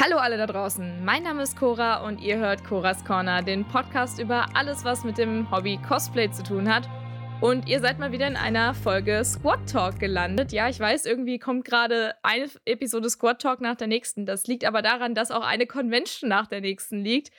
Hallo 0.00 0.18
alle 0.18 0.36
da 0.36 0.46
draußen, 0.46 1.04
mein 1.04 1.24
Name 1.24 1.42
ist 1.42 1.56
Cora 1.56 2.06
und 2.06 2.20
ihr 2.20 2.38
hört 2.38 2.62
Coras 2.62 3.04
Corner, 3.04 3.42
den 3.42 3.66
Podcast 3.66 4.20
über 4.20 4.46
alles, 4.54 4.84
was 4.84 5.02
mit 5.02 5.18
dem 5.18 5.50
Hobby 5.50 5.76
Cosplay 5.88 6.30
zu 6.30 6.44
tun 6.44 6.72
hat. 6.72 6.88
Und 7.40 7.68
ihr 7.68 7.80
seid 7.80 7.98
mal 7.98 8.12
wieder 8.12 8.28
in 8.28 8.36
einer 8.36 8.74
Folge 8.74 9.24
Squad 9.24 9.68
Talk 9.68 9.98
gelandet. 9.98 10.52
Ja, 10.52 10.68
ich 10.68 10.78
weiß, 10.78 11.04
irgendwie 11.04 11.40
kommt 11.40 11.64
gerade 11.64 12.14
eine 12.22 12.48
Episode 12.64 13.10
Squad 13.10 13.42
Talk 13.42 13.60
nach 13.60 13.74
der 13.74 13.88
nächsten. 13.88 14.24
Das 14.24 14.46
liegt 14.46 14.64
aber 14.64 14.82
daran, 14.82 15.16
dass 15.16 15.32
auch 15.32 15.44
eine 15.44 15.66
Convention 15.66 16.28
nach 16.28 16.46
der 16.46 16.60
nächsten 16.60 17.02
liegt. 17.02 17.32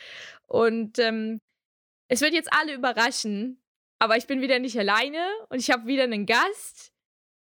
Und 0.46 1.00
ähm, 1.00 1.40
es 2.10 2.20
wird 2.20 2.34
jetzt 2.34 2.52
alle 2.52 2.74
überraschen, 2.74 3.64
aber 4.00 4.18
ich 4.18 4.28
bin 4.28 4.42
wieder 4.42 4.60
nicht 4.60 4.78
alleine 4.78 5.26
und 5.48 5.60
ich 5.60 5.72
habe 5.72 5.86
wieder 5.86 6.04
einen 6.04 6.26
Gast. 6.26 6.92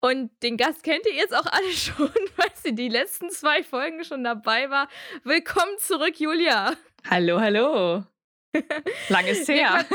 Und 0.04 0.31
den 0.41 0.57
Gast 0.57 0.81
kennt 0.81 1.05
ihr 1.05 1.13
jetzt 1.13 1.33
auch 1.33 1.45
alle 1.45 1.71
schon, 1.71 2.11
weil 2.36 2.51
sie 2.55 2.73
die 2.73 2.89
letzten 2.89 3.29
zwei 3.29 3.63
Folgen 3.63 4.04
schon 4.04 4.23
dabei 4.23 4.70
war. 4.70 4.89
Willkommen 5.23 5.77
zurück, 5.77 6.20
Julia. 6.20 6.75
Hallo, 7.07 7.39
hallo. 7.39 8.04
Lange 9.09 9.29
ist 9.29 9.47
her. 9.47 9.86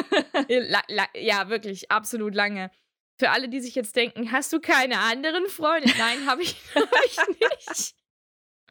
ja, 1.15 1.49
wirklich, 1.49 1.91
absolut 1.91 2.35
lange. 2.35 2.71
Für 3.19 3.31
alle, 3.31 3.49
die 3.49 3.61
sich 3.61 3.75
jetzt 3.75 3.97
denken, 3.97 4.31
hast 4.31 4.53
du 4.53 4.61
keine 4.61 5.01
anderen 5.01 5.47
Freunde? 5.49 5.91
Nein, 5.99 6.27
habe 6.27 6.43
ich, 6.43 6.57
hab 6.75 6.89
ich 7.05 7.19
nicht. 7.29 7.95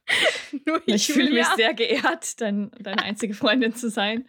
ich 0.86 1.08
fühle 1.08 1.32
mich 1.32 1.48
sehr 1.56 1.74
geehrt, 1.74 2.40
dein, 2.42 2.72
deine 2.80 3.02
einzige 3.04 3.34
Freundin 3.34 3.76
zu 3.76 3.90
sein. 3.90 4.26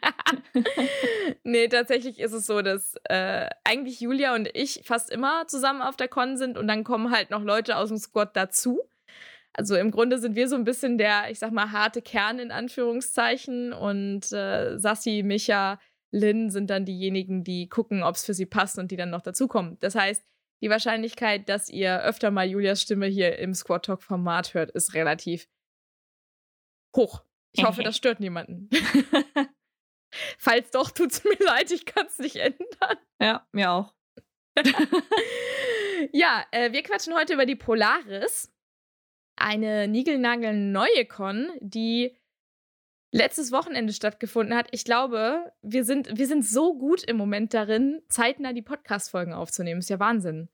nee, 1.44 1.68
tatsächlich 1.68 2.18
ist 2.18 2.32
es 2.32 2.46
so, 2.46 2.62
dass 2.62 2.94
äh, 3.04 3.48
eigentlich 3.64 4.00
Julia 4.00 4.34
und 4.34 4.48
ich 4.54 4.82
fast 4.84 5.10
immer 5.10 5.46
zusammen 5.46 5.82
auf 5.82 5.96
der 5.96 6.08
Con 6.08 6.36
sind 6.36 6.56
und 6.56 6.68
dann 6.68 6.84
kommen 6.84 7.10
halt 7.10 7.30
noch 7.30 7.42
Leute 7.42 7.76
aus 7.76 7.88
dem 7.88 7.98
Squad 7.98 8.36
dazu. 8.36 8.80
Also 9.52 9.74
im 9.76 9.90
Grunde 9.90 10.18
sind 10.18 10.36
wir 10.36 10.48
so 10.48 10.56
ein 10.56 10.64
bisschen 10.64 10.98
der, 10.98 11.30
ich 11.30 11.38
sag 11.38 11.50
mal, 11.50 11.72
harte 11.72 12.02
Kern 12.02 12.38
in 12.38 12.50
Anführungszeichen 12.50 13.72
und 13.72 14.30
äh, 14.32 14.78
Sassi, 14.78 15.22
Micha, 15.24 15.78
Lynn 16.10 16.50
sind 16.50 16.70
dann 16.70 16.84
diejenigen, 16.84 17.42
die 17.42 17.68
gucken, 17.68 18.02
ob 18.02 18.14
es 18.16 18.24
für 18.24 18.34
sie 18.34 18.46
passt 18.46 18.78
und 18.78 18.90
die 18.90 18.96
dann 18.96 19.10
noch 19.10 19.22
dazukommen. 19.22 19.76
Das 19.80 19.94
heißt, 19.94 20.22
die 20.62 20.70
Wahrscheinlichkeit, 20.70 21.48
dass 21.48 21.68
ihr 21.68 22.02
öfter 22.02 22.30
mal 22.30 22.46
Julias 22.46 22.80
Stimme 22.80 23.06
hier 23.06 23.38
im 23.38 23.54
Squad 23.54 23.84
Talk 23.84 24.02
Format 24.02 24.54
hört, 24.54 24.70
ist 24.70 24.94
relativ 24.94 25.46
hoch. 26.96 27.22
Ich 27.52 27.64
hoffe, 27.64 27.82
das 27.82 27.96
stört 27.96 28.20
niemanden. 28.20 28.68
Falls 30.38 30.70
doch, 30.70 30.90
tut 30.90 31.12
es 31.12 31.24
mir 31.24 31.36
leid, 31.44 31.70
ich 31.70 31.84
kann 31.86 32.06
es 32.06 32.18
nicht 32.18 32.36
ändern. 32.36 32.98
Ja, 33.20 33.46
mir 33.52 33.70
auch. 33.70 33.94
ja, 36.12 36.44
äh, 36.50 36.72
wir 36.72 36.82
quatschen 36.82 37.14
heute 37.14 37.34
über 37.34 37.46
die 37.46 37.56
Polaris. 37.56 38.52
Eine 39.38 39.86
niegelnagelneue 39.86 41.04
Con, 41.04 41.50
die 41.60 42.16
letztes 43.12 43.52
Wochenende 43.52 43.92
stattgefunden 43.92 44.56
hat. 44.56 44.68
Ich 44.70 44.84
glaube, 44.84 45.52
wir 45.62 45.84
sind, 45.84 46.16
wir 46.16 46.26
sind 46.26 46.44
so 46.44 46.76
gut 46.78 47.02
im 47.02 47.16
Moment 47.16 47.52
darin, 47.52 48.02
zeitnah 48.08 48.52
die 48.52 48.62
Podcast-Folgen 48.62 49.34
aufzunehmen. 49.34 49.80
Ist 49.80 49.90
ja 49.90 50.00
Wahnsinn. 50.00 50.48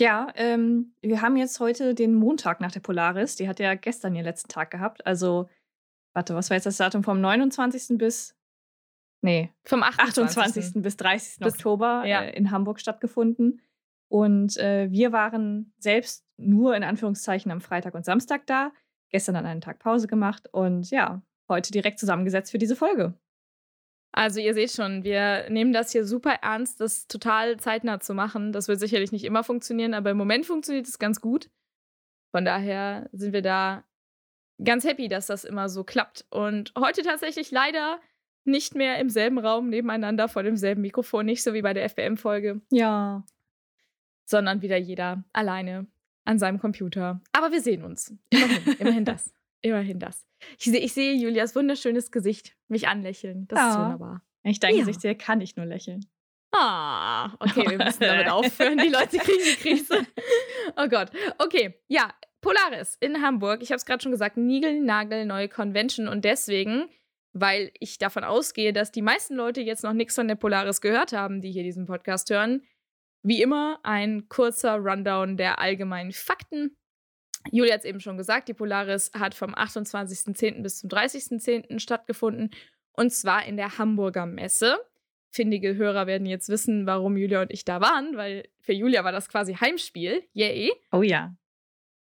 Ja, 0.00 0.32
ähm, 0.36 0.94
wir 1.02 1.20
haben 1.20 1.36
jetzt 1.36 1.60
heute 1.60 1.94
den 1.94 2.14
Montag 2.14 2.60
nach 2.60 2.72
der 2.72 2.80
Polaris. 2.80 3.36
Die 3.36 3.48
hat 3.48 3.60
ja 3.60 3.74
gestern 3.74 4.14
ihren 4.14 4.24
letzten 4.24 4.48
Tag 4.48 4.70
gehabt. 4.70 5.06
Also 5.06 5.48
warte, 6.14 6.34
was 6.34 6.50
war 6.50 6.56
jetzt 6.56 6.66
das 6.66 6.76
Datum 6.76 7.02
vom 7.02 7.20
29. 7.20 7.98
bis 7.98 8.36
nee, 9.22 9.50
vom 9.64 9.82
28. 9.82 10.38
28. 10.38 10.82
bis 10.82 10.96
30. 10.96 11.38
Bis, 11.40 11.54
Oktober 11.54 12.04
ja. 12.06 12.22
äh, 12.22 12.36
in 12.36 12.50
Hamburg 12.50 12.80
stattgefunden. 12.80 13.60
Und 14.08 14.58
äh, 14.58 14.90
wir 14.90 15.12
waren 15.12 15.72
selbst 15.78 16.26
nur 16.36 16.76
in 16.76 16.84
Anführungszeichen 16.84 17.50
am 17.50 17.60
Freitag 17.62 17.94
und 17.94 18.04
Samstag 18.04 18.46
da, 18.46 18.72
gestern 19.10 19.36
an 19.36 19.46
einen 19.46 19.62
Tag 19.62 19.78
Pause 19.78 20.06
gemacht 20.06 20.48
und 20.52 20.90
ja, 20.90 21.22
heute 21.48 21.72
direkt 21.72 21.98
zusammengesetzt 21.98 22.50
für 22.50 22.58
diese 22.58 22.76
Folge. 22.76 23.14
Also 24.14 24.40
ihr 24.40 24.52
seht 24.52 24.72
schon, 24.72 25.04
wir 25.04 25.48
nehmen 25.48 25.72
das 25.72 25.92
hier 25.92 26.04
super 26.04 26.34
ernst, 26.42 26.80
das 26.80 27.06
total 27.06 27.58
zeitnah 27.58 28.00
zu 28.00 28.12
machen. 28.12 28.52
Das 28.52 28.68
wird 28.68 28.78
sicherlich 28.78 29.10
nicht 29.10 29.24
immer 29.24 29.42
funktionieren, 29.42 29.94
aber 29.94 30.10
im 30.10 30.18
Moment 30.18 30.44
funktioniert 30.44 30.86
es 30.86 30.98
ganz 30.98 31.22
gut. 31.22 31.48
Von 32.30 32.44
daher 32.44 33.08
sind 33.12 33.32
wir 33.32 33.40
da 33.40 33.84
ganz 34.64 34.84
happy, 34.84 35.08
dass 35.08 35.26
das 35.26 35.44
immer 35.44 35.68
so 35.68 35.84
klappt. 35.84 36.24
Und 36.30 36.72
heute 36.78 37.02
tatsächlich 37.02 37.50
leider 37.50 38.00
nicht 38.44 38.74
mehr 38.74 38.98
im 38.98 39.08
selben 39.08 39.38
Raum 39.38 39.68
nebeneinander 39.68 40.28
vor 40.28 40.42
demselben 40.42 40.82
Mikrofon, 40.82 41.26
nicht 41.26 41.42
so 41.42 41.54
wie 41.54 41.62
bei 41.62 41.74
der 41.74 41.88
FBM-Folge. 41.88 42.60
Ja. 42.70 43.24
Sondern 44.24 44.62
wieder 44.62 44.76
jeder 44.76 45.24
alleine 45.32 45.86
an 46.24 46.38
seinem 46.38 46.58
Computer. 46.58 47.20
Aber 47.32 47.52
wir 47.52 47.60
sehen 47.60 47.84
uns. 47.84 48.14
Immerhin, 48.30 48.74
immerhin 48.78 49.04
das. 49.04 49.32
Immerhin 49.60 49.98
das. 49.98 50.26
Ich, 50.58 50.64
seh, 50.64 50.78
ich 50.78 50.92
sehe 50.92 51.14
Julias 51.14 51.54
wunderschönes 51.54 52.10
Gesicht 52.10 52.56
mich 52.68 52.88
anlächeln. 52.88 53.46
Das 53.48 53.58
ja. 53.58 53.70
ist 53.70 53.78
wunderbar. 53.78 54.22
Wenn 54.42 54.52
ich 54.52 54.60
dein 54.60 54.74
ja. 54.74 54.80
Gesicht 54.80 55.00
sehe, 55.00 55.14
kann 55.14 55.40
ich 55.40 55.56
nur 55.56 55.66
lächeln. 55.66 56.04
Ah, 56.50 57.32
okay, 57.38 57.64
wir 57.70 57.78
müssen 57.78 58.00
damit 58.00 58.28
aufhören. 58.30 58.76
Die 58.78 58.88
Leute 58.88 59.18
kriegen 59.18 59.42
die 59.44 59.56
Krise. 59.56 60.06
Oh 60.76 60.88
Gott. 60.88 61.10
Okay, 61.38 61.80
ja, 61.88 62.12
Polaris 62.42 62.96
in 63.00 63.22
Hamburg. 63.22 63.62
Ich 63.62 63.70
habe 63.70 63.76
es 63.76 63.86
gerade 63.86 64.02
schon 64.02 64.12
gesagt, 64.12 64.36
Nigel, 64.36 64.80
neue 65.24 65.48
Convention. 65.48 66.08
Und 66.08 66.24
deswegen, 66.26 66.88
weil 67.32 67.70
ich 67.78 67.96
davon 67.98 68.24
ausgehe, 68.24 68.72
dass 68.72 68.92
die 68.92 69.00
meisten 69.00 69.36
Leute 69.36 69.62
jetzt 69.62 69.84
noch 69.84 69.94
nichts 69.94 70.16
von 70.16 70.28
der 70.28 70.34
Polaris 70.34 70.82
gehört 70.82 71.12
haben, 71.12 71.40
die 71.40 71.50
hier 71.50 71.62
diesen 71.62 71.86
Podcast 71.86 72.28
hören, 72.28 72.62
wie 73.22 73.40
immer 73.40 73.78
ein 73.84 74.28
kurzer 74.28 74.76
Rundown 74.76 75.36
der 75.36 75.60
allgemeinen 75.60 76.12
Fakten. 76.12 76.76
Julia 77.50 77.74
hat 77.74 77.80
es 77.80 77.86
eben 77.86 78.00
schon 78.00 78.16
gesagt, 78.16 78.48
die 78.48 78.54
Polaris 78.54 79.12
hat 79.14 79.34
vom 79.34 79.54
28.10. 79.54 80.62
bis 80.62 80.80
zum 80.80 80.90
30.10. 80.90 81.78
stattgefunden. 81.78 82.50
Und 82.92 83.12
zwar 83.12 83.46
in 83.46 83.56
der 83.56 83.78
Hamburger 83.78 84.26
Messe. 84.26 84.78
Findige 85.30 85.76
Hörer 85.76 86.06
werden 86.06 86.26
jetzt 86.26 86.48
wissen, 86.48 86.86
warum 86.86 87.16
Julia 87.16 87.40
und 87.40 87.52
ich 87.52 87.64
da 87.64 87.80
waren, 87.80 88.16
weil 88.16 88.48
für 88.60 88.74
Julia 88.74 89.02
war 89.02 89.12
das 89.12 89.28
quasi 89.28 89.54
Heimspiel. 89.54 90.22
Yay. 90.34 90.70
Oh 90.90 91.02
ja. 91.02 91.34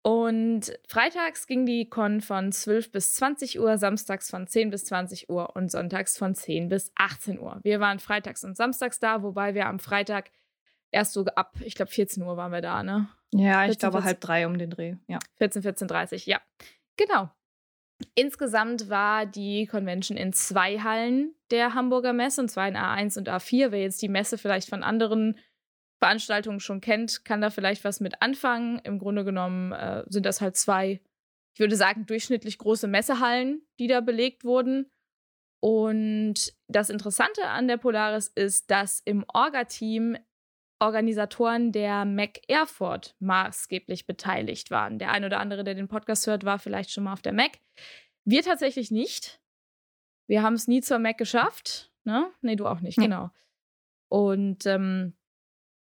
Und 0.06 0.78
freitags 0.86 1.46
ging 1.46 1.64
die 1.64 1.88
Con 1.88 2.20
von 2.20 2.52
12 2.52 2.92
bis 2.92 3.14
20 3.14 3.58
Uhr, 3.58 3.78
samstags 3.78 4.28
von 4.28 4.46
10 4.46 4.68
bis 4.68 4.84
20 4.84 5.30
Uhr 5.30 5.56
und 5.56 5.70
sonntags 5.70 6.18
von 6.18 6.34
10 6.34 6.68
bis 6.68 6.92
18 6.96 7.40
Uhr. 7.40 7.58
Wir 7.62 7.80
waren 7.80 7.98
freitags 7.98 8.44
und 8.44 8.54
samstags 8.54 9.00
da, 9.00 9.22
wobei 9.22 9.54
wir 9.54 9.66
am 9.66 9.78
Freitag 9.78 10.30
erst 10.90 11.14
so 11.14 11.24
ab, 11.24 11.56
ich 11.64 11.74
glaube, 11.74 11.90
14 11.90 12.22
Uhr 12.22 12.36
waren 12.36 12.52
wir 12.52 12.60
da, 12.60 12.82
ne? 12.82 13.08
Ja, 13.32 13.60
14, 13.60 13.72
ich 13.72 13.78
glaube 13.78 13.96
14, 13.96 14.06
halb 14.06 14.20
drei 14.20 14.46
um 14.46 14.58
den 14.58 14.68
Dreh, 14.68 14.96
ja. 15.08 15.18
14, 15.38 15.62
14, 15.62 15.88
30, 15.88 16.26
ja. 16.26 16.38
Genau. 16.98 17.30
Insgesamt 18.14 18.90
war 18.90 19.24
die 19.24 19.66
Convention 19.66 20.18
in 20.18 20.34
zwei 20.34 20.80
Hallen 20.80 21.34
der 21.50 21.72
Hamburger 21.72 22.12
Messe, 22.12 22.42
und 22.42 22.50
zwar 22.50 22.68
in 22.68 22.76
A1 22.76 23.16
und 23.16 23.30
A4. 23.30 23.70
Wer 23.70 23.80
jetzt 23.80 24.02
die 24.02 24.10
Messe 24.10 24.36
vielleicht 24.36 24.68
von 24.68 24.82
anderen 24.82 25.38
Veranstaltungen 26.04 26.60
schon 26.60 26.82
kennt, 26.82 27.24
kann 27.24 27.40
da 27.40 27.48
vielleicht 27.48 27.82
was 27.82 27.98
mit 27.98 28.20
anfangen. 28.20 28.78
Im 28.84 28.98
Grunde 28.98 29.24
genommen 29.24 29.72
äh, 29.72 30.04
sind 30.06 30.26
das 30.26 30.42
halt 30.42 30.54
zwei, 30.54 31.00
ich 31.54 31.60
würde 31.60 31.76
sagen, 31.76 32.04
durchschnittlich 32.04 32.58
große 32.58 32.86
Messehallen, 32.86 33.62
die 33.78 33.86
da 33.86 34.02
belegt 34.02 34.44
wurden. 34.44 34.90
Und 35.60 36.52
das 36.68 36.90
Interessante 36.90 37.46
an 37.46 37.68
der 37.68 37.78
Polaris 37.78 38.28
ist, 38.28 38.70
dass 38.70 39.00
im 39.06 39.24
Orga-Team 39.32 40.18
Organisatoren 40.78 41.72
der 41.72 42.04
Mac 42.04 42.42
Airford 42.48 43.16
maßgeblich 43.20 44.06
beteiligt 44.06 44.70
waren. 44.70 44.98
Der 44.98 45.10
ein 45.10 45.24
oder 45.24 45.40
andere, 45.40 45.64
der 45.64 45.74
den 45.74 45.88
Podcast 45.88 46.26
hört, 46.26 46.44
war 46.44 46.58
vielleicht 46.58 46.90
schon 46.90 47.04
mal 47.04 47.14
auf 47.14 47.22
der 47.22 47.32
Mac. 47.32 47.52
Wir 48.26 48.42
tatsächlich 48.42 48.90
nicht. 48.90 49.40
Wir 50.26 50.42
haben 50.42 50.52
es 50.52 50.68
nie 50.68 50.82
zur 50.82 50.98
Mac 50.98 51.16
geschafft. 51.16 51.90
Ne? 52.04 52.30
Nee, 52.42 52.56
du 52.56 52.66
auch 52.66 52.80
nicht, 52.80 52.98
nee. 52.98 53.04
genau. 53.04 53.30
Und 54.10 54.66
ähm, 54.66 55.14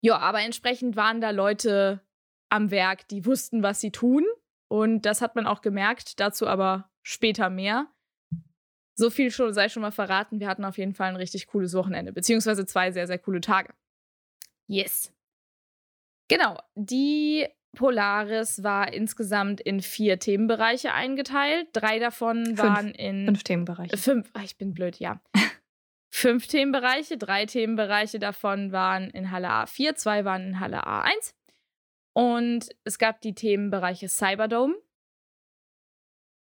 ja, 0.06 0.18
aber 0.18 0.40
entsprechend 0.42 0.96
waren 0.96 1.20
da 1.20 1.30
Leute 1.30 2.00
am 2.48 2.70
Werk, 2.70 3.08
die 3.08 3.26
wussten, 3.26 3.62
was 3.62 3.80
sie 3.80 3.90
tun. 3.90 4.24
Und 4.68 5.02
das 5.02 5.20
hat 5.20 5.36
man 5.36 5.46
auch 5.46 5.62
gemerkt, 5.62 6.20
dazu 6.20 6.46
aber 6.46 6.90
später 7.02 7.50
mehr. 7.50 7.86
So 8.98 9.10
viel 9.10 9.30
schon, 9.30 9.52
sei 9.52 9.68
schon 9.68 9.82
mal 9.82 9.92
verraten, 9.92 10.40
wir 10.40 10.48
hatten 10.48 10.64
auf 10.64 10.78
jeden 10.78 10.94
Fall 10.94 11.10
ein 11.10 11.16
richtig 11.16 11.46
cooles 11.48 11.74
Wochenende, 11.74 12.12
beziehungsweise 12.12 12.64
zwei 12.64 12.90
sehr, 12.92 13.06
sehr 13.06 13.18
coole 13.18 13.40
Tage. 13.40 13.74
Yes. 14.66 15.12
Genau, 16.28 16.58
die 16.74 17.46
Polaris 17.76 18.62
war 18.62 18.92
insgesamt 18.92 19.60
in 19.60 19.80
vier 19.80 20.18
Themenbereiche 20.18 20.92
eingeteilt. 20.92 21.68
Drei 21.72 21.98
davon 21.98 22.46
fünf. 22.46 22.58
waren 22.58 22.88
in. 22.88 23.26
Fünf 23.26 23.44
Themenbereiche. 23.44 23.96
Fünf, 23.96 24.30
ach, 24.32 24.42
ich 24.42 24.56
bin 24.56 24.72
blöd, 24.72 24.98
ja. 24.98 25.20
Fünf 26.16 26.46
Themenbereiche. 26.46 27.18
Drei 27.18 27.44
Themenbereiche 27.44 28.18
davon 28.18 28.72
waren 28.72 29.10
in 29.10 29.30
Halle 29.30 29.50
A4, 29.50 29.94
zwei 29.96 30.24
waren 30.24 30.48
in 30.48 30.60
Halle 30.60 30.86
A1. 30.86 31.34
Und 32.14 32.70
es 32.84 32.98
gab 32.98 33.20
die 33.20 33.34
Themenbereiche 33.34 34.08
Cyberdome, 34.08 34.74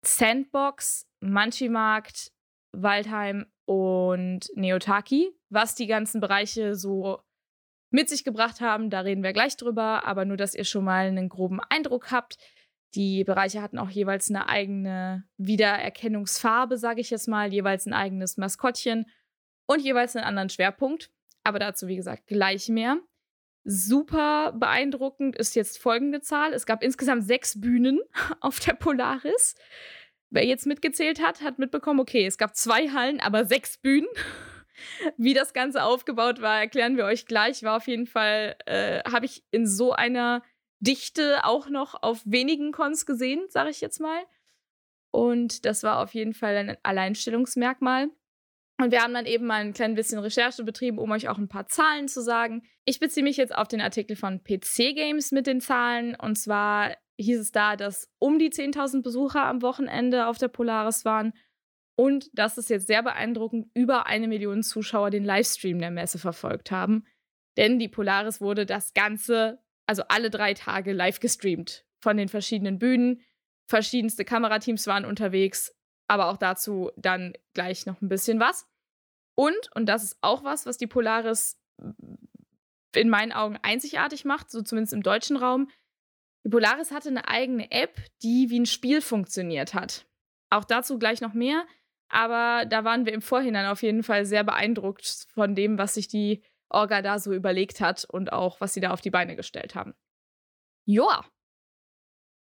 Sandbox, 0.04 1.07
Manchimarkt, 1.19 2.31
Waldheim 2.71 3.45
und 3.66 4.50
Neotaki. 4.56 5.30
Was 5.50 5.75
die 5.75 5.88
ganzen 5.88 6.19
Bereiche 6.19 6.75
so 6.75 7.19
mit 7.92 8.10
sich 8.10 8.24
gebracht 8.24 8.62
haben, 8.62 8.89
da 8.89 9.01
reden 9.01 9.24
wir 9.24 9.33
gleich 9.33 9.56
drüber, 9.57 10.06
aber 10.06 10.25
nur, 10.25 10.38
dass 10.38 10.56
ihr 10.56 10.63
schon 10.63 10.86
mal 10.86 11.06
einen 11.07 11.30
groben 11.30 11.60
Eindruck 11.69 12.12
habt. 12.12 12.38
Die 12.95 13.24
Bereiche 13.24 13.62
hatten 13.62 13.77
auch 13.77 13.89
jeweils 13.89 14.30
eine 14.30 14.50
eigene 14.50 15.27
Wiedererkennungsfarbe, 15.38 16.77
sage 16.77 17.01
ich 17.01 17.12
jetzt 17.12 17.27
mal, 17.27 17.54
jeweils 17.54 17.86
ein 17.86 17.94
eigenes 17.94 18.38
Maskottchen 18.38 19.06
und 19.69 19.81
jeweils 19.81 20.16
einen 20.16 20.25
anderen 20.25 20.50
Schwerpunkt. 20.50 21.12
Aber 21.44 21.60
dazu, 21.60 21.88
wie 21.88 21.95
gesagt, 21.95 22.25
gleich 22.25 22.69
mehr. 22.69 22.98
Super 23.63 24.51
beeindruckend 24.54 25.36
ist 25.36 25.56
jetzt 25.56 25.77
folgende 25.77 26.21
Zahl. 26.21 26.54
Es 26.54 26.66
gab 26.66 26.81
insgesamt 26.81 27.25
sechs 27.25 27.62
Bühnen 27.62 28.00
auf 28.42 28.60
der 28.60 28.74
Polaris. 28.74 29.56
Wer 30.31 30.45
jetzt 30.45 30.66
mitgezählt 30.66 31.21
hat, 31.21 31.42
hat 31.42 31.60
mitbekommen, 31.60 32.00
okay, 32.00 32.25
es 32.25 32.39
gab 32.39 32.56
zwei 32.56 32.89
Hallen, 32.89 33.19
aber 33.19 33.45
sechs 33.45 33.77
Bühnen. 33.77 34.07
Wie 35.18 35.36
das 35.36 35.54
Ganze 35.54 35.83
aufgebaut 35.83 36.42
war, 36.42 36.60
erklären 36.60 36.98
wir 36.98 37.06
euch 37.06 37.27
gleich. 37.27 37.62
War 37.62 37.77
auf 37.77 37.88
jeden 37.88 38.07
Fall, 38.07 38.56
äh, 38.65 39.01
habe 39.10 39.27
ich 39.27 39.44
in 39.51 39.68
so 39.68 39.92
einer 39.92 40.42
Dichte 40.80 41.44
auch 41.44 41.69
noch 41.69 42.01
auf 42.01 42.22
wenigen 42.25 42.72
Cons 42.72 43.06
gesehen, 43.06 43.45
sage 43.50 43.69
ich 43.69 43.81
jetzt 43.81 44.00
mal. 44.00 44.24
Und 45.12 45.65
das 45.65 45.83
war 45.83 46.00
auf 46.00 46.13
jeden 46.15 46.33
Fall 46.33 46.56
ein 46.56 46.77
Alleinstellungsmerkmal. 46.81 48.10
Und 48.81 48.92
wir 48.92 49.02
haben 49.02 49.14
dann 49.14 49.26
eben 49.26 49.46
mal 49.46 49.62
ein 49.62 49.74
klein 49.74 49.94
bisschen 49.94 50.20
Recherche 50.20 50.64
betrieben, 50.64 51.00
um 51.00 51.12
euch 51.12 51.28
auch 51.28 51.38
ein 51.38 51.50
paar 51.50 51.68
Zahlen 51.68 52.08
zu 52.08 52.22
sagen. 52.22 52.64
Ich 52.86 53.00
beziehe 53.00 53.26
mich 53.26 53.36
jetzt 53.36 53.54
auf 53.54 53.68
den 53.68 53.81
Artikel 53.81 54.16
von 54.16 54.42
PC 54.42 54.96
Games 54.96 55.31
mit 55.31 55.48
den 55.48 55.60
Zahlen. 55.60 56.16
Und 56.16 56.36
zwar 56.38 56.96
hieß 57.18 57.40
es 57.42 57.52
da, 57.52 57.76
dass 57.76 58.10
um 58.20 58.40
die 58.40 58.50
10.000 58.50 59.02
Besucher 59.04 59.44
am 59.46 59.62
Wochenende 59.62 60.28
auf 60.28 60.38
der 60.38 60.48
Polaris 60.48 61.04
waren. 61.04 61.34
Und 61.98 62.30
das 62.31 62.58
ist 62.58 62.70
jetzt 62.70 62.88
sehr 62.88 63.04
beeindruckend, 63.04 63.68
über 63.74 64.06
eine 64.06 64.30
Million 64.30 64.64
Zuschauer 64.64 65.10
den 65.10 65.25
Livestream 65.25 65.80
der 65.80 65.92
Messe 65.92 66.18
verfolgt 66.18 66.72
haben. 66.72 67.04
Denn 67.58 67.80
die 67.80 67.90
Polaris 67.90 68.40
wurde 68.40 68.66
das 68.66 68.94
Ganze 68.94 69.60
also 69.90 70.04
alle 70.08 70.30
drei 70.30 70.54
Tage 70.54 70.94
live 70.94 71.20
gestreamt 71.20 71.84
von 72.00 72.16
den 72.16 72.30
verschiedenen 72.30 72.80
Bühnen. 72.80 73.22
Verschiedenste 73.68 74.24
Kamerateams 74.24 74.88
waren 74.88 75.04
unterwegs, 75.04 75.75
aber 76.10 76.28
auch 76.28 76.38
dazu 76.38 76.92
dann 76.98 77.34
gleich 77.54 77.86
noch 77.86 78.02
ein 78.02 78.10
bisschen 78.10 78.40
was. 78.40 78.68
Und, 79.36 79.70
und 79.76 79.86
das 79.86 80.04
ist 80.04 80.18
auch 80.22 80.44
was, 80.44 80.66
was 80.66 80.78
die 80.78 80.88
Polaris 80.88 81.58
in 82.96 83.10
meinen 83.10 83.32
Augen 83.32 83.58
einzigartig 83.62 84.26
macht, 84.26 84.50
so 84.50 84.62
zumindest 84.62 84.94
im 84.94 85.04
deutschen 85.04 85.38
Raum. 85.38 85.70
Die 86.44 86.50
Polaris 86.50 86.92
hatte 86.92 87.10
eine 87.10 87.28
eigene 87.28 87.72
App, 87.72 88.02
die 88.24 88.50
wie 88.50 88.60
ein 88.60 88.66
Spiel 88.66 89.02
funktioniert 89.02 89.74
hat. 89.74 90.08
Auch 90.50 90.66
dazu 90.66 90.98
gleich 90.98 91.22
noch 91.22 91.34
mehr, 91.34 91.66
aber 92.10 92.66
da 92.66 92.84
waren 92.84 93.06
wir 93.06 93.14
im 93.14 93.22
Vorhinein 93.22 93.68
auf 93.68 93.84
jeden 93.84 94.02
Fall 94.02 94.26
sehr 94.26 94.44
beeindruckt 94.44 95.28
von 95.34 95.54
dem, 95.54 95.78
was 95.78 95.94
sich 95.94 96.08
die 96.08 96.44
Orga 96.70 97.04
da 97.04 97.20
so 97.20 97.34
überlegt 97.34 97.82
hat 97.82 98.06
und 98.06 98.34
auch, 98.34 98.60
was 98.62 98.74
sie 98.74 98.82
da 98.82 98.92
auf 98.92 99.02
die 99.02 99.12
Beine 99.12 99.36
gestellt 99.36 99.76
haben. 99.76 99.94
Joa. 100.86 101.24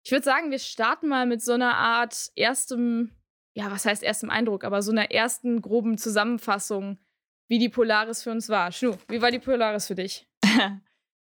Ich 0.02 0.12
würde 0.12 0.24
sagen, 0.24 0.50
wir 0.50 0.58
starten 0.58 1.08
mal 1.08 1.26
mit 1.26 1.42
so 1.42 1.52
einer 1.52 1.76
Art 1.76 2.30
erstem, 2.36 3.14
ja, 3.60 3.70
was 3.70 3.84
heißt 3.84 4.02
erstem 4.02 4.30
Eindruck, 4.30 4.64
aber 4.64 4.82
so 4.82 4.90
einer 4.90 5.10
ersten 5.10 5.60
groben 5.60 5.98
Zusammenfassung, 5.98 6.98
wie 7.48 7.58
die 7.58 7.68
Polaris 7.68 8.22
für 8.22 8.30
uns 8.30 8.48
war. 8.48 8.72
Schnu, 8.72 8.96
wie 9.08 9.22
war 9.22 9.30
die 9.30 9.38
Polaris 9.38 9.86
für 9.86 9.94
dich? 9.94 10.26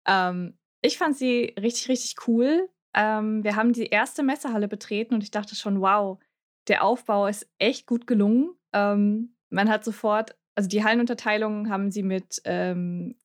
ähm, 0.07 0.57
ich 0.81 0.97
fand 0.97 1.17
sie 1.17 1.53
richtig, 1.59 1.89
richtig 1.89 2.27
cool. 2.27 2.69
Ähm, 2.93 3.43
wir 3.43 3.55
haben 3.55 3.73
die 3.73 3.87
erste 3.87 4.23
Messehalle 4.23 4.67
betreten 4.67 5.13
und 5.13 5.23
ich 5.23 5.31
dachte 5.31 5.55
schon, 5.55 5.81
wow, 5.81 6.19
der 6.67 6.83
Aufbau 6.83 7.27
ist 7.27 7.47
echt 7.59 7.85
gut 7.85 8.07
gelungen. 8.07 8.55
Ähm, 8.73 9.35
man 9.49 9.69
hat 9.69 9.83
sofort 9.83 10.35
also 10.55 10.69
die 10.69 10.83
Hallenunterteilung 10.83 11.69
haben 11.69 11.91
sie 11.91 12.01
mit 12.01 12.41
ähm, 12.45 13.15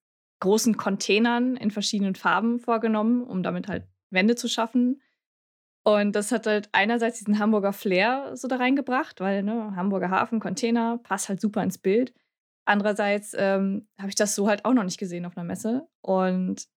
großen 0.41 0.77
Containern 0.77 1.57
in 1.57 1.71
verschiedenen 1.71 2.17
Farben 2.17 2.59
vorgenommen, 2.59 3.23
um 3.23 3.43
damit 3.43 3.69
halt 3.69 3.85
Wände 4.11 4.35
zu 4.35 4.49
schaffen. 4.49 5.01
Und 5.83 6.13
das 6.13 6.31
hat 6.31 6.47
halt 6.47 6.69
einerseits 6.73 7.19
diesen 7.19 7.39
Hamburger 7.39 7.73
Flair 7.73 8.37
so 8.37 8.49
da 8.49 8.57
reingebracht, 8.57 9.21
weil 9.21 9.43
ne, 9.43 9.75
Hamburger 9.77 10.11
Hafen, 10.11 10.41
Container, 10.41 10.99
passt 10.99 11.29
halt 11.29 11.41
super 11.41 11.63
ins 11.63 11.79
Bild. 11.79 12.13
Andererseits 12.67 13.35
ähm, 13.37 13.89
habe 13.99 14.11
ich 14.11 14.15
das 14.15 14.35
so 14.35 14.49
halt 14.49 14.65
auch 14.65 14.75
noch 14.75 14.85
nicht 14.85 14.99
gesehen 14.99 15.25
auf 15.25 15.37
einer 15.37 15.47
Messe. 15.47 15.89
Und 16.03 16.69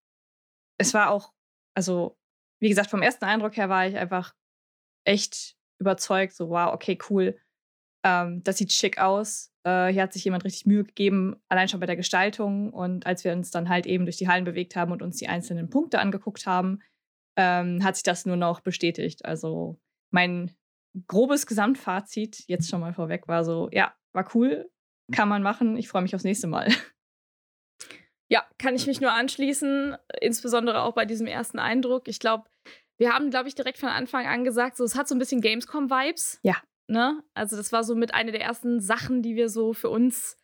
es 0.78 0.94
war 0.94 1.10
auch, 1.10 1.32
also 1.74 2.16
wie 2.60 2.68
gesagt, 2.68 2.90
vom 2.90 3.02
ersten 3.02 3.26
Eindruck 3.26 3.56
her 3.56 3.68
war 3.68 3.86
ich 3.86 3.96
einfach 3.96 4.34
echt 5.06 5.56
überzeugt, 5.78 6.34
so 6.34 6.48
wow, 6.48 6.72
okay, 6.72 6.98
cool. 7.10 7.38
Ähm, 8.04 8.42
das 8.42 8.58
sieht 8.58 8.72
schick 8.72 8.98
aus. 8.98 9.52
Äh, 9.64 9.88
hier 9.88 10.02
hat 10.02 10.14
sich 10.14 10.24
jemand 10.24 10.44
richtig 10.44 10.66
Mühe 10.66 10.84
gegeben, 10.84 11.36
allein 11.48 11.68
schon 11.68 11.80
bei 11.80 11.86
der 11.86 11.96
Gestaltung. 11.96 12.72
Und 12.72 13.06
als 13.06 13.22
wir 13.24 13.32
uns 13.32 13.50
dann 13.50 13.68
halt 13.68 13.86
eben 13.86 14.04
durch 14.06 14.16
die 14.16 14.28
Hallen 14.28 14.44
bewegt 14.44 14.76
haben 14.76 14.92
und 14.92 15.02
uns 15.02 15.18
die 15.18 15.28
einzelnen 15.28 15.68
Punkte 15.68 15.98
angeguckt 15.98 16.46
haben, 16.46 16.80
ähm, 17.36 17.82
hat 17.82 17.96
sich 17.96 18.02
das 18.02 18.26
nur 18.26 18.36
noch 18.36 18.60
bestätigt. 18.60 19.24
Also 19.24 19.78
mein 20.10 20.54
grobes 21.06 21.46
Gesamtfazit 21.46 22.44
jetzt 22.46 22.70
schon 22.70 22.80
mal 22.80 22.94
vorweg 22.94 23.26
war 23.28 23.44
so, 23.44 23.68
ja, 23.72 23.94
war 24.12 24.28
cool, 24.34 24.70
kann 25.12 25.28
man 25.28 25.42
machen. 25.42 25.76
Ich 25.76 25.88
freue 25.88 26.02
mich 26.02 26.14
aufs 26.14 26.24
nächste 26.24 26.46
Mal. 26.46 26.68
Ja, 28.30 28.42
kann 28.58 28.74
ich 28.74 28.86
mich 28.86 29.02
nur 29.02 29.12
anschließen, 29.12 29.96
insbesondere 30.20 30.82
auch 30.82 30.94
bei 30.94 31.04
diesem 31.04 31.26
ersten 31.26 31.58
Eindruck. 31.58 32.08
Ich 32.08 32.18
glaube, 32.18 32.48
wir 32.96 33.12
haben, 33.12 33.30
glaube 33.30 33.48
ich, 33.48 33.54
direkt 33.54 33.78
von 33.78 33.90
Anfang 33.90 34.26
an 34.26 34.44
gesagt, 34.44 34.78
so, 34.78 34.84
es 34.84 34.96
hat 34.96 35.06
so 35.08 35.14
ein 35.14 35.18
bisschen 35.18 35.42
Gamescom-Vibes. 35.42 36.40
Ja. 36.42 36.56
Ne? 36.86 37.22
Also 37.34 37.56
das 37.56 37.70
war 37.70 37.84
so 37.84 37.94
mit 37.94 38.14
einer 38.14 38.32
der 38.32 38.40
ersten 38.40 38.80
Sachen, 38.80 39.22
die 39.22 39.36
wir 39.36 39.48
so 39.48 39.72
für 39.72 39.90
uns 39.90 40.36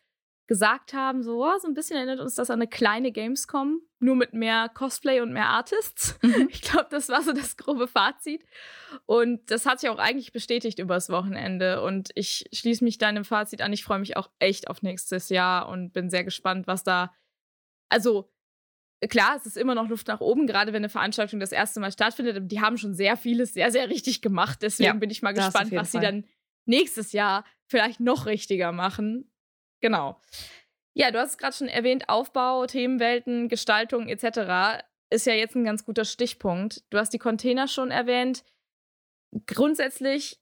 gesagt 0.51 0.91
haben. 0.91 1.23
So, 1.23 1.45
oh, 1.45 1.57
so 1.59 1.67
ein 1.69 1.73
bisschen 1.73 1.95
erinnert 1.95 2.19
uns 2.19 2.35
das 2.35 2.49
an 2.49 2.59
eine 2.59 2.67
kleine 2.67 3.13
Gamescom, 3.13 3.79
nur 3.99 4.17
mit 4.17 4.33
mehr 4.33 4.67
Cosplay 4.67 5.21
und 5.21 5.31
mehr 5.31 5.47
Artists. 5.47 6.19
Mhm. 6.21 6.49
Ich 6.51 6.61
glaube, 6.61 6.87
das 6.91 7.07
war 7.07 7.21
so 7.21 7.31
das 7.31 7.55
grobe 7.55 7.87
Fazit. 7.87 8.43
Und 9.05 9.49
das 9.49 9.65
hat 9.65 9.79
sich 9.79 9.89
auch 9.89 9.97
eigentlich 9.97 10.33
bestätigt 10.33 10.79
übers 10.79 11.09
Wochenende. 11.09 11.81
Und 11.81 12.09
ich 12.15 12.49
schließe 12.51 12.83
mich 12.83 12.97
deinem 12.97 13.23
Fazit 13.23 13.61
an. 13.61 13.71
Ich 13.71 13.85
freue 13.85 13.99
mich 13.99 14.17
auch 14.17 14.29
echt 14.39 14.69
auf 14.69 14.81
nächstes 14.81 15.29
Jahr 15.29 15.69
und 15.69 15.93
bin 15.93 16.09
sehr 16.09 16.25
gespannt, 16.25 16.67
was 16.67 16.83
da. 16.83 17.13
Also, 17.87 18.29
klar, 19.07 19.37
es 19.37 19.45
ist 19.45 19.55
immer 19.55 19.73
noch 19.73 19.87
Luft 19.87 20.09
nach 20.09 20.19
oben, 20.19 20.47
gerade 20.47 20.73
wenn 20.73 20.81
eine 20.81 20.89
Veranstaltung 20.89 21.39
das 21.39 21.53
erste 21.53 21.79
Mal 21.79 21.93
stattfindet. 21.93 22.51
Die 22.51 22.59
haben 22.59 22.77
schon 22.77 22.93
sehr 22.93 23.15
vieles 23.15 23.53
sehr, 23.53 23.71
sehr 23.71 23.87
richtig 23.87 24.21
gemacht. 24.21 24.59
Deswegen 24.63 24.87
ja, 24.87 24.93
bin 24.95 25.11
ich 25.11 25.21
mal 25.21 25.31
gespannt, 25.31 25.71
was 25.71 25.91
Fall. 25.91 26.01
sie 26.01 26.05
dann 26.05 26.25
nächstes 26.65 27.13
Jahr 27.13 27.45
vielleicht 27.67 28.01
noch 28.01 28.25
richtiger 28.25 28.73
machen. 28.73 29.30
Genau. 29.81 30.19
Ja, 30.93 31.11
du 31.11 31.19
hast 31.19 31.31
es 31.31 31.37
gerade 31.37 31.55
schon 31.55 31.67
erwähnt, 31.67 32.09
Aufbau, 32.09 32.65
Themenwelten, 32.65 33.49
Gestaltung 33.49 34.07
etc. 34.07 34.83
ist 35.09 35.25
ja 35.25 35.33
jetzt 35.33 35.55
ein 35.55 35.63
ganz 35.63 35.85
guter 35.85 36.05
Stichpunkt. 36.05 36.83
Du 36.89 36.97
hast 36.97 37.13
die 37.13 37.19
Container 37.19 37.67
schon 37.67 37.91
erwähnt. 37.91 38.43
Grundsätzlich, 39.47 40.41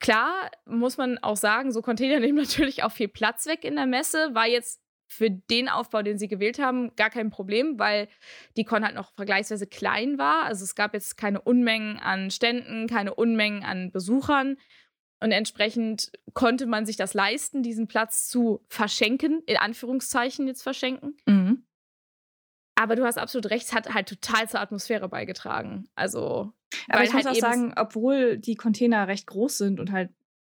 klar, 0.00 0.50
muss 0.64 0.96
man 0.96 1.18
auch 1.18 1.36
sagen, 1.36 1.72
so 1.72 1.82
Container 1.82 2.20
nehmen 2.20 2.38
natürlich 2.38 2.82
auch 2.82 2.92
viel 2.92 3.08
Platz 3.08 3.46
weg 3.46 3.64
in 3.64 3.76
der 3.76 3.86
Messe. 3.86 4.34
War 4.34 4.46
jetzt 4.46 4.80
für 5.10 5.28
den 5.28 5.68
Aufbau, 5.68 6.02
den 6.02 6.18
sie 6.18 6.28
gewählt 6.28 6.60
haben, 6.60 6.94
gar 6.94 7.10
kein 7.10 7.30
Problem, 7.30 7.78
weil 7.78 8.08
die 8.56 8.64
Con 8.64 8.84
halt 8.84 8.94
noch 8.94 9.12
vergleichsweise 9.14 9.66
klein 9.66 10.18
war. 10.18 10.44
Also 10.44 10.64
es 10.64 10.76
gab 10.76 10.94
jetzt 10.94 11.16
keine 11.16 11.40
Unmengen 11.40 11.98
an 11.98 12.30
Ständen, 12.30 12.86
keine 12.86 13.14
Unmengen 13.14 13.64
an 13.64 13.90
Besuchern. 13.90 14.56
Und 15.22 15.32
entsprechend 15.32 16.12
konnte 16.32 16.66
man 16.66 16.86
sich 16.86 16.96
das 16.96 17.12
leisten, 17.12 17.62
diesen 17.62 17.88
Platz 17.88 18.28
zu 18.28 18.64
verschenken, 18.68 19.42
in 19.46 19.58
Anführungszeichen 19.58 20.46
jetzt 20.46 20.62
verschenken. 20.62 21.16
Mhm. 21.26 21.66
Aber 22.74 22.96
du 22.96 23.04
hast 23.04 23.18
absolut 23.18 23.50
recht, 23.50 23.66
es 23.66 23.74
hat 23.74 23.92
halt 23.92 24.08
total 24.08 24.48
zur 24.48 24.60
Atmosphäre 24.60 25.08
beigetragen. 25.08 25.88
Also. 25.94 26.52
Aber 26.88 27.04
ich 27.04 27.12
halt 27.12 27.26
muss 27.26 27.36
auch 27.36 27.40
sagen, 27.40 27.74
obwohl 27.76 28.38
die 28.38 28.54
Container 28.54 29.08
recht 29.08 29.26
groß 29.26 29.58
sind 29.58 29.80
und 29.80 29.92
halt 29.92 30.10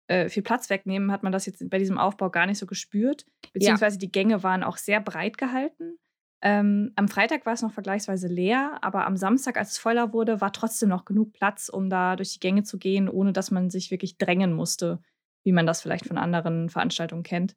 äh, 0.09 0.29
viel 0.29 0.43
Platz 0.43 0.69
wegnehmen, 0.69 1.13
hat 1.13 1.23
man 1.23 1.33
das 1.33 1.47
jetzt 1.47 1.71
bei 1.71 1.79
diesem 1.79 1.97
Aufbau 1.97 2.29
gar 2.29 2.45
nicht 2.47 2.59
so 2.59 2.67
gespürt. 2.67 3.25
Beziehungsweise 3.53 3.95
ja. 3.95 4.01
die 4.01 4.13
Gänge 4.13 4.43
waren 4.43 4.65
auch 4.65 4.77
sehr 4.77 5.01
breit 5.01 5.39
gehalten. 5.39 5.99
Ähm, 6.43 6.93
am 6.97 7.09
Freitag 7.09 7.45
war 7.45 7.53
es 7.53 7.63
noch 7.63 7.73
vergleichsweise 7.73 8.27
leer, 8.27 8.79
aber 8.81 9.07
am 9.07 9.17
Samstag, 9.17 9.59
als 9.59 9.73
es 9.73 9.79
voller 9.79 10.13
wurde, 10.13 10.41
war 10.41 10.53
trotzdem 10.53 10.89
noch 10.89 11.05
genug 11.05 11.33
Platz, 11.33 11.69
um 11.69 11.91
da 11.91 12.17
durch 12.17 12.33
die 12.33 12.41
Gänge 12.41 12.63
zu 12.63 12.79
gehen, 12.79 13.09
ohne 13.09 13.33
dass 13.33 13.51
man 13.51 13.69
sich 13.69 13.91
wirklich 13.91 14.17
drängen 14.17 14.53
musste, 14.53 15.01
wie 15.45 15.53
man 15.53 15.67
das 15.67 15.83
vielleicht 15.83 16.07
von 16.07 16.17
anderen 16.17 16.71
Veranstaltungen 16.71 17.23
kennt. 17.23 17.57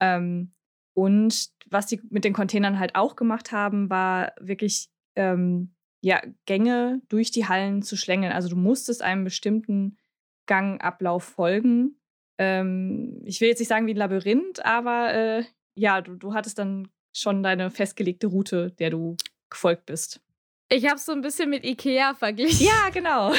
Ähm, 0.00 0.52
und 0.94 1.50
was 1.66 1.86
die 1.86 2.00
mit 2.10 2.24
den 2.24 2.32
Containern 2.32 2.78
halt 2.78 2.96
auch 2.96 3.16
gemacht 3.16 3.52
haben, 3.52 3.90
war 3.90 4.32
wirklich 4.40 4.88
ähm, 5.14 5.74
ja, 6.00 6.20
Gänge 6.46 7.02
durch 7.08 7.30
die 7.30 7.46
Hallen 7.46 7.82
zu 7.82 7.96
schlängeln. 7.96 8.32
Also 8.32 8.48
du 8.48 8.56
musstest 8.56 9.02
einem 9.02 9.24
bestimmten 9.24 9.98
Gangablauf 10.46 11.24
folgen. 11.24 12.00
Ähm, 12.38 13.20
ich 13.24 13.40
will 13.40 13.48
jetzt 13.48 13.58
nicht 13.58 13.68
sagen 13.68 13.86
wie 13.86 13.94
ein 13.94 13.98
Labyrinth, 13.98 14.64
aber 14.64 15.14
äh, 15.14 15.44
ja, 15.74 16.00
du, 16.00 16.16
du 16.16 16.34
hattest 16.34 16.58
dann 16.58 16.88
schon 17.16 17.42
deine 17.42 17.70
festgelegte 17.70 18.26
Route, 18.26 18.72
der 18.78 18.90
du 18.90 19.16
gefolgt 19.50 19.86
bist. 19.86 20.20
Ich 20.68 20.84
habe 20.86 20.96
es 20.96 21.06
so 21.06 21.12
ein 21.12 21.20
bisschen 21.20 21.48
mit 21.48 21.64
Ikea 21.64 22.14
verglichen. 22.14 22.66
Ja, 22.66 22.88
genau. 22.92 23.32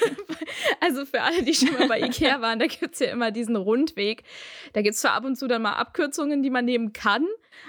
also 0.80 1.06
für 1.06 1.22
alle, 1.22 1.44
die 1.44 1.54
schon 1.54 1.72
mal 1.72 1.86
bei 1.86 2.00
Ikea 2.02 2.40
waren, 2.40 2.58
da 2.58 2.66
gibt 2.66 2.94
es 2.94 3.00
ja 3.00 3.12
immer 3.12 3.30
diesen 3.30 3.54
Rundweg. 3.54 4.24
Da 4.72 4.82
gibt 4.82 4.96
es 4.96 5.00
zwar 5.00 5.12
ab 5.12 5.24
und 5.24 5.36
zu 5.36 5.46
dann 5.46 5.62
mal 5.62 5.74
Abkürzungen, 5.74 6.42
die 6.42 6.50
man 6.50 6.64
nehmen 6.64 6.92
kann, 6.92 7.24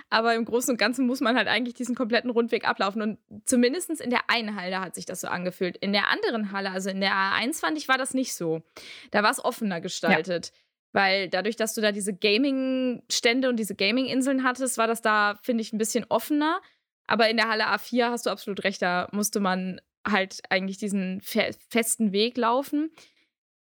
aber 0.09 0.33
im 0.33 0.43
Großen 0.43 0.71
und 0.71 0.77
Ganzen 0.79 1.05
muss 1.05 1.21
man 1.21 1.37
halt 1.37 1.47
eigentlich 1.47 1.75
diesen 1.75 1.93
kompletten 1.93 2.31
Rundweg 2.31 2.67
ablaufen. 2.67 3.03
Und 3.03 3.19
zumindest 3.45 3.91
in 4.01 4.09
der 4.09 4.27
einen 4.27 4.59
Halle 4.59 4.79
hat 4.79 4.95
sich 4.95 5.05
das 5.05 5.21
so 5.21 5.27
angefühlt. 5.27 5.77
In 5.77 5.93
der 5.93 6.07
anderen 6.07 6.51
Halle, 6.51 6.71
also 6.71 6.89
in 6.89 6.99
der 6.99 7.11
A1 7.11 7.59
fand 7.59 7.77
ich, 7.77 7.87
war 7.89 7.99
das 7.99 8.15
nicht 8.15 8.33
so. 8.33 8.63
Da 9.11 9.21
war 9.21 9.29
es 9.29 9.43
offener 9.43 9.81
gestaltet. 9.81 10.47
Ja. 10.47 10.68
Weil 10.91 11.29
dadurch, 11.29 11.55
dass 11.55 11.73
du 11.75 11.81
da 11.81 11.91
diese 11.91 12.15
Gaming-Stände 12.15 13.49
und 13.49 13.57
diese 13.57 13.75
Gaming-Inseln 13.75 14.43
hattest, 14.43 14.77
war 14.77 14.87
das 14.87 15.01
da, 15.01 15.39
finde 15.43 15.61
ich, 15.61 15.71
ein 15.71 15.77
bisschen 15.77 16.05
offener. 16.09 16.61
Aber 17.05 17.29
in 17.29 17.37
der 17.37 17.49
Halle 17.49 17.67
A4 17.67 18.09
hast 18.09 18.25
du 18.25 18.29
absolut 18.29 18.63
recht, 18.63 18.81
da 18.81 19.07
musste 19.11 19.39
man 19.39 19.81
halt 20.07 20.41
eigentlich 20.49 20.77
diesen 20.77 21.21
fe 21.21 21.51
festen 21.69 22.11
Weg 22.11 22.37
laufen. 22.37 22.91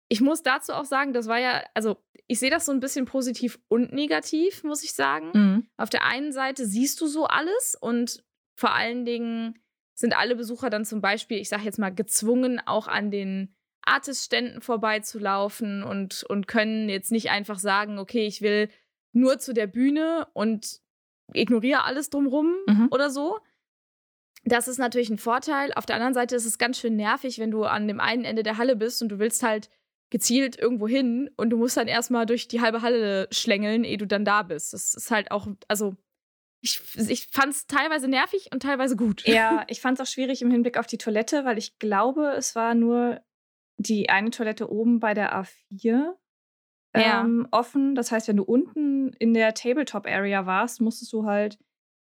Ich 0.08 0.20
muss 0.20 0.42
dazu 0.42 0.72
auch 0.72 0.84
sagen, 0.84 1.12
das 1.12 1.28
war 1.28 1.38
ja, 1.38 1.64
also 1.74 1.96
ich 2.26 2.38
sehe 2.38 2.50
das 2.50 2.66
so 2.66 2.72
ein 2.72 2.80
bisschen 2.80 3.04
positiv 3.04 3.58
und 3.68 3.92
negativ, 3.92 4.64
muss 4.64 4.82
ich 4.82 4.92
sagen. 4.92 5.30
Mhm. 5.34 5.68
Auf 5.76 5.90
der 5.90 6.04
einen 6.04 6.32
Seite 6.32 6.66
siehst 6.66 7.00
du 7.00 7.06
so 7.06 7.26
alles 7.26 7.76
und 7.80 8.24
vor 8.56 8.72
allen 8.72 9.04
Dingen 9.04 9.58
sind 9.94 10.16
alle 10.16 10.36
Besucher 10.36 10.70
dann 10.70 10.84
zum 10.84 11.00
Beispiel, 11.00 11.38
ich 11.38 11.48
sage 11.48 11.64
jetzt 11.64 11.78
mal, 11.78 11.94
gezwungen, 11.94 12.60
auch 12.64 12.88
an 12.88 13.10
den 13.10 13.54
Artist-Ständen 13.86 14.60
vorbeizulaufen 14.60 15.82
und, 15.82 16.24
und 16.24 16.46
können 16.46 16.88
jetzt 16.88 17.12
nicht 17.12 17.30
einfach 17.30 17.58
sagen, 17.58 17.98
okay, 17.98 18.26
ich 18.26 18.42
will 18.42 18.68
nur 19.12 19.38
zu 19.38 19.52
der 19.52 19.66
Bühne 19.66 20.26
und 20.32 20.80
ignoriere 21.32 21.84
alles 21.84 22.10
drumrum 22.10 22.54
mhm. 22.66 22.88
oder 22.90 23.10
so. 23.10 23.38
Das 24.44 24.68
ist 24.68 24.78
natürlich 24.78 25.08
ein 25.08 25.18
Vorteil. 25.18 25.72
Auf 25.74 25.86
der 25.86 25.96
anderen 25.96 26.14
Seite 26.14 26.36
ist 26.36 26.44
es 26.44 26.58
ganz 26.58 26.78
schön 26.78 26.96
nervig, 26.96 27.38
wenn 27.38 27.50
du 27.50 27.64
an 27.64 27.88
dem 27.88 28.00
einen 28.00 28.24
Ende 28.24 28.42
der 28.42 28.58
Halle 28.58 28.76
bist 28.76 29.00
und 29.02 29.08
du 29.08 29.18
willst 29.18 29.42
halt 29.42 29.70
gezielt 30.10 30.58
irgendwo 30.58 30.86
hin 30.86 31.30
und 31.36 31.50
du 31.50 31.56
musst 31.56 31.76
dann 31.76 31.88
erstmal 31.88 32.26
durch 32.26 32.46
die 32.46 32.60
halbe 32.60 32.82
Halle 32.82 33.26
schlängeln, 33.32 33.84
ehe 33.84 33.96
du 33.96 34.06
dann 34.06 34.24
da 34.24 34.42
bist. 34.42 34.72
Das 34.72 34.94
ist 34.94 35.10
halt 35.10 35.30
auch, 35.30 35.48
also 35.66 35.96
ich, 36.60 36.80
ich 36.96 37.28
fand 37.28 37.52
es 37.52 37.66
teilweise 37.66 38.08
nervig 38.08 38.50
und 38.52 38.62
teilweise 38.62 38.96
gut. 38.96 39.26
Ja, 39.26 39.64
ich 39.68 39.80
fand 39.80 39.98
es 39.98 40.06
auch 40.06 40.10
schwierig 40.10 40.42
im 40.42 40.50
Hinblick 40.50 40.78
auf 40.78 40.86
die 40.86 40.98
Toilette, 40.98 41.44
weil 41.44 41.58
ich 41.58 41.78
glaube, 41.78 42.34
es 42.36 42.54
war 42.54 42.74
nur 42.74 43.22
die 43.76 44.08
eine 44.08 44.30
Toilette 44.30 44.70
oben 44.70 45.00
bei 45.00 45.14
der 45.14 45.34
A4 45.34 46.14
ja. 46.96 47.20
ähm, 47.20 47.48
offen. 47.50 47.94
Das 47.94 48.12
heißt, 48.12 48.28
wenn 48.28 48.36
du 48.36 48.44
unten 48.44 49.12
in 49.14 49.34
der 49.34 49.54
Tabletop-Area 49.54 50.46
warst, 50.46 50.80
musstest 50.80 51.12
du 51.12 51.24
halt 51.24 51.58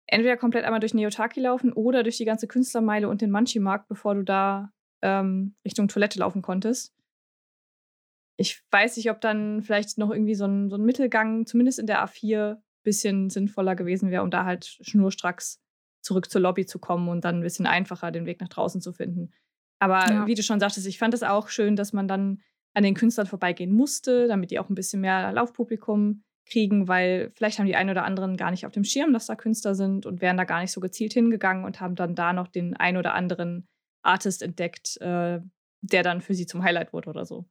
entweder 0.07 0.37
komplett 0.37 0.65
einmal 0.65 0.79
durch 0.79 0.93
Neotaki 0.93 1.41
laufen 1.41 1.73
oder 1.73 2.03
durch 2.03 2.17
die 2.17 2.25
ganze 2.25 2.47
Künstlermeile 2.47 3.09
und 3.09 3.21
den 3.21 3.31
Manchi-Markt, 3.31 3.87
bevor 3.87 4.15
du 4.15 4.23
da 4.23 4.71
ähm, 5.01 5.55
Richtung 5.65 5.87
Toilette 5.87 6.19
laufen 6.19 6.41
konntest. 6.41 6.93
Ich 8.37 8.63
weiß 8.71 8.97
nicht, 8.97 9.09
ob 9.09 9.19
dann 9.19 9.63
vielleicht 9.63 9.97
noch 9.97 10.11
irgendwie 10.11 10.35
so 10.35 10.45
ein, 10.45 10.69
so 10.69 10.77
ein 10.77 10.83
Mittelgang, 10.83 11.45
zumindest 11.45 11.79
in 11.79 11.87
der 11.87 12.05
A4, 12.05 12.61
bisschen 12.83 13.29
sinnvoller 13.29 13.75
gewesen 13.75 14.11
wäre, 14.11 14.23
um 14.23 14.31
da 14.31 14.45
halt 14.45 14.77
schnurstracks 14.79 15.61
zurück 16.01 16.31
zur 16.31 16.39
Lobby 16.39 16.65
zu 16.65 16.79
kommen 16.79 17.09
und 17.09 17.25
dann 17.25 17.39
ein 17.39 17.43
bisschen 17.43 17.65
einfacher 17.65 18.11
den 18.11 18.25
Weg 18.25 18.39
nach 18.39 18.47
draußen 18.47 18.79
zu 18.79 18.93
finden. 18.93 19.33
Aber 19.79 20.11
ja. 20.11 20.27
wie 20.27 20.35
du 20.35 20.43
schon 20.43 20.59
sagtest, 20.59 20.87
ich 20.87 20.97
fand 20.97 21.13
es 21.13 21.23
auch 21.23 21.49
schön, 21.49 21.75
dass 21.75 21.93
man 21.93 22.07
dann 22.07 22.41
an 22.73 22.83
den 22.83 22.95
Künstlern 22.95 23.27
vorbeigehen 23.27 23.71
musste, 23.71 24.27
damit 24.27 24.51
die 24.51 24.59
auch 24.59 24.69
ein 24.69 24.75
bisschen 24.75 25.01
mehr 25.01 25.31
Laufpublikum 25.31 26.23
kriegen, 26.45 26.87
weil 26.87 27.31
vielleicht 27.35 27.59
haben 27.59 27.65
die 27.65 27.75
einen 27.75 27.89
oder 27.89 28.05
anderen 28.05 28.37
gar 28.37 28.51
nicht 28.51 28.65
auf 28.65 28.71
dem 28.71 28.83
Schirm, 28.83 29.13
dass 29.13 29.25
da 29.25 29.35
Künstler 29.35 29.75
sind 29.75 30.05
und 30.05 30.21
wären 30.21 30.37
da 30.37 30.45
gar 30.45 30.61
nicht 30.61 30.71
so 30.71 30.79
gezielt 30.79 31.13
hingegangen 31.13 31.65
und 31.65 31.81
haben 31.81 31.95
dann 31.95 32.15
da 32.15 32.33
noch 32.33 32.47
den 32.47 32.75
ein 32.75 32.97
oder 32.97 33.13
anderen 33.13 33.67
Artist 34.01 34.41
entdeckt, 34.41 34.97
äh, 35.01 35.39
der 35.81 36.03
dann 36.03 36.21
für 36.21 36.33
sie 36.33 36.45
zum 36.45 36.63
Highlight 36.63 36.93
wurde 36.93 37.09
oder 37.09 37.25
so. 37.25 37.45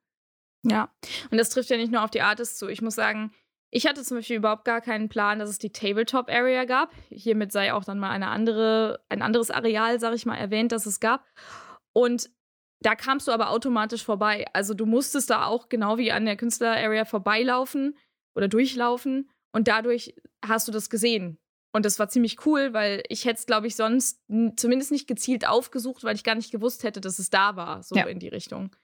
Ja, 0.62 0.90
und 1.30 1.38
das 1.38 1.50
trifft 1.50 1.70
ja 1.70 1.76
nicht 1.76 1.92
nur 1.92 2.02
auf 2.02 2.10
die 2.10 2.22
Artists 2.22 2.58
zu. 2.58 2.68
Ich 2.68 2.82
muss 2.82 2.94
sagen, 2.94 3.30
ich 3.70 3.86
hatte 3.86 4.02
zum 4.02 4.16
Beispiel 4.16 4.36
überhaupt 4.36 4.64
gar 4.64 4.80
keinen 4.80 5.08
Plan, 5.08 5.38
dass 5.38 5.50
es 5.50 5.58
die 5.58 5.70
Tabletop-Area 5.70 6.64
gab. 6.64 6.92
Hiermit 7.10 7.52
sei 7.52 7.72
auch 7.72 7.84
dann 7.84 7.98
mal 7.98 8.10
eine 8.10 8.28
andere, 8.28 9.00
ein 9.08 9.22
anderes 9.22 9.50
Areal, 9.50 10.00
sag 10.00 10.14
ich 10.14 10.26
mal, 10.26 10.36
erwähnt, 10.36 10.72
dass 10.72 10.86
es 10.86 10.98
gab. 10.98 11.24
Und 11.96 12.28
da 12.82 12.94
kamst 12.94 13.26
du 13.26 13.32
aber 13.32 13.48
automatisch 13.48 14.04
vorbei. 14.04 14.44
Also 14.52 14.74
du 14.74 14.84
musstest 14.84 15.30
da 15.30 15.46
auch 15.46 15.70
genau 15.70 15.96
wie 15.96 16.12
an 16.12 16.26
der 16.26 16.36
Künstler-Area 16.36 17.06
vorbeilaufen 17.06 17.96
oder 18.34 18.48
durchlaufen 18.48 19.30
und 19.52 19.66
dadurch 19.66 20.14
hast 20.44 20.68
du 20.68 20.72
das 20.72 20.90
gesehen. 20.90 21.38
Und 21.72 21.86
das 21.86 21.98
war 21.98 22.10
ziemlich 22.10 22.44
cool, 22.44 22.74
weil 22.74 23.02
ich 23.08 23.24
hätte 23.24 23.38
es, 23.38 23.46
glaube 23.46 23.66
ich, 23.66 23.76
sonst 23.76 24.22
zumindest 24.56 24.92
nicht 24.92 25.08
gezielt 25.08 25.48
aufgesucht, 25.48 26.04
weil 26.04 26.14
ich 26.14 26.22
gar 26.22 26.34
nicht 26.34 26.52
gewusst 26.52 26.84
hätte, 26.84 27.00
dass 27.00 27.18
es 27.18 27.30
da 27.30 27.56
war, 27.56 27.82
so 27.82 27.94
ja. 27.94 28.04
in 28.04 28.18
die 28.18 28.28
Richtung. 28.28 28.76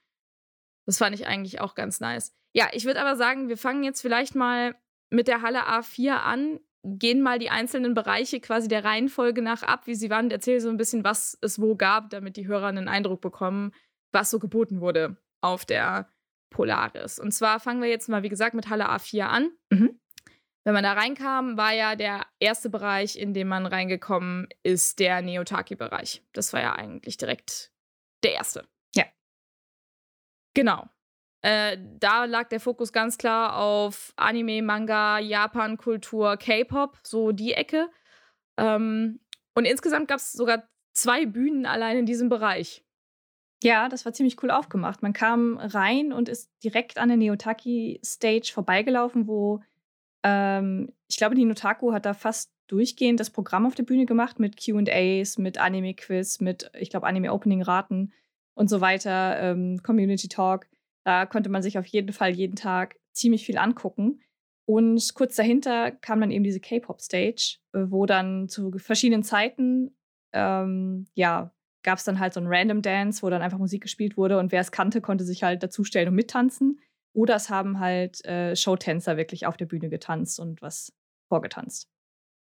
Das 0.87 0.97
fand 0.97 1.13
ich 1.13 1.27
eigentlich 1.27 1.61
auch 1.61 1.75
ganz 1.75 1.99
nice. 1.99 2.33
Ja, 2.55 2.69
ich 2.73 2.85
würde 2.85 2.99
aber 2.99 3.15
sagen, 3.15 3.47
wir 3.47 3.57
fangen 3.57 3.83
jetzt 3.83 4.01
vielleicht 4.01 4.33
mal 4.33 4.75
mit 5.11 5.27
der 5.27 5.43
Halle 5.43 5.67
A4 5.67 6.13
an, 6.13 6.59
gehen 6.83 7.21
mal 7.21 7.39
die 7.39 7.49
einzelnen 7.49 7.93
Bereiche 7.93 8.39
quasi 8.39 8.67
der 8.67 8.83
Reihenfolge 8.83 9.41
nach 9.41 9.63
ab, 9.63 9.87
wie 9.87 9.95
sie 9.95 10.09
waren, 10.09 10.25
und 10.25 10.31
erzähle 10.31 10.61
so 10.61 10.69
ein 10.69 10.77
bisschen, 10.77 11.03
was 11.03 11.37
es 11.41 11.59
wo 11.61 11.75
gab, 11.75 12.09
damit 12.09 12.37
die 12.37 12.47
Hörer 12.47 12.67
einen 12.67 12.87
Eindruck 12.87 13.21
bekommen, 13.21 13.71
was 14.11 14.29
so 14.29 14.39
geboten 14.39 14.81
wurde 14.81 15.17
auf 15.41 15.65
der 15.65 16.09
Polaris. 16.49 17.19
Und 17.19 17.31
zwar 17.31 17.59
fangen 17.59 17.81
wir 17.81 17.89
jetzt 17.89 18.09
mal, 18.09 18.23
wie 18.23 18.29
gesagt, 18.29 18.53
mit 18.53 18.69
Halle 18.69 18.89
A4 18.89 19.23
an. 19.23 19.51
Mhm. 19.69 19.99
Wenn 20.65 20.73
man 20.73 20.83
da 20.83 20.93
reinkam, 20.93 21.57
war 21.57 21.73
ja 21.73 21.95
der 21.95 22.25
erste 22.39 22.69
Bereich, 22.69 23.17
in 23.17 23.33
dem 23.33 23.49
man 23.49 23.65
reingekommen 23.65 24.47
ist, 24.63 24.99
der 24.99 25.21
Neotaki-Bereich. 25.21 26.23
Das 26.31 26.53
war 26.53 26.61
ja 26.61 26.73
eigentlich 26.73 27.17
direkt 27.17 27.71
der 28.23 28.33
erste. 28.33 28.65
Ja. 28.95 29.05
Genau. 30.53 30.87
Äh, 31.43 31.77
da 31.99 32.23
lag 32.23 32.47
der 32.47 32.61
Fokus 32.61 32.93
ganz 32.93 33.17
klar 33.17 33.57
auf 33.57 34.13
Anime, 34.15 34.61
Manga, 34.61 35.19
Japan-Kultur, 35.19 36.37
K-Pop, 36.37 36.97
so 37.03 37.33
die 37.33 37.53
Ecke. 37.53 37.89
Ähm, 38.57 39.19
und 39.53 39.65
insgesamt 39.65 40.07
gab 40.07 40.17
es 40.17 40.31
sogar 40.31 40.63
zwei 40.93 41.25
Bühnen 41.25 41.65
allein 41.65 41.97
in 41.97 42.05
diesem 42.05 42.29
Bereich. 42.29 42.85
Ja, 43.61 43.89
das 43.89 44.05
war 44.05 44.13
ziemlich 44.13 44.41
cool 44.41 44.51
aufgemacht. 44.51 45.01
Man 45.03 45.13
kam 45.13 45.57
rein 45.57 46.13
und 46.13 46.29
ist 46.29 46.49
direkt 46.63 46.97
an 46.97 47.09
der 47.09 47.17
Neotaki-Stage 47.17 48.51
vorbeigelaufen, 48.53 49.27
wo 49.27 49.61
ähm, 50.23 50.93
ich 51.09 51.17
glaube, 51.17 51.35
die 51.35 51.45
Notaku 51.45 51.91
hat 51.91 52.05
da 52.05 52.13
fast 52.13 52.53
durchgehend 52.67 53.19
das 53.19 53.29
Programm 53.29 53.65
auf 53.65 53.75
der 53.75 53.83
Bühne 53.83 54.05
gemacht 54.05 54.39
mit 54.39 54.55
QAs, 54.57 55.37
mit 55.37 55.57
Anime-Quiz, 55.57 56.39
mit, 56.39 56.71
ich 56.73 56.89
glaube, 56.89 57.07
Anime-Opening-Raten 57.07 58.13
und 58.53 58.69
so 58.69 58.79
weiter, 58.79 59.39
ähm, 59.39 59.83
Community 59.83 60.29
Talk. 60.29 60.67
Da 61.05 61.25
konnte 61.25 61.49
man 61.49 61.61
sich 61.61 61.77
auf 61.77 61.85
jeden 61.85 62.13
Fall 62.13 62.31
jeden 62.31 62.55
Tag 62.55 62.95
ziemlich 63.13 63.45
viel 63.45 63.57
angucken. 63.57 64.21
Und 64.65 65.13
kurz 65.13 65.35
dahinter 65.35 65.91
kam 65.91 66.21
dann 66.21 66.31
eben 66.31 66.43
diese 66.43 66.61
K-Pop-Stage, 66.61 67.57
äh, 67.73 67.85
wo 67.87 68.05
dann 68.05 68.47
zu 68.47 68.71
verschiedenen 68.77 69.23
Zeiten, 69.23 69.95
ähm, 70.31 71.05
ja, 71.15 71.53
gab 71.83 71.97
es 71.97 72.05
dann 72.05 72.19
halt 72.19 72.33
so 72.33 72.39
einen 72.39 72.47
Random 72.47 72.81
Dance, 72.81 73.21
wo 73.21 73.29
dann 73.29 73.41
einfach 73.41 73.57
Musik 73.57 73.81
gespielt 73.83 74.15
wurde 74.15 74.39
und 74.39 74.51
wer 74.51 74.61
es 74.61 74.71
kannte, 74.71 75.01
konnte 75.01 75.25
sich 75.25 75.43
halt 75.43 75.63
dazustellen 75.63 76.07
und 76.09 76.15
mittanzen. 76.15 76.79
Oder 77.13 77.35
es 77.35 77.49
haben 77.49 77.79
halt 77.79 78.25
äh, 78.25 78.55
Showtänzer 78.55 79.17
wirklich 79.17 79.45
auf 79.45 79.57
der 79.57 79.65
Bühne 79.65 79.89
getanzt 79.89 80.39
und 80.39 80.61
was 80.61 80.93
vorgetanzt. 81.27 81.92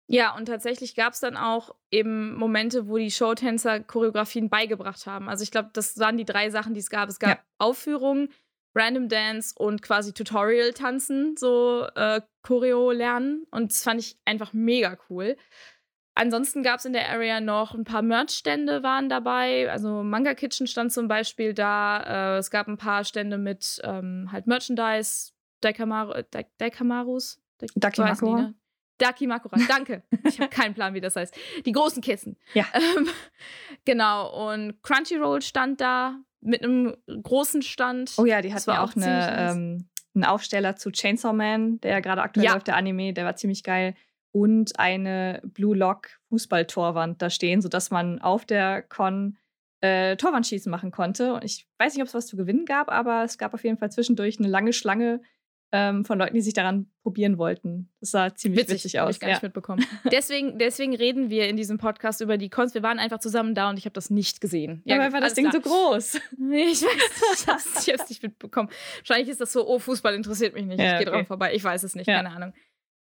Ja, 0.06 0.37
und 0.37 0.46
tatsächlich 0.46 0.94
gab 0.94 1.14
es 1.14 1.20
dann 1.20 1.37
auch 1.37 1.75
eben 1.90 2.34
Momente, 2.34 2.88
wo 2.88 2.99
die 2.99 3.11
Showtänzer 3.11 3.80
Choreografien 3.80 4.50
beigebracht 4.50 5.06
haben. 5.06 5.28
Also 5.28 5.42
ich 5.42 5.50
glaube, 5.50 5.70
das 5.73 5.99
waren 5.99 6.18
die 6.18 6.26
drei 6.26 6.50
Sachen, 6.50 6.75
die 6.75 6.80
es 6.80 6.90
gab. 6.90 7.08
Es 7.08 7.18
gab 7.18 7.38
ja. 7.38 7.44
Aufführungen, 7.58 8.28
Random 8.75 9.08
Dance 9.08 9.54
und 9.56 9.80
quasi 9.80 10.12
Tutorial-Tanzen, 10.12 11.37
so 11.37 11.87
äh, 11.94 12.20
Choreo 12.42 12.90
lernen. 12.90 13.46
Und 13.50 13.73
das 13.73 13.82
fand 13.82 14.00
ich 14.00 14.18
einfach 14.25 14.52
mega 14.52 14.99
cool. 15.08 15.37
Ansonsten 16.16 16.62
gab 16.62 16.78
es 16.78 16.84
in 16.84 16.92
der 16.92 17.08
Area 17.08 17.40
noch 17.40 17.75
ein 17.75 17.84
paar 17.84 18.02
Merch-Stände 18.02 18.82
waren 18.82 19.08
dabei. 19.08 19.70
Also 19.70 20.02
Manga 20.02 20.34
Kitchen 20.34 20.66
stand 20.66 20.92
zum 20.92 21.08
Beispiel 21.08 21.54
da. 21.54 22.37
Äh, 22.37 22.38
es 22.38 22.50
gab 22.50 22.68
ein 22.68 22.76
paar 22.76 23.04
Stände 23.04 23.38
mit 23.38 23.80
ähm, 23.82 24.28
halt 24.30 24.46
Merchandise, 24.46 25.32
Daikamaru, 25.61 26.23
Daikamarus. 26.58 27.40
Dakimakura. 27.75 28.54
Dakimakura, 28.98 29.58
danke. 29.68 30.02
ich 30.24 30.38
habe 30.40 30.50
keinen 30.50 30.74
Plan, 30.74 30.94
wie 30.94 31.00
das 31.00 31.16
heißt. 31.16 31.36
Die 31.66 31.72
großen 31.72 32.02
Kissen. 32.02 32.36
Ja. 32.54 32.64
Ähm, 32.72 33.08
genau. 33.84 34.52
Und 34.52 34.82
Crunchyroll 34.82 35.42
stand 35.42 35.80
da 35.80 36.18
mit 36.40 36.62
einem 36.62 36.94
großen 37.06 37.62
Stand. 37.62 38.12
Oh 38.18 38.24
ja, 38.24 38.42
die 38.42 38.52
hatten 38.52 38.70
ja 38.70 38.84
auch, 38.84 38.94
eine, 38.94 39.50
ähm, 39.50 39.88
einen 40.14 40.24
Aufsteller 40.24 40.76
zu 40.76 40.90
Chainsaw 40.90 41.32
Man, 41.32 41.80
der 41.80 41.92
ja 41.92 42.00
gerade 42.00 42.22
aktuell 42.22 42.46
ja. 42.46 42.52
läuft, 42.52 42.68
der 42.68 42.76
Anime, 42.76 43.12
der 43.12 43.24
war 43.24 43.36
ziemlich 43.36 43.64
geil. 43.64 43.94
Und 44.30 44.78
eine 44.78 45.40
Blue 45.44 45.76
Lock 45.76 46.08
Fußballtorwand 46.28 47.22
da 47.22 47.30
stehen, 47.30 47.62
sodass 47.62 47.90
man 47.90 48.20
auf 48.20 48.44
der 48.44 48.82
Con 48.82 49.38
äh, 49.80 50.16
Torwandschießen 50.16 50.70
machen 50.70 50.90
konnte. 50.90 51.34
Und 51.34 51.44
ich 51.44 51.68
weiß 51.78 51.94
nicht, 51.94 52.02
ob 52.02 52.08
es 52.08 52.14
was 52.14 52.26
zu 52.26 52.36
gewinnen 52.36 52.64
gab, 52.64 52.90
aber 52.90 53.22
es 53.22 53.38
gab 53.38 53.54
auf 53.54 53.64
jeden 53.64 53.78
Fall 53.78 53.92
zwischendurch 53.92 54.38
eine 54.38 54.48
lange 54.48 54.72
Schlange 54.72 55.20
ähm, 55.76 56.04
von 56.04 56.21
Leuten, 56.21 56.35
die 56.35 56.40
sich 56.40 56.54
daran 56.54 56.87
probieren 57.02 57.37
wollten. 57.37 57.90
Das 57.99 58.12
sah 58.12 58.33
ziemlich 58.33 58.62
witzig, 58.62 58.85
witzig 58.85 59.00
aus. 59.00 59.16
Ich 59.16 59.21
gar 59.21 59.28
ja. 59.28 59.35
nicht 59.35 59.43
mitbekommen. 59.43 59.85
deswegen, 60.12 60.57
deswegen 60.57 60.95
reden 60.95 61.31
wir 61.31 61.49
in 61.49 61.57
diesem 61.57 61.78
Podcast 61.78 62.21
über 62.21 62.38
die 62.38 62.49
Cons. 62.49 62.75
Wir 62.75 62.85
waren 62.85 63.00
einfach 63.00 63.19
zusammen 63.19 63.57
da 63.57 63.71
und 63.71 63.76
ich 63.76 63.85
habe 63.85 63.93
das 63.93 64.09
nicht 64.09 64.40
gesehen. 64.40 64.83
Ja, 64.85 65.02
ja 65.02 65.12
war 65.12 65.21
das 65.21 65.35
Ding 65.35 65.50
klar. 65.50 65.61
so 65.62 65.69
groß. 65.69 66.21
Ich 66.38 66.83
weiß 66.83 67.75
nicht, 67.75 67.88
ich 67.88 67.93
habe 67.93 68.02
es 68.02 68.09
nicht 68.09 68.23
mitbekommen. 68.23 68.69
Wahrscheinlich 68.99 69.28
ist 69.28 69.40
das 69.40 69.52
so, 69.52 69.66
oh, 69.66 69.81
Fußball 69.81 70.14
interessiert 70.14 70.54
mich 70.54 70.64
nicht. 70.64 70.78
Ja, 70.78 70.93
ich 70.93 70.99
gehe 70.99 71.09
okay. 71.09 71.16
dran 71.16 71.26
vorbei. 71.26 71.54
Ich 71.54 71.64
weiß 71.64 71.83
es 71.83 71.97
nicht, 71.97 72.07
ja. 72.07 72.16
keine 72.16 72.31
Ahnung. 72.31 72.52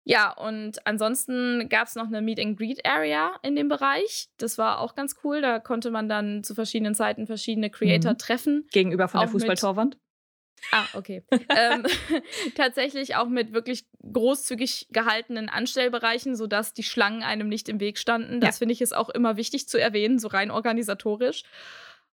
Ja, 0.05 0.33
und 0.33 0.87
ansonsten 0.87 1.69
gab 1.69 1.89
es 1.89 1.95
noch 1.95 2.07
eine 2.07 2.21
Meet 2.21 2.39
and 2.39 2.59
Greet 2.59 2.87
Area 2.87 3.33
in 3.43 3.57
dem 3.57 3.69
Bereich. 3.69 4.29
Das 4.37 4.59
war 4.59 4.81
auch 4.81 4.95
ganz 4.95 5.17
cool. 5.25 5.41
Da 5.41 5.59
konnte 5.59 5.91
man 5.91 6.09
dann 6.09 6.45
zu 6.45 6.55
verschiedenen 6.55 6.95
Zeiten 6.95 7.27
verschiedene 7.27 7.71
Creator 7.71 8.13
mhm. 8.13 8.19
treffen. 8.19 8.69
Gegenüber 8.71 9.09
von 9.09 9.21
der 9.21 9.29
Fußballtorwand? 9.29 9.97
Ah, 10.73 10.87
okay. 10.95 11.23
ähm, 11.31 11.85
tatsächlich 12.57 13.17
auch 13.17 13.29
mit 13.29 13.53
wirklich 13.53 13.87
großzügig 14.13 14.89
gehaltenen 14.91 15.49
Anstellbereichen, 15.49 16.37
sodass 16.37 16.73
die 16.73 16.83
Schlangen 16.83 17.23
einem 17.23 17.49
nicht 17.49 17.69
im 17.69 17.81
Weg 17.81 17.99
standen. 17.99 18.41
Das 18.41 18.57
ja. 18.57 18.59
finde 18.61 18.73
ich 18.73 18.83
ist 18.83 18.95
auch 18.95 19.09
immer 19.11 19.37
wichtig 19.37 19.69
zu 19.69 19.81
erwähnen, 19.81 20.19
so 20.19 20.29
rein 20.29 20.51
organisatorisch. 20.51 21.43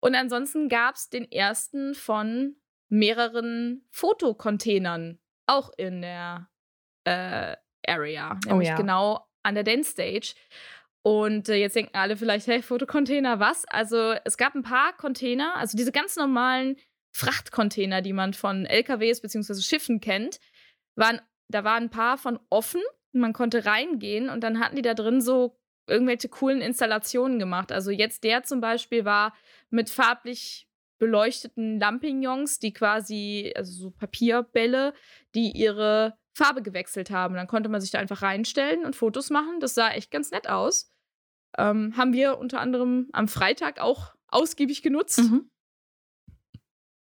Und 0.01 0.15
ansonsten 0.15 0.69
gab 0.69 0.95
es 0.95 1.09
den 1.09 1.31
ersten 1.31 1.95
von 1.95 2.57
mehreren 2.89 3.85
Fotocontainern 3.91 5.19
auch 5.47 5.71
in 5.77 6.03
der 6.03 6.49
äh, 7.05 7.57
Area, 7.87 8.39
oh 8.47 8.51
nämlich 8.51 8.69
oh 8.69 8.73
ja. 8.73 8.77
genau 8.77 9.27
an 9.43 9.55
der 9.55 9.65
Dance 9.65 9.91
Stage. 9.91 10.35
Und 11.03 11.49
äh, 11.49 11.55
jetzt 11.55 11.77
denken 11.77 11.97
alle 11.97 12.17
vielleicht, 12.17 12.49
hey, 12.49 12.63
Fotocontainer, 12.63 13.39
was? 13.39 13.65
Also 13.67 14.15
es 14.25 14.37
gab 14.37 14.55
ein 14.57 14.65
paar 14.65 14.93
Container, 14.97 15.57
also 15.57 15.77
diese 15.77 15.93
ganz 15.93 16.17
normalen 16.17 16.77
Frachtcontainer, 17.17 18.03
die 18.03 18.13
man 18.13 18.35
von 18.35 18.67
LKWs 18.67 19.21
bzw. 19.21 19.61
Schiffen 19.61 20.01
kennt, 20.01 20.39
waren, 20.95 21.21
da 21.49 21.65
waren 21.65 21.85
ein 21.85 21.91
paar 21.91 22.19
von 22.19 22.39
offen. 22.51 22.83
Man 23.13 23.33
konnte 23.33 23.65
reingehen 23.65 24.29
und 24.29 24.43
dann 24.43 24.61
hatten 24.61 24.77
die 24.77 24.83
da 24.83 24.95
drin 24.95 25.21
so 25.21 25.59
irgendwelche 25.87 26.29
coolen 26.29 26.61
Installationen 26.61 27.39
gemacht. 27.39 27.73
Also 27.73 27.91
jetzt 27.91 28.25
der 28.25 28.43
zum 28.43 28.61
Beispiel 28.61 29.05
war 29.05 29.35
mit 29.71 29.89
farblich 29.89 30.69
beleuchteten 30.99 31.79
Lampignons, 31.79 32.59
die 32.59 32.73
quasi, 32.73 33.53
also 33.55 33.73
so 33.73 33.91
Papierbälle, 33.91 34.95
die 35.35 35.53
ihre 35.53 36.19
Farbe 36.35 36.63
gewechselt 36.63 37.11
haben. 37.11 37.35
Dann 37.35 37.47
konnte 37.47 37.69
man 37.69 37.81
sich 37.81 37.91
da 37.91 37.99
einfach 37.99 38.23
reinstellen 38.23 38.85
und 38.85 38.97
Fotos 38.97 39.31
machen. 39.31 39.61
Das 39.61 39.75
sah 39.75 39.91
echt 39.91 40.11
ganz 40.11 40.31
nett 40.31 40.49
aus. 40.49 40.91
Ähm, 41.57 41.97
haben 41.97 42.13
wir 42.13 42.39
unter 42.39 42.61
anderem 42.61 43.09
am 43.13 43.29
Freitag 43.29 43.81
auch 43.81 44.15
ausgiebig 44.29 44.83
genutzt. 44.83 45.19
Mhm. 45.19 45.51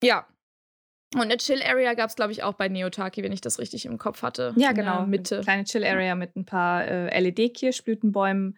Ja. 0.03 0.27
Und 1.15 1.23
eine 1.23 1.39
Chill-Area 1.39 1.95
gab 1.95 2.09
es, 2.09 2.17
glaube 2.17 2.33
ich, 2.33 2.45
auch 2.45 2.55
bei 2.55 2.69
Neotaki, 2.69 3.23
wenn 3.23 3.33
ich 3.33 3.41
das 3.41 3.59
richtig 3.59 3.85
im 3.85 3.99
Kopf 3.99 4.23
hatte. 4.23 4.53
Ja, 4.57 4.73
genau. 4.73 5.07
Mitte. 5.07 5.37
Eine 5.37 5.45
kleine 5.45 5.65
Chill-Area 5.65 6.15
mit 6.15 6.37
ein 6.37 6.45
paar 6.45 6.87
äh, 6.87 7.21
LED-Kirschblütenbäumen. 7.21 8.57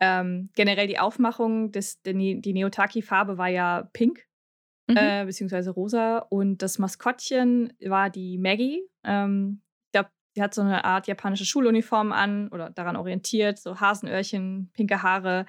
Ähm, 0.00 0.50
generell 0.54 0.86
die 0.86 0.98
Aufmachung, 0.98 1.72
des, 1.72 2.02
die, 2.02 2.40
die 2.40 2.52
Neotaki-Farbe 2.52 3.38
war 3.38 3.48
ja 3.48 3.88
pink, 3.94 4.26
mhm. 4.86 4.96
äh, 4.98 5.24
beziehungsweise 5.24 5.70
rosa. 5.70 6.18
Und 6.18 6.60
das 6.60 6.78
Maskottchen 6.78 7.72
war 7.80 8.10
die 8.10 8.36
Maggie. 8.36 8.82
Ähm, 9.02 9.62
ich 9.86 9.92
glaube, 9.92 10.10
sie 10.34 10.42
hat 10.42 10.52
so 10.52 10.60
eine 10.60 10.84
Art 10.84 11.06
japanische 11.06 11.46
Schuluniform 11.46 12.12
an 12.12 12.48
oder 12.48 12.68
daran 12.68 12.96
orientiert. 12.96 13.58
So 13.58 13.80
Hasenöhrchen, 13.80 14.70
pinke 14.74 15.02
Haare, 15.02 15.46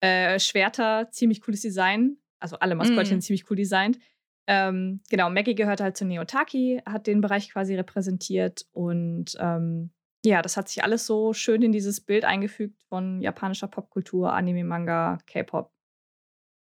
äh, 0.00 0.40
Schwerter, 0.40 1.10
ziemlich 1.12 1.40
cooles 1.42 1.60
Design. 1.60 2.16
Also 2.40 2.58
alle 2.58 2.74
Maskottchen 2.74 3.18
mhm. 3.18 3.20
ziemlich 3.20 3.48
cool 3.48 3.56
designt. 3.56 4.00
Ähm, 4.46 5.00
genau, 5.08 5.30
Maggie 5.30 5.54
gehört 5.54 5.80
halt 5.80 5.96
zu 5.96 6.04
Neotaki, 6.04 6.82
hat 6.84 7.06
den 7.06 7.20
Bereich 7.20 7.50
quasi 7.50 7.74
repräsentiert 7.76 8.66
und 8.72 9.36
ähm, 9.38 9.90
ja, 10.24 10.42
das 10.42 10.56
hat 10.56 10.68
sich 10.68 10.84
alles 10.84 11.06
so 11.06 11.32
schön 11.32 11.62
in 11.62 11.72
dieses 11.72 12.00
Bild 12.00 12.24
eingefügt 12.24 12.80
von 12.88 13.20
japanischer 13.20 13.66
Popkultur, 13.66 14.32
Anime, 14.32 14.64
Manga, 14.64 15.18
K-Pop. 15.26 15.72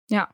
Ja. 0.09 0.29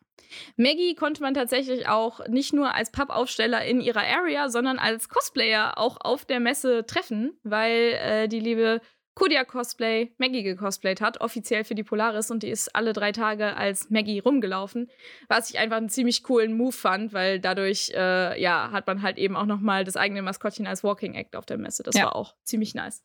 Maggie 0.55 0.95
konnte 0.95 1.21
man 1.21 1.33
tatsächlich 1.33 1.87
auch 1.87 2.25
nicht 2.27 2.53
nur 2.53 2.73
als 2.73 2.91
Pappaufsteller 2.91 3.65
in 3.65 3.81
ihrer 3.81 4.03
Area, 4.03 4.49
sondern 4.49 4.79
als 4.79 5.09
Cosplayer 5.09 5.77
auch 5.77 5.97
auf 5.99 6.25
der 6.25 6.39
Messe 6.39 6.85
treffen, 6.85 7.37
weil 7.43 7.97
äh, 7.99 8.27
die 8.27 8.39
liebe 8.39 8.81
Kodia 9.13 9.43
Cosplay 9.43 10.13
Maggie 10.17 10.43
gecosplayt 10.43 11.01
hat, 11.01 11.19
offiziell 11.19 11.63
für 11.63 11.75
die 11.75 11.83
Polaris 11.83 12.31
und 12.31 12.43
die 12.43 12.49
ist 12.49 12.73
alle 12.75 12.93
drei 12.93 13.11
Tage 13.11 13.55
als 13.55 13.89
Maggie 13.89 14.19
rumgelaufen, 14.19 14.89
was 15.27 15.49
ich 15.49 15.59
einfach 15.59 15.77
einen 15.77 15.89
ziemlich 15.89 16.23
coolen 16.23 16.55
Move 16.55 16.71
fand, 16.71 17.11
weil 17.13 17.39
dadurch 17.39 17.91
äh, 17.93 18.41
ja 18.41 18.71
hat 18.71 18.87
man 18.87 19.01
halt 19.01 19.17
eben 19.17 19.35
auch 19.35 19.45
noch 19.45 19.59
mal 19.59 19.83
das 19.83 19.97
eigene 19.97 20.21
Maskottchen 20.21 20.65
als 20.65 20.83
Walking 20.83 21.13
Act 21.13 21.35
auf 21.35 21.45
der 21.45 21.57
Messe. 21.57 21.83
Das 21.83 21.95
ja. 21.95 22.05
war 22.05 22.15
auch 22.15 22.35
ziemlich 22.43 22.73
nice. 22.73 23.03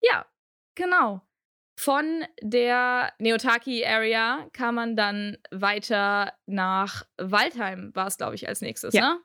Ja, 0.00 0.26
genau. 0.74 1.20
Von 1.76 2.24
der 2.40 3.12
Neotaki 3.18 3.84
Area 3.84 4.48
kam 4.52 4.76
man 4.76 4.96
dann 4.96 5.36
weiter 5.50 6.32
nach 6.46 7.04
Waldheim, 7.18 7.90
war 7.94 8.06
es 8.06 8.16
glaube 8.16 8.34
ich 8.34 8.48
als 8.48 8.60
nächstes, 8.60 8.94
ja. 8.94 9.14
ne? 9.14 9.20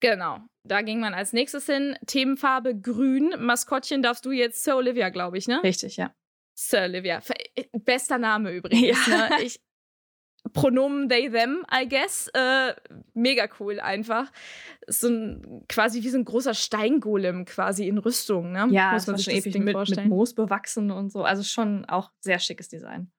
Genau. 0.00 0.40
Da 0.64 0.82
ging 0.82 1.00
man 1.00 1.14
als 1.14 1.32
nächstes 1.32 1.66
hin. 1.66 1.96
Themenfarbe 2.06 2.78
grün. 2.78 3.34
Maskottchen 3.38 4.02
darfst 4.02 4.26
du 4.26 4.32
jetzt 4.32 4.62
Sir 4.64 4.76
Olivia, 4.76 5.08
glaube 5.08 5.38
ich, 5.38 5.48
ne? 5.48 5.62
Richtig, 5.62 5.96
ja. 5.96 6.12
Sir 6.54 6.82
Olivia. 6.82 7.20
Äh, 7.54 7.64
bester 7.72 8.18
Name 8.18 8.50
übrigens. 8.54 9.06
Ja. 9.06 9.28
Ne? 9.28 9.42
Ich, 9.42 9.60
Pronomen 10.52 11.08
they, 11.08 11.30
them, 11.30 11.64
I 11.72 11.88
guess. 11.88 12.28
Äh, 12.28 12.74
mega 13.14 13.48
cool 13.58 13.80
einfach. 13.80 14.30
So 14.86 15.08
ein, 15.08 15.64
quasi 15.68 16.02
wie 16.02 16.08
so 16.08 16.18
ein 16.18 16.24
großer 16.24 16.54
Steingolem 16.54 17.44
quasi 17.44 17.88
in 17.88 17.98
Rüstung, 17.98 18.52
ne? 18.52 18.68
Ja, 18.70 18.92
Muss 18.92 19.06
man 19.06 19.16
sich 19.16 19.24
schon 19.24 19.34
ewig 19.34 19.58
mit, 19.58 19.76
mit 19.76 20.06
Moos 20.06 20.34
bewachsen 20.34 20.90
und 20.90 21.10
so. 21.10 21.24
Also 21.24 21.42
schon 21.42 21.84
auch 21.86 22.10
sehr 22.20 22.38
schickes 22.38 22.68
Design. 22.68 23.10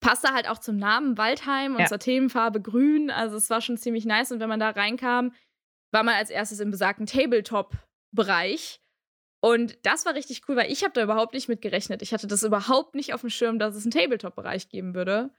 Passt 0.00 0.24
da 0.24 0.34
halt 0.34 0.48
auch 0.48 0.58
zum 0.58 0.76
Namen 0.76 1.16
Waldheim 1.16 1.74
und 1.74 1.80
ja. 1.80 1.86
zur 1.86 1.98
Themenfarbe 1.98 2.60
grün. 2.60 3.10
Also 3.10 3.36
es 3.36 3.48
war 3.48 3.60
schon 3.60 3.78
ziemlich 3.78 4.04
nice. 4.04 4.30
Und 4.30 4.40
wenn 4.40 4.48
man 4.48 4.60
da 4.60 4.70
reinkam, 4.70 5.32
war 5.92 6.02
man 6.02 6.14
als 6.14 6.30
erstes 6.30 6.60
im 6.60 6.70
besagten 6.70 7.06
Tabletop-Bereich. 7.06 8.80
Und 9.40 9.78
das 9.82 10.06
war 10.06 10.14
richtig 10.14 10.42
cool, 10.48 10.56
weil 10.56 10.72
ich 10.72 10.82
habe 10.82 10.92
da 10.94 11.02
überhaupt 11.02 11.34
nicht 11.34 11.48
mit 11.48 11.62
gerechnet. 11.62 12.02
Ich 12.02 12.12
hatte 12.12 12.26
das 12.26 12.42
überhaupt 12.42 12.94
nicht 12.94 13.14
auf 13.14 13.20
dem 13.20 13.30
Schirm, 13.30 13.58
dass 13.58 13.76
es 13.76 13.84
einen 13.84 13.92
Tabletop-Bereich 13.92 14.68
geben 14.68 14.94
würde. 14.94 15.30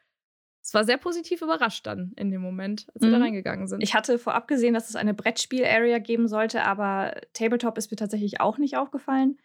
Es 0.68 0.74
war 0.74 0.84
sehr 0.84 0.98
positiv 0.98 1.42
überrascht 1.42 1.88
dann 1.88 2.12
in 2.18 2.30
dem 2.30 2.42
Moment, 2.42 2.88
als 2.94 3.02
wir 3.04 3.12
da 3.12 3.18
mhm. 3.18 3.24
reingegangen 3.24 3.68
sind. 3.68 3.82
Ich 3.82 3.96
hatte 3.96 4.20
vorab 4.20 4.50
gesehen, 4.50 4.74
dass 4.74 4.90
es 4.90 4.98
eine 4.98 5.14
Brettspiel-Area 5.14 6.00
geben 6.00 6.28
sollte, 6.28 6.64
aber 6.64 7.22
Tabletop 7.32 7.78
ist 7.78 7.90
mir 7.90 7.96
tatsächlich 7.96 8.42
auch 8.42 8.58
nicht 8.58 8.76
aufgefallen. 8.76 9.38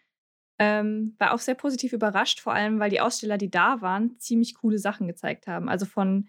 Ähm, 0.59 1.15
war 1.19 1.33
auch 1.33 1.39
sehr 1.39 1.55
positiv 1.55 1.93
überrascht, 1.93 2.41
vor 2.41 2.53
allem 2.53 2.79
weil 2.79 2.89
die 2.89 2.99
Aussteller, 2.99 3.37
die 3.37 3.49
da 3.49 3.81
waren, 3.81 4.19
ziemlich 4.19 4.55
coole 4.55 4.77
Sachen 4.77 5.07
gezeigt 5.07 5.47
haben. 5.47 5.69
Also 5.69 5.85
von 5.85 6.27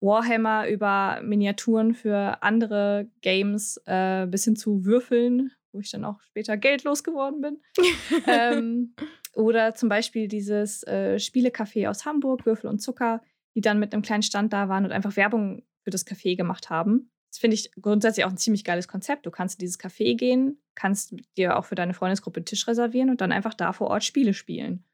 Warhammer 0.00 0.68
über 0.68 1.20
Miniaturen 1.22 1.94
für 1.94 2.42
andere 2.42 3.08
Games 3.22 3.80
äh, 3.86 4.26
bis 4.26 4.44
hin 4.44 4.56
zu 4.56 4.84
Würfeln, 4.84 5.52
wo 5.72 5.80
ich 5.80 5.90
dann 5.90 6.04
auch 6.04 6.20
später 6.20 6.56
geldlos 6.56 7.02
geworden 7.02 7.40
bin. 7.40 7.60
ähm, 8.26 8.94
oder 9.34 9.74
zum 9.74 9.88
Beispiel 9.88 10.28
dieses 10.28 10.82
äh, 10.84 11.16
Spielecafé 11.18 11.88
aus 11.88 12.04
Hamburg, 12.04 12.46
Würfel 12.46 12.70
und 12.70 12.80
Zucker, 12.80 13.22
die 13.54 13.60
dann 13.60 13.78
mit 13.78 13.92
einem 13.92 14.02
kleinen 14.02 14.22
Stand 14.22 14.52
da 14.52 14.68
waren 14.68 14.84
und 14.84 14.92
einfach 14.92 15.16
Werbung 15.16 15.62
für 15.82 15.90
das 15.90 16.06
Café 16.06 16.36
gemacht 16.36 16.70
haben. 16.70 17.10
Das 17.30 17.38
finde 17.38 17.54
ich 17.54 17.70
grundsätzlich 17.72 18.24
auch 18.24 18.30
ein 18.30 18.38
ziemlich 18.38 18.64
geiles 18.64 18.88
Konzept. 18.88 19.26
Du 19.26 19.30
kannst 19.30 19.56
in 19.56 19.60
dieses 19.60 19.78
Café 19.78 20.16
gehen, 20.16 20.58
kannst 20.74 21.14
dir 21.36 21.58
auch 21.58 21.66
für 21.66 21.74
deine 21.74 21.92
Freundesgruppe 21.92 22.38
einen 22.38 22.46
Tisch 22.46 22.66
reservieren 22.66 23.10
und 23.10 23.20
dann 23.20 23.32
einfach 23.32 23.54
da 23.54 23.72
vor 23.72 23.88
Ort 23.88 24.04
Spiele 24.04 24.32
spielen. 24.32 24.84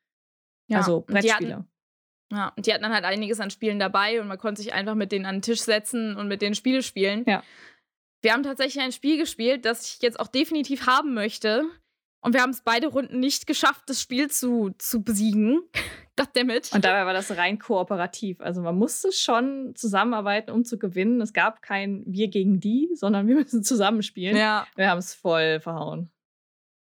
Ja, 0.67 0.79
also 0.79 1.03
Brettspiele. 1.03 1.67
Ja, 2.33 2.53
und 2.57 2.66
die 2.66 2.73
hatten 2.73 2.83
dann 2.83 2.95
halt 2.95 3.05
einiges 3.05 3.40
an 3.40 3.51
Spielen 3.51 3.79
dabei 3.79 4.21
und 4.21 4.27
man 4.27 4.38
konnte 4.38 4.62
sich 4.62 4.73
einfach 4.73 4.95
mit 4.95 5.12
denen 5.12 5.27
an 5.27 5.37
den 5.37 5.42
Tisch 5.42 5.61
setzen 5.61 6.16
und 6.16 6.29
mit 6.29 6.40
denen 6.40 6.55
Spiele 6.55 6.83
spielen. 6.83 7.25
Ja. 7.27 7.42
Wir 8.23 8.33
haben 8.33 8.42
tatsächlich 8.42 8.83
ein 8.83 8.92
Spiel 8.92 9.18
gespielt, 9.18 9.66
das 9.66 9.87
ich 9.87 10.03
jetzt 10.03 10.18
auch 10.18 10.29
definitiv 10.29 10.87
haben 10.87 11.12
möchte. 11.12 11.64
Und 12.25 12.35
wir 12.35 12.40
haben 12.40 12.51
es 12.51 12.62
beide 12.62 12.87
Runden 12.87 13.18
nicht 13.18 13.47
geschafft, 13.47 13.83
das 13.87 14.01
Spiel 14.01 14.31
zu, 14.31 14.71
zu 14.79 15.03
besiegen. 15.03 15.61
Goddammit. 16.16 16.71
Und 16.73 16.85
dabei 16.85 17.05
war 17.05 17.12
das 17.12 17.37
rein 17.37 17.59
kooperativ. 17.59 18.40
Also 18.40 18.62
man 18.62 18.77
musste 18.77 19.12
schon 19.12 19.73
zusammenarbeiten, 19.75 20.51
um 20.51 20.64
zu 20.64 20.79
gewinnen. 20.79 21.21
Es 21.21 21.33
gab 21.33 21.62
kein 21.62 22.05
Wir 22.07 22.29
gegen 22.29 22.61
die, 22.61 22.90
sondern 22.95 23.27
wir 23.27 23.35
müssen 23.35 23.64
zusammenspielen. 23.64 24.37
Ja. 24.37 24.66
Wir 24.77 24.90
haben 24.90 24.99
es 24.99 25.14
voll 25.14 25.59
verhauen. 25.61 26.11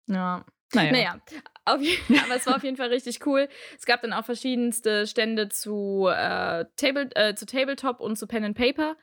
Ja. 0.06 0.44
Naja. 0.74 0.92
naja. 0.92 1.20
Auf, 1.64 1.80
aber 2.24 2.36
es 2.36 2.46
war 2.46 2.56
auf 2.56 2.64
jeden 2.64 2.76
Fall 2.76 2.88
richtig 2.88 3.24
cool. 3.26 3.48
Es 3.78 3.86
gab 3.86 4.02
dann 4.02 4.12
auch 4.12 4.24
verschiedenste 4.24 5.06
Stände 5.06 5.48
zu, 5.48 6.08
äh, 6.08 6.64
Table, 6.76 7.10
äh, 7.14 7.34
zu 7.34 7.46
Tabletop 7.46 8.00
und 8.00 8.16
zu 8.16 8.26
Pen 8.26 8.44
and 8.44 8.56
Paper. 8.56 8.96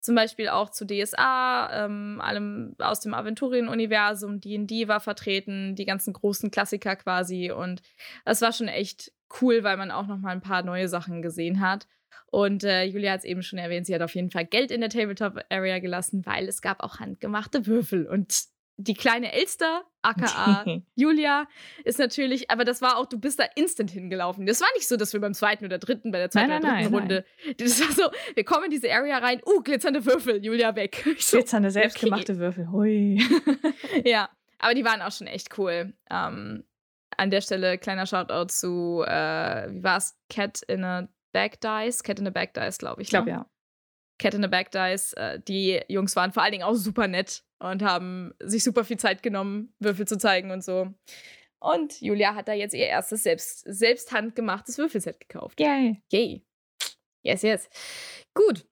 Zum 0.00 0.14
Beispiel 0.14 0.48
auch 0.48 0.70
zu 0.70 0.86
DSA, 0.86 1.84
ähm, 1.84 2.20
allem 2.22 2.76
aus 2.78 3.00
dem 3.00 3.14
Aventurien-Universum. 3.14 4.40
DD 4.40 4.86
war 4.86 5.00
vertreten, 5.00 5.74
die 5.74 5.86
ganzen 5.86 6.12
großen 6.12 6.52
Klassiker 6.52 6.94
quasi. 6.94 7.50
Und 7.50 7.82
es 8.24 8.40
war 8.40 8.52
schon 8.52 8.68
echt 8.68 9.12
cool, 9.40 9.64
weil 9.64 9.76
man 9.76 9.90
auch 9.90 10.06
noch 10.06 10.18
mal 10.18 10.30
ein 10.30 10.40
paar 10.40 10.62
neue 10.62 10.88
Sachen 10.88 11.20
gesehen 11.20 11.60
hat. 11.60 11.88
Und 12.30 12.62
äh, 12.62 12.84
Julia 12.84 13.12
hat 13.12 13.20
es 13.20 13.24
eben 13.24 13.42
schon 13.42 13.58
erwähnt, 13.58 13.86
sie 13.86 13.94
hat 13.94 14.02
auf 14.02 14.14
jeden 14.14 14.30
Fall 14.30 14.44
Geld 14.44 14.70
in 14.70 14.82
der 14.82 14.90
Tabletop-Area 14.90 15.78
gelassen, 15.78 16.24
weil 16.26 16.46
es 16.46 16.62
gab 16.62 16.80
auch 16.80 17.00
handgemachte 17.00 17.66
Würfel. 17.66 18.06
Und 18.06 18.44
die 18.78 18.94
kleine 18.94 19.32
Elster, 19.32 19.82
aka 20.02 20.64
Julia, 20.94 21.46
ist 21.84 21.98
natürlich, 21.98 22.48
aber 22.50 22.64
das 22.64 22.80
war 22.80 22.96
auch, 22.96 23.06
du 23.06 23.18
bist 23.18 23.40
da 23.40 23.44
instant 23.56 23.90
hingelaufen. 23.90 24.46
Das 24.46 24.60
war 24.60 24.68
nicht 24.76 24.86
so, 24.86 24.96
dass 24.96 25.12
wir 25.12 25.20
beim 25.20 25.34
zweiten 25.34 25.64
oder 25.64 25.78
dritten, 25.78 26.12
bei 26.12 26.18
der 26.18 26.30
zweiten 26.30 26.48
nein, 26.48 26.62
oder 26.62 26.70
dritten 26.70 26.92
nein, 26.92 27.00
Runde, 27.00 27.24
nein. 27.44 27.54
das 27.58 27.80
war 27.80 27.92
so, 27.92 28.10
wir 28.34 28.44
kommen 28.44 28.66
in 28.66 28.70
diese 28.70 28.90
Area 28.90 29.18
rein, 29.18 29.42
uh, 29.44 29.60
glitzernde 29.60 30.06
Würfel, 30.06 30.42
Julia 30.44 30.74
weg. 30.76 31.04
So, 31.18 31.36
glitzernde, 31.36 31.70
selbstgemachte 31.70 32.32
okay. 32.32 32.40
Würfel, 32.40 32.70
hui. 32.70 33.20
ja, 34.04 34.30
aber 34.58 34.74
die 34.74 34.84
waren 34.84 35.02
auch 35.02 35.12
schon 35.12 35.26
echt 35.26 35.58
cool. 35.58 35.92
Ähm, 36.10 36.64
an 37.16 37.30
der 37.30 37.40
Stelle 37.40 37.78
kleiner 37.78 38.06
Shoutout 38.06 38.46
zu, 38.46 39.02
äh, 39.04 39.72
wie 39.72 39.82
war 39.82 39.96
es, 39.96 40.16
Cat 40.30 40.62
in 40.68 40.84
a 40.84 41.08
Bag 41.32 41.60
Dice? 41.60 42.02
Cat 42.04 42.20
in 42.20 42.28
a 42.28 42.30
Bag 42.30 42.54
Dice, 42.54 42.78
glaube 42.78 43.02
ich. 43.02 43.08
Ich 43.08 43.10
glaube, 43.10 43.26
ne? 43.26 43.32
ja. 43.32 43.46
Cat 44.18 44.34
in 44.34 44.44
a 44.44 44.48
Bag 44.48 44.70
Dice. 44.70 45.14
Äh, 45.14 45.40
die 45.40 45.80
Jungs 45.88 46.16
waren 46.16 46.32
vor 46.32 46.42
allen 46.42 46.52
Dingen 46.52 46.64
auch 46.64 46.74
super 46.74 47.08
nett 47.08 47.44
und 47.58 47.82
haben 47.82 48.34
sich 48.40 48.64
super 48.64 48.84
viel 48.84 48.98
Zeit 48.98 49.22
genommen, 49.22 49.74
Würfel 49.78 50.06
zu 50.06 50.18
zeigen 50.18 50.50
und 50.50 50.62
so. 50.64 50.92
Und 51.60 52.00
Julia 52.00 52.34
hat 52.34 52.48
da 52.48 52.52
jetzt 52.52 52.74
ihr 52.74 52.86
erstes 52.86 53.24
selbst, 53.24 53.62
selbst 53.66 54.12
handgemachtes 54.12 54.78
Würfelset 54.78 55.20
gekauft. 55.20 55.60
Yay. 55.60 56.00
Yay. 56.12 56.44
Yes, 57.24 57.42
yes. 57.42 57.68
Gut. 58.34 58.66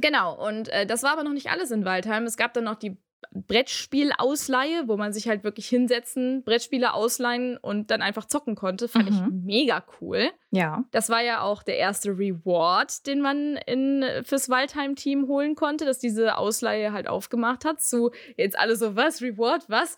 Genau, 0.00 0.46
und 0.46 0.68
äh, 0.68 0.86
das 0.86 1.02
war 1.02 1.12
aber 1.12 1.24
noch 1.24 1.32
nicht 1.32 1.50
alles 1.50 1.70
in 1.70 1.84
Waldheim. 1.84 2.24
Es 2.24 2.36
gab 2.36 2.52
dann 2.54 2.64
noch 2.64 2.76
die 2.76 2.96
Brettspielausleihe, 3.32 4.88
wo 4.88 4.96
man 4.96 5.12
sich 5.12 5.28
halt 5.28 5.44
wirklich 5.44 5.68
hinsetzen, 5.68 6.42
Brettspiele 6.44 6.94
ausleihen 6.94 7.56
und 7.56 7.90
dann 7.90 8.02
einfach 8.02 8.26
zocken 8.26 8.54
konnte. 8.54 8.88
Fand 8.88 9.10
mhm. 9.10 9.16
ich 9.16 9.44
mega 9.44 9.84
cool. 10.00 10.30
Ja. 10.50 10.84
Das 10.90 11.10
war 11.10 11.22
ja 11.22 11.42
auch 11.42 11.62
der 11.62 11.76
erste 11.76 12.10
Reward, 12.10 13.06
den 13.06 13.20
man 13.20 13.56
in, 13.66 14.04
fürs 14.22 14.48
Waldheim-Team 14.48 15.26
holen 15.28 15.54
konnte, 15.54 15.84
dass 15.84 15.98
diese 15.98 16.36
Ausleihe 16.36 16.92
halt 16.92 17.08
aufgemacht 17.08 17.64
hat. 17.64 17.80
Zu 17.80 18.10
jetzt 18.36 18.58
alle 18.58 18.76
so, 18.76 18.96
was? 18.96 19.20
Reward? 19.20 19.68
Was? 19.68 19.96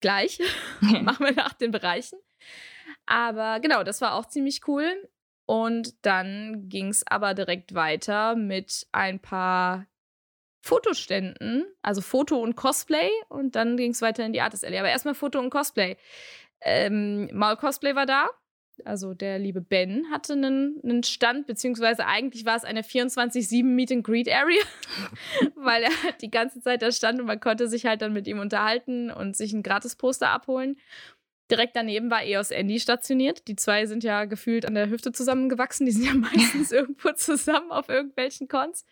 Gleich. 0.00 0.40
Machen 1.02 1.26
wir 1.26 1.34
nach 1.34 1.54
den 1.54 1.70
Bereichen. 1.70 2.18
Aber 3.06 3.60
genau, 3.60 3.82
das 3.82 4.00
war 4.00 4.14
auch 4.14 4.26
ziemlich 4.26 4.62
cool. 4.68 5.08
Und 5.46 6.06
dann 6.06 6.68
ging 6.68 6.88
es 6.88 7.04
aber 7.04 7.34
direkt 7.34 7.74
weiter 7.74 8.36
mit 8.36 8.86
ein 8.92 9.18
paar 9.18 9.86
Fotoständen, 10.60 11.64
also 11.82 12.00
Foto 12.00 12.38
und 12.38 12.54
Cosplay 12.54 13.10
und 13.28 13.56
dann 13.56 13.76
ging 13.76 13.92
es 13.92 14.02
weiter 14.02 14.24
in 14.24 14.32
die 14.32 14.40
Artist 14.40 14.64
Alley. 14.64 14.78
Aber 14.78 14.90
erstmal 14.90 15.14
Foto 15.14 15.38
und 15.38 15.50
Cosplay. 15.50 15.96
Ähm, 16.60 17.30
Maul 17.32 17.56
Cosplay 17.56 17.94
war 17.94 18.06
da, 18.06 18.28
also 18.84 19.14
der 19.14 19.38
liebe 19.38 19.60
Ben 19.60 20.06
hatte 20.10 20.34
einen, 20.34 20.80
einen 20.82 21.02
Stand, 21.02 21.46
beziehungsweise 21.46 22.06
eigentlich 22.06 22.44
war 22.44 22.56
es 22.56 22.64
eine 22.64 22.82
24-7 22.82 23.64
Meet 23.64 23.92
and 23.92 24.04
Greet 24.04 24.28
Area, 24.28 24.62
weil 25.54 25.84
er 25.84 25.90
die 26.20 26.30
ganze 26.30 26.60
Zeit 26.60 26.82
da 26.82 26.92
stand 26.92 27.20
und 27.20 27.26
man 27.26 27.40
konnte 27.40 27.68
sich 27.68 27.86
halt 27.86 28.02
dann 28.02 28.12
mit 28.12 28.26
ihm 28.26 28.38
unterhalten 28.38 29.10
und 29.10 29.36
sich 29.36 29.52
ein 29.52 29.62
Gratis-Poster 29.62 30.28
abholen. 30.28 30.78
Direkt 31.50 31.74
daneben 31.74 32.10
war 32.10 32.22
EOS 32.22 32.52
Andy 32.52 32.78
stationiert. 32.78 33.48
Die 33.48 33.56
zwei 33.56 33.86
sind 33.86 34.04
ja 34.04 34.24
gefühlt 34.24 34.66
an 34.66 34.74
der 34.74 34.88
Hüfte 34.88 35.10
zusammengewachsen. 35.10 35.84
Die 35.84 35.92
sind 35.92 36.06
ja 36.06 36.14
meistens 36.14 36.70
irgendwo 36.70 37.12
zusammen 37.12 37.72
auf 37.72 37.88
irgendwelchen 37.88 38.46
Cons. 38.46 38.84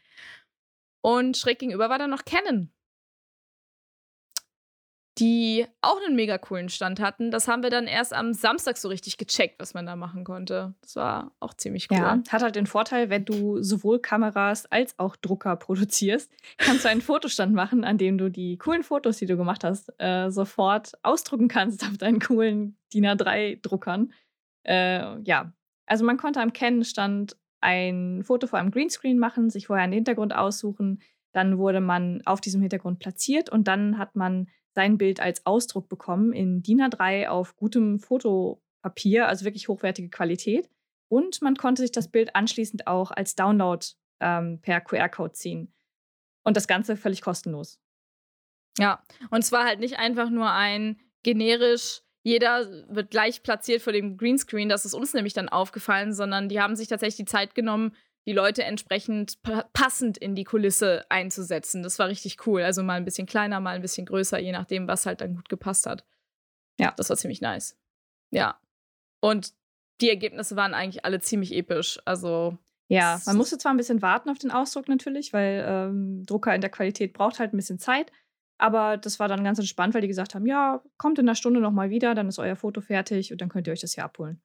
Und 1.08 1.38
schräg 1.38 1.58
gegenüber 1.58 1.88
war 1.88 1.98
dann 1.98 2.10
noch 2.10 2.26
Canon, 2.26 2.70
die 5.16 5.64
auch 5.80 5.96
einen 6.04 6.16
mega 6.16 6.36
coolen 6.36 6.68
Stand 6.68 7.00
hatten. 7.00 7.30
Das 7.30 7.48
haben 7.48 7.62
wir 7.62 7.70
dann 7.70 7.86
erst 7.86 8.12
am 8.12 8.34
Samstag 8.34 8.76
so 8.76 8.88
richtig 8.88 9.16
gecheckt, 9.16 9.58
was 9.58 9.72
man 9.72 9.86
da 9.86 9.96
machen 9.96 10.22
konnte. 10.22 10.74
Das 10.82 10.96
war 10.96 11.32
auch 11.40 11.54
ziemlich 11.54 11.90
cool. 11.90 11.96
Ja, 11.96 12.22
hat 12.28 12.42
halt 12.42 12.56
den 12.56 12.66
Vorteil, 12.66 13.08
wenn 13.08 13.24
du 13.24 13.62
sowohl 13.62 14.00
Kameras 14.00 14.66
als 14.66 14.98
auch 14.98 15.16
Drucker 15.16 15.56
produzierst, 15.56 16.30
kannst 16.58 16.84
du 16.84 16.90
einen 16.90 17.00
Fotostand 17.00 17.54
machen, 17.54 17.84
an 17.84 17.96
dem 17.96 18.18
du 18.18 18.30
die 18.30 18.58
coolen 18.58 18.82
Fotos, 18.82 19.16
die 19.16 19.24
du 19.24 19.38
gemacht 19.38 19.64
hast, 19.64 19.90
äh, 19.96 20.28
sofort 20.28 20.92
ausdrucken 21.02 21.48
kannst 21.48 21.84
auf 21.84 21.96
deinen 21.96 22.20
coolen 22.20 22.76
DIN 22.92 23.06
A3-Druckern. 23.06 24.12
Äh, 24.64 25.22
ja, 25.22 25.54
also 25.86 26.04
man 26.04 26.18
konnte 26.18 26.42
am 26.42 26.52
Canon-Stand 26.52 27.37
ein 27.60 28.22
Foto 28.24 28.46
vor 28.46 28.58
einem 28.58 28.70
Greenscreen 28.70 29.18
machen, 29.18 29.50
sich 29.50 29.66
vorher 29.66 29.84
einen 29.84 29.92
Hintergrund 29.92 30.34
aussuchen. 30.34 31.00
Dann 31.32 31.58
wurde 31.58 31.80
man 31.80 32.22
auf 32.24 32.40
diesem 32.40 32.60
Hintergrund 32.60 32.98
platziert 32.98 33.50
und 33.50 33.68
dann 33.68 33.98
hat 33.98 34.16
man 34.16 34.48
sein 34.74 34.98
Bild 34.98 35.20
als 35.20 35.44
Ausdruck 35.44 35.88
bekommen 35.88 36.32
in 36.32 36.62
DIN 36.62 36.80
A3 36.80 37.28
auf 37.28 37.56
gutem 37.56 37.98
Fotopapier, 37.98 39.28
also 39.28 39.44
wirklich 39.44 39.68
hochwertige 39.68 40.08
Qualität. 40.08 40.68
Und 41.08 41.42
man 41.42 41.56
konnte 41.56 41.82
sich 41.82 41.92
das 41.92 42.08
Bild 42.08 42.36
anschließend 42.36 42.86
auch 42.86 43.10
als 43.10 43.34
Download 43.34 43.84
ähm, 44.20 44.60
per 44.60 44.80
QR-Code 44.80 45.32
ziehen. 45.32 45.72
Und 46.44 46.56
das 46.56 46.68
Ganze 46.68 46.96
völlig 46.96 47.22
kostenlos. 47.22 47.80
Ja, 48.78 49.02
und 49.30 49.44
zwar 49.44 49.64
halt 49.64 49.80
nicht 49.80 49.98
einfach 49.98 50.30
nur 50.30 50.50
ein 50.50 51.00
generisch 51.22 52.02
jeder 52.28 52.68
wird 52.88 53.10
gleich 53.10 53.42
platziert 53.42 53.80
vor 53.80 53.92
dem 53.92 54.18
Greenscreen. 54.18 54.68
Das 54.68 54.84
ist 54.84 54.92
uns 54.92 55.14
nämlich 55.14 55.32
dann 55.32 55.48
aufgefallen, 55.48 56.12
sondern 56.12 56.50
die 56.50 56.60
haben 56.60 56.76
sich 56.76 56.88
tatsächlich 56.88 57.26
die 57.26 57.30
Zeit 57.30 57.54
genommen, 57.54 57.96
die 58.26 58.34
Leute 58.34 58.64
entsprechend 58.64 59.38
passend 59.72 60.18
in 60.18 60.34
die 60.34 60.44
Kulisse 60.44 61.06
einzusetzen. 61.08 61.82
Das 61.82 61.98
war 61.98 62.08
richtig 62.08 62.46
cool. 62.46 62.62
Also 62.62 62.82
mal 62.82 62.98
ein 62.98 63.06
bisschen 63.06 63.26
kleiner, 63.26 63.60
mal 63.60 63.74
ein 63.74 63.80
bisschen 63.80 64.04
größer, 64.04 64.38
je 64.38 64.52
nachdem, 64.52 64.86
was 64.86 65.06
halt 65.06 65.22
dann 65.22 65.36
gut 65.36 65.48
gepasst 65.48 65.86
hat. 65.86 66.04
Ja, 66.78 66.92
das 66.96 67.08
war 67.08 67.16
ziemlich 67.16 67.40
nice. 67.40 67.78
Ja. 68.30 68.60
Und 69.20 69.54
die 70.02 70.10
Ergebnisse 70.10 70.54
waren 70.54 70.74
eigentlich 70.74 71.06
alle 71.06 71.20
ziemlich 71.20 71.54
episch. 71.54 71.98
Also. 72.04 72.58
Ja, 72.90 73.20
man 73.24 73.36
musste 73.36 73.56
zwar 73.56 73.72
ein 73.72 73.78
bisschen 73.78 74.02
warten 74.02 74.28
auf 74.28 74.38
den 74.38 74.50
Ausdruck 74.50 74.88
natürlich, 74.88 75.32
weil 75.32 75.64
ähm, 75.66 76.24
Drucker 76.26 76.54
in 76.54 76.60
der 76.60 76.70
Qualität 76.70 77.14
braucht 77.14 77.38
halt 77.38 77.52
ein 77.52 77.56
bisschen 77.56 77.78
Zeit. 77.78 78.12
Aber 78.58 78.96
das 78.96 79.20
war 79.20 79.28
dann 79.28 79.44
ganz 79.44 79.58
entspannt, 79.58 79.94
weil 79.94 80.02
die 80.02 80.08
gesagt 80.08 80.34
haben, 80.34 80.46
ja, 80.46 80.82
kommt 80.96 81.18
in 81.18 81.28
einer 81.28 81.36
Stunde 81.36 81.60
nochmal 81.60 81.90
wieder, 81.90 82.14
dann 82.14 82.28
ist 82.28 82.38
euer 82.38 82.56
Foto 82.56 82.80
fertig 82.80 83.32
und 83.32 83.40
dann 83.40 83.48
könnt 83.48 83.66
ihr 83.68 83.72
euch 83.72 83.80
das 83.80 83.94
hier 83.94 84.04
abholen. 84.04 84.42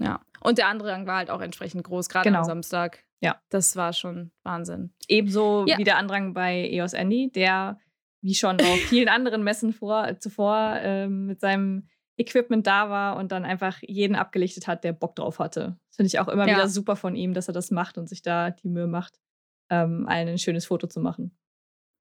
Ja, 0.00 0.20
und 0.40 0.56
der 0.56 0.68
Andrang 0.68 1.06
war 1.06 1.18
halt 1.18 1.30
auch 1.30 1.40
entsprechend 1.40 1.84
groß, 1.84 2.08
gerade 2.08 2.28
genau. 2.28 2.38
am 2.38 2.44
Samstag. 2.44 3.04
Ja. 3.20 3.40
Das 3.50 3.76
war 3.76 3.92
schon 3.92 4.30
Wahnsinn. 4.44 4.94
Ebenso 5.08 5.66
ja. 5.66 5.76
wie 5.76 5.84
der 5.84 5.98
Andrang 5.98 6.32
bei 6.32 6.70
EOS 6.70 6.94
Andy, 6.94 7.30
der, 7.30 7.78
wie 8.22 8.34
schon 8.34 8.58
auf 8.60 8.78
vielen 8.88 9.08
anderen 9.08 9.42
Messen 9.42 9.72
vor, 9.72 10.18
zuvor, 10.18 10.76
äh, 10.76 11.08
mit 11.08 11.40
seinem 11.40 11.88
Equipment 12.16 12.66
da 12.66 12.88
war 12.88 13.16
und 13.16 13.32
dann 13.32 13.44
einfach 13.44 13.78
jeden 13.82 14.14
abgelichtet 14.14 14.66
hat, 14.66 14.84
der 14.84 14.92
Bock 14.92 15.16
drauf 15.16 15.38
hatte. 15.38 15.76
Das 15.88 15.96
finde 15.96 16.06
ich 16.06 16.18
auch 16.18 16.28
immer 16.28 16.46
ja. 16.46 16.54
wieder 16.54 16.68
super 16.68 16.96
von 16.96 17.16
ihm, 17.16 17.34
dass 17.34 17.48
er 17.48 17.54
das 17.54 17.70
macht 17.70 17.98
und 17.98 18.08
sich 18.08 18.22
da 18.22 18.50
die 18.50 18.68
Mühe 18.68 18.86
macht, 18.86 19.18
ähm, 19.70 20.06
allen 20.06 20.28
ein 20.28 20.38
schönes 20.38 20.66
Foto 20.66 20.86
zu 20.86 21.00
machen. 21.00 21.36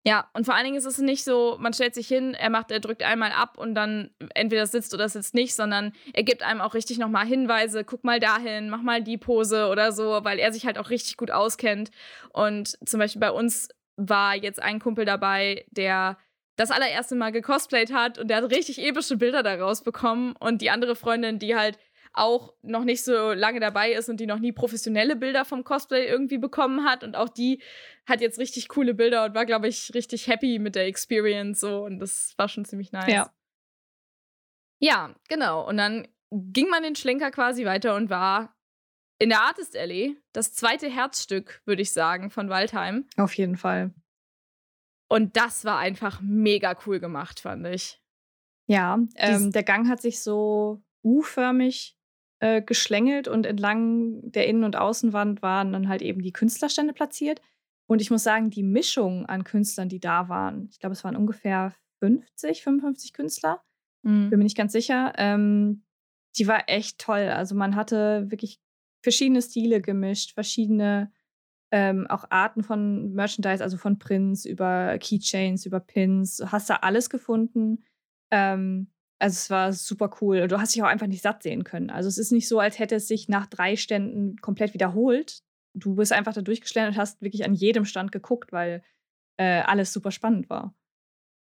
Ja, 0.05 0.29
und 0.33 0.45
vor 0.45 0.55
allen 0.55 0.63
Dingen 0.63 0.77
ist 0.77 0.85
es 0.85 0.97
nicht 0.99 1.25
so, 1.25 1.57
man 1.59 1.73
stellt 1.73 1.93
sich 1.93 2.07
hin, 2.07 2.33
er 2.33 2.49
macht, 2.49 2.71
er 2.71 2.79
drückt 2.79 3.03
einmal 3.03 3.31
ab 3.31 3.57
und 3.57 3.75
dann 3.75 4.11
entweder 4.33 4.65
sitzt 4.65 4.93
oder 4.93 5.09
sitzt 5.09 5.33
nicht, 5.33 5.53
sondern 5.53 5.91
er 6.13 6.23
gibt 6.23 6.41
einem 6.41 6.61
auch 6.61 6.73
richtig 6.73 6.99
nochmal 6.99 7.25
Hinweise, 7.25 7.83
guck 7.83 8.05
mal 8.05 8.19
dahin, 8.19 8.69
mach 8.69 8.81
mal 8.81 9.03
die 9.03 9.17
Pose 9.17 9.67
oder 9.67 9.91
so, 9.91 10.19
weil 10.23 10.39
er 10.39 10.53
sich 10.53 10.65
halt 10.65 10.77
auch 10.77 10.89
richtig 10.89 11.17
gut 11.17 11.31
auskennt. 11.31 11.91
Und 12.31 12.77
zum 12.87 12.99
Beispiel 12.99 13.19
bei 13.19 13.31
uns 13.31 13.67
war 13.97 14.35
jetzt 14.35 14.61
ein 14.61 14.79
Kumpel 14.79 15.03
dabei, 15.03 15.65
der 15.71 16.17
das 16.55 16.71
allererste 16.71 17.15
Mal 17.15 17.31
gecosplayt 17.31 17.91
hat 17.93 18.17
und 18.17 18.29
der 18.29 18.37
hat 18.37 18.51
richtig 18.51 18.79
epische 18.79 19.17
Bilder 19.17 19.43
daraus 19.43 19.81
bekommen. 19.83 20.33
Und 20.39 20.61
die 20.61 20.69
andere 20.69 20.95
Freundin, 20.95 21.39
die 21.39 21.55
halt 21.55 21.77
auch 22.13 22.53
noch 22.61 22.83
nicht 22.83 23.03
so 23.03 23.33
lange 23.33 23.59
dabei 23.59 23.91
ist 23.91 24.09
und 24.09 24.19
die 24.19 24.25
noch 24.25 24.39
nie 24.39 24.51
professionelle 24.51 25.15
Bilder 25.15 25.45
vom 25.45 25.63
Cosplay 25.63 26.07
irgendwie 26.07 26.37
bekommen 26.37 26.83
hat. 26.83 27.03
Und 27.03 27.15
auch 27.15 27.29
die 27.29 27.61
hat 28.05 28.21
jetzt 28.21 28.39
richtig 28.39 28.67
coole 28.67 28.93
Bilder 28.93 29.25
und 29.25 29.35
war, 29.35 29.45
glaube 29.45 29.67
ich, 29.67 29.93
richtig 29.93 30.27
happy 30.27 30.59
mit 30.59 30.75
der 30.75 30.87
Experience 30.87 31.59
so. 31.59 31.83
Und 31.83 31.99
das 31.99 32.33
war 32.37 32.49
schon 32.49 32.65
ziemlich 32.65 32.91
nice. 32.91 33.11
Ja. 33.11 33.33
Ja, 34.81 35.13
genau. 35.27 35.67
Und 35.67 35.77
dann 35.77 36.07
ging 36.31 36.69
man 36.69 36.83
den 36.83 36.95
Schlenker 36.95 37.31
quasi 37.31 37.65
weiter 37.65 37.95
und 37.95 38.09
war 38.09 38.55
in 39.19 39.29
der 39.29 39.41
Artist 39.41 39.77
Alley 39.77 40.17
das 40.31 40.53
zweite 40.53 40.89
Herzstück, 40.89 41.61
würde 41.65 41.81
ich 41.81 41.91
sagen, 41.91 42.31
von 42.31 42.49
Waldheim. 42.49 43.05
Auf 43.17 43.33
jeden 43.35 43.57
Fall. 43.57 43.93
Und 45.09 45.35
das 45.35 45.65
war 45.65 45.79
einfach 45.79 46.21
mega 46.21 46.77
cool 46.85 46.99
gemacht, 46.99 47.41
fand 47.41 47.67
ich. 47.67 48.01
Ja, 48.67 48.99
ähm, 49.15 49.51
der 49.51 49.63
Gang 49.63 49.89
hat 49.89 50.01
sich 50.01 50.21
so 50.21 50.81
U-förmig 51.03 51.98
äh, 52.39 52.61
geschlängelt 52.61 53.27
und 53.27 53.45
entlang 53.45 54.31
der 54.31 54.47
Innen- 54.47 54.63
und 54.63 54.75
Außenwand 54.75 55.41
waren 55.41 55.73
dann 55.73 55.87
halt 55.87 56.01
eben 56.01 56.21
die 56.21 56.33
Künstlerstände 56.33 56.93
platziert. 56.93 57.41
Und 57.87 58.01
ich 58.01 58.11
muss 58.11 58.23
sagen, 58.23 58.49
die 58.49 58.63
Mischung 58.63 59.25
an 59.25 59.43
Künstlern, 59.43 59.89
die 59.89 59.99
da 59.99 60.29
waren, 60.29 60.67
ich 60.71 60.79
glaube, 60.79 60.93
es 60.93 61.03
waren 61.03 61.15
ungefähr 61.15 61.73
50, 61.99 62.63
55 62.63 63.13
Künstler, 63.13 63.61
mhm. 64.03 64.29
bin 64.29 64.39
mir 64.39 64.45
nicht 64.45 64.57
ganz 64.57 64.71
sicher, 64.71 65.13
ähm, 65.17 65.83
die 66.37 66.47
war 66.47 66.69
echt 66.69 66.99
toll. 66.99 67.29
Also 67.29 67.55
man 67.55 67.75
hatte 67.75 68.29
wirklich 68.29 68.59
verschiedene 69.03 69.41
Stile 69.41 69.81
gemischt, 69.81 70.33
verschiedene 70.33 71.11
ähm, 71.71 72.07
auch 72.07 72.25
Arten 72.29 72.63
von 72.63 73.13
Merchandise, 73.13 73.63
also 73.63 73.77
von 73.77 73.99
Prints 73.99 74.45
über 74.45 74.97
Keychains, 74.97 75.65
über 75.65 75.79
Pins, 75.79 76.41
hast 76.45 76.69
da 76.69 76.77
alles 76.77 77.09
gefunden. 77.09 77.83
Ähm, 78.31 78.87
also 79.19 79.33
es 79.33 79.49
war 79.49 79.73
super 79.73 80.09
cool. 80.21 80.47
Du 80.47 80.59
hast 80.59 80.73
dich 80.73 80.81
auch 80.81 80.87
einfach 80.87 81.07
nicht 81.07 81.21
satt 81.21 81.43
sehen 81.43 81.63
können. 81.65 81.89
Also 81.89 82.07
es 82.07 82.17
ist 82.17 82.31
nicht 82.31 82.47
so, 82.47 82.59
als 82.59 82.79
hätte 82.79 82.95
es 82.95 83.07
sich 83.07 83.27
nach 83.27 83.45
drei 83.47 83.75
Ständen 83.75 84.37
komplett 84.37 84.73
wiederholt. 84.73 85.41
Du 85.73 85.95
bist 85.95 86.13
einfach 86.13 86.33
da 86.33 86.41
durchgeschlendert 86.41 86.95
und 86.95 87.01
hast 87.01 87.21
wirklich 87.21 87.43
an 87.43 87.53
jedem 87.53 87.85
Stand 87.85 88.11
geguckt, 88.11 88.53
weil 88.53 88.81
äh, 89.37 89.61
alles 89.61 89.93
super 89.93 90.11
spannend 90.11 90.49
war. 90.49 90.73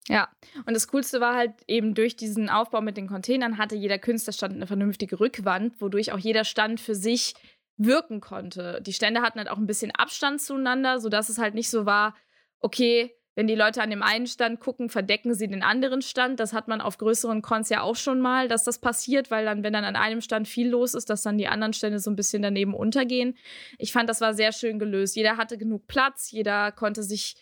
Ja, 0.08 0.28
und 0.66 0.74
das 0.74 0.86
Coolste 0.86 1.20
war 1.20 1.34
halt 1.34 1.54
eben 1.66 1.94
durch 1.94 2.14
diesen 2.14 2.48
Aufbau 2.48 2.80
mit 2.80 2.96
den 2.96 3.08
Containern 3.08 3.58
hatte 3.58 3.74
jeder 3.74 3.98
Künstlerstand 3.98 4.54
eine 4.54 4.68
vernünftige 4.68 5.18
Rückwand, 5.18 5.80
wodurch 5.80 6.12
auch 6.12 6.18
jeder 6.18 6.44
Stand 6.44 6.80
für 6.80 6.94
sich 6.94 7.34
wirken 7.76 8.20
konnte. 8.20 8.80
Die 8.82 8.92
Stände 8.92 9.20
hatten 9.20 9.40
halt 9.40 9.50
auch 9.50 9.58
ein 9.58 9.66
bisschen 9.66 9.90
Abstand 9.90 10.40
zueinander, 10.40 11.00
sodass 11.00 11.28
es 11.28 11.38
halt 11.38 11.54
nicht 11.54 11.68
so 11.68 11.86
war, 11.86 12.14
okay, 12.60 13.16
wenn 13.36 13.46
die 13.46 13.54
Leute 13.54 13.82
an 13.82 13.90
dem 13.90 14.02
einen 14.02 14.26
Stand 14.26 14.60
gucken, 14.60 14.88
verdecken 14.88 15.34
sie 15.34 15.46
den 15.46 15.62
anderen 15.62 16.00
Stand. 16.00 16.40
Das 16.40 16.54
hat 16.54 16.68
man 16.68 16.80
auf 16.80 16.96
größeren 16.96 17.42
Cons 17.42 17.68
ja 17.68 17.82
auch 17.82 17.94
schon 17.94 18.18
mal, 18.18 18.48
dass 18.48 18.64
das 18.64 18.78
passiert, 18.78 19.30
weil 19.30 19.44
dann, 19.44 19.62
wenn 19.62 19.74
dann 19.74 19.84
an 19.84 19.94
einem 19.94 20.22
Stand 20.22 20.48
viel 20.48 20.70
los 20.70 20.94
ist, 20.94 21.10
dass 21.10 21.22
dann 21.22 21.36
die 21.36 21.46
anderen 21.46 21.74
Stände 21.74 21.98
so 21.98 22.10
ein 22.10 22.16
bisschen 22.16 22.40
daneben 22.40 22.72
untergehen. 22.74 23.36
Ich 23.78 23.92
fand, 23.92 24.08
das 24.08 24.22
war 24.22 24.32
sehr 24.32 24.52
schön 24.52 24.78
gelöst. 24.78 25.16
Jeder 25.16 25.36
hatte 25.36 25.58
genug 25.58 25.86
Platz, 25.86 26.30
jeder 26.30 26.72
konnte 26.72 27.02
sich 27.02 27.36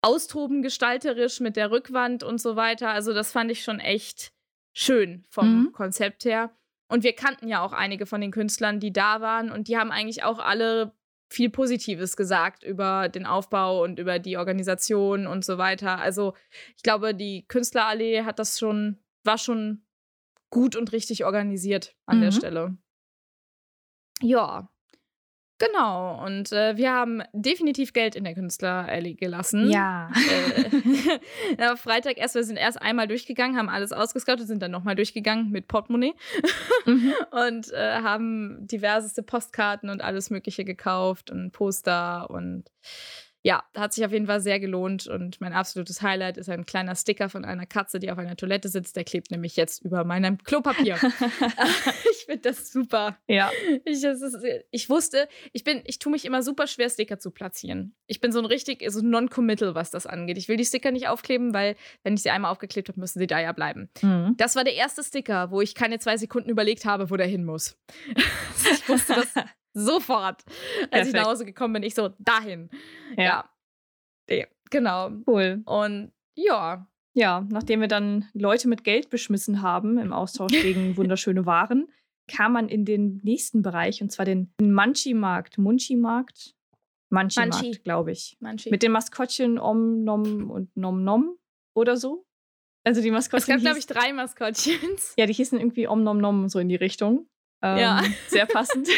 austoben 0.00 0.62
gestalterisch 0.62 1.40
mit 1.40 1.56
der 1.56 1.72
Rückwand 1.72 2.22
und 2.22 2.40
so 2.40 2.54
weiter. 2.54 2.90
Also 2.90 3.12
das 3.12 3.32
fand 3.32 3.50
ich 3.50 3.64
schon 3.64 3.80
echt 3.80 4.32
schön 4.72 5.24
vom 5.28 5.62
mhm. 5.62 5.72
Konzept 5.72 6.24
her. 6.24 6.56
Und 6.88 7.02
wir 7.02 7.14
kannten 7.14 7.48
ja 7.48 7.62
auch 7.62 7.72
einige 7.72 8.06
von 8.06 8.20
den 8.20 8.30
Künstlern, 8.30 8.78
die 8.78 8.92
da 8.92 9.20
waren 9.20 9.50
und 9.50 9.66
die 9.66 9.76
haben 9.76 9.90
eigentlich 9.90 10.22
auch 10.22 10.38
alle 10.38 10.92
viel 11.30 11.48
Positives 11.48 12.16
gesagt 12.16 12.64
über 12.64 13.08
den 13.08 13.24
Aufbau 13.24 13.82
und 13.82 13.98
über 13.98 14.18
die 14.18 14.36
Organisation 14.36 15.26
und 15.26 15.44
so 15.44 15.58
weiter. 15.58 15.98
Also 15.98 16.34
ich 16.76 16.82
glaube, 16.82 17.14
die 17.14 17.46
Künstlerallee 17.46 18.24
hat 18.24 18.38
das 18.38 18.58
schon, 18.58 18.98
war 19.22 19.38
schon 19.38 19.86
gut 20.50 20.74
und 20.74 20.92
richtig 20.92 21.24
organisiert 21.24 21.94
an 22.06 22.18
mhm. 22.18 22.22
der 22.22 22.32
Stelle. 22.32 22.78
Ja, 24.20 24.70
Genau, 25.60 26.24
und 26.24 26.52
äh, 26.52 26.78
wir 26.78 26.90
haben 26.90 27.22
definitiv 27.34 27.92
Geld 27.92 28.16
in 28.16 28.24
der 28.24 28.32
Künstlerallee 28.32 29.12
gelassen. 29.12 29.70
Ja. 29.70 30.10
Äh, 31.58 31.76
Freitag 31.76 32.16
erst, 32.16 32.34
wir 32.34 32.44
sind 32.44 32.56
erst 32.56 32.80
einmal 32.80 33.06
durchgegangen, 33.06 33.58
haben 33.58 33.68
alles 33.68 33.92
ausgescoutet, 33.92 34.46
sind 34.46 34.62
dann 34.62 34.70
nochmal 34.70 34.94
durchgegangen 34.94 35.50
mit 35.50 35.68
Portemonnaie 35.68 36.14
mhm. 36.86 37.12
und 37.30 37.72
äh, 37.74 37.96
haben 37.96 38.66
diverseste 38.66 39.22
Postkarten 39.22 39.90
und 39.90 40.00
alles 40.00 40.30
Mögliche 40.30 40.64
gekauft 40.64 41.30
und 41.30 41.52
Poster 41.52 42.30
und 42.30 42.64
ja, 43.42 43.62
hat 43.74 43.94
sich 43.94 44.04
auf 44.04 44.12
jeden 44.12 44.26
Fall 44.26 44.40
sehr 44.40 44.60
gelohnt 44.60 45.06
und 45.06 45.40
mein 45.40 45.54
absolutes 45.54 46.02
Highlight 46.02 46.36
ist 46.36 46.50
ein 46.50 46.66
kleiner 46.66 46.94
Sticker 46.94 47.30
von 47.30 47.44
einer 47.44 47.64
Katze, 47.64 47.98
die 47.98 48.10
auf 48.10 48.18
einer 48.18 48.36
Toilette 48.36 48.68
sitzt. 48.68 48.96
Der 48.96 49.04
klebt 49.04 49.30
nämlich 49.30 49.56
jetzt 49.56 49.82
über 49.82 50.04
meinem 50.04 50.38
Klopapier. 50.38 50.96
ich 52.10 52.24
finde 52.26 52.42
das 52.42 52.70
super. 52.70 53.16
Ja. 53.28 53.50
Ich, 53.84 54.04
ist, 54.04 54.36
ich, 54.70 54.90
wusste, 54.90 55.26
ich 55.52 55.64
bin, 55.64 55.80
ich 55.84 55.98
tue 55.98 56.12
mich 56.12 56.26
immer 56.26 56.42
super 56.42 56.66
schwer, 56.66 56.90
Sticker 56.90 57.18
zu 57.18 57.30
platzieren. 57.30 57.94
Ich 58.06 58.20
bin 58.20 58.30
so 58.30 58.40
ein 58.40 58.44
richtig, 58.44 58.84
so 58.88 59.00
non-committal, 59.00 59.74
was 59.74 59.90
das 59.90 60.06
angeht. 60.06 60.36
Ich 60.36 60.48
will 60.48 60.56
die 60.56 60.66
Sticker 60.66 60.90
nicht 60.90 61.08
aufkleben, 61.08 61.54
weil, 61.54 61.76
wenn 62.02 62.14
ich 62.14 62.22
sie 62.22 62.30
einmal 62.30 62.50
aufgeklebt 62.50 62.88
habe, 62.88 63.00
müssen 63.00 63.20
sie 63.20 63.26
da 63.26 63.40
ja 63.40 63.52
bleiben. 63.52 63.88
Mhm. 64.02 64.34
Das 64.36 64.54
war 64.54 64.64
der 64.64 64.74
erste 64.74 65.02
Sticker, 65.02 65.50
wo 65.50 65.62
ich 65.62 65.74
keine 65.74 65.98
zwei 65.98 66.18
Sekunden 66.18 66.50
überlegt 66.50 66.84
habe, 66.84 67.10
wo 67.10 67.16
der 67.16 67.26
hin 67.26 67.44
muss. 67.44 67.78
ich 68.70 68.88
wusste 68.88 69.14
das 69.14 69.32
Sofort. 69.72 70.42
Als 70.46 70.90
Perfekt. 70.90 71.06
ich 71.08 71.12
nach 71.14 71.26
Hause 71.26 71.44
gekommen 71.44 71.74
bin, 71.74 71.82
ich 71.82 71.94
so, 71.94 72.10
dahin. 72.18 72.70
Ja. 73.16 73.48
ja. 74.28 74.46
Genau. 74.70 75.10
Cool. 75.26 75.62
Und 75.66 76.12
ja. 76.34 76.86
Ja, 77.12 77.46
nachdem 77.50 77.80
wir 77.80 77.88
dann 77.88 78.28
Leute 78.34 78.68
mit 78.68 78.84
Geld 78.84 79.10
beschmissen 79.10 79.62
haben 79.62 79.98
im 79.98 80.12
Austausch 80.12 80.52
gegen 80.62 80.96
wunderschöne 80.96 81.44
Waren, 81.46 81.90
kam 82.28 82.52
man 82.52 82.68
in 82.68 82.84
den 82.84 83.20
nächsten 83.24 83.62
Bereich 83.62 84.00
und 84.00 84.10
zwar 84.10 84.24
den 84.24 84.52
Munchie-Markt. 84.60 85.58
Munchie-Markt? 85.58 86.54
Munchie-Markt, 87.10 87.82
glaube 87.82 88.12
ich. 88.12 88.36
Munchie. 88.40 88.70
Mit 88.70 88.82
den 88.82 88.92
Maskottchen 88.92 89.58
Om 89.58 90.04
Nom 90.04 90.50
und 90.50 90.76
Nom 90.76 91.02
Nom 91.02 91.36
oder 91.74 91.96
so. 91.96 92.24
Also 92.84 93.02
die 93.02 93.10
Maskottchen. 93.10 93.56
Es 93.56 93.56
gab, 93.56 93.60
glaube 93.60 93.78
ich, 93.78 93.86
drei 93.86 94.12
Maskottchens. 94.12 95.14
Ja, 95.18 95.26
die 95.26 95.32
hießen 95.32 95.58
irgendwie 95.58 95.88
Om 95.88 96.04
Nom 96.04 96.18
Nom 96.18 96.48
so 96.48 96.60
in 96.60 96.68
die 96.68 96.76
Richtung. 96.76 97.26
Ähm, 97.62 97.78
ja. 97.78 98.02
Sehr 98.28 98.46
passend. 98.46 98.88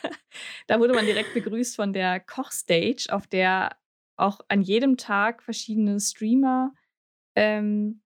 da 0.66 0.78
wurde 0.78 0.94
man 0.94 1.06
direkt 1.06 1.34
begrüßt 1.34 1.76
von 1.76 1.92
der 1.92 2.20
Kochstage, 2.20 3.06
auf 3.10 3.26
der 3.26 3.76
auch 4.16 4.40
an 4.48 4.62
jedem 4.62 4.96
Tag 4.96 5.42
verschiedene 5.42 5.98
Streamer 5.98 6.74
ähm, 7.34 8.02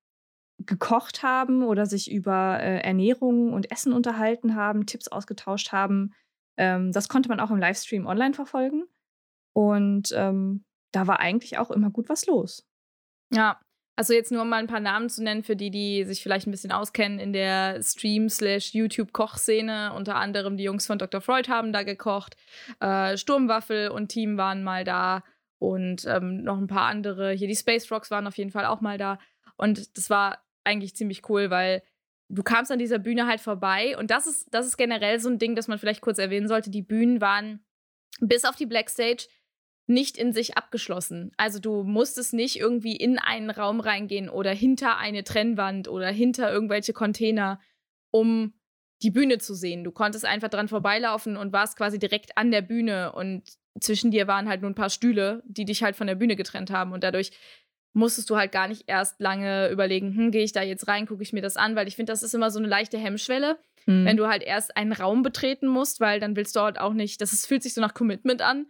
gekocht 0.58 1.22
haben 1.22 1.62
oder 1.62 1.86
sich 1.86 2.10
über 2.10 2.60
äh, 2.60 2.80
Ernährung 2.80 3.52
und 3.52 3.70
Essen 3.70 3.92
unterhalten 3.92 4.54
haben, 4.54 4.86
Tipps 4.86 5.08
ausgetauscht 5.08 5.72
haben. 5.72 6.14
Ähm, 6.56 6.92
das 6.92 7.08
konnte 7.08 7.28
man 7.28 7.40
auch 7.40 7.50
im 7.50 7.58
Livestream 7.58 8.06
online 8.06 8.34
verfolgen. 8.34 8.84
Und 9.54 10.12
ähm, 10.14 10.64
da 10.92 11.06
war 11.06 11.20
eigentlich 11.20 11.58
auch 11.58 11.70
immer 11.70 11.90
gut 11.90 12.08
was 12.08 12.26
los. 12.26 12.66
Ja, 13.32 13.60
also 13.96 14.12
jetzt 14.12 14.30
nur 14.30 14.44
mal 14.44 14.58
ein 14.58 14.66
paar 14.66 14.80
Namen 14.80 15.08
zu 15.08 15.22
nennen 15.22 15.42
für 15.42 15.56
die, 15.56 15.70
die 15.70 16.04
sich 16.04 16.22
vielleicht 16.22 16.46
ein 16.46 16.50
bisschen 16.50 16.70
auskennen 16.70 17.18
in 17.18 17.32
der 17.32 17.82
Stream-slash-YouTube-Kochszene. 17.82 19.94
Unter 19.94 20.16
anderem 20.16 20.58
die 20.58 20.64
Jungs 20.64 20.86
von 20.86 20.98
Dr. 20.98 21.22
Freud 21.22 21.50
haben 21.50 21.72
da 21.72 21.82
gekocht. 21.82 22.36
Äh, 22.80 23.16
Sturmwaffel 23.16 23.88
und 23.88 24.08
Team 24.08 24.36
waren 24.36 24.62
mal 24.62 24.84
da. 24.84 25.24
Und 25.58 26.04
ähm, 26.04 26.42
noch 26.42 26.58
ein 26.58 26.66
paar 26.66 26.88
andere. 26.88 27.32
Hier 27.32 27.48
die 27.48 27.56
Space 27.56 27.90
Rocks 27.90 28.10
waren 28.10 28.26
auf 28.26 28.36
jeden 28.36 28.50
Fall 28.50 28.66
auch 28.66 28.82
mal 28.82 28.98
da. 28.98 29.18
Und 29.56 29.96
das 29.96 30.10
war 30.10 30.44
eigentlich 30.64 30.94
ziemlich 30.94 31.26
cool, 31.30 31.48
weil 31.48 31.82
du 32.28 32.42
kamst 32.42 32.70
an 32.70 32.78
dieser 32.78 32.98
Bühne 32.98 33.26
halt 33.26 33.40
vorbei. 33.40 33.96
Und 33.96 34.10
das 34.10 34.26
ist, 34.26 34.52
das 34.52 34.66
ist 34.66 34.76
generell 34.76 35.20
so 35.20 35.30
ein 35.30 35.38
Ding, 35.38 35.56
das 35.56 35.68
man 35.68 35.78
vielleicht 35.78 36.02
kurz 36.02 36.18
erwähnen 36.18 36.48
sollte. 36.48 36.70
Die 36.70 36.82
Bühnen 36.82 37.22
waren 37.22 37.64
bis 38.20 38.44
auf 38.44 38.56
die 38.56 38.66
Blackstage 38.66 39.28
nicht 39.86 40.16
in 40.16 40.32
sich 40.32 40.56
abgeschlossen. 40.56 41.32
Also 41.36 41.58
du 41.58 41.84
musstest 41.84 42.34
nicht 42.34 42.58
irgendwie 42.58 42.96
in 42.96 43.18
einen 43.18 43.50
Raum 43.50 43.80
reingehen 43.80 44.28
oder 44.28 44.52
hinter 44.52 44.98
eine 44.98 45.24
Trennwand 45.24 45.88
oder 45.88 46.08
hinter 46.08 46.52
irgendwelche 46.52 46.92
Container, 46.92 47.60
um 48.10 48.54
die 49.02 49.10
Bühne 49.10 49.38
zu 49.38 49.54
sehen. 49.54 49.84
Du 49.84 49.92
konntest 49.92 50.24
einfach 50.24 50.48
dran 50.48 50.68
vorbeilaufen 50.68 51.36
und 51.36 51.52
warst 51.52 51.76
quasi 51.76 51.98
direkt 51.98 52.36
an 52.36 52.50
der 52.50 52.62
Bühne 52.62 53.12
und 53.12 53.42
zwischen 53.80 54.10
dir 54.10 54.26
waren 54.26 54.48
halt 54.48 54.62
nur 54.62 54.70
ein 54.70 54.74
paar 54.74 54.90
Stühle, 54.90 55.42
die 55.46 55.66
dich 55.66 55.82
halt 55.82 55.96
von 55.96 56.06
der 56.06 56.14
Bühne 56.14 56.34
getrennt 56.34 56.70
haben 56.70 56.92
und 56.92 57.04
dadurch 57.04 57.30
musstest 57.92 58.28
du 58.28 58.36
halt 58.36 58.52
gar 58.52 58.68
nicht 58.68 58.84
erst 58.86 59.20
lange 59.20 59.68
überlegen, 59.68 60.14
hm, 60.14 60.30
gehe 60.30 60.42
ich 60.42 60.52
da 60.52 60.62
jetzt 60.62 60.88
rein, 60.88 61.06
gucke 61.06 61.22
ich 61.22 61.32
mir 61.32 61.42
das 61.42 61.56
an, 61.56 61.76
weil 61.76 61.88
ich 61.88 61.96
finde, 61.96 62.12
das 62.12 62.22
ist 62.22 62.34
immer 62.34 62.50
so 62.50 62.58
eine 62.58 62.68
leichte 62.68 62.98
Hemmschwelle, 62.98 63.58
mhm. 63.86 64.04
wenn 64.04 64.16
du 64.16 64.26
halt 64.28 64.42
erst 64.42 64.76
einen 64.76 64.92
Raum 64.92 65.22
betreten 65.22 65.66
musst, 65.66 66.00
weil 66.00 66.20
dann 66.20 66.36
willst 66.36 66.56
du 66.56 66.60
halt 66.60 66.78
auch 66.78 66.92
nicht, 66.92 67.20
das 67.20 67.32
ist, 67.32 67.46
fühlt 67.46 67.62
sich 67.62 67.74
so 67.74 67.80
nach 67.80 67.94
Commitment 67.94 68.42
an 68.42 68.66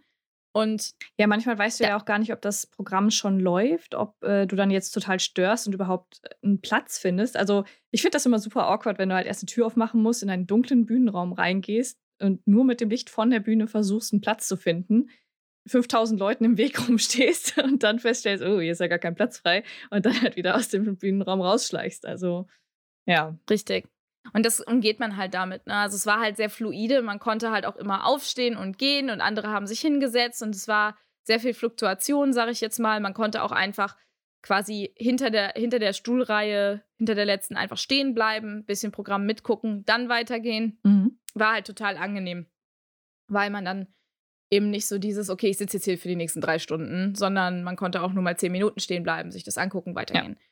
und 0.53 0.93
ja, 1.19 1.27
manchmal 1.27 1.57
weißt 1.57 1.79
du 1.79 1.83
ja, 1.83 1.91
ja 1.91 1.97
auch 1.97 2.05
gar 2.05 2.19
nicht, 2.19 2.33
ob 2.33 2.41
das 2.41 2.65
Programm 2.65 3.11
schon 3.11 3.39
läuft, 3.39 3.93
ob 3.95 4.21
äh, 4.23 4.45
du 4.47 4.55
dann 4.55 4.71
jetzt 4.71 4.91
total 4.91 5.19
störst 5.19 5.67
und 5.67 5.73
überhaupt 5.73 6.19
äh, 6.23 6.29
einen 6.43 6.61
Platz 6.61 6.97
findest. 6.97 7.37
Also 7.37 7.63
ich 7.91 8.01
finde 8.01 8.15
das 8.15 8.25
immer 8.25 8.39
super 8.39 8.67
awkward, 8.67 8.97
wenn 8.97 9.09
du 9.09 9.15
halt 9.15 9.27
erst 9.27 9.43
eine 9.43 9.47
Tür 9.47 9.67
aufmachen 9.67 10.01
musst, 10.01 10.23
in 10.23 10.29
einen 10.29 10.47
dunklen 10.47 10.85
Bühnenraum 10.85 11.33
reingehst 11.33 11.99
und 12.19 12.45
nur 12.47 12.65
mit 12.65 12.81
dem 12.81 12.89
Licht 12.89 13.09
von 13.09 13.29
der 13.29 13.39
Bühne 13.39 13.67
versuchst, 13.67 14.13
einen 14.13 14.21
Platz 14.21 14.47
zu 14.47 14.57
finden. 14.57 15.09
5000 15.67 16.19
Leuten 16.19 16.45
im 16.45 16.57
Weg 16.57 16.79
rumstehst 16.87 17.57
und 17.59 17.83
dann 17.83 17.99
feststellst, 17.99 18.43
oh, 18.43 18.59
hier 18.59 18.71
ist 18.71 18.79
ja 18.79 18.87
gar 18.87 18.99
kein 18.99 19.15
Platz 19.15 19.39
frei 19.39 19.63
und 19.89 20.05
dann 20.05 20.21
halt 20.21 20.37
wieder 20.37 20.55
aus 20.55 20.69
dem 20.69 20.97
Bühnenraum 20.97 21.41
rausschleichst. 21.41 22.05
Also, 22.05 22.47
ja. 23.05 23.37
Richtig. 23.49 23.87
Und 24.33 24.45
das 24.45 24.59
umgeht 24.59 24.99
man 24.99 25.17
halt 25.17 25.33
damit. 25.33 25.65
Ne? 25.67 25.75
Also 25.75 25.95
es 25.95 26.05
war 26.05 26.19
halt 26.19 26.37
sehr 26.37 26.49
fluide. 26.49 27.01
Man 27.01 27.19
konnte 27.19 27.51
halt 27.51 27.65
auch 27.65 27.75
immer 27.75 28.05
aufstehen 28.05 28.57
und 28.57 28.77
gehen 28.77 29.09
und 29.09 29.21
andere 29.21 29.49
haben 29.49 29.67
sich 29.67 29.79
hingesetzt 29.81 30.41
und 30.43 30.55
es 30.55 30.67
war 30.67 30.97
sehr 31.23 31.39
viel 31.39 31.53
Fluktuation, 31.53 32.33
sage 32.33 32.51
ich 32.51 32.61
jetzt 32.61 32.79
mal. 32.79 32.99
Man 32.99 33.13
konnte 33.13 33.43
auch 33.43 33.51
einfach 33.51 33.95
quasi 34.41 34.93
hinter 34.95 35.29
der, 35.29 35.53
hinter 35.55 35.79
der 35.79 35.93
Stuhlreihe, 35.93 36.83
hinter 36.97 37.15
der 37.15 37.25
letzten 37.25 37.55
einfach 37.57 37.77
stehen 37.77 38.13
bleiben, 38.13 38.65
bisschen 38.65 38.91
Programm 38.91 39.25
mitgucken, 39.25 39.83
dann 39.85 40.09
weitergehen. 40.09 40.79
Mhm. 40.83 41.19
War 41.33 41.53
halt 41.53 41.67
total 41.67 41.97
angenehm, 41.97 42.47
weil 43.27 43.49
man 43.49 43.65
dann 43.65 43.87
eben 44.49 44.69
nicht 44.69 44.87
so 44.87 44.97
dieses, 44.97 45.29
okay, 45.29 45.49
ich 45.49 45.57
sitze 45.57 45.77
jetzt 45.77 45.85
hier 45.85 45.97
für 45.97 46.07
die 46.07 46.15
nächsten 46.15 46.39
drei 46.41 46.59
Stunden, 46.59 47.15
sondern 47.15 47.63
man 47.63 47.75
konnte 47.75 48.01
auch 48.01 48.13
nur 48.13 48.23
mal 48.23 48.37
zehn 48.37 48.51
Minuten 48.51 48.79
stehen 48.79 49.03
bleiben, 49.03 49.31
sich 49.31 49.43
das 49.43 49.57
angucken, 49.57 49.95
weitergehen. 49.95 50.37
Ja. 50.39 50.45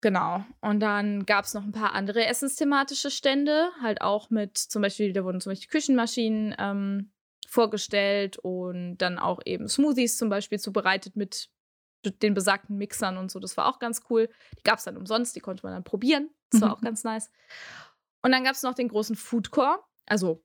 Genau. 0.00 0.44
Und 0.60 0.80
dann 0.80 1.26
gab 1.26 1.44
es 1.44 1.54
noch 1.54 1.64
ein 1.64 1.72
paar 1.72 1.92
andere 1.92 2.24
essensthematische 2.24 3.10
Stände, 3.10 3.70
halt 3.82 4.00
auch 4.00 4.30
mit 4.30 4.56
zum 4.56 4.82
Beispiel, 4.82 5.12
da 5.12 5.24
wurden 5.24 5.40
zum 5.40 5.50
Beispiel 5.50 5.68
Küchenmaschinen 5.68 6.54
ähm, 6.58 7.10
vorgestellt 7.48 8.38
und 8.38 8.98
dann 8.98 9.18
auch 9.18 9.40
eben 9.44 9.68
Smoothies 9.68 10.16
zum 10.16 10.28
Beispiel 10.28 10.60
zubereitet 10.60 11.16
mit 11.16 11.50
den 12.22 12.34
besagten 12.34 12.76
Mixern 12.76 13.16
und 13.16 13.30
so. 13.30 13.40
Das 13.40 13.56
war 13.56 13.66
auch 13.66 13.80
ganz 13.80 14.02
cool. 14.08 14.28
Die 14.58 14.62
gab 14.62 14.78
es 14.78 14.84
dann 14.84 14.96
umsonst, 14.96 15.34
die 15.34 15.40
konnte 15.40 15.64
man 15.64 15.72
dann 15.72 15.84
probieren. 15.84 16.30
Das 16.50 16.60
war 16.60 16.68
mhm. 16.68 16.74
auch 16.74 16.80
ganz 16.80 17.02
nice. 17.02 17.30
Und 18.22 18.30
dann 18.30 18.44
gab 18.44 18.54
es 18.54 18.62
noch 18.62 18.74
den 18.74 18.88
großen 18.88 19.16
Foodcore, 19.16 19.80
also 20.06 20.44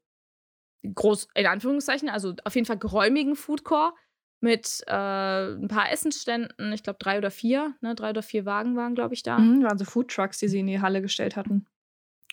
groß 0.83 1.27
in 1.35 1.45
Anführungszeichen, 1.45 2.09
also 2.09 2.33
auf 2.43 2.55
jeden 2.55 2.65
Fall 2.65 2.77
geräumigen 2.77 3.35
Foodcore 3.35 3.93
mit 4.43 4.83
äh, 4.87 4.91
ein 4.91 5.69
paar 5.69 5.89
Essensständen, 5.91 6.73
ich 6.73 6.83
glaube 6.83 6.99
drei 6.99 7.17
oder 7.17 7.31
vier, 7.31 7.73
ne? 7.79 7.95
drei 7.95 8.09
oder 8.09 8.21
vier 8.21 8.45
Wagen 8.45 8.75
waren, 8.75 8.93
glaube 8.93 9.13
ich, 9.13 9.23
da. 9.23 9.39
Mhm, 9.39 9.63
waren 9.63 9.77
so 9.77 9.85
Foodtrucks, 9.85 10.37
die 10.37 10.49
sie 10.49 10.59
in 10.59 10.67
die 10.67 10.81
Halle 10.81 11.01
gestellt 11.01 11.35
hatten. 11.35 11.65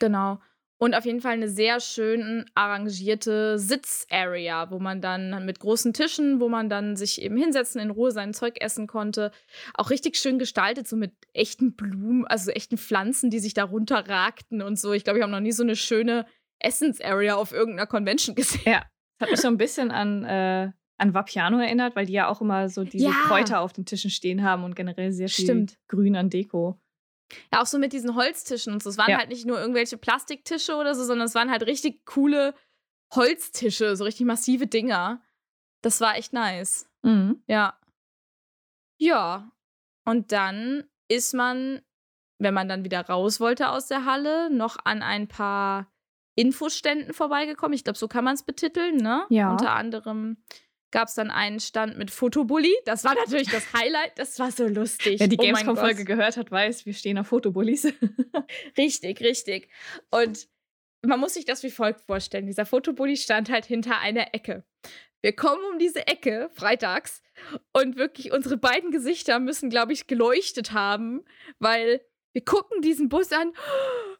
Genau. 0.01 0.40
und 0.79 0.94
auf 0.94 1.05
jeden 1.05 1.20
Fall 1.20 1.35
eine 1.35 1.49
sehr 1.51 1.79
schön 1.79 2.46
arrangierte 2.55 3.59
Sitzarea, 3.59 4.70
wo 4.70 4.79
man 4.79 5.03
dann 5.03 5.44
mit 5.44 5.61
großen 5.61 5.92
Tischen, 5.92 6.40
wo 6.40 6.49
man 6.49 6.70
dann 6.70 6.96
sich 6.96 7.20
eben 7.20 7.37
hinsetzen, 7.37 7.83
in 7.83 7.90
Ruhe 7.90 8.11
sein 8.11 8.33
Zeug 8.33 8.57
essen 8.61 8.87
konnte. 8.87 9.31
Auch 9.75 9.90
richtig 9.90 10.16
schön 10.16 10.38
gestaltet, 10.38 10.88
so 10.88 10.96
mit 10.96 11.12
echten 11.35 11.77
Blumen, 11.77 12.27
also 12.27 12.51
echten 12.51 12.79
Pflanzen, 12.79 13.29
die 13.29 13.40
sich 13.40 13.53
da 13.53 13.64
runterragten 13.64 14.62
und 14.62 14.79
so. 14.79 14.94
Ich 14.94 15.05
glaube, 15.05 15.18
ich 15.18 15.23
habe 15.23 15.33
noch 15.33 15.40
nie 15.40 15.53
so 15.53 15.62
eine 15.62 15.77
schöne 15.77 16.25
Essensarea 16.59 17.35
auf 17.35 17.53
irgendeiner 17.53 17.87
Convention 17.87 18.35
gesehen. 18.40 18.62
Ja, 18.64 18.83
hat 19.20 19.31
mich 19.31 19.40
so 19.40 19.49
ein 19.49 19.59
bisschen 19.59 19.90
an, 19.90 20.25
äh, 20.25 20.73
an 21.01 21.15
Vapiano 21.15 21.59
erinnert, 21.59 21.97
weil 21.97 22.07
die 22.07 22.13
ja 22.13 22.29
auch 22.29 22.41
immer 22.41 22.69
so 22.69 22.85
diese 22.85 23.07
ja. 23.07 23.13
Kräuter 23.27 23.61
auf 23.61 23.73
den 23.73 23.87
Tischen 23.87 24.11
stehen 24.11 24.43
haben 24.43 24.65
und 24.65 24.77
generell 24.77 25.13
sehr 25.13 25.29
viel 25.29 25.45
Stimmt. 25.45 25.79
Grün 25.89 26.17
an 26.17 26.31
Deko. 26.31 26.79
Ja, 27.53 27.63
auch 27.63 27.67
so 27.67 27.79
mit 27.79 27.93
diesen 27.93 28.15
Holztischen 28.15 28.73
und 28.73 28.83
so. 28.83 28.91
Es 28.91 28.99
waren 28.99 29.11
ja. 29.11 29.19
halt 29.19 29.29
nicht 29.29 29.47
nur 29.47 29.61
irgendwelche 29.61 29.97
Plastiktische 29.97 30.77
oder 30.77 30.95
so, 30.95 31.05
sondern 31.05 31.27
es 31.27 31.35
waren 31.35 31.51
halt 31.51 31.67
richtig 31.67 32.05
coole 32.05 32.55
Holztische, 33.15 33.97
so 33.97 34.05
richtig 34.05 34.27
massive 34.27 34.67
Dinger. 34.67 35.23
Das 35.83 36.01
war 36.01 36.17
echt 36.17 36.33
nice. 36.33 36.89
Mhm. 37.03 37.43
Ja. 37.47 37.79
Ja. 38.99 39.51
Und 40.05 40.33
dann 40.33 40.85
ist 41.09 41.35
man, 41.35 41.81
wenn 42.39 42.55
man 42.55 42.69
dann 42.69 42.85
wieder 42.85 43.01
raus 43.07 43.41
wollte 43.41 43.71
aus 43.71 43.87
der 43.87 44.05
Halle, 44.05 44.51
noch 44.51 44.77
an 44.85 45.03
ein 45.03 45.29
paar 45.29 45.91
Infoständen 46.35 47.13
vorbeigekommen. 47.13 47.75
Ich 47.75 47.85
glaube, 47.85 47.99
so 47.99 48.09
kann 48.09 48.25
man 48.25 48.35
es 48.35 48.43
betiteln, 48.43 48.97
ne? 48.97 49.25
Ja. 49.31 49.51
Unter 49.51 49.73
anderem 49.73 50.37
gab 50.90 51.09
es 51.09 51.14
dann 51.14 51.31
einen 51.31 51.61
Stand 51.61 51.98
mit 51.98 52.11
Fotobully. 52.11 52.74
Das 52.85 53.05
war 53.05 53.14
natürlich 53.14 53.50
das 53.50 53.72
Highlight. 53.72 54.18
Das 54.18 54.38
war 54.38 54.50
so 54.50 54.66
lustig. 54.66 55.20
Wer 55.20 55.29
die 55.29 55.38
oh 55.38 55.42
Gamescom-Folge 55.42 56.05
gehört 56.05 56.37
hat, 56.37 56.50
weiß, 56.50 56.87
wir 56.87 56.94
stehen 56.94 57.18
auf 57.18 57.29
Fotobullies. 57.29 57.92
richtig, 58.79 59.20
richtig. 59.20 59.68
Und 60.11 60.48
man 61.03 61.20
muss 61.20 61.35
sich 61.35 61.44
das 61.44 61.62
wie 61.62 61.70
folgt 61.70 62.03
vorstellen. 62.03 62.46
Dieser 62.46 62.66
Fotobully 62.66 63.16
stand 63.16 63.50
halt 63.50 63.64
hinter 63.64 63.98
einer 63.98 64.35
Ecke. 64.35 64.64
Wir 65.22 65.35
kommen 65.35 65.62
um 65.72 65.79
diese 65.79 66.07
Ecke 66.07 66.50
freitags 66.55 67.22
und 67.72 67.96
wirklich 67.96 68.33
unsere 68.33 68.57
beiden 68.57 68.90
Gesichter 68.90 69.38
müssen, 69.38 69.70
glaube 69.70 69.92
ich, 69.92 70.07
geleuchtet 70.07 70.72
haben, 70.72 71.24
weil 71.59 72.00
wir 72.33 72.45
gucken 72.45 72.83
diesen 72.83 73.09
Bus 73.09 73.33
an. 73.33 73.53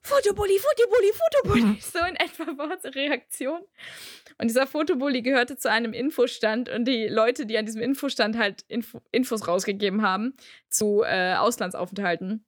Fotobully, 0.03 0.59
Fotobully, 0.59 1.13
Fotobully. 1.13 1.65
Mhm. 1.65 1.79
So 1.81 1.99
in 2.01 2.17
etwa 2.17 2.59
war 2.59 2.73
unsere 2.73 2.95
Reaktion. 2.95 3.61
Und 4.39 4.49
dieser 4.49 4.67
Fotobully 4.67 5.23
gehörte 5.23 5.57
zu 5.57 5.71
einem 5.71 5.93
Infostand 5.93 6.69
und 6.69 6.87
die 6.87 7.07
Leute, 7.07 7.47
die 7.47 7.59
an 7.59 7.67
diesem 7.67 7.83
Infostand 7.83 8.39
halt 8.39 8.65
Info 8.69 9.01
Infos 9.13 9.47
rausgegeben 9.47 10.03
haben 10.03 10.35
zu 10.69 11.03
äh, 11.05 11.35
Auslandsaufenthalten, 11.35 12.45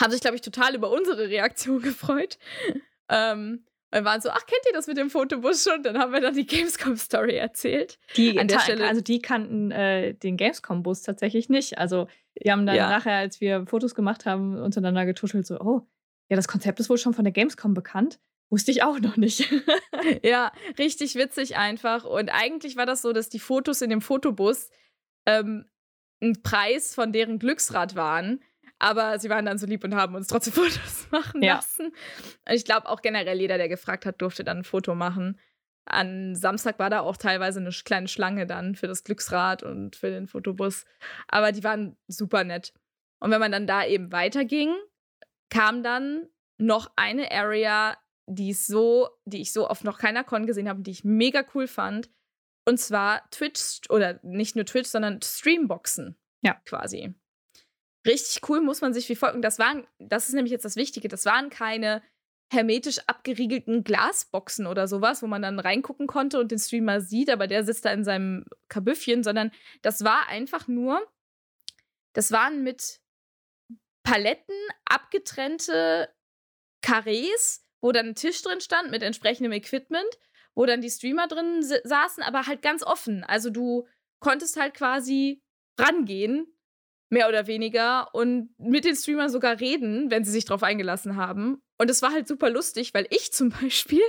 haben 0.00 0.10
sich, 0.10 0.20
glaube 0.20 0.36
ich, 0.36 0.42
total 0.42 0.74
über 0.74 0.90
unsere 0.90 1.28
Reaktion 1.28 1.82
gefreut. 1.82 2.38
Ähm, 3.08 3.64
und 3.94 4.06
waren 4.06 4.22
so, 4.22 4.30
ach, 4.30 4.46
kennt 4.46 4.62
ihr 4.66 4.72
das 4.72 4.86
mit 4.86 4.96
dem 4.96 5.10
Fotobus 5.10 5.64
schon? 5.64 5.82
Dann 5.82 5.98
haben 5.98 6.14
wir 6.14 6.22
dann 6.22 6.34
die 6.34 6.46
Gamescom-Story 6.46 7.36
erzählt. 7.36 7.98
Die, 8.16 8.38
an 8.38 8.48
der 8.48 8.60
Stelle. 8.60 8.88
Also 8.88 9.02
die 9.02 9.20
kannten 9.20 9.70
äh, 9.70 10.14
den 10.14 10.38
Gamescom-Bus 10.38 11.02
tatsächlich 11.02 11.50
nicht. 11.50 11.76
Also 11.76 12.08
die 12.40 12.50
haben 12.50 12.66
dann 12.66 12.76
ja. 12.76 12.88
nachher, 12.88 13.16
als 13.16 13.40
wir 13.40 13.66
Fotos 13.66 13.94
gemacht 13.94 14.26
haben, 14.26 14.56
untereinander 14.56 15.06
getuschelt, 15.06 15.46
so, 15.46 15.58
oh, 15.60 15.82
ja, 16.28 16.36
das 16.36 16.48
Konzept 16.48 16.80
ist 16.80 16.88
wohl 16.88 16.98
schon 16.98 17.14
von 17.14 17.24
der 17.24 17.32
Gamescom 17.32 17.74
bekannt. 17.74 18.18
Wusste 18.48 18.70
ich 18.70 18.82
auch 18.82 18.98
noch 19.00 19.16
nicht. 19.16 19.50
ja, 20.22 20.52
richtig 20.78 21.14
witzig 21.14 21.56
einfach. 21.56 22.04
Und 22.04 22.30
eigentlich 22.30 22.76
war 22.76 22.86
das 22.86 23.02
so, 23.02 23.12
dass 23.12 23.28
die 23.28 23.38
Fotos 23.38 23.80
in 23.80 23.90
dem 23.90 24.00
Fotobus 24.00 24.70
ähm, 25.26 25.66
ein 26.22 26.42
Preis 26.42 26.94
von 26.94 27.12
deren 27.12 27.38
Glücksrad 27.38 27.96
waren. 27.96 28.42
Aber 28.78 29.18
sie 29.18 29.30
waren 29.30 29.46
dann 29.46 29.58
so 29.58 29.66
lieb 29.66 29.84
und 29.84 29.94
haben 29.94 30.14
uns 30.14 30.26
trotzdem 30.26 30.52
Fotos 30.54 31.06
machen 31.10 31.42
ja. 31.42 31.56
lassen. 31.56 31.86
Und 31.86 32.54
ich 32.54 32.64
glaube 32.64 32.88
auch 32.88 33.00
generell 33.00 33.40
jeder, 33.40 33.56
der 33.56 33.68
gefragt 33.68 34.06
hat, 34.06 34.20
durfte 34.20 34.44
dann 34.44 34.58
ein 34.58 34.64
Foto 34.64 34.94
machen. 34.94 35.38
An 35.84 36.36
Samstag 36.36 36.78
war 36.78 36.90
da 36.90 37.00
auch 37.00 37.16
teilweise 37.16 37.60
eine 37.60 37.70
kleine 37.70 38.08
Schlange 38.08 38.46
dann 38.46 38.74
für 38.76 38.86
das 38.86 39.04
Glücksrad 39.04 39.62
und 39.62 39.96
für 39.96 40.10
den 40.10 40.28
Fotobus. 40.28 40.84
Aber 41.28 41.52
die 41.52 41.64
waren 41.64 41.96
super 42.06 42.44
nett. 42.44 42.72
Und 43.20 43.30
wenn 43.30 43.40
man 43.40 43.52
dann 43.52 43.66
da 43.66 43.84
eben 43.84 44.12
weiterging, 44.12 44.74
kam 45.50 45.82
dann 45.82 46.28
noch 46.58 46.92
eine 46.96 47.30
Area, 47.32 47.96
die 48.26 48.52
so, 48.52 49.08
die 49.24 49.42
ich 49.42 49.52
so 49.52 49.68
oft 49.68 49.84
noch 49.84 49.98
keiner 49.98 50.24
Con 50.24 50.46
gesehen 50.46 50.68
habe, 50.68 50.82
die 50.82 50.92
ich 50.92 51.04
mega 51.04 51.44
cool 51.54 51.66
fand. 51.66 52.10
Und 52.64 52.78
zwar 52.78 53.28
Twitch 53.30 53.80
oder 53.90 54.20
nicht 54.22 54.54
nur 54.54 54.64
Twitch, 54.64 54.88
sondern 54.88 55.20
Streamboxen. 55.20 56.16
Ja. 56.42 56.54
Quasi. 56.64 57.14
Richtig 58.06 58.48
cool 58.48 58.60
muss 58.60 58.80
man 58.80 58.94
sich 58.94 59.08
wie 59.08 59.16
folgen. 59.16 59.42
Das 59.42 59.58
waren, 59.58 59.86
das 59.98 60.28
ist 60.28 60.34
nämlich 60.34 60.52
jetzt 60.52 60.64
das 60.64 60.76
Wichtige, 60.76 61.08
das 61.08 61.24
waren 61.24 61.50
keine 61.50 62.02
hermetisch 62.52 63.00
abgeriegelten 63.06 63.84
Glasboxen 63.84 64.66
oder 64.66 64.86
sowas, 64.86 65.22
wo 65.22 65.26
man 65.26 65.42
dann 65.42 65.58
reingucken 65.58 66.06
konnte 66.06 66.38
und 66.38 66.50
den 66.50 66.58
Streamer 66.58 67.00
sieht, 67.00 67.30
aber 67.30 67.46
der 67.46 67.64
sitzt 67.64 67.84
da 67.84 67.92
in 67.92 68.04
seinem 68.04 68.44
Kabüffchen, 68.68 69.22
sondern 69.22 69.50
das 69.82 70.04
war 70.04 70.28
einfach 70.28 70.68
nur, 70.68 71.00
das 72.12 72.30
waren 72.30 72.62
mit 72.62 73.00
Paletten 74.02 74.54
abgetrennte 74.84 76.08
Karrees 76.82 77.62
wo 77.82 77.92
dann 77.92 78.08
ein 78.08 78.14
Tisch 78.14 78.40
drin 78.40 78.60
stand 78.60 78.90
mit 78.90 79.02
entsprechendem 79.02 79.52
Equipment, 79.52 80.18
wo 80.54 80.64
dann 80.64 80.80
die 80.80 80.90
Streamer 80.90 81.26
drin 81.26 81.62
saßen, 81.62 82.22
aber 82.22 82.46
halt 82.46 82.62
ganz 82.62 82.82
offen. 82.82 83.24
Also 83.24 83.50
du 83.50 83.86
konntest 84.20 84.58
halt 84.58 84.74
quasi 84.74 85.42
rangehen, 85.78 86.46
mehr 87.10 87.28
oder 87.28 87.46
weniger, 87.46 88.14
und 88.14 88.54
mit 88.58 88.84
den 88.84 88.94
Streamern 88.94 89.28
sogar 89.28 89.60
reden, 89.60 90.10
wenn 90.10 90.24
sie 90.24 90.30
sich 90.30 90.44
drauf 90.44 90.62
eingelassen 90.62 91.16
haben. 91.16 91.60
Und 91.82 91.90
es 91.90 92.00
war 92.00 92.12
halt 92.12 92.28
super 92.28 92.48
lustig, 92.48 92.94
weil 92.94 93.08
ich 93.10 93.32
zum 93.32 93.50
Beispiel 93.50 94.04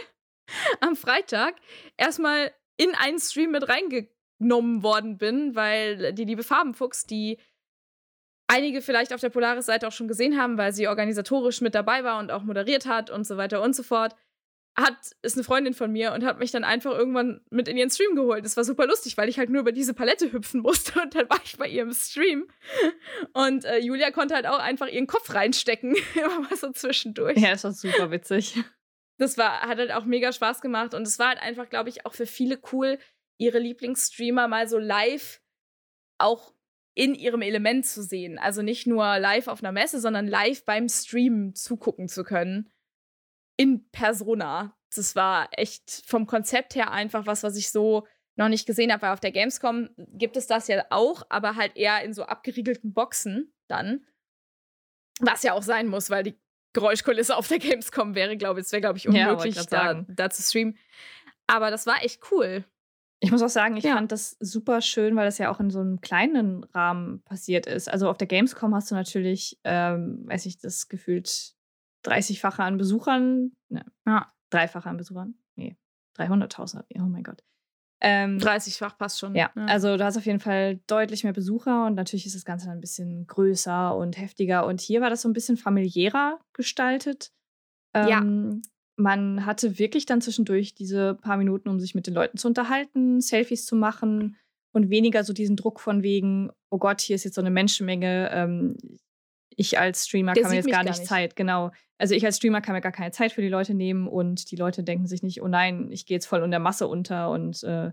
am 0.79 0.95
Freitag 0.95 1.55
erstmal 1.97 2.51
in 2.77 2.93
einen 2.93 3.17
Stream 3.17 3.49
mit 3.49 3.67
reingenommen 3.67 4.83
worden 4.83 5.17
bin, 5.17 5.55
weil 5.55 6.13
die 6.13 6.25
liebe 6.25 6.43
Farbenfuchs, 6.43 7.07
die 7.07 7.39
einige 8.45 8.83
vielleicht 8.83 9.11
auf 9.11 9.21
der 9.21 9.31
Polaris-Seite 9.31 9.87
auch 9.87 9.91
schon 9.91 10.07
gesehen 10.07 10.37
haben, 10.39 10.59
weil 10.59 10.71
sie 10.71 10.87
organisatorisch 10.87 11.61
mit 11.61 11.73
dabei 11.73 12.03
war 12.03 12.19
und 12.19 12.29
auch 12.29 12.43
moderiert 12.43 12.85
hat 12.85 13.09
und 13.09 13.25
so 13.25 13.37
weiter 13.37 13.63
und 13.63 13.75
so 13.75 13.81
fort. 13.81 14.15
Hat, 14.75 14.97
ist 15.21 15.35
eine 15.35 15.43
Freundin 15.43 15.75
von 15.75 15.91
mir 15.91 16.13
und 16.13 16.25
hat 16.25 16.39
mich 16.39 16.49
dann 16.49 16.63
einfach 16.63 16.91
irgendwann 16.91 17.41
mit 17.51 17.67
in 17.67 17.77
ihren 17.77 17.91
Stream 17.91 18.15
geholt. 18.15 18.43
Das 18.43 18.57
war 18.57 18.63
super 18.63 18.87
lustig, 18.87 19.17
weil 19.17 19.29
ich 19.29 19.37
halt 19.37 19.51
nur 19.51 19.61
über 19.61 19.71
diese 19.71 19.93
Palette 19.93 20.31
hüpfen 20.31 20.61
musste 20.61 20.99
und 21.03 21.13
dann 21.13 21.29
war 21.29 21.39
ich 21.43 21.57
bei 21.57 21.67
ihrem 21.67 21.93
Stream. 21.93 22.47
Und 23.33 23.65
äh, 23.65 23.77
Julia 23.79 24.09
konnte 24.09 24.33
halt 24.33 24.47
auch 24.47 24.57
einfach 24.57 24.87
ihren 24.87 25.05
Kopf 25.05 25.33
reinstecken, 25.33 25.95
immer 26.15 26.39
mal 26.39 26.57
so 26.57 26.71
zwischendurch. 26.71 27.37
Ja, 27.37 27.51
das 27.51 27.63
war 27.63 27.73
super 27.73 28.09
witzig. 28.09 28.55
Das 29.17 29.37
war, 29.37 29.61
hat 29.61 29.77
halt 29.77 29.91
auch 29.91 30.05
mega 30.05 30.33
Spaß 30.33 30.61
gemacht 30.61 30.95
und 30.95 31.03
es 31.03 31.19
war 31.19 31.29
halt 31.29 31.39
einfach, 31.39 31.69
glaube 31.69 31.89
ich, 31.89 32.05
auch 32.07 32.13
für 32.13 32.25
viele 32.25 32.59
cool, 32.71 32.97
ihre 33.37 33.59
Lieblingsstreamer 33.59 34.47
mal 34.47 34.67
so 34.67 34.79
live 34.79 35.39
auch 36.17 36.53
in 36.95 37.15
ihrem 37.15 37.41
Element 37.41 37.85
zu 37.85 38.03
sehen. 38.03 38.37
Also 38.39 38.61
nicht 38.61 38.87
nur 38.87 39.19
live 39.19 39.47
auf 39.47 39.63
einer 39.63 39.71
Messe, 39.71 39.99
sondern 39.99 40.27
live 40.27 40.65
beim 40.65 40.89
Stream 40.89 41.55
zugucken 41.55 42.07
zu 42.07 42.23
können. 42.23 42.72
In 43.57 43.89
Persona. 43.91 44.77
Das 44.95 45.15
war 45.15 45.49
echt 45.51 46.03
vom 46.05 46.27
Konzept 46.27 46.75
her 46.75 46.91
einfach 46.91 47.25
was, 47.25 47.43
was 47.43 47.55
ich 47.55 47.71
so 47.71 48.07
noch 48.35 48.49
nicht 48.49 48.65
gesehen 48.65 48.91
habe, 48.91 49.03
weil 49.03 49.13
auf 49.13 49.19
der 49.19 49.31
Gamescom 49.31 49.89
gibt 49.97 50.37
es 50.37 50.47
das 50.47 50.67
ja 50.67 50.83
auch, 50.89 51.23
aber 51.29 51.55
halt 51.55 51.75
eher 51.75 52.03
in 52.03 52.13
so 52.13 52.23
abgeriegelten 52.23 52.93
Boxen 52.93 53.53
dann. 53.67 54.05
Was 55.19 55.43
ja 55.43 55.53
auch 55.53 55.61
sein 55.61 55.87
muss, 55.87 56.09
weil 56.09 56.23
die 56.23 56.39
Geräuschkulisse 56.73 57.37
auf 57.37 57.47
der 57.47 57.59
Gamescom 57.59 58.15
wäre, 58.15 58.35
glaube 58.35 58.59
ich, 58.59 58.65
es 58.65 58.71
wäre, 58.71 58.81
glaube 58.81 58.97
ich, 58.97 59.07
unmöglich, 59.07 59.55
ja, 59.55 59.63
da, 59.63 60.05
da 60.07 60.29
zu 60.29 60.41
streamen. 60.41 60.77
Aber 61.45 61.69
das 61.69 61.85
war 61.85 62.03
echt 62.03 62.21
cool. 62.31 62.65
Ich 63.19 63.31
muss 63.31 63.41
auch 63.41 63.49
sagen, 63.49 63.77
ich 63.77 63.85
ja. 63.85 63.93
fand 63.95 64.11
das 64.11 64.35
super 64.39 64.81
schön, 64.81 65.15
weil 65.15 65.25
das 65.25 65.37
ja 65.37 65.49
auch 65.49 65.59
in 65.59 65.69
so 65.69 65.79
einem 65.79 66.01
kleinen 66.01 66.65
Rahmen 66.65 67.21
passiert 67.23 67.67
ist. 67.67 67.89
Also 67.89 68.09
auf 68.09 68.17
der 68.17 68.27
Gamescom 68.27 68.75
hast 68.75 68.91
du 68.91 68.95
natürlich, 68.95 69.59
ähm, 69.63 70.23
weiß 70.25 70.45
ich, 70.45 70.57
das 70.57 70.89
gefühlt 70.89 71.53
30-fache 72.05 72.63
an 72.63 72.77
Besuchern. 72.77 73.51
Ne, 73.69 73.85
ja, 74.05 74.31
dreifache 74.49 74.89
an 74.89 74.97
Besuchern. 74.97 75.35
Nee, 75.55 75.77
300.000. 76.17 76.83
Oh 76.99 77.01
mein 77.03 77.23
Gott. 77.23 77.43
Ähm, 78.01 78.37
30-fach 78.37 78.97
passt 78.97 79.19
schon. 79.19 79.33
Ja, 79.33 79.51
ja, 79.55 79.65
also 79.65 79.95
du 79.95 80.03
hast 80.03 80.17
auf 80.17 80.25
jeden 80.25 80.41
Fall 80.41 80.81
deutlich 80.87 81.23
mehr 81.23 81.31
Besucher 81.31 81.85
und 81.85 81.95
natürlich 81.95 82.25
ist 82.25 82.35
das 82.35 82.43
Ganze 82.43 82.65
dann 82.65 82.77
ein 82.77 82.81
bisschen 82.81 83.27
größer 83.27 83.95
und 83.95 84.17
heftiger. 84.17 84.65
Und 84.65 84.81
hier 84.81 84.99
war 84.99 85.09
das 85.09 85.21
so 85.21 85.29
ein 85.29 85.33
bisschen 85.33 85.55
familiärer 85.55 86.39
gestaltet. 86.51 87.31
Ähm, 87.93 88.07
ja 88.09 88.61
man 88.95 89.45
hatte 89.45 89.79
wirklich 89.79 90.05
dann 90.05 90.21
zwischendurch 90.21 90.75
diese 90.75 91.15
paar 91.15 91.37
Minuten, 91.37 91.69
um 91.69 91.79
sich 91.79 91.95
mit 91.95 92.07
den 92.07 92.13
Leuten 92.13 92.37
zu 92.37 92.47
unterhalten, 92.47 93.21
Selfies 93.21 93.65
zu 93.65 93.75
machen 93.75 94.37
und 94.71 94.89
weniger 94.89 95.23
so 95.23 95.33
diesen 95.33 95.55
Druck 95.55 95.79
von 95.79 96.03
wegen, 96.03 96.51
oh 96.69 96.77
Gott, 96.77 97.01
hier 97.01 97.15
ist 97.15 97.23
jetzt 97.23 97.35
so 97.35 97.41
eine 97.41 97.51
Menschenmenge. 97.51 98.29
Ähm, 98.31 98.77
ich 99.57 99.79
als 99.79 100.07
Streamer 100.07 100.33
Der 100.33 100.43
kann 100.43 100.51
mir 100.51 100.57
jetzt 100.57 100.69
gar 100.69 100.83
nicht, 100.83 100.93
gar 100.93 100.99
nicht 100.99 101.07
Zeit, 101.07 101.35
genau. 101.35 101.71
Also 101.97 102.15
ich 102.15 102.25
als 102.25 102.37
Streamer 102.37 102.61
kann 102.61 102.75
mir 102.75 102.81
gar 102.81 102.91
keine 102.91 103.11
Zeit 103.11 103.31
für 103.31 103.41
die 103.41 103.49
Leute 103.49 103.73
nehmen 103.73 104.07
und 104.07 104.51
die 104.51 104.55
Leute 104.55 104.83
denken 104.83 105.07
sich 105.07 105.23
nicht, 105.23 105.41
oh 105.41 105.47
nein, 105.47 105.91
ich 105.91 106.05
gehe 106.05 106.15
jetzt 106.15 106.25
voll 106.25 106.43
in 106.43 106.51
der 106.51 106.59
Masse 106.59 106.87
unter 106.87 107.29
und 107.29 107.63
äh, 107.63 107.91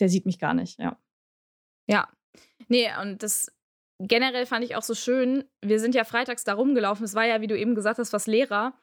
der 0.00 0.08
sieht 0.08 0.26
mich 0.26 0.38
gar 0.38 0.54
nicht, 0.54 0.78
ja. 0.78 0.98
Ja. 1.88 2.08
Nee, 2.68 2.88
und 3.00 3.22
das 3.22 3.50
generell 3.98 4.46
fand 4.46 4.64
ich 4.64 4.76
auch 4.76 4.82
so 4.82 4.94
schön. 4.94 5.44
Wir 5.62 5.80
sind 5.80 5.94
ja 5.94 6.04
freitags 6.04 6.44
da 6.44 6.54
rumgelaufen. 6.54 7.04
Es 7.04 7.14
war 7.14 7.26
ja, 7.26 7.40
wie 7.40 7.46
du 7.46 7.58
eben 7.58 7.74
gesagt 7.74 7.98
hast, 7.98 8.12
was 8.12 8.26
Lehrer. 8.26 8.78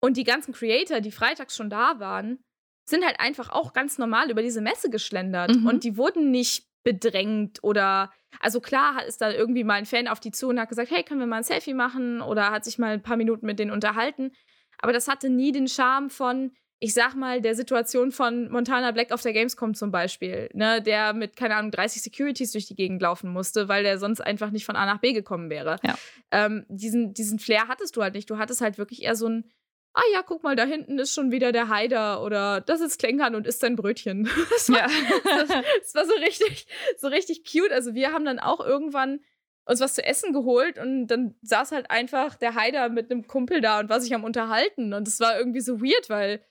Und 0.00 0.16
die 0.16 0.24
ganzen 0.24 0.52
Creator, 0.52 1.00
die 1.00 1.12
freitags 1.12 1.56
schon 1.56 1.70
da 1.70 1.98
waren, 1.98 2.42
sind 2.88 3.04
halt 3.04 3.20
einfach 3.20 3.50
auch 3.50 3.72
ganz 3.72 3.98
normal 3.98 4.30
über 4.30 4.42
diese 4.42 4.60
Messe 4.60 4.90
geschlendert. 4.90 5.54
Mhm. 5.54 5.66
Und 5.66 5.84
die 5.84 5.96
wurden 5.96 6.30
nicht 6.30 6.69
bedrängt 6.82 7.62
oder 7.62 8.10
also 8.38 8.60
klar 8.60 9.04
ist 9.04 9.20
da 9.20 9.30
irgendwie 9.30 9.64
mal 9.64 9.74
ein 9.74 9.86
Fan 9.86 10.08
auf 10.08 10.20
die 10.20 10.30
zu 10.30 10.48
und 10.48 10.60
hat 10.60 10.68
gesagt, 10.68 10.90
hey, 10.90 11.02
können 11.02 11.20
wir 11.20 11.26
mal 11.26 11.38
ein 11.38 11.42
Selfie 11.42 11.74
machen 11.74 12.20
oder 12.20 12.50
hat 12.50 12.64
sich 12.64 12.78
mal 12.78 12.92
ein 12.92 13.02
paar 13.02 13.16
Minuten 13.16 13.46
mit 13.46 13.58
denen 13.58 13.70
unterhalten. 13.70 14.32
Aber 14.78 14.92
das 14.92 15.08
hatte 15.08 15.28
nie 15.28 15.52
den 15.52 15.68
Charme 15.68 16.10
von, 16.10 16.52
ich 16.78 16.94
sag 16.94 17.14
mal, 17.14 17.42
der 17.42 17.54
Situation 17.54 18.12
von 18.12 18.50
Montana 18.50 18.92
Black 18.92 19.12
auf 19.12 19.20
der 19.20 19.34
Gamescom 19.34 19.74
zum 19.74 19.90
Beispiel, 19.90 20.48
ne, 20.54 20.80
der 20.80 21.12
mit, 21.12 21.36
keine 21.36 21.56
Ahnung, 21.56 21.70
30 21.70 22.00
Securities 22.02 22.52
durch 22.52 22.66
die 22.66 22.76
Gegend 22.76 23.02
laufen 23.02 23.30
musste, 23.30 23.68
weil 23.68 23.82
der 23.82 23.98
sonst 23.98 24.20
einfach 24.20 24.50
nicht 24.50 24.64
von 24.64 24.76
A 24.76 24.86
nach 24.86 25.00
B 25.00 25.12
gekommen 25.12 25.50
wäre. 25.50 25.76
Ja. 25.82 25.98
Ähm, 26.30 26.64
diesen, 26.68 27.12
diesen 27.12 27.38
Flair 27.38 27.68
hattest 27.68 27.96
du 27.96 28.02
halt 28.02 28.14
nicht. 28.14 28.30
Du 28.30 28.38
hattest 28.38 28.62
halt 28.62 28.78
wirklich 28.78 29.02
eher 29.02 29.16
so 29.16 29.28
ein, 29.28 29.50
ah 29.92 30.02
ja, 30.12 30.22
guck 30.22 30.42
mal, 30.42 30.56
da 30.56 30.64
hinten 30.64 30.98
ist 30.98 31.14
schon 31.14 31.32
wieder 31.32 31.52
der 31.52 31.68
Haider 31.68 32.22
oder 32.22 32.60
das 32.60 32.80
ist 32.80 32.98
Klenkern 32.98 33.34
und 33.34 33.46
isst 33.46 33.60
sein 33.60 33.76
Brötchen. 33.76 34.28
Das 34.50 34.70
war, 34.70 34.78
ja. 34.78 34.88
das, 35.24 35.48
das 35.82 35.94
war 35.94 36.06
so 36.06 36.14
richtig, 36.14 36.66
so 36.96 37.08
richtig 37.08 37.44
cute. 37.44 37.72
Also 37.72 37.94
wir 37.94 38.12
haben 38.12 38.24
dann 38.24 38.38
auch 38.38 38.60
irgendwann 38.60 39.20
uns 39.64 39.80
was 39.80 39.94
zu 39.94 40.04
essen 40.04 40.32
geholt 40.32 40.78
und 40.78 41.06
dann 41.08 41.34
saß 41.42 41.72
halt 41.72 41.90
einfach 41.90 42.34
der 42.34 42.54
Haider 42.54 42.88
mit 42.88 43.10
einem 43.10 43.26
Kumpel 43.26 43.60
da 43.60 43.80
und 43.80 43.88
war 43.88 44.00
sich 44.00 44.14
am 44.14 44.24
Unterhalten. 44.24 44.94
Und 44.94 45.06
es 45.06 45.20
war 45.20 45.38
irgendwie 45.38 45.60
so 45.60 45.80
weird, 45.80 46.08
weil 46.08 46.44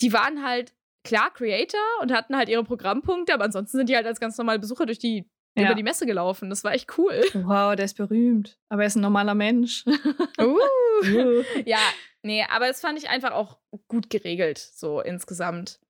die 0.00 0.12
waren 0.12 0.44
halt 0.44 0.74
klar 1.04 1.32
Creator 1.32 1.80
und 2.00 2.12
hatten 2.12 2.36
halt 2.36 2.48
ihre 2.48 2.64
Programmpunkte, 2.64 3.32
aber 3.32 3.44
ansonsten 3.44 3.78
sind 3.78 3.88
die 3.88 3.96
halt 3.96 4.06
als 4.06 4.20
ganz 4.20 4.36
normale 4.38 4.58
Besucher 4.58 4.86
durch 4.86 4.98
die 4.98 5.30
ja. 5.62 5.66
über 5.66 5.74
die 5.74 5.82
Messe 5.82 6.06
gelaufen. 6.06 6.50
Das 6.50 6.64
war 6.64 6.72
echt 6.72 6.98
cool. 6.98 7.22
Wow, 7.34 7.76
der 7.76 7.84
ist 7.84 7.96
berühmt. 7.96 8.58
Aber 8.68 8.82
er 8.82 8.88
ist 8.88 8.96
ein 8.96 9.02
normaler 9.02 9.34
Mensch. 9.34 9.84
Uh. 10.40 11.42
ja, 11.64 11.80
nee, 12.22 12.44
aber 12.48 12.68
das 12.68 12.80
fand 12.80 12.98
ich 12.98 13.08
einfach 13.08 13.32
auch 13.32 13.58
gut 13.88 14.10
geregelt, 14.10 14.58
so 14.58 15.00
insgesamt. 15.00 15.80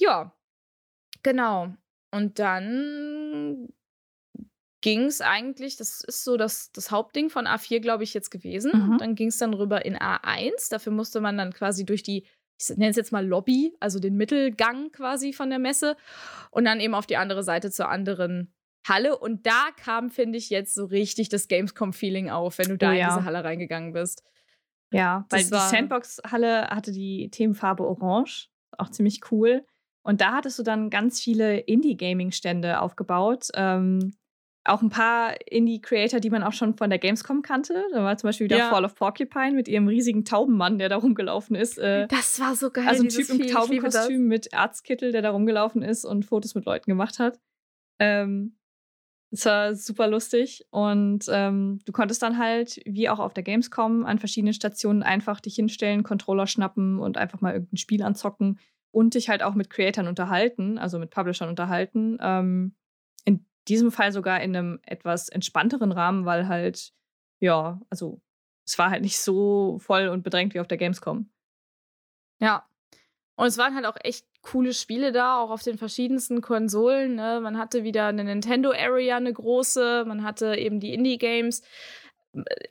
Ja, 0.00 0.34
genau. 1.22 1.74
Und 2.10 2.38
dann 2.38 3.68
ging 4.82 5.04
es 5.04 5.20
eigentlich, 5.20 5.76
das 5.76 6.02
ist 6.02 6.24
so 6.24 6.36
das, 6.38 6.72
das 6.72 6.90
Hauptding 6.90 7.28
von 7.28 7.46
A4, 7.46 7.80
glaube 7.80 8.02
ich, 8.02 8.14
jetzt 8.14 8.30
gewesen. 8.30 8.72
Mhm. 8.74 8.98
Dann 8.98 9.14
ging 9.14 9.28
es 9.28 9.38
dann 9.38 9.52
rüber 9.52 9.84
in 9.84 9.96
A1. 9.96 10.70
Dafür 10.70 10.92
musste 10.92 11.20
man 11.20 11.36
dann 11.36 11.52
quasi 11.52 11.84
durch 11.84 12.02
die 12.02 12.26
ich 12.60 12.76
nenne 12.76 12.90
es 12.90 12.96
jetzt 12.96 13.12
mal 13.12 13.26
Lobby, 13.26 13.74
also 13.80 13.98
den 13.98 14.16
Mittelgang 14.16 14.92
quasi 14.92 15.32
von 15.32 15.50
der 15.50 15.58
Messe 15.58 15.96
und 16.50 16.64
dann 16.64 16.80
eben 16.80 16.94
auf 16.94 17.06
die 17.06 17.16
andere 17.16 17.42
Seite 17.42 17.70
zur 17.70 17.88
anderen 17.88 18.52
Halle. 18.88 19.18
Und 19.18 19.46
da 19.46 19.68
kam, 19.76 20.10
finde 20.10 20.38
ich, 20.38 20.50
jetzt 20.50 20.74
so 20.74 20.84
richtig 20.84 21.28
das 21.28 21.48
Gamescom-Feeling 21.48 22.30
auf, 22.30 22.58
wenn 22.58 22.68
du 22.68 22.78
da 22.78 22.90
oh, 22.90 22.92
ja. 22.92 23.08
in 23.08 23.14
diese 23.14 23.24
Halle 23.24 23.44
reingegangen 23.44 23.92
bist. 23.92 24.22
Ja, 24.92 25.26
weil 25.30 25.44
die 25.44 25.48
Sandbox-Halle 25.48 26.68
hatte 26.68 26.92
die 26.92 27.30
Themenfarbe 27.30 27.86
Orange, 27.86 28.48
auch 28.76 28.90
ziemlich 28.90 29.20
cool. 29.30 29.64
Und 30.02 30.20
da 30.20 30.32
hattest 30.32 30.58
du 30.58 30.62
dann 30.62 30.90
ganz 30.90 31.20
viele 31.20 31.58
Indie-Gaming-Stände 31.58 32.80
aufgebaut. 32.80 33.48
Ähm, 33.54 34.14
auch 34.64 34.82
ein 34.82 34.90
paar 34.90 35.34
Indie-Creator, 35.50 36.20
die 36.20 36.30
man 36.30 36.42
auch 36.42 36.52
schon 36.52 36.74
von 36.74 36.90
der 36.90 36.98
Gamescom 36.98 37.42
kannte. 37.42 37.84
Da 37.92 38.02
war 38.02 38.16
zum 38.16 38.28
Beispiel 38.28 38.44
wieder 38.44 38.58
ja. 38.58 38.70
Fall 38.70 38.84
of 38.84 38.94
Porcupine 38.94 39.52
mit 39.52 39.68
ihrem 39.68 39.88
riesigen 39.88 40.24
Taubenmann, 40.24 40.78
der 40.78 40.88
da 40.88 40.96
rumgelaufen 40.96 41.56
ist. 41.56 41.78
Äh, 41.78 42.08
das 42.08 42.40
war 42.40 42.54
so 42.54 42.70
geil. 42.70 42.86
Also 42.86 43.04
ein 43.04 43.08
Typ 43.08 43.28
im 43.30 43.46
Taubenkostüm 43.46 44.26
mit 44.26 44.52
Arztkittel, 44.52 45.12
der 45.12 45.22
da 45.22 45.30
rumgelaufen 45.30 45.82
ist 45.82 46.04
und 46.04 46.24
Fotos 46.24 46.54
mit 46.54 46.66
Leuten 46.66 46.90
gemacht 46.90 47.18
hat. 47.18 47.40
Ähm, 47.98 48.56
das 49.30 49.46
war 49.46 49.74
super 49.74 50.08
lustig. 50.08 50.66
Und 50.70 51.26
ähm, 51.28 51.80
du 51.84 51.92
konntest 51.92 52.22
dann 52.22 52.38
halt, 52.38 52.80
wie 52.84 53.08
auch 53.08 53.18
auf 53.18 53.32
der 53.32 53.44
Gamescom, 53.44 54.04
an 54.04 54.18
verschiedenen 54.18 54.54
Stationen 54.54 55.02
einfach 55.02 55.40
dich 55.40 55.54
hinstellen, 55.54 56.02
Controller 56.02 56.46
schnappen 56.46 56.98
und 56.98 57.16
einfach 57.16 57.40
mal 57.40 57.52
irgendein 57.52 57.76
Spiel 57.76 58.02
anzocken 58.02 58.58
und 58.90 59.14
dich 59.14 59.28
halt 59.28 59.42
auch 59.42 59.54
mit 59.54 59.70
Creatoren 59.70 60.08
unterhalten, 60.08 60.78
also 60.78 60.98
mit 60.98 61.10
Publishern 61.10 61.48
unterhalten. 61.48 62.18
Ähm, 62.20 62.74
in 63.24 63.46
diesem 63.68 63.92
Fall 63.92 64.12
sogar 64.12 64.40
in 64.40 64.56
einem 64.56 64.80
etwas 64.82 65.28
entspannteren 65.28 65.92
Rahmen, 65.92 66.24
weil 66.24 66.48
halt, 66.48 66.92
ja, 67.38 67.80
also 67.88 68.20
es 68.66 68.78
war 68.78 68.90
halt 68.90 69.02
nicht 69.02 69.18
so 69.18 69.78
voll 69.78 70.08
und 70.08 70.22
bedrängt 70.22 70.54
wie 70.54 70.60
auf 70.60 70.68
der 70.68 70.78
Gamescom. 70.78 71.30
Ja. 72.40 72.66
Und 73.40 73.46
es 73.46 73.56
waren 73.56 73.74
halt 73.74 73.86
auch 73.86 73.96
echt 74.04 74.26
coole 74.42 74.74
Spiele 74.74 75.12
da, 75.12 75.40
auch 75.40 75.48
auf 75.48 75.62
den 75.62 75.78
verschiedensten 75.78 76.42
Konsolen. 76.42 77.14
Ne? 77.14 77.40
Man 77.40 77.56
hatte 77.56 77.84
wieder 77.84 78.08
eine 78.08 78.22
Nintendo 78.22 78.70
Area, 78.70 79.16
eine 79.16 79.32
große, 79.32 80.04
man 80.06 80.24
hatte 80.24 80.56
eben 80.56 80.78
die 80.78 80.92
Indie-Games. 80.92 81.62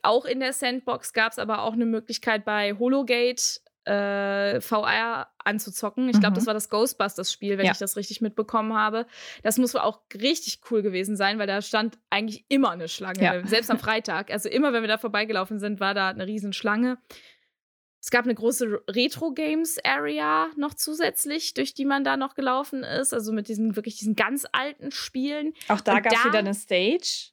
Auch 0.02 0.24
in 0.24 0.38
der 0.38 0.52
Sandbox 0.52 1.12
gab 1.12 1.32
es 1.32 1.40
aber 1.40 1.62
auch 1.62 1.72
eine 1.72 1.86
Möglichkeit 1.86 2.44
bei 2.44 2.72
Hologate 2.78 3.42
äh, 3.84 4.60
VR 4.60 5.26
anzuzocken. 5.42 6.08
Ich 6.08 6.20
glaube, 6.20 6.30
mhm. 6.30 6.34
das 6.36 6.46
war 6.46 6.54
das 6.54 6.70
Ghostbusters-Spiel, 6.70 7.58
wenn 7.58 7.66
ja. 7.66 7.72
ich 7.72 7.78
das 7.78 7.96
richtig 7.96 8.20
mitbekommen 8.20 8.72
habe. 8.72 9.06
Das 9.42 9.58
muss 9.58 9.74
auch 9.74 10.02
richtig 10.14 10.60
cool 10.70 10.82
gewesen 10.82 11.16
sein, 11.16 11.40
weil 11.40 11.48
da 11.48 11.62
stand 11.62 11.98
eigentlich 12.10 12.44
immer 12.48 12.70
eine 12.70 12.86
Schlange, 12.86 13.20
ja. 13.20 13.44
selbst 13.44 13.72
am 13.72 13.80
Freitag. 13.80 14.30
Also 14.30 14.48
immer, 14.48 14.72
wenn 14.72 14.84
wir 14.84 14.88
da 14.88 14.98
vorbeigelaufen 14.98 15.58
sind, 15.58 15.80
war 15.80 15.94
da 15.94 16.10
eine 16.10 16.28
Riesenschlange. 16.28 16.98
Es 18.02 18.10
gab 18.10 18.24
eine 18.24 18.34
große 18.34 18.82
Retro-Games-Area 18.88 20.48
noch 20.56 20.74
zusätzlich, 20.74 21.52
durch 21.54 21.74
die 21.74 21.84
man 21.84 22.02
da 22.02 22.16
noch 22.16 22.34
gelaufen 22.34 22.82
ist. 22.82 23.12
Also 23.12 23.32
mit 23.32 23.48
diesen 23.48 23.76
wirklich 23.76 23.96
diesen 23.98 24.16
ganz 24.16 24.46
alten 24.52 24.90
Spielen. 24.90 25.52
Auch 25.68 25.80
da 25.80 26.00
gab 26.00 26.12
es 26.12 26.24
wieder 26.24 26.38
eine 26.38 26.54
Stage. 26.54 27.32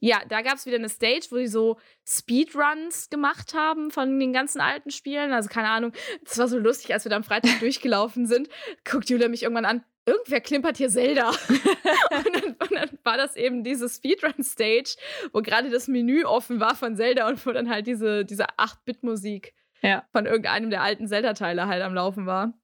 Ja, 0.00 0.20
da 0.28 0.42
gab 0.42 0.54
es 0.54 0.66
wieder 0.66 0.76
eine 0.76 0.88
Stage, 0.88 1.26
wo 1.30 1.36
die 1.36 1.48
so 1.48 1.78
Speedruns 2.06 3.10
gemacht 3.10 3.54
haben 3.54 3.90
von 3.90 4.18
den 4.18 4.32
ganzen 4.32 4.60
alten 4.60 4.90
Spielen. 4.90 5.32
Also 5.32 5.48
keine 5.48 5.68
Ahnung, 5.68 5.92
das 6.24 6.38
war 6.38 6.48
so 6.48 6.58
lustig, 6.58 6.92
als 6.92 7.04
wir 7.04 7.10
da 7.10 7.16
am 7.16 7.24
Freitag 7.24 7.58
durchgelaufen 7.60 8.26
sind. 8.26 8.48
Guckt 8.88 9.10
Julia 9.10 9.28
mich 9.28 9.42
irgendwann 9.42 9.64
an, 9.64 9.84
irgendwer 10.06 10.40
klimpert 10.40 10.76
hier 10.76 10.88
Zelda. 10.88 11.30
und, 11.48 12.34
dann, 12.34 12.56
und, 12.60 12.72
dann, 12.72 12.98
war 13.02 13.16
das 13.16 13.36
eben 13.36 13.64
diese 13.64 13.88
Speedrun-Stage, 13.88 14.96
wo 15.32 15.42
gerade 15.42 15.70
das 15.70 15.88
Menü 15.88 16.24
offen 16.24 16.60
war 16.60 16.76
von 16.76 16.96
Zelda 16.96 17.28
und 17.28 17.44
wo 17.44 17.50
dann 17.50 17.68
halt 17.68 17.86
diese, 17.86 18.24
diese 18.24 18.46
8-Bit-Musik 18.56 19.52
ja. 19.82 20.06
von 20.12 20.26
irgendeinem 20.26 20.70
der 20.70 20.82
alten 20.82 21.08
Zelda-Teile 21.08 21.66
halt 21.66 21.82
am 21.82 21.94
Laufen 21.94 22.26
war. 22.26 22.54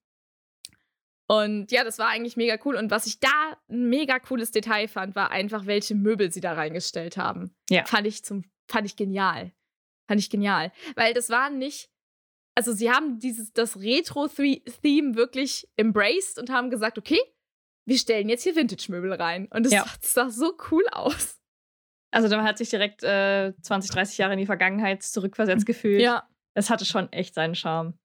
Und 1.26 1.72
ja, 1.72 1.84
das 1.84 1.98
war 1.98 2.08
eigentlich 2.08 2.36
mega 2.36 2.58
cool. 2.64 2.76
Und 2.76 2.90
was 2.90 3.06
ich 3.06 3.18
da 3.18 3.56
ein 3.70 3.88
mega 3.88 4.18
cooles 4.18 4.50
Detail 4.50 4.88
fand, 4.88 5.14
war 5.14 5.30
einfach, 5.30 5.66
welche 5.66 5.94
Möbel 5.94 6.30
sie 6.30 6.40
da 6.40 6.52
reingestellt 6.52 7.16
haben. 7.16 7.56
Ja. 7.70 7.84
Fand 7.86 8.06
ich 8.06 8.24
zum, 8.24 8.44
fand 8.68 8.86
ich 8.86 8.96
genial. 8.96 9.52
Fand 10.06 10.20
ich 10.20 10.28
genial. 10.28 10.70
Weil 10.96 11.14
das 11.14 11.30
waren 11.30 11.58
nicht, 11.58 11.88
also 12.54 12.72
sie 12.72 12.90
haben 12.90 13.18
dieses, 13.18 13.52
das 13.52 13.80
Retro-Theme 13.80 15.14
wirklich 15.14 15.66
embraced 15.76 16.38
und 16.38 16.50
haben 16.50 16.68
gesagt, 16.68 16.98
okay, 16.98 17.20
wir 17.86 17.98
stellen 17.98 18.28
jetzt 18.28 18.42
hier 18.42 18.54
Vintage-Möbel 18.54 19.12
rein. 19.14 19.48
Und 19.50 19.66
es 19.66 19.72
ja. 19.72 19.86
sah 20.00 20.28
so 20.28 20.56
cool 20.70 20.84
aus. 20.92 21.40
Also 22.10 22.28
man 22.36 22.44
hat 22.44 22.58
sich 22.58 22.68
direkt 22.68 23.02
äh, 23.02 23.54
20, 23.62 23.90
30 23.90 24.18
Jahre 24.18 24.34
in 24.34 24.38
die 24.38 24.46
Vergangenheit 24.46 25.02
zurückversetzt 25.02 25.66
gefühlt. 25.66 26.00
Ja. 26.00 26.28
Es 26.54 26.70
hatte 26.70 26.84
schon 26.84 27.12
echt 27.12 27.34
seinen 27.34 27.54
Charme. 27.54 27.98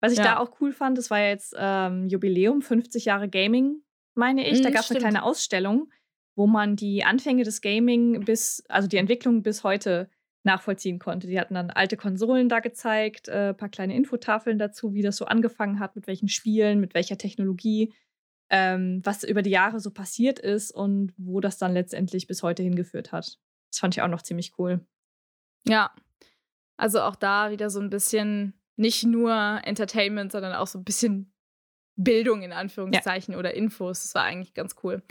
Was 0.00 0.12
ich 0.12 0.18
ja. 0.18 0.24
da 0.24 0.38
auch 0.38 0.60
cool 0.60 0.72
fand, 0.72 0.98
das 0.98 1.10
war 1.10 1.20
jetzt 1.20 1.54
ähm, 1.56 2.08
Jubiläum, 2.08 2.60
50 2.60 3.06
Jahre 3.06 3.28
Gaming, 3.28 3.82
meine 4.14 4.46
ich. 4.46 4.60
da 4.60 4.68
mhm, 4.68 4.74
gab 4.74 4.82
es 4.82 4.90
eine 4.90 5.00
kleine 5.00 5.22
Ausstellung, 5.22 5.90
wo 6.36 6.46
man 6.46 6.76
die 6.76 7.04
Anfänge 7.04 7.44
des 7.44 7.62
Gaming 7.62 8.24
bis, 8.24 8.62
also 8.68 8.86
die 8.86 8.98
Entwicklung 8.98 9.42
bis 9.42 9.64
heute 9.64 10.10
nachvollziehen 10.42 10.98
konnte. 10.98 11.26
Die 11.26 11.40
hatten 11.40 11.54
dann 11.54 11.70
alte 11.70 11.96
Konsolen 11.96 12.48
da 12.48 12.60
gezeigt, 12.60 13.30
ein 13.30 13.50
äh, 13.50 13.54
paar 13.54 13.70
kleine 13.70 13.96
Infotafeln 13.96 14.58
dazu, 14.58 14.92
wie 14.92 15.02
das 15.02 15.16
so 15.16 15.24
angefangen 15.24 15.80
hat, 15.80 15.96
mit 15.96 16.06
welchen 16.06 16.28
Spielen, 16.28 16.80
mit 16.80 16.92
welcher 16.92 17.16
Technologie, 17.16 17.94
ähm, 18.50 19.00
was 19.04 19.24
über 19.24 19.40
die 19.40 19.50
Jahre 19.50 19.80
so 19.80 19.90
passiert 19.90 20.38
ist 20.38 20.70
und 20.70 21.14
wo 21.16 21.40
das 21.40 21.56
dann 21.56 21.72
letztendlich 21.72 22.26
bis 22.26 22.42
heute 22.42 22.62
hingeführt 22.62 23.10
hat. 23.10 23.38
Das 23.70 23.78
fand 23.78 23.96
ich 23.96 24.02
auch 24.02 24.08
noch 24.08 24.22
ziemlich 24.22 24.52
cool. 24.58 24.86
Ja, 25.66 25.90
also 26.76 27.00
auch 27.02 27.16
da 27.16 27.50
wieder 27.50 27.70
so 27.70 27.80
ein 27.80 27.90
bisschen 27.90 28.54
nicht 28.76 29.04
nur 29.04 29.60
Entertainment, 29.64 30.32
sondern 30.32 30.54
auch 30.54 30.66
so 30.66 30.78
ein 30.78 30.84
bisschen 30.84 31.32
Bildung 31.96 32.42
in 32.42 32.52
Anführungszeichen 32.52 33.32
ja. 33.32 33.38
oder 33.38 33.54
Infos. 33.54 34.02
Das 34.02 34.14
war 34.14 34.24
eigentlich 34.24 34.54
ganz 34.54 34.74
cool. 34.82 35.02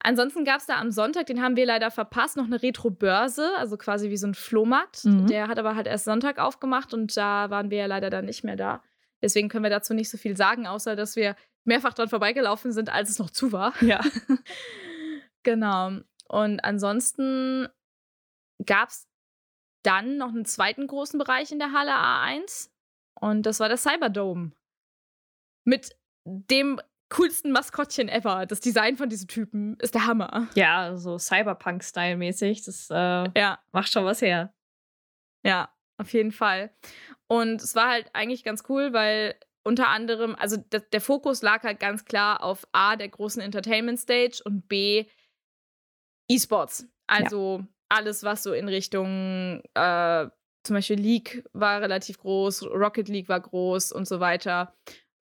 Ansonsten 0.00 0.44
gab 0.44 0.60
es 0.60 0.66
da 0.66 0.76
am 0.76 0.90
Sonntag, 0.90 1.26
den 1.26 1.42
haben 1.42 1.56
wir 1.56 1.66
leider 1.66 1.90
verpasst, 1.90 2.36
noch 2.36 2.44
eine 2.44 2.62
Retro-Börse, 2.62 3.52
also 3.56 3.76
quasi 3.76 4.10
wie 4.10 4.16
so 4.16 4.26
ein 4.26 4.34
Flohmarkt. 4.34 5.04
Mhm. 5.04 5.26
Der 5.26 5.48
hat 5.48 5.58
aber 5.58 5.74
halt 5.74 5.86
erst 5.86 6.04
Sonntag 6.04 6.38
aufgemacht 6.38 6.94
und 6.94 7.16
da 7.16 7.50
waren 7.50 7.70
wir 7.70 7.78
ja 7.78 7.86
leider 7.86 8.10
dann 8.10 8.24
nicht 8.24 8.44
mehr 8.44 8.56
da. 8.56 8.82
Deswegen 9.22 9.48
können 9.48 9.64
wir 9.64 9.70
dazu 9.70 9.94
nicht 9.94 10.10
so 10.10 10.18
viel 10.18 10.36
sagen, 10.36 10.66
außer 10.66 10.94
dass 10.94 11.16
wir 11.16 11.34
mehrfach 11.64 11.94
dran 11.94 12.08
vorbeigelaufen 12.08 12.72
sind, 12.72 12.90
als 12.90 13.10
es 13.10 13.18
noch 13.18 13.30
zu 13.30 13.52
war. 13.52 13.72
Ja. 13.80 14.00
genau. 15.42 15.92
Und 16.28 16.60
ansonsten 16.60 17.68
gab 18.64 18.90
es 18.90 19.08
dann 19.86 20.18
noch 20.18 20.28
einen 20.28 20.44
zweiten 20.44 20.86
großen 20.86 21.18
Bereich 21.18 21.52
in 21.52 21.58
der 21.58 21.72
Halle 21.72 21.92
A1. 21.92 22.70
Und 23.20 23.44
das 23.46 23.60
war 23.60 23.68
der 23.68 23.78
Cyberdome. 23.78 24.52
Mit 25.64 25.96
dem 26.24 26.80
coolsten 27.08 27.52
Maskottchen 27.52 28.08
ever. 28.08 28.46
Das 28.46 28.60
Design 28.60 28.96
von 28.96 29.08
diesem 29.08 29.28
Typen 29.28 29.78
ist 29.80 29.94
der 29.94 30.06
Hammer. 30.06 30.48
Ja, 30.54 30.96
so 30.96 31.18
Cyberpunk-Style-mäßig. 31.18 32.64
Das 32.64 32.90
äh, 32.90 32.94
ja. 33.38 33.58
macht 33.72 33.90
schon 33.90 34.04
was 34.04 34.20
her. 34.20 34.52
Ja. 35.44 35.72
auf 35.98 36.12
jeden 36.12 36.32
Fall. 36.32 36.70
Und 37.28 37.62
es 37.62 37.74
war 37.74 37.88
halt 37.88 38.10
eigentlich 38.12 38.42
ganz 38.42 38.64
cool, 38.68 38.92
weil 38.92 39.36
unter 39.62 39.88
anderem, 39.88 40.34
also 40.36 40.56
der, 40.56 40.80
der 40.80 41.00
Fokus 41.00 41.42
lag 41.42 41.62
halt 41.62 41.80
ganz 41.80 42.04
klar 42.04 42.42
auf 42.42 42.66
A, 42.72 42.96
der 42.96 43.08
großen 43.08 43.42
Entertainment 43.42 43.98
Stage 43.98 44.42
und 44.44 44.68
B, 44.68 45.06
E-Sports. 46.28 46.86
Also 47.06 47.60
ja. 47.60 47.68
Alles, 47.88 48.22
was 48.22 48.42
so 48.42 48.52
in 48.52 48.68
Richtung 48.68 49.62
äh, 49.74 50.26
zum 50.62 50.74
Beispiel 50.74 50.98
League 50.98 51.44
war 51.52 51.80
relativ 51.80 52.18
groß, 52.18 52.64
Rocket 52.66 53.08
League 53.08 53.28
war 53.28 53.40
groß 53.40 53.92
und 53.92 54.06
so 54.08 54.20
weiter. 54.20 54.74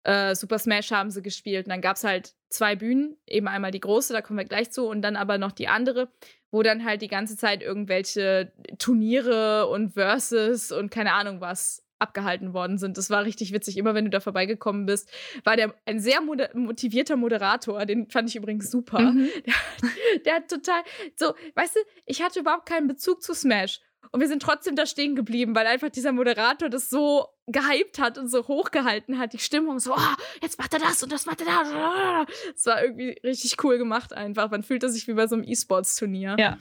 Äh, 0.03 0.35
Super 0.35 0.59
Smash 0.59 0.91
haben 0.91 1.11
sie 1.11 1.21
gespielt. 1.21 1.65
Und 1.65 1.69
dann 1.71 1.81
gab 1.81 1.97
es 1.97 2.03
halt 2.03 2.33
zwei 2.49 2.75
Bühnen, 2.75 3.17
eben 3.27 3.47
einmal 3.47 3.71
die 3.71 3.79
große, 3.79 4.13
da 4.13 4.21
kommen 4.21 4.39
wir 4.39 4.45
gleich 4.45 4.71
zu, 4.71 4.87
und 4.87 5.01
dann 5.01 5.15
aber 5.15 5.37
noch 5.37 5.51
die 5.51 5.67
andere, 5.67 6.09
wo 6.51 6.63
dann 6.63 6.85
halt 6.85 7.01
die 7.01 7.07
ganze 7.07 7.37
Zeit 7.37 7.61
irgendwelche 7.61 8.53
Turniere 8.79 9.67
und 9.67 9.93
Versus 9.93 10.71
und 10.71 10.89
keine 10.89 11.13
Ahnung 11.13 11.41
was 11.41 11.84
abgehalten 11.99 12.53
worden 12.53 12.77
sind. 12.77 12.97
Das 12.97 13.09
war 13.09 13.23
richtig 13.23 13.53
witzig. 13.53 13.77
Immer 13.77 13.93
wenn 13.93 14.05
du 14.05 14.11
da 14.11 14.19
vorbeigekommen 14.19 14.85
bist, 14.85 15.09
war 15.43 15.55
der 15.55 15.73
ein 15.85 15.99
sehr 15.99 16.21
motivierter 16.21 17.15
Moderator. 17.15 17.85
Den 17.85 18.09
fand 18.09 18.29
ich 18.29 18.35
übrigens 18.35 18.69
super. 18.69 18.99
Mhm. 18.99 19.29
Der, 19.45 20.19
der, 20.25 20.35
hat 20.35 20.49
total 20.49 20.81
so, 21.15 21.33
weißt 21.55 21.75
du, 21.75 21.79
ich 22.05 22.21
hatte 22.21 22.39
überhaupt 22.39 22.65
keinen 22.67 22.87
Bezug 22.87 23.21
zu 23.21 23.33
Smash. 23.33 23.81
Und 24.11 24.21
wir 24.21 24.27
sind 24.27 24.41
trotzdem 24.41 24.75
da 24.75 24.85
stehen 24.85 25.15
geblieben, 25.15 25.55
weil 25.55 25.67
einfach 25.67 25.89
dieser 25.89 26.11
Moderator 26.11 26.69
das 26.69 26.89
so 26.89 27.27
gehypt 27.47 27.99
hat 27.99 28.17
und 28.17 28.27
so 28.29 28.47
hochgehalten 28.47 29.19
hat, 29.19 29.33
die 29.33 29.39
Stimmung 29.39 29.79
so, 29.79 29.93
oh, 29.93 30.15
jetzt 30.41 30.57
macht 30.57 30.73
er 30.73 30.79
das 30.79 31.01
und 31.03 31.11
das 31.11 31.25
macht 31.25 31.41
er 31.41 31.47
das. 31.47 32.25
Es 32.55 32.65
war 32.65 32.83
irgendwie 32.83 33.19
richtig 33.23 33.63
cool 33.63 33.77
gemacht 33.77 34.13
einfach. 34.13 34.49
Man 34.49 34.63
fühlte 34.63 34.89
sich 34.89 35.07
wie 35.07 35.13
bei 35.13 35.27
so 35.27 35.35
einem 35.35 35.43
E-Sports-Turnier. 35.43 36.35
Ja. 36.39 36.57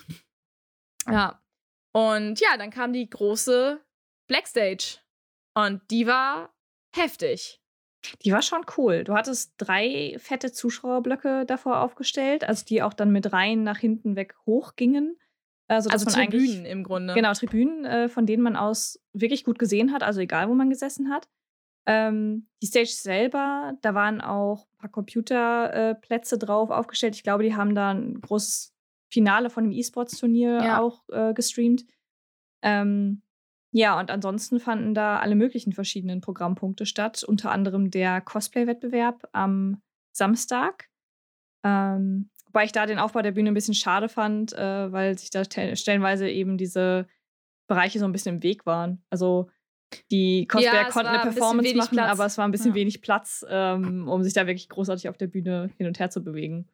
Ja. 1.09 1.41
Und 1.93 2.41
ja, 2.41 2.57
dann 2.57 2.70
kam 2.70 2.93
die 2.93 3.09
große 3.09 3.80
Blackstage. 4.26 4.99
Und 5.55 5.82
die 5.90 6.07
war 6.07 6.52
heftig. 6.94 7.61
Die 8.22 8.32
war 8.32 8.42
schon 8.42 8.64
cool. 8.76 9.05
Du 9.05 9.14
hattest 9.14 9.55
drei 9.57 10.16
fette 10.18 10.52
Zuschauerblöcke 10.52 11.46
davor 11.46 11.80
aufgestellt, 11.80 12.44
also 12.44 12.64
die 12.64 12.82
auch 12.82 12.92
dann 12.92 13.12
mit 13.12 13.32
Reihen 13.32 13.62
nach 13.62 13.78
hinten 13.78 14.16
weg 14.16 14.34
hochgingen. 14.46 15.16
Also, 15.66 15.88
also 15.88 16.11
Tribünen 16.11 16.66
im 16.66 16.84
Grunde. 16.84 17.14
Genau, 17.14 17.32
Tribünen, 17.32 17.84
äh, 17.86 18.09
von 18.09 18.26
denen 18.26 18.42
man 18.42 18.57
aus 18.57 19.00
wirklich 19.14 19.44
gut 19.44 19.59
gesehen 19.59 19.92
hat, 19.92 20.02
also 20.02 20.20
egal, 20.20 20.48
wo 20.50 20.55
man 20.55 20.68
gesessen 20.68 21.11
hat. 21.11 21.28
Ähm, 21.86 22.48
die 22.62 22.66
Stage 22.66 22.90
selber, 22.90 23.72
da 23.80 23.94
waren 23.94 24.20
auch 24.20 24.66
ein 24.66 24.76
paar 24.78 24.90
Computerplätze 24.90 26.36
äh, 26.36 26.38
drauf 26.38 26.70
aufgestellt. 26.70 27.14
Ich 27.14 27.22
glaube, 27.22 27.42
die 27.42 27.55
haben 27.55 27.74
da 27.74 27.90
ein 27.90 28.20
großes 28.20 28.74
Finale 29.11 29.50
von 29.50 29.64
dem 29.64 29.72
E-Sports-Turnier 29.72 30.62
ja. 30.62 30.80
auch 30.80 31.05
äh, 31.11 31.32
gestreamt. 31.34 31.84
Ähm, 32.62 33.22
ja, 33.77 33.99
und 33.99 34.09
ansonsten 34.09 34.61
fanden 34.61 34.95
da 34.95 35.18
alle 35.18 35.35
möglichen 35.35 35.72
verschiedenen 35.72 36.20
Programmpunkte 36.20 36.87
statt, 36.87 37.25
unter 37.25 37.51
anderem 37.51 37.91
der 37.91 38.20
Cosplay-Wettbewerb 38.20 39.29
am 39.33 39.83
Samstag. 40.12 40.89
Ähm, 41.64 42.31
Wobei 42.47 42.66
ich 42.66 42.72
da 42.72 42.87
den 42.87 43.01
Aufbau 43.01 43.20
der 43.20 43.33
Bühne 43.33 43.51
ein 43.51 43.55
bisschen 43.55 43.75
schade 43.75 44.09
fand, 44.09 44.53
äh, 44.53 44.93
weil 44.93 45.18
sich 45.18 45.31
da 45.31 45.43
stellenweise 45.45 46.31
eben 46.31 46.57
diese 46.57 47.09
Bereiche 47.66 47.99
so 47.99 48.05
ein 48.05 48.12
bisschen 48.12 48.37
im 48.37 48.43
Weg 48.45 48.64
waren. 48.64 49.03
Also 49.11 49.51
die 50.12 50.47
Cosplayer 50.47 50.85
ja, 50.85 50.91
konnten 50.91 51.09
eine 51.09 51.22
Performance 51.22 51.75
machen, 51.75 51.97
Platz. 51.97 52.12
aber 52.12 52.27
es 52.27 52.39
war 52.39 52.47
ein 52.47 52.53
bisschen 52.53 52.70
ja. 52.70 52.75
wenig 52.77 53.03
Platz, 53.03 53.45
ähm, 53.49 54.07
um 54.07 54.22
sich 54.22 54.35
da 54.35 54.47
wirklich 54.47 54.68
großartig 54.68 55.09
auf 55.09 55.16
der 55.16 55.27
Bühne 55.27 55.72
hin 55.79 55.89
und 55.89 55.99
her 55.99 56.11
zu 56.11 56.22
bewegen. 56.22 56.68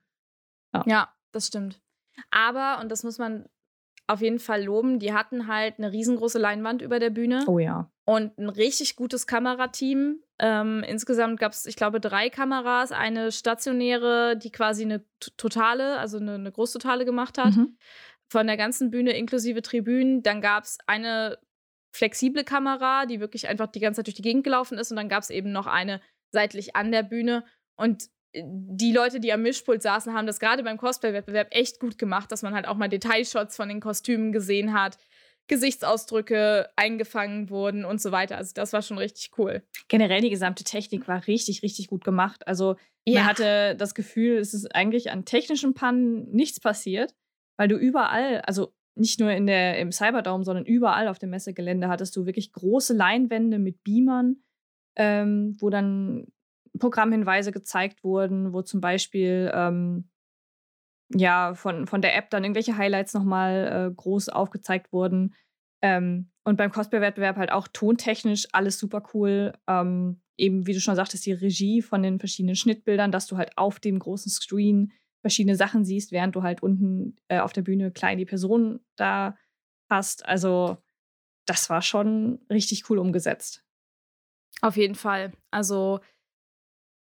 Ja. 0.74 0.84
ja, 0.86 1.14
das 1.32 1.46
stimmt. 1.46 1.80
Aber, 2.30 2.78
und 2.82 2.92
das 2.92 3.04
muss 3.04 3.16
man 3.16 3.48
auf 4.10 4.20
jeden 4.22 4.40
Fall 4.40 4.64
loben, 4.64 4.98
die 4.98 5.12
hatten 5.12 5.46
halt 5.46 5.78
eine 5.78 5.92
riesengroße 5.92 6.38
Leinwand 6.38 6.82
über 6.82 6.98
der 6.98 7.10
Bühne. 7.10 7.44
Oh 7.46 7.58
ja. 7.58 7.90
Und 8.04 8.36
ein 8.38 8.48
richtig 8.48 8.96
gutes 8.96 9.26
Kamerateam. 9.26 10.20
Ähm, 10.40 10.82
insgesamt 10.86 11.38
gab 11.38 11.52
es, 11.52 11.64
ich 11.64 11.76
glaube, 11.76 12.00
drei 12.00 12.28
Kameras. 12.28 12.90
Eine 12.90 13.30
stationäre, 13.30 14.36
die 14.36 14.50
quasi 14.50 14.82
eine 14.82 15.04
totale, 15.36 15.98
also 15.98 16.18
eine, 16.18 16.34
eine 16.34 16.50
Großtotale 16.50 17.04
gemacht 17.04 17.38
hat. 17.38 17.54
Mhm. 17.54 17.76
Von 18.28 18.48
der 18.48 18.56
ganzen 18.56 18.90
Bühne 18.90 19.12
inklusive 19.12 19.62
Tribünen. 19.62 20.22
Dann 20.22 20.40
gab 20.40 20.64
es 20.64 20.78
eine 20.86 21.38
flexible 21.92 22.42
Kamera, 22.42 23.06
die 23.06 23.20
wirklich 23.20 23.48
einfach 23.48 23.68
die 23.68 23.80
ganze 23.80 23.98
Zeit 23.98 24.08
durch 24.08 24.16
die 24.16 24.22
Gegend 24.22 24.42
gelaufen 24.42 24.76
ist. 24.76 24.90
Und 24.90 24.96
dann 24.96 25.08
gab 25.08 25.22
es 25.22 25.30
eben 25.30 25.52
noch 25.52 25.68
eine 25.68 26.00
seitlich 26.32 26.74
an 26.74 26.90
der 26.90 27.04
Bühne. 27.04 27.44
Und 27.76 28.08
die 28.34 28.92
Leute, 28.92 29.20
die 29.20 29.32
am 29.32 29.42
Mischpult 29.42 29.82
saßen, 29.82 30.14
haben 30.14 30.26
das 30.26 30.38
gerade 30.38 30.62
beim 30.62 30.76
Cosplay-Wettbewerb 30.76 31.48
echt 31.50 31.80
gut 31.80 31.98
gemacht, 31.98 32.30
dass 32.30 32.42
man 32.42 32.54
halt 32.54 32.66
auch 32.66 32.76
mal 32.76 32.88
Detailshots 32.88 33.56
von 33.56 33.68
den 33.68 33.80
Kostümen 33.80 34.32
gesehen 34.32 34.72
hat, 34.72 34.98
Gesichtsausdrücke 35.48 36.68
eingefangen 36.76 37.50
wurden 37.50 37.84
und 37.84 38.00
so 38.00 38.12
weiter. 38.12 38.36
Also 38.36 38.52
das 38.54 38.72
war 38.72 38.82
schon 38.82 38.98
richtig 38.98 39.32
cool. 39.36 39.64
Generell 39.88 40.20
die 40.20 40.30
gesamte 40.30 40.62
Technik 40.62 41.08
war 41.08 41.26
richtig, 41.26 41.62
richtig 41.62 41.88
gut 41.88 42.04
gemacht. 42.04 42.46
Also 42.46 42.76
ja. 43.04 43.20
man 43.20 43.28
hatte 43.30 43.74
das 43.76 43.94
Gefühl, 43.96 44.38
es 44.38 44.54
ist 44.54 44.72
eigentlich 44.76 45.10
an 45.10 45.24
technischen 45.24 45.74
Pannen 45.74 46.30
nichts 46.30 46.60
passiert, 46.60 47.16
weil 47.56 47.66
du 47.66 47.76
überall, 47.76 48.42
also 48.42 48.72
nicht 48.94 49.18
nur 49.18 49.32
in 49.32 49.48
der, 49.48 49.78
im 49.78 49.90
Cyberdome, 49.90 50.44
sondern 50.44 50.64
überall 50.66 51.08
auf 51.08 51.18
dem 51.18 51.30
Messegelände 51.30 51.88
hattest 51.88 52.14
du 52.14 52.26
wirklich 52.26 52.52
große 52.52 52.94
Leinwände 52.94 53.58
mit 53.58 53.82
Beamern, 53.82 54.36
ähm, 54.96 55.56
wo 55.58 55.68
dann 55.70 56.28
Programmhinweise 56.80 57.52
gezeigt 57.52 58.02
wurden, 58.02 58.52
wo 58.52 58.62
zum 58.62 58.80
Beispiel 58.80 59.52
ähm, 59.54 60.10
ja 61.14 61.54
von, 61.54 61.86
von 61.86 62.02
der 62.02 62.16
App 62.16 62.30
dann 62.30 62.42
irgendwelche 62.42 62.76
Highlights 62.76 63.14
nochmal 63.14 63.90
äh, 63.90 63.94
groß 63.94 64.28
aufgezeigt 64.28 64.92
wurden. 64.92 65.34
Ähm, 65.82 66.30
und 66.44 66.56
beim 66.56 66.72
Cosplay-Wettbewerb 66.72 67.36
halt 67.36 67.52
auch 67.52 67.68
tontechnisch 67.68 68.48
alles 68.52 68.78
super 68.78 69.02
cool. 69.14 69.52
Ähm, 69.68 70.20
eben, 70.36 70.66
wie 70.66 70.72
du 70.72 70.80
schon 70.80 70.96
sagtest, 70.96 71.26
die 71.26 71.32
Regie 71.32 71.82
von 71.82 72.02
den 72.02 72.18
verschiedenen 72.18 72.56
Schnittbildern, 72.56 73.12
dass 73.12 73.26
du 73.26 73.36
halt 73.36 73.56
auf 73.56 73.78
dem 73.78 73.98
großen 73.98 74.30
Screen 74.30 74.92
verschiedene 75.20 75.56
Sachen 75.56 75.84
siehst, 75.84 76.12
während 76.12 76.34
du 76.34 76.42
halt 76.42 76.62
unten 76.62 77.16
äh, 77.28 77.40
auf 77.40 77.52
der 77.52 77.62
Bühne 77.62 77.90
klein 77.90 78.18
die 78.18 78.24
Person 78.24 78.80
da 78.96 79.36
hast. 79.88 80.24
Also, 80.26 80.78
das 81.46 81.68
war 81.68 81.82
schon 81.82 82.40
richtig 82.50 82.88
cool 82.88 82.98
umgesetzt. 82.98 83.64
Auf 84.62 84.76
jeden 84.76 84.94
Fall. 84.94 85.32
Also, 85.50 86.00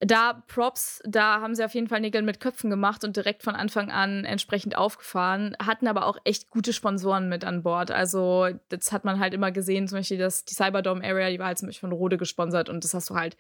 da 0.06 0.44
Props, 0.48 1.02
da 1.06 1.42
haben 1.42 1.56
sie 1.56 1.64
auf 1.64 1.74
jeden 1.74 1.88
Fall 1.88 2.02
Nägel 2.02 2.22
mit 2.22 2.40
Köpfen 2.40 2.70
gemacht 2.70 3.04
und 3.04 3.16
direkt 3.16 3.44
von 3.44 3.56
Anfang 3.56 3.92
an 3.92 4.26
entsprechend 4.26 4.76
aufgefahren, 4.76 5.56
hatten 5.64 5.88
aber 5.88 6.06
auch 6.08 6.18
echt 6.24 6.50
gute 6.50 6.74
Sponsoren 6.74 7.30
mit 7.30 7.46
an 7.46 7.64
Bord. 7.64 7.92
Also, 7.92 8.50
das 8.70 8.92
hat 8.92 9.06
man 9.06 9.20
halt 9.20 9.34
immer 9.34 9.52
gesehen, 9.52 9.88
zum 9.88 10.00
Beispiel 10.00 10.18
das, 10.18 10.46
die 10.46 10.56
Cyberdome 10.56 11.04
Area, 11.04 11.30
die 11.30 11.40
war 11.40 11.48
halt 11.48 11.58
zum 11.58 11.68
Beispiel 11.68 11.90
von 11.90 11.98
Rode 11.98 12.18
gesponsert 12.18 12.70
und 12.70 12.84
das 12.84 12.94
hast 12.94 13.10
du 13.10 13.16
halt, 13.16 13.38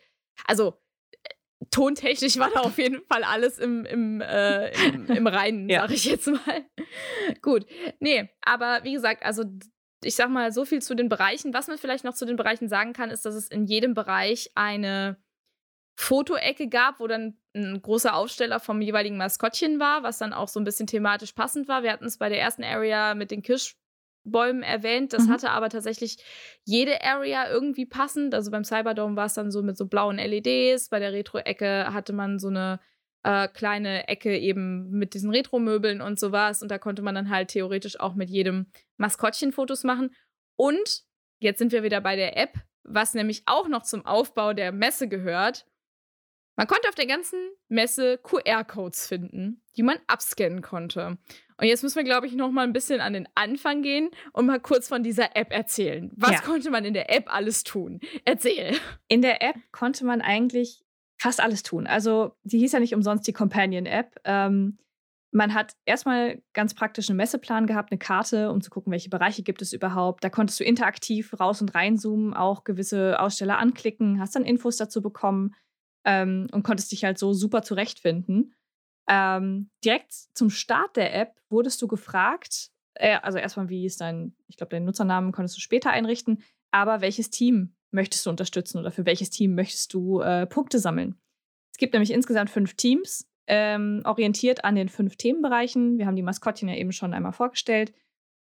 also 0.48 0.80
tontechnisch 1.72 2.38
war 2.38 2.52
da 2.52 2.62
auf 2.62 2.78
jeden 2.78 3.02
Fall 3.12 3.24
alles 3.24 3.58
im, 3.58 3.86
im, 3.86 4.22
äh, 4.22 4.70
im, 4.88 5.08
im 5.08 5.28
Reinen, 5.28 5.70
ja. 5.70 5.82
sag 5.82 5.92
ich 5.92 6.06
jetzt 6.06 6.28
mal. 6.28 6.66
Gut. 7.42 7.66
Nee, 8.00 8.30
aber 8.42 8.82
wie 8.84 8.94
gesagt, 8.94 9.24
also 9.24 9.44
ich 10.04 10.16
sag 10.16 10.30
mal 10.30 10.52
so 10.52 10.66
viel 10.66 10.82
zu 10.82 10.96
den 10.96 11.10
Bereichen. 11.10 11.54
Was 11.54 11.68
man 11.68 11.78
vielleicht 11.78 12.04
noch 12.04 12.14
zu 12.14 12.26
den 12.26 12.36
Bereichen 12.36 12.68
sagen 12.68 12.94
kann, 12.94 13.10
ist, 13.10 13.26
dass 13.26 13.36
es 13.36 13.48
in 13.48 13.66
jedem 13.66 13.94
Bereich 13.94 14.52
eine 14.56 15.18
Fotoecke 15.96 16.68
gab, 16.68 17.00
wo 17.00 17.08
dann 17.08 17.38
ein 17.56 17.82
großer 17.82 18.16
Aufsteller 18.16 18.60
vom 18.60 18.82
jeweiligen 18.82 19.18
Maskottchen 19.18 19.80
war, 19.80 20.04
was 20.04 20.18
dann 20.18 20.34
auch 20.34 20.48
so 20.48 20.60
ein 20.60 20.64
bisschen 20.64 20.88
thematisch 20.88 21.34
passend 21.34 21.68
war. 21.68 21.84
Wir 21.84 21.92
hatten 21.92 22.06
es 22.06 22.18
bei 22.18 22.30
der 22.30 22.42
ersten 22.42 22.64
Area 22.64 23.14
mit 23.14 23.30
den 23.30 23.44
Kirschbäumen 23.44 24.64
erwähnt. 24.64 25.14
Das 25.14 25.26
mhm. 25.26 25.32
hatte 25.32 25.52
aber 25.52 25.70
tatsächlich 25.70 26.18
jede 26.64 27.04
Area 27.04 27.50
irgendwie 27.50 27.86
passend. 27.86 28.34
Also 28.34 28.50
beim 28.50 28.64
Cyberdome 28.64 29.16
war 29.16 29.26
es 29.26 29.36
dann 29.36 29.52
so 29.52 29.62
mit 29.62 29.78
so 29.78 29.86
blauen 29.86 30.18
LEDs. 30.18 30.90
Bei 30.90 31.00
der 31.00 31.14
Retro-Ecke 31.14 31.94
hatte 31.94 32.14
man 32.14 32.40
so 32.40 32.48
eine 32.48 32.80
äh, 33.24 33.48
kleine 33.48 34.08
Ecke 34.08 34.38
eben 34.38 34.90
mit 34.90 35.14
diesen 35.14 35.30
Retro-Möbeln 35.30 36.02
und 36.02 36.20
sowas. 36.20 36.64
Und 36.64 36.72
da 36.72 36.80
konnte 36.80 37.04
man 37.04 37.14
dann 37.14 37.30
halt 37.30 37.50
theoretisch 37.50 38.00
auch 38.00 38.16
mit 38.16 38.32
jedem 38.32 38.66
Maskottchen 38.98 39.52
Fotos 39.52 39.84
machen. 39.84 40.14
Und 40.56 41.04
jetzt 41.40 41.60
sind 41.60 41.72
wir 41.72 41.84
wieder 41.84 42.02
bei 42.02 42.16
der 42.16 42.36
App, 42.38 42.58
was 42.84 43.14
nämlich 43.14 43.44
auch 43.46 43.68
noch 43.68 43.84
zum 43.84 44.06
Aufbau 44.08 44.54
der 44.54 44.72
Messe 44.72 45.08
gehört. 45.08 45.68
Man 46.56 46.68
konnte 46.68 46.88
auf 46.88 46.96
der 46.96 47.08
ganzen 47.08 47.40
Messe 47.68 48.20
QR-Codes 48.20 49.08
finden, 49.08 49.62
die 49.76 49.84
man 49.84 49.98
abscannen 50.08 50.62
konnte. 50.62 51.18
Und 51.58 51.68
jetzt 51.68 51.82
müssen 51.82 51.96
wir, 51.96 52.04
glaube 52.04 52.28
ich, 52.28 52.34
noch 52.34 52.52
mal 52.52 52.64
ein 52.64 52.74
bisschen 52.74 53.02
an 53.02 53.14
den 53.14 53.28
Anfang 53.36 53.82
gehen 53.82 54.10
und 54.34 54.46
mal 54.46 54.60
kurz 54.60 54.88
von 54.88 55.04
dieser 55.04 55.36
App 55.36 55.52
erzählen. 55.52 56.12
Was 56.16 56.32
ja. 56.32 56.42
konnte 56.42 56.70
man 56.70 56.86
in 56.86 56.94
der 56.94 57.16
App 57.16 57.34
alles 57.34 57.64
tun? 57.64 58.00
Erzähl. 58.26 58.76
In 59.08 59.22
der 59.22 59.42
App 59.42 59.56
konnte 59.72 60.06
man 60.06 60.22
eigentlich 60.22 60.84
fast 61.18 61.42
alles 61.42 61.64
tun. 61.64 61.88
Also, 61.88 62.36
die 62.44 62.60
hieß 62.60 62.74
ja 62.74 62.80
nicht 62.80 62.94
umsonst 62.94 63.26
die 63.28 63.34
Companion-App. 63.34 64.20
Ähm, 64.26 64.78
man 65.32 65.56
hat 65.56 65.74
erstmal 65.86 66.44
ganz 66.54 66.76
praktisch 66.76 67.10
einen 67.10 67.18
Messeplan 67.18 67.66
gehabt, 67.66 67.92
eine 67.92 67.98
Karte, 67.98 68.52
um 68.52 68.62
zu 68.62 68.70
gucken, 68.70 68.92
welche 68.92 69.10
Bereiche 69.10 69.42
gibt 69.42 69.64
es 69.64 69.74
überhaupt. 69.74 70.24
Da 70.24 70.30
konntest 70.30 70.60
du 70.60 70.64
interaktiv 70.64 71.40
raus 71.40 71.62
und 71.62 71.74
reinzoomen, 71.74 72.36
auch 72.36 72.64
gewisse 72.64 73.20
Aussteller 73.20 73.58
anklicken, 73.58 74.20
hast 74.20 74.36
dann 74.36 74.46
Infos 74.46 74.78
dazu 74.78 75.02
bekommen 75.02 75.56
ähm, 76.06 76.48
und 76.52 76.64
konntest 76.64 76.92
dich 76.92 77.04
halt 77.04 77.18
so 77.18 77.34
super 77.34 77.62
zurechtfinden. 77.62 78.54
Ähm, 79.08 79.70
direkt 79.84 80.14
zum 80.14 80.50
Start 80.50 80.96
der 80.96 81.14
App 81.16 81.36
wurdest 81.50 81.82
du 81.82 81.88
gefragt, 81.88 82.72
äh, 82.96 83.18
also 83.22 83.38
erstmal, 83.38 83.70
wie 83.70 83.86
ist 83.86 84.02
dein, 84.02 84.36
ich 84.48 84.58
glaube, 84.58 84.72
deinen 84.72 84.86
Nutzernamen 84.86 85.32
konntest 85.32 85.58
du 85.58 85.62
später 85.62 85.92
einrichten, 85.92 86.42
aber 86.72 87.02
welches 87.02 87.30
Team 87.30 87.76
möchtest 87.92 88.26
du 88.26 88.30
unterstützen 88.30 88.80
oder 88.80 88.92
für 88.92 89.06
welches 89.06 89.30
Team 89.30 89.56
möchtest 89.56 89.94
du 89.94 90.22
äh, 90.22 90.46
Punkte 90.48 90.80
sammeln? 90.80 91.16
Es 91.72 91.78
gibt 91.78 91.94
nämlich 91.94 92.12
insgesamt 92.12 92.50
fünf 92.50 92.76
Teams, 92.76 93.28
ähm, 93.48 94.02
orientiert 94.06 94.64
an 94.64 94.76
den 94.76 94.90
fünf 94.90 95.18
Themenbereichen. 95.18 95.98
Wir 95.98 96.06
haben 96.06 96.16
die 96.16 96.24
Maskottchen 96.24 96.70
ja 96.70 96.76
eben 96.76 96.92
schon 96.92 97.14
einmal 97.14 97.34
vorgestellt. 97.34 97.94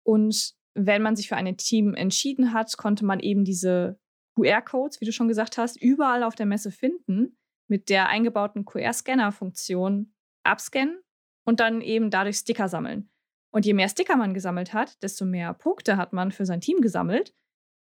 Und 0.04 0.56
wenn 0.74 1.02
man 1.02 1.16
sich 1.16 1.30
für 1.30 1.36
ein 1.36 1.58
Team 1.58 1.93
entschieden 1.93 2.54
hat, 2.54 2.76
konnte 2.78 3.06
man 3.06 3.20
eben 3.20 3.45
diese 3.45 3.99
QR-Codes, 4.36 5.02
wie 5.02 5.06
du 5.06 5.12
schon 5.12 5.28
gesagt 5.28 5.58
hast, 5.58 5.82
überall 5.82 6.24
auf 6.24 6.36
der 6.36 6.45
Messe 6.45 6.72
finden, 6.72 7.38
mit 7.72 7.88
der 7.88 8.09
eingebauten 8.09 8.65
QR-Scanner-Funktion 8.65 10.13
abscannen 10.43 11.01
und 11.45 11.61
dann 11.61 11.80
eben 11.80 12.09
dadurch 12.11 12.36
Sticker 12.36 12.67
sammeln. 12.67 13.09
Und 13.49 13.65
je 13.65 13.74
mehr 13.74 13.88
Sticker 13.88 14.17
man 14.17 14.34
gesammelt 14.34 14.74
hat, 14.74 15.01
desto 15.01 15.24
mehr 15.24 15.53
Punkte 15.53 15.95
hat 15.95 16.11
man 16.11 16.34
für 16.34 16.45
sein 16.45 16.59
Team 16.59 16.82
gesammelt. 16.82 17.34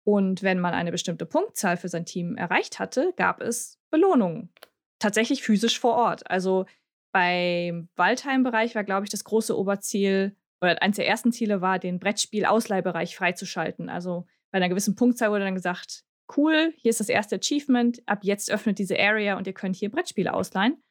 Und 0.05 0.43
wenn 0.43 0.59
man 0.59 0.75
eine 0.75 0.91
bestimmte 0.91 1.25
Punktzahl 1.25 1.77
für 1.77 1.89
sein 1.89 2.05
Team 2.05 2.37
erreicht 2.37 2.81
hatte, 2.81 3.13
gab 3.17 3.41
es 3.41 3.79
Belohnungen. 3.91 4.53
Tatsächlich 4.99 5.45
physisch 5.45 5.79
vor 5.79 5.95
Ort. 5.95 6.29
Also 6.29 6.67
beim 7.13 7.89
Waldheim-Bereich 7.95 8.75
war, 8.75 8.83
glaube 8.83 9.05
ich, 9.05 9.11
das 9.11 9.23
große 9.23 9.57
Oberziel 9.57 10.37
oder 10.61 10.83
eines 10.83 10.97
der 10.97 11.07
ersten 11.07 11.31
Ziele 11.31 11.61
war, 11.61 11.79
den 11.79 12.01
Brettspiel-Ausleihbereich 12.01 13.15
freizuschalten. 13.15 13.89
Also 13.89 14.27
bei 14.51 14.57
einer 14.57 14.69
gewissen 14.69 14.97
Punktzahl 14.97 15.31
wurde 15.31 15.45
dann 15.45 15.55
gesagt, 15.55 16.05
cool, 16.37 16.73
hier 16.77 16.91
ist 16.91 17.01
das 17.01 17.09
erste 17.09 17.37
Achievement, 17.37 18.03
ab 18.07 18.21
jetzt 18.23 18.51
öffnet 18.51 18.79
diese 18.79 18.99
Area 18.99 19.37
und 19.37 19.47
ihr 19.47 19.53
könnt 19.53 19.77
hier 19.77 19.91
Brettspiele 19.91 20.33
ausleihen. 20.33 20.83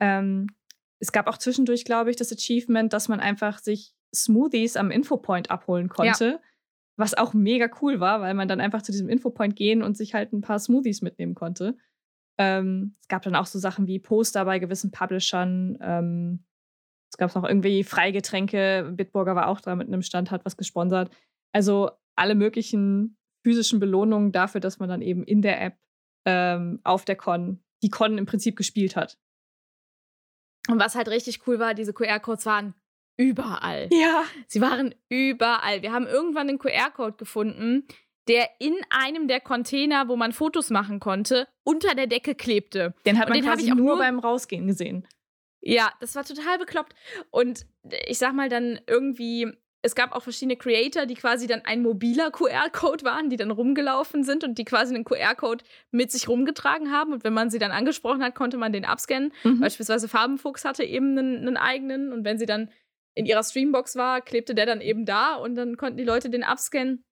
Ähm, 0.00 0.48
es 0.98 1.12
gab 1.12 1.26
auch 1.26 1.38
zwischendurch, 1.38 1.84
glaube 1.84 2.10
ich, 2.10 2.16
das 2.16 2.32
Achievement, 2.32 2.92
dass 2.92 3.08
man 3.08 3.20
einfach 3.20 3.58
sich 3.58 3.94
Smoothies 4.14 4.76
am 4.76 4.90
Infopoint 4.90 5.50
abholen 5.50 5.88
konnte. 5.88 6.24
Ja. 6.24 6.40
Was 6.96 7.14
auch 7.14 7.32
mega 7.32 7.68
cool 7.80 8.00
war, 8.00 8.20
weil 8.20 8.34
man 8.34 8.48
dann 8.48 8.60
einfach 8.60 8.82
zu 8.82 8.92
diesem 8.92 9.08
Infopoint 9.08 9.56
gehen 9.56 9.82
und 9.82 9.96
sich 9.96 10.14
halt 10.14 10.32
ein 10.32 10.42
paar 10.42 10.58
Smoothies 10.58 11.00
mitnehmen 11.00 11.34
konnte. 11.34 11.76
Ähm, 12.38 12.96
es 13.00 13.08
gab 13.08 13.22
dann 13.22 13.34
auch 13.34 13.46
so 13.46 13.58
Sachen 13.58 13.86
wie 13.86 13.98
Poster 13.98 14.44
bei 14.44 14.58
gewissen 14.58 14.90
Publishern. 14.90 15.78
Ähm, 15.80 16.44
es 17.10 17.16
gab 17.16 17.34
noch 17.34 17.44
irgendwie 17.44 17.82
Freigetränke. 17.84 18.92
Bitburger 18.94 19.34
war 19.34 19.48
auch 19.48 19.60
da 19.60 19.74
mit 19.74 19.88
einem 19.88 20.02
Stand, 20.02 20.30
hat 20.30 20.44
was 20.44 20.56
gesponsert. 20.56 21.10
Also 21.52 21.90
alle 22.14 22.34
möglichen 22.34 23.16
physischen 23.42 23.80
Belohnungen 23.80 24.32
dafür, 24.32 24.60
dass 24.60 24.78
man 24.78 24.88
dann 24.88 25.02
eben 25.02 25.24
in 25.24 25.42
der 25.42 25.60
App 25.60 25.76
ähm, 26.24 26.80
auf 26.84 27.04
der 27.04 27.16
Con 27.16 27.62
die 27.82 27.90
Con 27.90 28.18
im 28.18 28.26
Prinzip 28.26 28.56
gespielt 28.56 28.96
hat. 28.96 29.18
Und 30.68 30.78
was 30.78 30.94
halt 30.94 31.08
richtig 31.08 31.46
cool 31.46 31.58
war, 31.58 31.74
diese 31.74 31.92
QR-Codes 31.92 32.46
waren 32.46 32.74
überall. 33.16 33.88
Ja. 33.90 34.24
Sie 34.46 34.60
waren 34.60 34.94
überall. 35.08 35.82
Wir 35.82 35.92
haben 35.92 36.06
irgendwann 36.06 36.48
einen 36.48 36.58
QR-Code 36.58 37.16
gefunden, 37.16 37.86
der 38.28 38.48
in 38.60 38.76
einem 38.90 39.26
der 39.26 39.40
Container, 39.40 40.08
wo 40.08 40.16
man 40.16 40.32
Fotos 40.32 40.70
machen 40.70 41.00
konnte, 41.00 41.48
unter 41.64 41.94
der 41.94 42.06
Decke 42.06 42.34
klebte. 42.34 42.94
Den 43.04 43.18
hat 43.18 43.28
man 43.28 43.38
den 43.38 43.44
quasi 43.44 43.64
ich 43.64 43.72
auch 43.72 43.76
nur 43.76 43.98
beim 43.98 44.20
Rausgehen 44.20 44.66
gesehen. 44.66 45.06
Ja, 45.60 45.92
das 46.00 46.14
war 46.14 46.24
total 46.24 46.58
bekloppt. 46.58 46.94
Und 47.30 47.66
ich 48.06 48.18
sag 48.18 48.34
mal 48.34 48.48
dann 48.48 48.80
irgendwie, 48.86 49.52
es 49.82 49.96
gab 49.96 50.12
auch 50.12 50.22
verschiedene 50.22 50.56
Creator, 50.56 51.06
die 51.06 51.14
quasi 51.14 51.48
dann 51.48 51.62
ein 51.64 51.82
mobiler 51.82 52.30
QR-Code 52.30 53.04
waren, 53.04 53.30
die 53.30 53.36
dann 53.36 53.50
rumgelaufen 53.50 54.22
sind 54.22 54.44
und 54.44 54.56
die 54.56 54.64
quasi 54.64 54.94
einen 54.94 55.04
QR-Code 55.04 55.64
mit 55.90 56.12
sich 56.12 56.28
rumgetragen 56.28 56.92
haben. 56.92 57.12
Und 57.12 57.24
wenn 57.24 57.32
man 57.32 57.50
sie 57.50 57.58
dann 57.58 57.72
angesprochen 57.72 58.22
hat, 58.22 58.36
konnte 58.36 58.58
man 58.58 58.72
den 58.72 58.84
abscannen. 58.84 59.32
Mhm. 59.42 59.60
Beispielsweise 59.60 60.06
Farbenfuchs 60.06 60.64
hatte 60.64 60.84
eben 60.84 61.18
einen, 61.18 61.38
einen 61.38 61.56
eigenen. 61.56 62.12
Und 62.12 62.24
wenn 62.24 62.38
sie 62.38 62.46
dann 62.46 62.70
in 63.14 63.26
ihrer 63.26 63.42
Streambox 63.42 63.96
war, 63.96 64.20
klebte 64.20 64.54
der 64.54 64.66
dann 64.66 64.80
eben 64.80 65.04
da 65.04 65.34
und 65.34 65.56
dann 65.56 65.76
konnten 65.76 65.98
die 65.98 66.04
Leute 66.04 66.30
den 66.30 66.44
abscannen. 66.44 67.04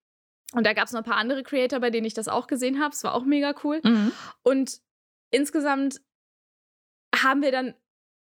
Und 0.52 0.64
da 0.64 0.72
gab 0.72 0.86
es 0.86 0.92
noch 0.92 1.00
ein 1.00 1.04
paar 1.04 1.16
andere 1.16 1.42
Creator, 1.42 1.80
bei 1.80 1.90
denen 1.90 2.06
ich 2.06 2.14
das 2.14 2.28
auch 2.28 2.46
gesehen 2.46 2.80
habe. 2.80 2.94
Es 2.94 3.02
war 3.02 3.14
auch 3.14 3.24
mega 3.24 3.52
cool. 3.64 3.80
Mhm. 3.82 4.12
Und 4.42 4.78
insgesamt 5.30 6.00
haben 7.14 7.42
wir 7.42 7.50
dann, 7.50 7.74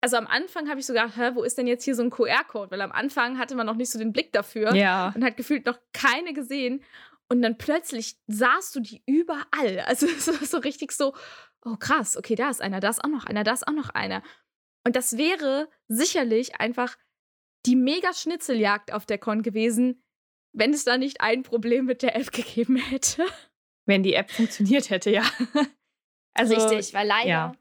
also 0.00 0.16
am 0.16 0.26
Anfang 0.26 0.68
habe 0.68 0.80
ich 0.80 0.86
so 0.86 0.92
gedacht, 0.92 1.16
hä, 1.16 1.30
wo 1.34 1.42
ist 1.42 1.58
denn 1.58 1.66
jetzt 1.66 1.84
hier 1.84 1.94
so 1.94 2.02
ein 2.02 2.10
QR-Code? 2.10 2.70
Weil 2.70 2.80
am 2.80 2.92
Anfang 2.92 3.38
hatte 3.38 3.54
man 3.54 3.66
noch 3.66 3.76
nicht 3.76 3.90
so 3.90 3.98
den 3.98 4.12
Blick 4.12 4.32
dafür 4.32 4.74
ja. 4.74 5.12
und 5.14 5.24
hat 5.24 5.36
gefühlt 5.36 5.66
noch 5.66 5.78
keine 5.92 6.32
gesehen. 6.32 6.84
Und 7.28 7.42
dann 7.42 7.58
plötzlich 7.58 8.16
sahst 8.26 8.76
du 8.76 8.80
die 8.80 9.02
überall. 9.06 9.80
Also 9.86 10.06
es 10.06 10.28
war 10.28 10.46
so 10.46 10.58
richtig 10.58 10.92
so, 10.92 11.14
oh 11.64 11.76
krass, 11.76 12.16
okay, 12.16 12.34
da 12.34 12.50
ist 12.50 12.62
einer, 12.62 12.80
da 12.80 12.90
ist 12.90 13.02
auch 13.04 13.08
noch 13.08 13.26
einer, 13.26 13.44
da 13.44 13.52
ist 13.52 13.66
auch 13.66 13.72
noch 13.72 13.90
einer. 13.90 14.22
Und 14.84 14.94
das 14.94 15.16
wäre 15.16 15.68
sicherlich 15.88 16.60
einfach 16.60 16.96
die 17.66 17.76
mega 17.76 18.12
Schnitzeljagd 18.12 18.92
auf 18.92 19.06
der 19.06 19.18
Con 19.18 19.42
gewesen, 19.42 20.02
wenn 20.52 20.72
es 20.72 20.84
da 20.84 20.96
nicht 20.96 21.20
ein 21.20 21.42
Problem 21.42 21.84
mit 21.86 22.02
der 22.02 22.14
App 22.14 22.30
gegeben 22.32 22.76
hätte. 22.76 23.24
Wenn 23.86 24.02
die 24.02 24.14
App 24.14 24.30
funktioniert 24.30 24.90
hätte, 24.90 25.10
ja. 25.10 25.24
also, 26.34 26.54
Richtig, 26.54 26.94
weil 26.94 27.06
leider, 27.06 27.28
ja, 27.28 27.52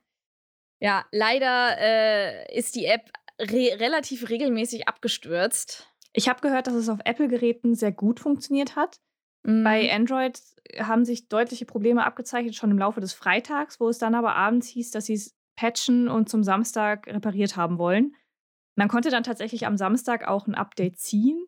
ja 0.86 1.06
leider 1.12 1.78
äh, 1.80 2.58
ist 2.58 2.76
die 2.76 2.86
App 2.86 3.12
re 3.40 3.80
relativ 3.80 4.30
regelmäßig 4.30 4.88
abgestürzt. 4.88 5.92
Ich 6.14 6.30
habe 6.30 6.42
gehört, 6.42 6.68
dass 6.68 6.76
es 6.76 6.88
auf 6.88 7.00
Apple-Geräten 7.04 7.76
sehr 7.76 7.92
gut 7.92 8.20
funktioniert 8.20 8.76
hat. 8.76 9.02
Mhm. 9.44 9.64
Bei 9.64 9.92
Android 9.94 10.40
haben 10.80 11.04
sich 11.04 11.28
deutliche 11.28 11.66
Probleme 11.66 12.06
abgezeichnet, 12.06 12.56
schon 12.56 12.72
im 12.72 12.78
Laufe 12.78 13.02
des 13.02 13.14
Freitags, 13.14 13.80
wo 13.80 13.90
es 13.90 13.98
dann 13.98 14.16
aber 14.16 14.36
abends 14.36 14.68
hieß, 14.68 14.92
dass 14.92 15.06
sie 15.06 15.16
es 15.16 15.36
patchen 15.56 16.08
und 16.08 16.30
zum 16.30 16.44
Samstag 16.44 17.08
repariert 17.08 17.56
haben 17.56 17.78
wollen. 17.78 18.16
Man 18.76 18.88
konnte 18.88 19.10
dann 19.10 19.24
tatsächlich 19.24 19.66
am 19.66 19.78
Samstag 19.78 20.28
auch 20.28 20.48
ein 20.48 20.56
Update 20.56 21.00
ziehen, 21.00 21.46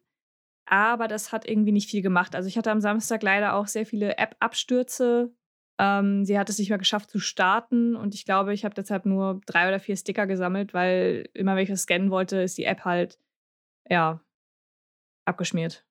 aber 0.65 1.07
das 1.07 1.31
hat 1.31 1.47
irgendwie 1.47 1.71
nicht 1.71 1.89
viel 1.89 2.01
gemacht. 2.01 2.35
Also 2.35 2.47
ich 2.47 2.57
hatte 2.57 2.71
am 2.71 2.81
Samstag 2.81 3.23
leider 3.23 3.53
auch 3.53 3.67
sehr 3.67 3.85
viele 3.85 4.17
App-Abstürze. 4.17 5.33
Ähm, 5.79 6.25
sie 6.25 6.39
hat 6.39 6.49
es 6.49 6.57
nicht 6.57 6.69
mehr 6.69 6.77
geschafft 6.77 7.11
zu 7.11 7.19
starten 7.19 7.95
und 7.95 8.15
ich 8.15 8.25
glaube, 8.25 8.53
ich 8.53 8.65
habe 8.65 8.73
deshalb 8.73 9.05
nur 9.05 9.41
drei 9.45 9.67
oder 9.67 9.79
vier 9.79 9.95
Sticker 9.95 10.25
gesammelt, 10.25 10.73
weil 10.73 11.29
immer 11.33 11.55
wenn 11.55 11.63
ich 11.63 11.71
was 11.71 11.83
scannen 11.83 12.09
wollte, 12.09 12.41
ist 12.41 12.57
die 12.57 12.65
App 12.65 12.83
halt, 12.83 13.19
ja, 13.87 14.19
abgeschmiert. 15.25 15.85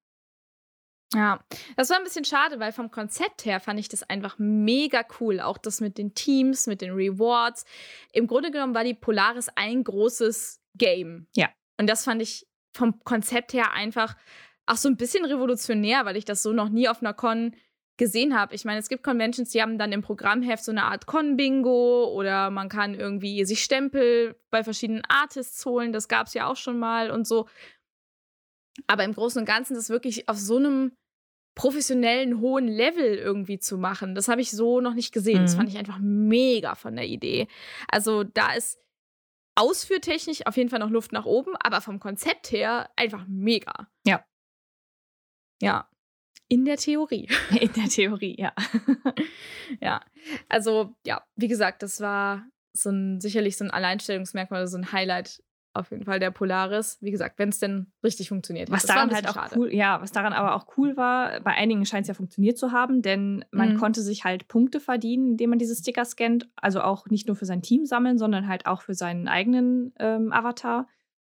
Ja, 1.14 1.45
das 1.76 1.89
war 1.91 1.99
ein 1.99 2.05
bisschen 2.05 2.24
schade, 2.24 2.59
weil 2.59 2.72
vom 2.72 2.91
Konzept 2.91 3.45
her 3.45 3.61
fand 3.61 3.78
ich 3.78 3.89
das 3.89 4.03
einfach 4.03 4.37
mega 4.39 5.05
cool. 5.20 5.41
Auch 5.41 5.57
das 5.57 5.80
mit 5.80 5.99
den 5.99 6.14
Teams, 6.14 6.66
mit 6.66 6.80
den 6.80 6.93
Rewards. 6.93 7.64
Im 8.12 8.26
Grunde 8.26 8.51
genommen 8.51 8.74
war 8.74 8.82
die 8.82 8.95
Polaris 8.95 9.49
ein 9.55 9.84
großes 9.84 10.61
Game. 10.74 11.28
Ja. 11.37 11.49
Und 11.78 11.89
das 11.89 12.05
fand 12.05 12.22
ich 12.22 12.47
vom 12.74 12.99
Konzept 13.05 13.53
her 13.53 13.72
einfach 13.72 14.16
auch 14.66 14.76
so 14.76 14.89
ein 14.89 14.97
bisschen 14.97 15.24
revolutionär, 15.24 16.05
weil 16.05 16.16
ich 16.16 16.24
das 16.24 16.43
so 16.43 16.53
noch 16.53 16.68
nie 16.68 16.89
auf 16.89 17.01
einer 17.01 17.14
Con 17.14 17.55
gesehen 17.97 18.38
habe. 18.38 18.55
Ich 18.55 18.64
meine, 18.64 18.78
es 18.78 18.88
gibt 18.88 19.03
Conventions, 19.03 19.51
die 19.51 19.62
haben 19.62 19.78
dann 19.78 19.92
im 19.92 20.03
Programmheft 20.03 20.64
so 20.64 20.72
eine 20.72 20.84
Art 20.84 21.07
Con-Bingo 21.07 22.12
oder 22.12 22.51
man 22.51 22.68
kann 22.68 22.94
irgendwie 22.94 23.44
sich 23.44 23.62
Stempel 23.62 24.38
bei 24.51 24.62
verschiedenen 24.62 25.03
Artists 25.09 25.64
holen. 25.64 25.92
Das 25.92 26.09
gab 26.09 26.26
es 26.26 26.34
ja 26.34 26.47
auch 26.47 26.57
schon 26.57 26.78
mal 26.78 27.11
und 27.11 27.26
so. 27.26 27.49
Aber 28.86 29.05
im 29.05 29.14
Großen 29.14 29.40
und 29.40 29.47
Ganzen 29.47 29.74
das 29.74 29.88
wirklich 29.88 30.28
auf 30.28 30.36
so 30.36 30.57
einem 30.57 30.92
professionellen, 31.55 32.40
hohen 32.40 32.68
Level 32.68 33.16
irgendwie 33.16 33.59
zu 33.59 33.78
machen, 33.78 34.14
das 34.14 34.28
habe 34.28 34.42
ich 34.42 34.51
so 34.51 34.82
noch 34.82 34.92
nicht 34.92 35.12
gesehen. 35.12 35.38
Mhm. 35.38 35.42
Das 35.42 35.55
fand 35.55 35.68
ich 35.70 35.78
einfach 35.78 35.99
mega 36.01 36.74
von 36.74 36.94
der 36.94 37.07
Idee. 37.07 37.49
Also 37.88 38.24
da 38.24 38.53
ist 38.53 38.78
ausführtechnisch 39.55 40.47
auf 40.47 40.59
jeden 40.59 40.68
Fall 40.68 40.80
noch 40.80 40.90
Luft 40.90 41.12
nach 41.12 41.24
oben, 41.24 41.55
aber 41.57 41.80
vom 41.80 41.99
Konzept 41.99 42.53
her 42.53 42.90
einfach 42.94 43.24
mega. 43.26 43.88
Ja. 44.07 44.22
Ja. 45.62 45.88
In 46.49 46.64
der 46.64 46.76
Theorie. 46.76 47.28
In 47.61 47.72
der 47.72 47.88
Theorie, 47.88 48.36
ja. 48.38 48.53
ja. 49.80 50.01
Also, 50.49 50.94
ja, 51.05 51.22
wie 51.36 51.49
gesagt, 51.49 51.82
das 51.82 52.01
war 52.01 52.47
so 52.72 52.90
ein, 52.90 53.20
sicherlich 53.20 53.57
so 53.57 53.64
ein 53.64 53.70
Alleinstellungsmerkmal, 53.70 54.66
so 54.66 54.76
ein 54.76 54.92
Highlight 54.92 55.42
auf 55.76 55.90
jeden 55.90 56.05
Fall 56.05 56.18
der 56.18 56.30
Polaris. 56.30 56.99
Wie 57.01 57.11
gesagt, 57.11 57.38
wenn 57.38 57.51
es 57.51 57.59
denn 57.59 57.92
richtig 58.03 58.28
funktioniert. 58.28 58.70
Was 58.70 58.86
daran 58.86 59.14
halt 59.14 59.28
auch 59.28 59.34
schade. 59.34 59.57
cool, 59.59 59.74
ja, 59.74 60.01
was 60.01 60.12
daran 60.12 60.32
aber 60.32 60.55
auch 60.55 60.76
cool 60.76 60.97
war, 60.97 61.40
bei 61.40 61.53
einigen 61.53 61.84
scheint 61.84 62.03
es 62.03 62.09
ja 62.09 62.14
funktioniert 62.14 62.59
zu 62.59 62.72
haben, 62.72 63.03
denn 63.03 63.44
man 63.51 63.74
mhm. 63.74 63.78
konnte 63.78 64.03
sich 64.03 64.24
halt 64.24 64.49
Punkte 64.49 64.80
verdienen, 64.80 65.32
indem 65.32 65.51
man 65.51 65.59
diese 65.59 65.76
Sticker 65.76 66.05
scannt. 66.05 66.49
Also 66.57 66.80
auch 66.80 67.07
nicht 67.07 67.26
nur 67.26 67.36
für 67.36 67.47
sein 67.47 67.62
Team 67.62 67.84
sammeln, 67.84 68.18
sondern 68.18 68.49
halt 68.49 68.66
auch 68.66 68.82
für 68.82 68.94
seinen 68.94 69.28
eigenen 69.28 69.92
ähm, 69.99 70.32
Avatar. 70.32 70.88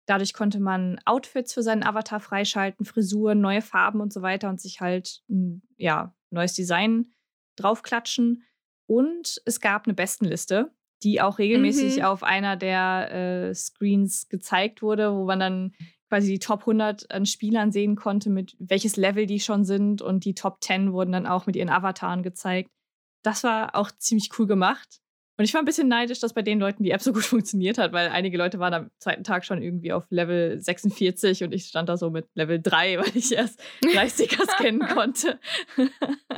Dadurch 0.09 0.33
konnte 0.33 0.59
man 0.59 0.99
Outfits 1.05 1.53
für 1.53 1.63
seinen 1.63 1.83
Avatar 1.83 2.21
freischalten, 2.21 2.87
Frisuren, 2.87 3.41
neue 3.41 3.63
Farben 3.63 4.01
und 4.01 4.13
so 4.13 4.23
weiter 4.23 4.49
und 4.49 4.61
sich 4.61 4.81
halt 4.81 5.23
ein 5.29 5.63
ja, 5.77 6.15
neues 6.31 6.55
Design 6.55 7.13
draufklatschen. 7.57 8.43
Und 8.87 9.43
es 9.45 9.61
gab 9.61 9.87
eine 9.87 9.95
Bestenliste 9.95 10.73
die 11.03 11.21
auch 11.21 11.39
regelmäßig 11.39 11.99
mhm. 11.99 12.05
auf 12.05 12.23
einer 12.23 12.57
der 12.57 13.13
äh, 13.13 13.55
Screens 13.55 14.29
gezeigt 14.29 14.83
wurde, 14.83 15.15
wo 15.15 15.25
man 15.25 15.41
dann 15.41 15.75
quasi 16.09 16.33
die 16.33 16.39
Top 16.39 16.61
100 16.61 17.11
an 17.11 17.27
Spielern 17.27 17.71
sehen 17.71 17.95
konnte, 17.95 18.31
mit 18.31 18.57
welches 18.59 18.97
Level 18.97 19.27
die 19.27 19.41
schon 19.41 19.65
sind 19.65 20.03
und 20.03 20.25
die 20.25 20.35
Top 20.35 20.63
10 20.63 20.93
wurden 20.93 21.13
dann 21.13 21.27
auch 21.27 21.47
mit 21.47 21.55
ihren 21.55 21.69
Avataren 21.69 22.23
gezeigt. 22.23 22.71
Das 23.23 23.45
war 23.45 23.75
auch 23.75 23.91
ziemlich 23.99 24.31
cool 24.39 24.47
gemacht. 24.47 25.01
Und 25.39 25.45
ich 25.45 25.55
war 25.55 25.62
ein 25.62 25.64
bisschen 25.64 25.86
neidisch, 25.86 26.18
dass 26.18 26.34
bei 26.34 26.43
den 26.43 26.59
Leuten 26.59 26.82
die 26.82 26.91
App 26.91 27.01
so 27.01 27.12
gut 27.12 27.22
funktioniert 27.24 27.78
hat, 27.78 27.93
weil 27.93 28.09
einige 28.09 28.36
Leute 28.36 28.59
waren 28.59 28.74
am 28.74 28.91
zweiten 28.99 29.22
Tag 29.22 29.45
schon 29.45 29.62
irgendwie 29.62 29.93
auf 29.93 30.05
Level 30.11 30.61
46 30.61 31.45
und 31.45 31.53
ich 31.53 31.66
stand 31.66 31.89
da 31.89 31.97
so 31.97 32.11
mit 32.11 32.26
Level 32.34 32.61
3, 32.61 32.99
weil 32.99 33.16
ich 33.16 33.32
erst 33.32 33.62
drei 33.80 34.09
Sticker 34.09 34.45
scannen 34.45 34.80
konnte. 34.95 35.39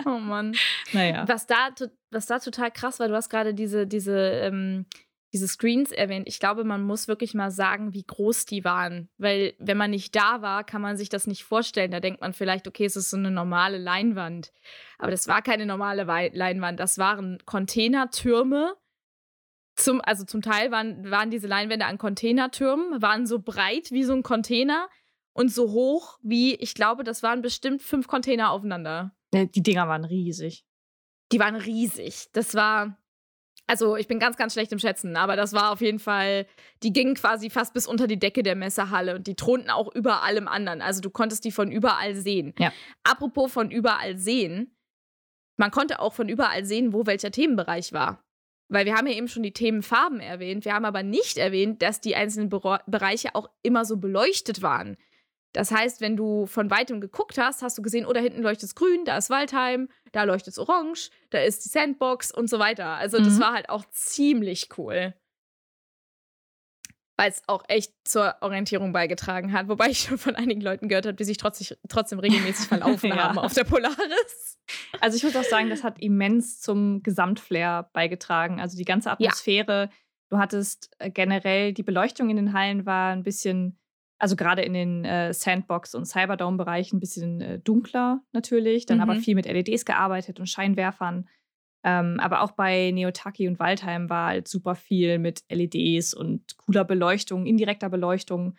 oh 0.05 0.18
Mann. 0.18 0.55
Naja. 0.92 1.26
Was 1.26 1.46
da, 1.46 1.70
was 2.11 2.26
da 2.26 2.38
total 2.38 2.70
krass 2.70 3.01
war, 3.01 3.09
du 3.09 3.14
hast 3.14 3.30
gerade 3.30 3.55
diese, 3.55 3.86
diese, 3.86 4.18
ähm, 4.18 4.84
diese 5.32 5.48
Screens 5.48 5.92
erwähnt. 5.92 6.28
Ich 6.28 6.38
glaube, 6.38 6.64
man 6.64 6.82
muss 6.82 7.09
wirklich 7.09 7.32
mal 7.32 7.51
sagen, 7.51 7.94
wie 7.94 8.03
groß 8.03 8.44
die 8.44 8.64
waren. 8.64 9.09
Weil, 9.16 9.55
wenn 9.59 9.78
man 9.78 9.92
nicht 9.92 10.14
da 10.14 10.42
war, 10.42 10.64
kann 10.64 10.82
man 10.82 10.98
sich 10.98 11.09
das 11.09 11.26
nicht 11.26 11.44
vorstellen. 11.44 11.92
Da 11.92 12.01
denkt 12.01 12.20
man 12.20 12.34
vielleicht, 12.34 12.66
okay, 12.68 12.84
es 12.84 12.96
ist 12.96 13.11
so 13.11 13.16
eine 13.16 13.30
normale 13.30 13.78
Leinwand. 13.78 14.53
Aber 14.98 15.11
das 15.11 15.28
war 15.28 15.40
keine 15.40 15.64
normale 15.64 16.03
Leinwand. 16.34 16.80
Das 16.80 16.98
waren 16.98 17.38
Containertürme 17.46 18.74
zum, 19.77 20.01
also 20.01 20.25
zum 20.25 20.43
Teil 20.43 20.71
waren, 20.71 21.11
waren 21.11 21.31
diese 21.31 21.47
Leinwände 21.47 21.87
an 21.87 21.99
Containertürmen, 21.99 23.01
waren 23.01 23.27
so 23.27 23.39
breit 23.39 23.91
wie 23.91 24.05
so 24.05 24.12
ein 24.12 24.23
Container 24.23 24.89
und 25.33 25.53
so 25.53 25.71
hoch 25.71 26.18
wie, 26.23 26.55
ich 26.57 26.75
glaube, 26.75 27.05
das 27.05 27.23
waren 27.23 27.43
bestimmt 27.43 27.83
fünf 27.83 28.07
Container 28.09 28.51
aufeinander. 28.51 29.14
Die 29.33 29.62
Dinger 29.62 29.89
waren 29.89 30.05
riesig. 30.05 30.64
Die 31.33 31.39
waren 31.39 31.55
riesig. 31.55 32.27
Das 32.33 32.55
war, 32.55 32.99
also 33.66 33.97
ich 33.97 34.09
bin 34.09 34.18
ganz, 34.18 34.37
ganz 34.37 34.53
schlecht 34.53 34.73
im 34.73 34.81
Schätzen, 34.81 35.16
aber 35.16 35.37
das 35.37 35.53
war 35.53 35.71
auf 35.71 35.81
jeden 35.81 36.01
Fall, 36.01 36.47
die 36.83 36.93
gingen 36.93 37.14
quasi 37.14 37.51
fast 37.51 37.73
bis 37.73 37.87
unter 37.87 38.09
die 38.09 38.18
Decke 38.18 38.43
der 38.43 38.57
Messerhalle 38.57 39.14
und 39.14 39.29
die 39.29 39.37
thronten 39.37 39.71
auch 39.71 39.95
über 39.95 40.25
allem 40.25 40.49
anderen. 40.49 40.83
Also 40.83 41.01
du 41.01 41.11
konntest 41.11 41.45
die 41.45 41.53
von 41.53 41.71
überall 41.71 42.16
sehen. 42.16 42.53
Ja. 42.59 42.73
Apropos 43.05 43.53
von 43.53 43.71
überall 43.71 44.18
sehen, 44.18 44.77
man 45.57 45.71
konnte 45.71 46.01
auch 46.01 46.14
von 46.14 46.29
überall 46.29 46.64
sehen, 46.64 46.93
wo 46.93 47.07
welcher 47.07 47.31
Themenbereich 47.31 47.93
war. 47.93 48.25
Weil 48.71 48.87
wir 48.87 48.95
haben 48.95 49.09
ja 49.09 49.14
eben 49.14 49.29
schon 49.29 49.43
die 49.43 49.53
Themenfarben 49.53 50.21
erwähnt, 50.21 50.64
wir 50.64 50.75
haben 50.75 50.85
aber 50.85 51.03
nicht 51.03 51.37
erwähnt, 51.37 51.83
dass 51.83 52.01
die 52.01 52.14
einzelnen 52.14 52.49
Be 52.49 52.79
Bereiche 52.87 53.35
auch 53.35 53.51
immer 53.62 53.85
so 53.85 53.97
beleuchtet 53.97 54.62
waren. 54.62 54.97
Das 55.53 55.73
heißt, 55.73 56.01
wenn 56.01 56.16
du 56.16 56.47
von 56.47 56.71
weitem 56.71 57.01
geguckt 57.01 57.37
hast, 57.37 57.62
hast 57.62 57.77
du 57.77 57.83
gesehen, 57.83 58.07
oh, 58.07 58.12
da 58.12 58.21
hinten 58.21 58.43
leuchtet 58.43 58.68
es 58.68 58.75
grün, 58.77 59.05
da 59.05 59.16
ist 59.16 59.29
Waldheim, 59.29 59.89
da 60.12 60.23
leuchtet 60.23 60.53
es 60.53 60.59
orange, 60.61 61.11
da 61.31 61.41
ist 61.41 61.64
die 61.64 61.68
Sandbox 61.68 62.31
und 62.31 62.49
so 62.49 62.61
weiter. 62.61 62.87
Also 62.87 63.18
das 63.18 63.35
mhm. 63.35 63.41
war 63.41 63.53
halt 63.55 63.68
auch 63.68 63.85
ziemlich 63.91 64.68
cool 64.79 65.14
weil 67.21 67.29
es 67.29 67.43
auch 67.49 67.64
echt 67.68 67.93
zur 68.05 68.37
Orientierung 68.41 68.95
beigetragen 68.95 69.53
hat. 69.53 69.68
Wobei 69.68 69.89
ich 69.91 69.99
schon 69.99 70.16
von 70.16 70.37
einigen 70.37 70.62
Leuten 70.62 70.89
gehört 70.89 71.05
habe, 71.05 71.16
die 71.16 71.25
sich 71.25 71.37
trotzdem, 71.37 71.77
trotzdem 71.87 72.18
regelmäßig 72.18 72.66
verlaufen 72.66 73.11
ja. 73.11 73.16
haben 73.16 73.39
auf 73.39 73.53
der 73.53 73.64
Polaris. 73.64 74.59
Also 75.03 75.18
ich 75.18 75.23
muss 75.23 75.37
auch 75.37 75.45
sagen, 75.45 75.68
das 75.68 75.85
hat 75.85 75.99
immens 75.99 76.62
zum 76.62 77.03
Gesamtflair 77.03 77.91
beigetragen. 77.93 78.59
Also 78.59 78.79
die 78.79 78.87
ganze 78.87 79.11
Atmosphäre. 79.11 79.91
Ja. 79.91 79.97
Du 80.31 80.39
hattest 80.39 80.95
äh, 80.99 81.11
generell, 81.11 81.75
die 81.75 81.83
Beleuchtung 81.83 82.31
in 82.31 82.37
den 82.37 82.55
Hallen 82.55 82.87
war 82.87 83.12
ein 83.12 83.23
bisschen, 83.23 83.79
also 84.18 84.35
gerade 84.35 84.62
in 84.62 84.73
den 84.73 85.05
äh, 85.05 85.35
Sandbox- 85.35 85.95
und 85.95 86.07
Cyberdome-Bereichen 86.07 86.97
ein 86.97 87.01
bisschen 87.01 87.43
äh, 87.43 87.59
dunkler 87.59 88.23
natürlich. 88.33 88.87
Dann 88.87 88.97
mhm. 88.97 89.03
aber 89.03 89.16
viel 89.16 89.35
mit 89.35 89.45
LEDs 89.45 89.85
gearbeitet 89.85 90.41
und 90.41 90.47
Scheinwerfern. 90.47 91.29
Ähm, 91.83 92.18
aber 92.20 92.43
auch 92.43 92.53
bei 92.53 92.91
Neotaki 92.91 93.49
und 93.49 93.59
Waldheim 93.59 94.11
war 94.11 94.28
halt 94.28 94.49
super 94.49 94.74
viel 94.74 95.18
mit 95.18 95.43
LEDs 95.49 96.12
und 96.12 96.57
cooler 96.59 96.85
Beleuchtung, 96.85 97.47
indirekter 97.47 97.89
Beleuchtung. 97.89 98.57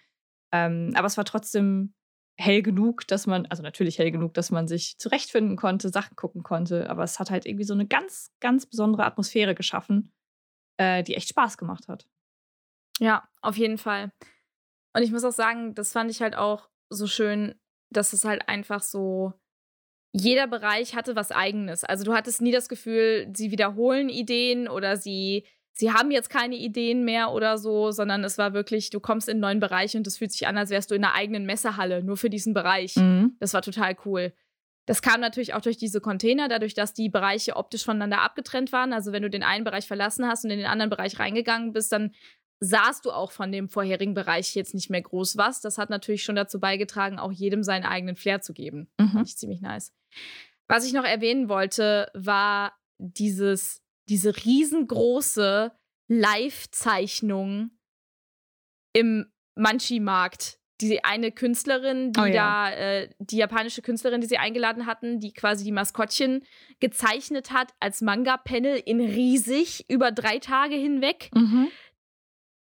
Ähm, 0.52 0.92
aber 0.96 1.06
es 1.08 1.18
war 1.18 1.26
trotzdem 1.26 1.94
hell 2.38 2.64
genug, 2.64 3.08
dass 3.08 3.28
man, 3.28 3.46
also 3.46 3.62
natürlich 3.62 4.00
hell 4.00 4.12
genug, 4.12 4.34
dass 4.34 4.50
man 4.50 4.68
sich 4.68 4.98
zurechtfinden 4.98 5.56
konnte, 5.56 5.90
Sachen 5.90 6.16
gucken 6.16 6.42
konnte. 6.42 6.90
Aber 6.90 7.04
es 7.04 7.20
hat 7.20 7.30
halt 7.30 7.46
irgendwie 7.46 7.64
so 7.64 7.74
eine 7.74 7.86
ganz, 7.86 8.34
ganz 8.40 8.66
besondere 8.66 9.06
Atmosphäre 9.06 9.54
geschaffen, 9.54 10.12
äh, 10.78 11.04
die 11.04 11.16
echt 11.16 11.30
Spaß 11.30 11.58
gemacht 11.58 11.88
hat. 11.88 12.08
Ja, 13.00 13.28
auf 13.42 13.58
jeden 13.58 13.78
Fall. 13.78 14.12
Und 14.94 15.04
ich 15.04 15.12
muss 15.12 15.24
auch 15.24 15.32
sagen, 15.32 15.76
das 15.76 15.92
fand 15.92 16.10
ich 16.10 16.22
halt 16.22 16.36
auch 16.36 16.70
so 16.90 17.08
schön, 17.08 17.56
dass 17.92 18.14
es 18.14 18.26
halt 18.26 18.48
einfach 18.50 18.82
so 18.82 19.34
jeder 20.14 20.48
Bereich 20.48 20.96
hatte 20.96 21.16
was 21.16 21.32
eigenes. 21.32 21.84
Also 21.84 22.04
du 22.04 22.14
hattest 22.14 22.42
nie 22.42 22.52
das 22.52 22.70
Gefühl, 22.70 23.30
sie 23.34 23.52
wiederholen 23.52 24.10
Ideen 24.10 24.68
oder 24.68 24.98
sie, 24.98 25.46
sie 25.74 25.92
haben 25.92 26.12
jetzt 26.12 26.30
keine 26.30 26.56
Ideen 26.56 27.06
mehr 27.06 27.32
oder 27.32 27.58
so, 27.58 27.92
sondern 27.92 28.24
es 28.24 28.38
war 28.38 28.54
wirklich, 28.54 28.90
du 28.90 29.00
kommst 29.00 29.30
in 29.30 29.36
einen 29.36 29.42
neuen 29.42 29.60
Bereich 29.60 29.96
und 29.96 30.06
es 30.08 30.18
fühlt 30.18 30.32
sich 30.32 30.48
an, 30.48 30.58
als 30.58 30.70
wärst 30.70 30.92
du 30.92 30.96
in 30.96 31.04
einer 31.04 31.14
eigenen 31.14 31.46
Messehalle, 31.46 32.04
nur 32.04 32.18
für 32.18 32.30
diesen 32.30 32.54
Bereich. 32.54 32.96
Mhm. 32.98 33.36
Das 33.40 33.54
war 33.54 33.62
total 33.62 33.96
cool. 34.06 34.34
Das 34.86 35.02
kam 35.02 35.22
natürlich 35.22 35.54
auch 35.54 35.62
durch 35.62 35.78
diese 35.78 36.02
Container, 36.02 36.50
dadurch, 36.50 36.74
dass 36.74 36.94
die 36.94 37.08
Bereiche 37.08 37.56
optisch 37.56 37.86
voneinander 37.86 38.22
abgetrennt 38.22 38.74
waren. 38.74 38.92
Also 38.92 39.14
wenn 39.14 39.24
du 39.24 39.30
den 39.30 39.44
einen 39.44 39.64
Bereich 39.64 39.88
verlassen 39.88 40.28
hast 40.28 40.44
und 40.44 40.50
in 40.50 40.58
den 40.58 40.68
anderen 40.68 40.90
Bereich 40.90 41.20
reingegangen 41.20 41.72
bist, 41.72 41.92
dann 41.92 42.12
sahst 42.60 43.06
du 43.06 43.12
auch 43.12 43.32
von 43.32 43.52
dem 43.52 43.70
vorherigen 43.70 44.14
Bereich 44.14 44.54
jetzt 44.56 44.74
nicht 44.74 44.90
mehr 44.90 45.02
groß 45.02 45.38
was. 45.38 45.62
Das 45.62 45.78
hat 45.78 45.90
natürlich 45.90 46.24
schon 46.24 46.36
dazu 46.36 46.60
beigetragen, 46.60 47.20
auch 47.20 47.32
jedem 47.32 47.64
seinen 47.64 47.86
eigenen 47.86 48.16
Flair 48.16 48.42
zu 48.42 48.54
geben. 48.54 48.90
Mhm. 49.00 49.10
Fand 49.10 49.28
ich 49.28 49.38
ziemlich 49.38 49.62
nice. 49.62 49.94
Was 50.68 50.86
ich 50.86 50.94
noch 50.94 51.04
erwähnen 51.04 51.50
wollte, 51.50 52.10
war 52.14 52.78
dieses, 52.98 53.82
diese 54.08 54.36
riesengroße 54.46 55.72
Live-Zeichnung 56.08 57.72
im 58.94 59.32
Manchi-Markt. 59.56 60.60
Die 60.80 61.04
eine 61.04 61.32
Künstlerin, 61.32 62.12
die 62.12 62.20
oh, 62.20 62.26
ja. 62.26 62.72
da, 62.72 62.72
äh, 62.72 63.10
die 63.20 63.38
japanische 63.38 63.84
Künstlerin, 63.84 64.20
die 64.20 64.28
sie 64.28 64.40
eingeladen 64.40 64.88
hatten, 64.88 65.20
die 65.20 65.32
quasi 65.32 65.64
die 65.64 65.72
Maskottchen 65.72 66.44
gezeichnet 66.80 67.52
hat 67.52 67.72
als 67.80 68.02
Manga-Panel 68.02 68.82
in 68.84 69.00
riesig 69.00 69.86
über 69.90 70.12
drei 70.12 70.40
Tage 70.40 70.76
hinweg. 70.76 71.30
Mhm 71.36 71.68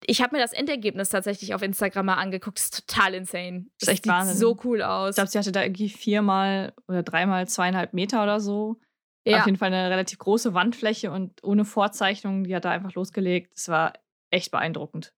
ich 0.06 0.22
habe 0.22 0.36
mir 0.36 0.42
das 0.42 0.54
Endergebnis 0.54 1.10
tatsächlich 1.10 1.54
auf 1.54 1.62
Instagram 1.62 2.06
mal 2.06 2.16
angeguckt. 2.16 2.58
Das 2.58 2.66
ist 2.66 2.88
total 2.88 3.14
insane. 3.14 3.66
Das, 3.80 3.88
das 3.88 3.90
echt 3.90 4.04
sieht 4.04 4.12
Wahnsinn. 4.12 4.38
so 4.38 4.58
cool 4.64 4.82
aus. 4.82 5.12
Ich 5.12 5.16
glaube, 5.16 5.30
sie 5.30 5.40
hatte 5.40 5.52
da 5.52 5.64
irgendwie 5.64 5.90
viermal 5.90 6.74
oder 6.88 7.04
dreimal 7.04 7.48
zweieinhalb 7.48 7.94
Meter 7.94 8.24
oder 8.24 8.40
so. 8.40 8.80
Ja. 9.26 9.40
Auf 9.40 9.46
jeden 9.46 9.58
Fall 9.58 9.74
eine 9.74 9.90
relativ 9.90 10.20
große 10.20 10.54
Wandfläche 10.54 11.12
und 11.12 11.44
ohne 11.44 11.66
Vorzeichnung. 11.66 12.44
Die 12.46 12.56
hat 12.56 12.66
da 12.66 12.72
einfach 12.72 12.94
losgelegt. 12.94 13.52
Das 13.56 13.68
war 13.68 13.94
echt 14.32 14.52
beeindruckend. 14.52 15.14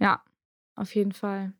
Ja, 0.00 0.24
auf 0.76 0.94
jeden 0.94 1.12
Fall. 1.12 1.52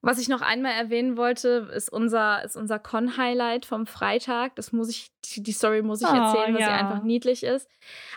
Was 0.00 0.18
ich 0.20 0.28
noch 0.28 0.42
einmal 0.42 0.72
erwähnen 0.72 1.16
wollte, 1.16 1.70
ist 1.74 1.92
unser, 1.92 2.44
ist 2.44 2.56
unser 2.56 2.78
Con-Highlight 2.78 3.66
vom 3.66 3.86
Freitag. 3.86 4.54
Das 4.54 4.72
muss 4.72 4.88
ich, 4.88 5.10
die 5.36 5.52
Story 5.52 5.82
muss 5.82 6.00
ich 6.00 6.06
erzählen, 6.06 6.54
oh, 6.54 6.58
ja. 6.58 6.66
weil 6.66 6.76
sie 6.76 6.84
einfach 6.84 7.02
niedlich 7.02 7.42
ist. 7.42 7.68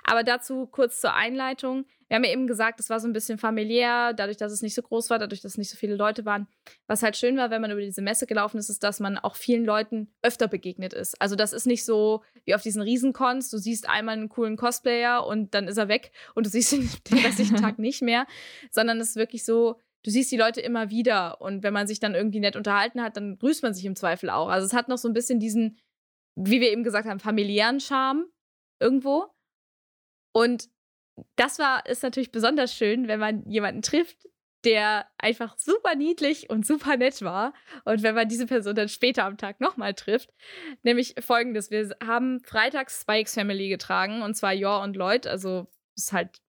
Aber 0.04 0.24
dazu 0.24 0.68
kurz 0.68 1.02
zur 1.02 1.16
Einleitung. 1.16 1.86
Wir 2.08 2.18
haben 2.18 2.24
ja 2.24 2.34
eben 2.34 2.46
gesagt, 2.46 2.80
es 2.82 2.90
war 2.90 3.00
so 3.00 3.08
ein 3.08 3.14
bisschen 3.14 3.38
familiär, 3.38 4.14
dadurch, 4.14 4.36
dass 4.36 4.52
es 4.52 4.62
nicht 4.62 4.76
so 4.76 4.82
groß 4.82 5.10
war, 5.10 5.18
dadurch, 5.18 5.42
dass 5.42 5.54
es 5.54 5.58
nicht 5.58 5.70
so 5.70 5.78
viele 5.78 5.96
Leute 5.96 6.26
waren. 6.26 6.46
Was 6.86 7.04
halt 7.04 7.16
schön 7.16 7.38
war, 7.38 7.50
wenn 7.50 7.62
man 7.62 7.72
über 7.72 7.80
diese 7.80 8.02
Messe 8.02 8.28
gelaufen 8.28 8.58
ist, 8.58 8.70
ist, 8.70 8.84
dass 8.84 9.00
man 9.00 9.18
auch 9.18 9.36
vielen 9.36 9.64
Leuten 9.64 10.14
öfter 10.22 10.50
begegnet 10.50 10.94
ist. 10.94 11.20
Also 11.22 11.38
das 11.38 11.54
ist 11.54 11.66
nicht 11.66 11.86
so 11.86 12.22
wie 12.44 12.54
auf 12.54 12.62
diesen 12.62 12.82
Riesencons, 12.82 13.50
du 13.50 13.58
siehst 13.58 13.88
einmal 13.90 14.18
einen 14.18 14.30
coolen 14.30 14.58
Cosplayer 14.58 15.26
und 15.26 15.54
dann 15.56 15.70
ist 15.70 15.78
er 15.78 15.88
weg 15.88 16.12
und 16.36 16.46
du 16.46 16.50
siehst 16.50 16.74
ihn 16.74 16.90
den 17.10 17.20
restlichen 17.20 17.56
Tag 17.56 17.80
nicht 17.80 18.02
mehr, 18.02 18.28
sondern 18.72 19.00
es 19.00 19.12
ist 19.12 19.16
wirklich 19.16 19.46
so, 19.46 19.80
du 20.04 20.12
siehst 20.12 20.32
die 20.32 20.38
Leute 20.38 20.62
immer 20.62 20.90
wieder 20.90 21.42
und 21.42 21.64
wenn 21.64 21.74
man 21.74 21.88
sich 21.88 22.00
dann 22.00 22.16
irgendwie 22.16 22.40
nett 22.40 22.56
unterhalten 22.56 23.02
hat, 23.02 23.18
dann 23.18 23.38
grüßt 23.38 23.64
man 23.64 23.74
sich 23.74 23.86
im 23.86 23.96
Zweifel 23.96 24.30
auch. 24.30 24.50
Also 24.50 24.66
es 24.66 24.74
hat 24.74 24.88
noch 24.88 24.98
so 24.98 25.08
ein 25.08 25.14
bisschen 25.14 25.40
diesen, 25.40 25.80
wie 26.36 26.62
wir 26.62 26.72
eben 26.72 26.84
gesagt 26.84 27.08
haben, 27.08 27.20
familiären 27.20 27.80
Charme 27.80 28.26
irgendwo. 28.80 29.28
Und 30.34 30.70
das 31.36 31.60
war 31.60 31.86
ist 31.86 32.04
natürlich 32.04 32.32
besonders 32.32 32.74
schön, 32.74 33.08
wenn 33.08 33.20
man 33.20 33.46
jemanden 33.50 33.82
trifft, 33.82 34.28
der 34.64 35.08
einfach 35.18 35.58
super 35.58 35.96
niedlich 35.96 36.50
und 36.50 36.66
super 36.66 36.98
nett 36.98 37.22
war. 37.22 37.54
Und 37.86 38.04
wenn 38.04 38.16
man 38.16 38.28
diese 38.28 38.46
Person 38.46 38.76
dann 38.76 38.90
später 38.90 39.26
am 39.26 39.38
Tag 39.38 39.60
nochmal 39.60 39.94
trifft, 39.94 40.30
nämlich 40.84 41.16
folgendes: 41.20 41.72
Wir 41.72 41.96
haben 42.04 42.42
freitags 42.44 43.02
Spikes 43.02 43.34
Family 43.34 43.70
getragen, 43.70 44.22
und 44.22 44.36
zwar 44.36 44.54
Yor 44.54 44.82
und 44.82 44.96
Lloyd. 44.96 45.28
Also, 45.28 45.68
ist 45.96 46.14
halt 46.14 46.42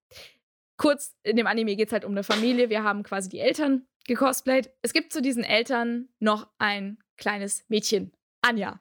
kurz, 0.82 1.14
in 1.22 1.36
dem 1.36 1.46
Anime 1.46 1.76
geht 1.76 1.88
es 1.88 1.92
halt 1.92 2.04
um 2.04 2.10
eine 2.10 2.24
Familie. 2.24 2.68
Wir 2.68 2.82
haben 2.82 3.04
quasi 3.04 3.28
die 3.28 3.38
Eltern 3.38 3.86
gecosplayt. 4.06 4.68
Es 4.82 4.92
gibt 4.92 5.12
zu 5.12 5.22
diesen 5.22 5.44
Eltern 5.44 6.08
noch 6.18 6.48
ein 6.58 6.98
kleines 7.16 7.64
Mädchen, 7.68 8.12
Anja. 8.40 8.80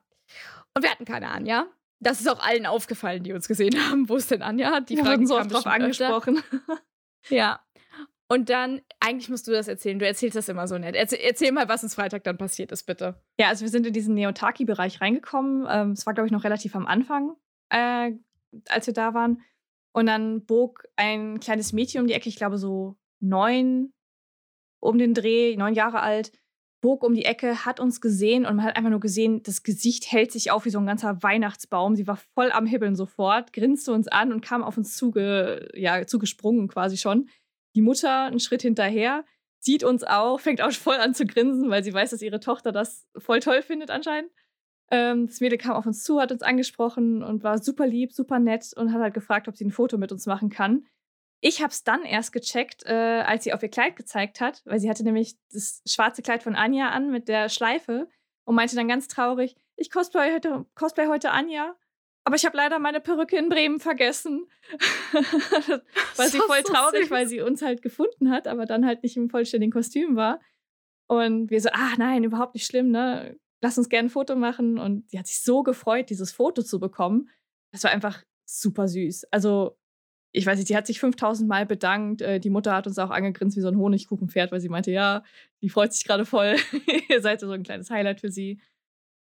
Und 0.74 0.82
wir 0.82 0.90
hatten 0.90 1.06
keine 1.06 1.30
Anja. 1.30 1.68
Das 2.00 2.20
ist 2.20 2.28
auch 2.28 2.44
allen 2.44 2.66
aufgefallen, 2.66 3.22
die 3.22 3.34
uns 3.34 3.48
gesehen 3.48 3.76
haben. 3.78 4.10
Wo 4.10 4.16
ist 4.16 4.32
denn 4.32 4.42
Anja? 4.42 4.80
Die 4.80 4.98
wir 4.98 5.06
Fragen 5.06 5.28
so 5.28 5.38
oft 5.38 5.54
drauf 5.54 5.68
angesprochen. 5.68 6.42
ja. 7.30 7.64
Und 8.28 8.50
dann, 8.50 8.82
eigentlich 9.00 9.30
musst 9.30 9.48
du 9.48 9.52
das 9.52 9.68
erzählen. 9.68 10.00
Du 10.00 10.08
erzählst 10.08 10.36
das 10.36 10.50
immer 10.50 10.68
so 10.68 10.80
nett. 10.80 10.96
Erzähl, 10.96 11.20
erzähl 11.22 11.52
mal, 11.52 11.70
was 11.70 11.84
uns 11.84 11.94
Freitag 11.94 12.24
dann 12.24 12.38
passiert 12.40 12.72
ist, 12.72 12.86
bitte. 12.86 13.22
Ja, 13.38 13.50
also 13.50 13.62
wir 13.62 13.70
sind 13.70 13.86
in 13.86 13.94
diesen 13.94 14.16
Neotaki-Bereich 14.16 15.02
reingekommen. 15.02 15.68
Ähm, 15.70 15.92
es 15.92 16.08
war, 16.08 16.16
glaube 16.16 16.26
ich, 16.26 16.32
noch 16.32 16.46
relativ 16.46 16.76
am 16.76 16.88
Anfang, 16.88 17.36
äh, 17.70 18.14
als 18.70 18.88
wir 18.88 18.94
da 18.96 19.14
waren. 19.14 19.44
Und 19.94 20.06
dann 20.06 20.46
bog 20.46 20.84
ein 20.96 21.40
kleines 21.40 21.74
Mädchen 21.74 22.02
um 22.02 22.08
die 22.08 22.14
Ecke, 22.14 22.30
ich 22.30 22.38
glaube 22.38 22.58
so 22.58 22.98
neun 23.20 23.94
um 24.80 24.98
den 24.98 25.14
Dreh, 25.14 25.56
neun 25.58 25.74
Jahre 25.74 26.02
alt, 26.02 26.32
bog 26.82 27.04
um 27.04 27.14
die 27.14 27.26
Ecke, 27.26 27.66
hat 27.66 27.80
uns 27.80 28.02
gesehen 28.02 28.46
und 28.46 28.56
man 28.56 28.66
hat 28.66 28.76
einfach 28.76 28.90
nur 28.90 29.00
gesehen, 29.00 29.44
das 29.44 29.64
Gesicht 29.64 30.12
hält 30.12 30.32
sich 30.32 30.50
auf 30.52 30.66
wie 30.66 30.72
so 30.72 30.80
ein 30.80 30.88
ganzer 30.88 31.22
Weihnachtsbaum. 31.22 31.96
Sie 31.96 32.08
war 32.08 32.18
voll 32.18 32.52
am 32.52 32.66
Hibbeln 32.66 32.96
sofort, 32.96 33.54
grinste 33.54 33.94
uns 33.94 34.08
an 34.08 34.34
und 34.34 34.42
kam 34.42 34.64
auf 34.64 34.78
uns 34.78 34.96
zuge, 34.96 35.70
ja, 35.76 36.06
zugesprungen 36.08 36.68
quasi 36.68 36.98
schon. 36.98 37.30
Die 37.76 37.82
Mutter 37.82 38.24
einen 38.26 38.40
Schritt 38.40 38.64
hinterher, 38.64 39.24
sieht 39.60 39.84
uns 39.84 40.04
auch, 40.04 40.40
fängt 40.40 40.62
auch 40.62 40.72
voll 40.72 40.96
an 40.96 41.14
zu 41.14 41.26
grinsen, 41.26 41.70
weil 41.70 41.84
sie 41.84 41.94
weiß, 41.94 42.10
dass 42.10 42.22
ihre 42.22 42.40
Tochter 42.40 42.72
das 42.72 43.08
voll 43.18 43.40
toll 43.40 43.62
findet 43.62 43.92
anscheinend. 43.92 44.32
Ähm, 44.92 45.28
das 45.28 45.40
Mädel 45.40 45.58
kam 45.58 45.72
auf 45.72 45.86
uns 45.86 46.04
zu, 46.04 46.20
hat 46.20 46.32
uns 46.32 46.44
angesprochen 46.44 47.24
und 47.24 47.44
war 47.44 47.58
super 47.58 47.88
lieb, 47.88 48.12
super 48.12 48.40
nett 48.40 48.74
und 48.76 48.94
hat 48.94 49.02
halt 49.02 49.14
gefragt, 49.14 49.48
ob 49.48 49.56
sie 49.56 49.66
ein 49.66 49.72
Foto 49.72 49.98
mit 49.98 50.12
uns 50.12 50.26
machen 50.26 50.50
kann. 50.50 50.86
Ich 51.40 51.62
habe 51.62 51.72
es 51.72 51.84
dann 51.84 52.04
erst 52.04 52.34
gecheckt, 52.34 52.86
äh, 52.86 53.24
als 53.26 53.46
sie 53.46 53.54
auf 53.54 53.64
ihr 53.64 53.70
Kleid 53.70 53.96
gezeigt 53.96 54.42
hat, 54.42 54.62
weil 54.66 54.80
sie 54.80 54.90
hatte 54.90 55.04
nämlich 55.04 55.38
das 55.52 55.82
schwarze 55.88 56.22
Kleid 56.22 56.44
von 56.44 56.56
Anja 56.56 56.90
an 56.90 57.10
mit 57.10 57.30
der 57.30 57.50
Schleife 57.50 58.08
und 58.44 58.56
meinte 58.56 58.76
dann 58.76 58.88
ganz 58.88 59.08
traurig, 59.08 59.56
ich 59.76 59.90
cosplay 59.90 60.34
heute, 60.34 60.66
cosplay 60.76 61.08
heute 61.08 61.32
Anja, 61.32 61.76
aber 62.24 62.36
ich 62.36 62.46
habe 62.46 62.58
leider 62.58 62.78
meine 62.78 63.00
Perücke 63.00 63.38
in 63.38 63.50
Bremen 63.50 63.80
vergessen. 63.80 64.48
war 66.16 66.28
sie 66.28 66.38
voll 66.38 66.62
traurig, 66.62 67.10
weil 67.10 67.28
sie 67.28 67.42
uns 67.42 67.62
halt 67.62 67.82
gefunden 67.82 68.30
hat, 68.30 68.48
aber 68.48 68.66
dann 68.66 68.86
halt 68.86 69.02
nicht 69.02 69.18
im 69.18 69.30
vollständigen 69.30 69.72
Kostüm 69.72 70.16
war. 70.16 70.40
Und 71.08 71.50
wir 71.50 71.60
so, 71.60 71.70
ach 71.74 71.98
nein, 71.98 72.24
überhaupt 72.24 72.54
nicht 72.54 72.68
schlimm, 72.68 72.92
ne? 72.92 73.38
Lass 73.62 73.78
uns 73.78 73.90
gerne 73.90 74.08
ein 74.08 74.12
Foto 74.12 74.36
machen. 74.36 74.80
Und 74.80 75.10
sie 75.10 75.20
hat 75.20 75.28
sich 75.28 75.42
so 75.42 75.64
gefreut, 75.64 76.10
dieses 76.10 76.32
Foto 76.32 76.64
zu 76.64 76.80
bekommen. 76.80 77.30
Das 77.72 77.84
war 77.84 77.92
einfach 77.92 78.24
super 78.46 78.88
süß. 78.88 79.26
Also 79.32 79.78
ich 80.34 80.46
weiß 80.46 80.58
nicht, 80.58 80.70
die 80.70 80.78
hat 80.78 80.88
sich 80.88 81.00
5000 81.00 81.48
Mal 81.48 81.66
bedankt. 81.66 82.22
Äh, 82.22 82.40
die 82.40 82.50
Mutter 82.50 82.74
hat 82.74 82.88
uns 82.88 82.98
auch 83.00 83.10
angegrinst 83.10 83.58
wie 83.58 83.62
so 83.62 83.68
ein 83.68 83.78
Honigkuchenpferd, 83.78 84.52
weil 84.52 84.62
sie 84.62 84.70
meinte, 84.70 84.92
ja, 84.92 85.24
die 85.62 85.70
freut 85.70 85.94
sich 85.94 86.06
gerade 86.06 86.26
voll. 86.26 86.56
Ihr 87.10 87.22
seid 87.22 87.42
so 87.42 87.52
ein 87.52 87.64
kleines 87.64 87.90
Highlight 87.90 88.22
für 88.22 88.32
sie. 88.32 88.62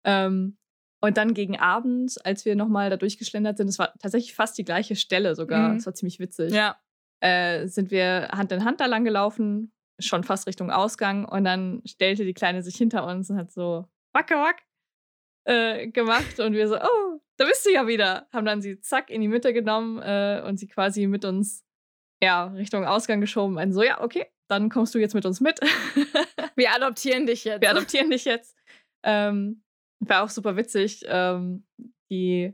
Ähm, 0.06 0.58
und 1.00 1.18
dann 1.18 1.34
gegen 1.34 1.58
Abend, 1.58 2.18
als 2.26 2.46
wir 2.46 2.56
nochmal 2.56 2.90
da 2.90 2.98
durchgeschlendert 2.98 3.58
sind, 3.58 3.68
es 3.68 3.80
war 3.80 3.94
tatsächlich 4.00 4.34
fast 4.34 4.58
die 4.58 4.66
gleiche 4.66 4.96
Stelle 4.96 5.36
sogar, 5.36 5.76
es 5.76 5.84
mhm. 5.84 5.86
war 5.86 5.94
ziemlich 5.94 6.20
witzig. 6.20 6.52
Ja. 6.52 6.78
Äh, 7.20 7.68
sind 7.68 7.92
wir 7.92 8.30
Hand 8.32 8.52
in 8.52 8.66
Hand 8.66 8.80
da 8.80 8.86
lang 8.86 9.04
gelaufen, 9.04 9.72
schon 10.00 10.24
fast 10.24 10.48
Richtung 10.48 10.72
Ausgang. 10.72 11.26
Und 11.26 11.44
dann 11.44 11.82
stellte 11.86 12.26
die 12.26 12.34
Kleine 12.34 12.64
sich 12.64 12.76
hinter 12.76 13.06
uns 13.06 13.30
und 13.30 13.38
hat 13.38 13.52
so 13.52 13.88
Wacke 14.18 14.36
Wack 14.36 14.64
äh, 15.46 15.88
gemacht. 15.88 16.40
Und 16.40 16.54
wir 16.54 16.68
so, 16.68 16.76
oh, 16.76 17.22
da 17.38 17.46
bist 17.46 17.66
du 17.66 17.72
ja 17.72 17.88
wieder. 17.88 18.28
Haben 18.34 18.46
dann 18.46 18.62
sie 18.62 18.80
zack 18.80 19.10
in 19.10 19.22
die 19.22 19.28
Mitte 19.28 19.54
genommen 19.54 20.02
äh, 20.02 20.44
und 20.46 20.58
sie 20.58 20.68
quasi 20.68 21.08
mit 21.08 21.24
uns 21.24 21.64
ja, 22.22 22.46
Richtung 22.48 22.86
Ausgang 22.86 23.22
geschoben. 23.22 23.58
Und 23.58 23.74
so, 23.74 23.84
ja, 23.84 24.02
okay, 24.02 24.26
dann 24.50 24.70
kommst 24.70 24.96
du 24.96 25.00
jetzt 25.00 25.14
mit 25.14 25.26
uns 25.26 25.40
mit. 25.40 25.60
Wir 26.56 26.74
adoptieren 26.74 27.28
dich 27.28 27.44
jetzt. 27.44 27.62
Wir 27.62 27.70
adoptieren 27.70 28.10
dich 28.10 28.26
jetzt. 28.26 28.58
Ähm, 29.04 29.64
war 30.00 30.24
auch 30.24 30.30
super 30.30 30.56
witzig. 30.56 31.04
Ähm, 31.08 31.68
die 32.10 32.54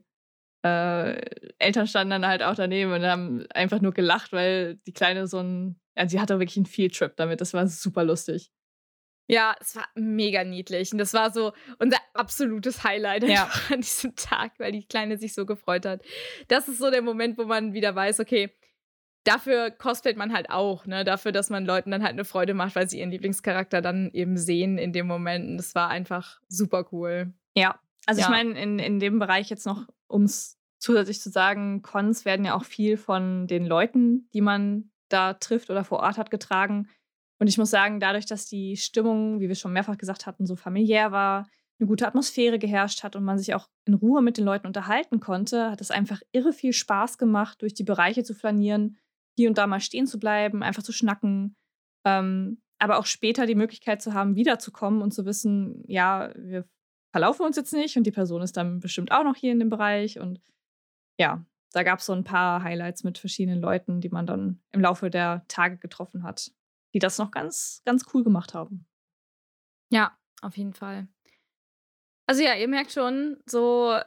äh, 0.66 1.22
Eltern 1.59 1.88
standen 1.88 2.11
dann 2.11 2.28
halt 2.28 2.43
auch 2.43 2.55
daneben 2.55 2.91
und 2.91 3.03
haben 3.03 3.45
einfach 3.53 3.82
nur 3.82 3.93
gelacht, 3.93 4.34
weil 4.34 4.76
die 4.88 4.93
Kleine 4.93 5.28
so 5.28 5.39
ein, 5.39 5.80
ja, 5.97 6.07
sie 6.07 6.20
hatte 6.20 6.39
wirklich 6.39 6.57
einen 6.57 6.66
Fieldtrip 6.66 7.16
damit. 7.16 7.39
Das 7.39 7.53
war 7.53 7.68
super 7.68 8.03
lustig. 8.03 8.51
Ja, 9.28 9.55
es 9.59 9.76
war 9.76 9.88
mega 9.95 10.43
niedlich. 10.43 10.91
Und 10.91 10.97
das 10.97 11.13
war 11.13 11.32
so 11.32 11.53
unser 11.80 11.97
absolutes 12.13 12.84
Highlight 12.84 13.24
ja. 13.24 13.49
an 13.69 13.82
diesem 13.82 14.15
Tag, 14.15 14.53
weil 14.59 14.71
die 14.71 14.86
Kleine 14.86 15.17
sich 15.17 15.34
so 15.34 15.45
gefreut 15.45 15.86
hat. 15.86 16.01
Das 16.47 16.67
ist 16.67 16.78
so 16.78 16.91
der 16.91 17.01
Moment, 17.01 17.38
wo 17.38 17.45
man 17.45 17.74
wieder 17.74 17.95
weiß, 17.95 18.19
okay, 18.19 18.51
dafür 19.24 19.71
cosplayt 19.71 20.17
man 20.17 20.34
halt 20.34 20.49
auch, 20.49 20.86
ne? 20.86 21.03
Dafür, 21.03 21.32
dass 21.32 21.49
man 21.49 21.65
Leuten 21.65 21.91
dann 21.91 22.03
halt 22.03 22.13
eine 22.13 22.26
Freude 22.26 22.53
macht, 22.53 22.76
weil 22.76 22.89
sie 22.89 22.99
ihren 22.99 23.11
Lieblingscharakter 23.11 23.82
dann 23.82 24.11
eben 24.13 24.38
sehen 24.38 24.78
in 24.78 24.91
dem 24.91 25.07
Moment. 25.07 25.49
Und 25.49 25.57
das 25.57 25.76
war 25.76 25.89
einfach 25.89 26.39
super 26.49 26.88
cool. 26.91 27.34
Ja, 27.55 27.80
also 28.05 28.21
ja. 28.21 28.28
ich 28.28 28.32
meine, 28.32 28.59
in, 28.61 28.80
in 28.80 28.99
dem 28.99 29.19
Bereich 29.19 29.49
jetzt 29.49 29.65
noch, 29.65 29.88
um 30.07 30.24
es 30.24 30.59
zusätzlich 30.80 31.21
zu 31.21 31.30
sagen, 31.30 31.82
Cons 31.82 32.26
werden 32.26 32.45
ja 32.45 32.55
auch 32.55 32.65
viel 32.65 32.97
von 32.97 33.47
den 33.47 33.65
Leuten, 33.65 34.30
die 34.34 34.41
man 34.41 34.91
da 35.07 35.34
trifft 35.34 35.69
oder 35.69 35.86
vor 35.86 35.99
Ort 35.99 36.17
hat, 36.17 36.30
getragen. 36.30 36.89
Und 37.39 37.47
ich 37.47 37.57
muss 37.57 37.69
sagen, 37.69 37.99
dadurch, 37.99 38.25
dass 38.25 38.45
die 38.45 38.77
Stimmung, 38.77 39.39
wie 39.39 39.47
wir 39.47 39.55
schon 39.55 39.73
mehrfach 39.73 39.97
gesagt 39.97 40.25
hatten, 40.25 40.45
so 40.45 40.55
familiär 40.55 41.11
war, 41.11 41.47
eine 41.79 41.88
gute 41.88 42.07
Atmosphäre 42.07 42.59
geherrscht 42.59 43.03
hat 43.03 43.15
und 43.15 43.23
man 43.23 43.38
sich 43.38 43.53
auch 43.55 43.67
in 43.86 43.93
Ruhe 43.93 44.21
mit 44.21 44.38
den 44.38 44.45
Leuten 44.45 44.67
unterhalten 44.67 45.19
konnte, 45.19 45.71
hat 45.71 45.81
es 45.81 45.91
einfach 45.91 46.21
irre 46.31 46.53
viel 46.53 46.73
Spaß 46.73 47.17
gemacht, 47.17 47.61
durch 47.61 47.73
die 47.73 47.84
Bereiche 47.84 48.23
zu 48.23 48.34
flanieren, 48.34 48.97
hier 49.36 49.49
und 49.49 49.57
da 49.57 49.67
mal 49.67 49.79
stehen 49.79 50.07
zu 50.07 50.19
bleiben, 50.19 50.63
einfach 50.63 50.84
zu 50.84 50.93
schnacken. 50.93 51.55
Ähm, 52.05 52.61
aber 52.79 52.99
auch 52.99 53.05
später 53.05 53.45
die 53.45 53.55
Möglichkeit 53.55 54.01
zu 54.01 54.13
haben, 54.13 54.36
wiederzukommen 54.36 55.01
und 55.01 55.13
zu 55.13 55.25
wissen, 55.25 55.84
ja, 55.88 56.31
wir 56.36 56.65
verlaufen 57.11 57.45
uns 57.45 57.55
jetzt 57.55 57.73
nicht 57.73 57.97
und 57.97 58.05
die 58.05 58.11
Person 58.11 58.41
ist 58.41 58.57
dann 58.57 58.79
bestimmt 58.79 59.11
auch 59.11 59.23
noch 59.23 59.36
hier 59.36 59.51
in 59.51 59.59
dem 59.59 59.69
Bereich. 59.69 60.19
Und 60.19 60.41
ja, 61.17 61.45
da 61.71 61.84
gab 61.84 61.99
es 61.99 62.05
so 62.05 62.13
ein 62.13 62.23
paar 62.23 62.63
Highlights 62.63 63.03
mit 63.03 63.17
verschiedenen 63.17 63.61
Leuten, 63.61 64.01
die 64.01 64.09
man 64.09 64.27
dann 64.27 64.61
im 64.71 64.81
Laufe 64.81 65.09
der 65.09 65.45
Tage 65.47 65.77
getroffen 65.77 66.23
hat 66.23 66.51
die 66.94 67.00
das 67.00 67.18
noch 67.18 67.32
ganz, 67.32 67.82
ganz 67.86 68.06
cool 68.14 68.24
gemacht 68.24 68.54
haben. 68.54 68.86
Ja, 69.89 70.18
auf 70.41 70.58
jeden 70.58 70.74
Fall. 70.74 71.08
Also 72.26 72.44
ja, 72.44 72.56
ihr 72.56 72.68
merkt 72.68 72.91
schon, 72.91 73.38
so. 73.46 74.00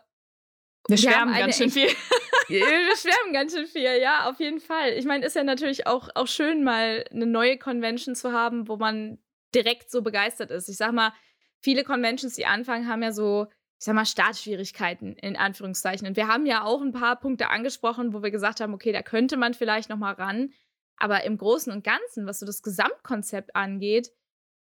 Wir 0.88 0.96
schwärmen 0.96 1.34
ganz 1.34 1.58
schön 1.58 1.70
viel. 1.70 1.88
wir 2.48 2.96
schwärmen 2.96 3.32
ganz 3.32 3.52
schön 3.52 3.66
viel, 3.66 4.00
ja, 4.00 4.28
auf 4.28 4.38
jeden 4.38 4.60
Fall. 4.60 4.92
Ich 4.92 5.04
meine, 5.04 5.26
ist 5.26 5.36
ja 5.36 5.44
natürlich 5.44 5.86
auch, 5.86 6.08
auch 6.14 6.28
schön, 6.28 6.62
mal 6.62 7.04
eine 7.10 7.26
neue 7.26 7.58
Convention 7.58 8.14
zu 8.14 8.32
haben, 8.32 8.68
wo 8.68 8.76
man 8.76 9.18
direkt 9.54 9.90
so 9.90 10.02
begeistert 10.02 10.50
ist. 10.50 10.68
Ich 10.68 10.76
sag 10.76 10.92
mal, 10.92 11.12
viele 11.60 11.84
Conventions, 11.84 12.34
die 12.34 12.46
anfangen, 12.46 12.88
haben 12.88 13.02
ja 13.02 13.12
so, 13.12 13.46
ich 13.78 13.84
sag 13.84 13.94
mal, 13.94 14.06
Startschwierigkeiten 14.06 15.16
in 15.16 15.36
Anführungszeichen. 15.36 16.06
Und 16.06 16.16
wir 16.16 16.28
haben 16.28 16.46
ja 16.46 16.62
auch 16.62 16.82
ein 16.82 16.92
paar 16.92 17.16
Punkte 17.16 17.48
angesprochen, 17.48 18.12
wo 18.12 18.22
wir 18.22 18.30
gesagt 18.30 18.60
haben, 18.60 18.74
okay, 18.74 18.92
da 18.92 19.02
könnte 19.02 19.36
man 19.36 19.54
vielleicht 19.54 19.90
noch 19.90 19.98
mal 19.98 20.14
ran. 20.14 20.52
Aber 20.98 21.24
im 21.24 21.36
Großen 21.38 21.72
und 21.72 21.84
Ganzen, 21.84 22.26
was 22.26 22.38
so 22.38 22.46
das 22.46 22.62
Gesamtkonzept 22.62 23.54
angeht, 23.54 24.12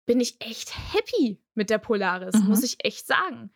bin 0.05 0.19
ich 0.19 0.39
echt 0.39 0.74
happy 0.93 1.41
mit 1.53 1.69
der 1.69 1.78
Polaris, 1.78 2.36
mhm. 2.36 2.47
muss 2.47 2.63
ich 2.63 2.84
echt 2.84 3.07
sagen. 3.07 3.53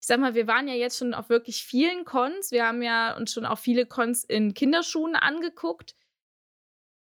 Ich 0.00 0.06
sag 0.06 0.20
mal, 0.20 0.34
wir 0.34 0.46
waren 0.46 0.68
ja 0.68 0.74
jetzt 0.74 0.98
schon 0.98 1.12
auf 1.12 1.28
wirklich 1.28 1.64
vielen 1.64 2.04
Cons. 2.04 2.52
Wir 2.52 2.66
haben 2.66 2.82
ja 2.82 3.16
uns 3.16 3.32
schon 3.32 3.44
auch 3.44 3.58
viele 3.58 3.84
Cons 3.84 4.22
in 4.24 4.54
Kinderschuhen 4.54 5.16
angeguckt. 5.16 5.96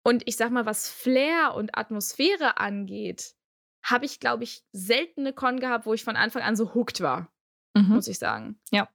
Und 0.05 0.23
ich 0.27 0.37
sag 0.37 0.51
mal, 0.51 0.65
was 0.65 0.89
Flair 0.89 1.55
und 1.55 1.77
Atmosphäre 1.77 2.59
angeht, 2.59 3.35
habe 3.83 4.05
ich, 4.05 4.21
glaube 4.21 4.45
ich, 4.45 4.65
selten 4.73 5.21
eine 5.21 5.33
Con 5.33 5.61
gehabt, 5.61 5.87
wo 5.87 5.95
ich 5.95 6.05
von 6.05 6.17
Anfang 6.17 6.43
an 6.43 6.57
so 6.57 6.75
hooked 6.75 7.01
war, 7.01 7.33
mhm. 7.75 7.89
muss 7.89 8.09
ich 8.09 8.19
sagen. 8.19 8.61
Ja. 8.71 8.89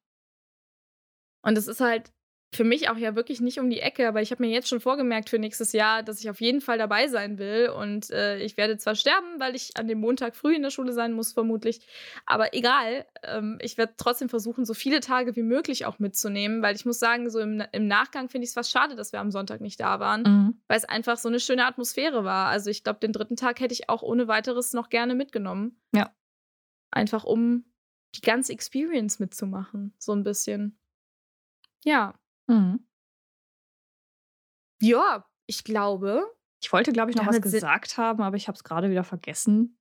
Und 1.41 1.57
es 1.57 1.67
ist 1.67 1.81
halt 1.81 2.13
für 2.55 2.63
mich 2.63 2.89
auch 2.89 2.97
ja 2.97 3.15
wirklich 3.15 3.41
nicht 3.41 3.59
um 3.59 3.69
die 3.69 3.79
Ecke, 3.79 4.07
aber 4.07 4.21
ich 4.21 4.31
habe 4.31 4.43
mir 4.43 4.49
jetzt 4.49 4.67
schon 4.67 4.79
vorgemerkt 4.79 5.29
für 5.29 5.39
nächstes 5.39 5.73
Jahr, 5.73 6.03
dass 6.03 6.19
ich 6.19 6.29
auf 6.29 6.39
jeden 6.41 6.61
Fall 6.61 6.77
dabei 6.77 7.07
sein 7.07 7.37
will. 7.37 7.69
Und 7.69 8.11
äh, 8.11 8.37
ich 8.39 8.57
werde 8.57 8.77
zwar 8.77 8.95
sterben, 8.95 9.39
weil 9.39 9.55
ich 9.55 9.75
an 9.77 9.87
dem 9.87 9.99
Montag 9.99 10.35
früh 10.35 10.55
in 10.55 10.61
der 10.61 10.69
Schule 10.69 10.93
sein 10.93 11.13
muss, 11.13 11.33
vermutlich. 11.33 11.81
Aber 12.25 12.53
egal, 12.53 13.05
ähm, 13.23 13.57
ich 13.61 13.77
werde 13.77 13.93
trotzdem 13.97 14.29
versuchen, 14.29 14.65
so 14.65 14.73
viele 14.73 14.99
Tage 14.99 15.35
wie 15.35 15.43
möglich 15.43 15.85
auch 15.85 15.99
mitzunehmen, 15.99 16.61
weil 16.61 16.75
ich 16.75 16.85
muss 16.85 16.99
sagen, 16.99 17.29
so 17.29 17.39
im, 17.39 17.63
im 17.71 17.87
Nachgang 17.87 18.29
finde 18.29 18.43
ich 18.43 18.49
es 18.49 18.55
fast 18.55 18.71
schade, 18.71 18.95
dass 18.95 19.11
wir 19.13 19.19
am 19.19 19.31
Sonntag 19.31 19.61
nicht 19.61 19.79
da 19.79 19.99
waren, 19.99 20.21
mhm. 20.23 20.61
weil 20.67 20.77
es 20.77 20.85
einfach 20.85 21.17
so 21.17 21.29
eine 21.29 21.39
schöne 21.39 21.65
Atmosphäre 21.65 22.23
war. 22.23 22.47
Also 22.47 22.69
ich 22.69 22.83
glaube, 22.83 22.99
den 22.99 23.13
dritten 23.13 23.35
Tag 23.35 23.59
hätte 23.59 23.73
ich 23.73 23.89
auch 23.89 24.03
ohne 24.03 24.27
weiteres 24.27 24.73
noch 24.73 24.89
gerne 24.89 25.15
mitgenommen. 25.15 25.81
Ja. 25.93 26.13
Einfach 26.91 27.23
um 27.23 27.65
die 28.15 28.21
ganze 28.21 28.53
Experience 28.53 29.19
mitzumachen, 29.19 29.93
so 29.97 30.11
ein 30.11 30.23
bisschen. 30.23 30.77
Ja. 31.83 32.13
Mhm. 32.47 32.85
Ja, 34.81 35.25
ich 35.47 35.63
glaube. 35.63 36.25
Ich 36.61 36.71
wollte, 36.71 36.91
glaube 36.91 37.11
ich, 37.11 37.17
noch 37.17 37.27
was 37.27 37.41
gesagt 37.41 37.97
haben, 37.97 38.21
aber 38.21 38.37
ich 38.37 38.47
habe 38.47 38.55
es 38.55 38.63
gerade 38.63 38.89
wieder 38.89 39.03
vergessen. 39.03 39.77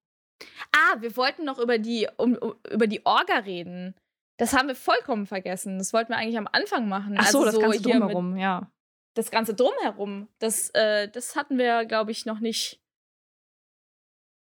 Ah, 0.73 1.01
wir 1.01 1.17
wollten 1.17 1.45
noch 1.45 1.59
über 1.59 1.79
die, 1.79 2.09
um, 2.17 2.35
um, 2.37 2.55
über 2.71 2.87
die 2.87 3.05
Orga 3.07 3.39
reden. 3.39 3.95
Das 4.39 4.53
haben 4.53 4.69
wir 4.69 4.75
vollkommen 4.75 5.27
vergessen. 5.27 5.79
Das 5.79 5.93
wollten 5.93 6.11
wir 6.11 6.17
eigentlich 6.17 6.39
am 6.39 6.49
Anfang 6.51 6.89
machen. 6.89 7.15
Ach 7.19 7.27
so, 7.27 7.45
also 7.45 7.45
das 7.47 7.55
so 7.55 7.61
ganze 7.61 7.83
Drumherum, 7.83 8.37
ja. 8.37 8.73
Das 9.15 9.31
ganze 9.31 9.55
Drumherum, 9.55 10.29
das, 10.39 10.71
äh, 10.71 11.09
das 11.09 11.37
hatten 11.37 11.59
wir, 11.59 11.85
glaube 11.85 12.11
ich, 12.11 12.25
noch 12.25 12.41
nicht, 12.41 12.83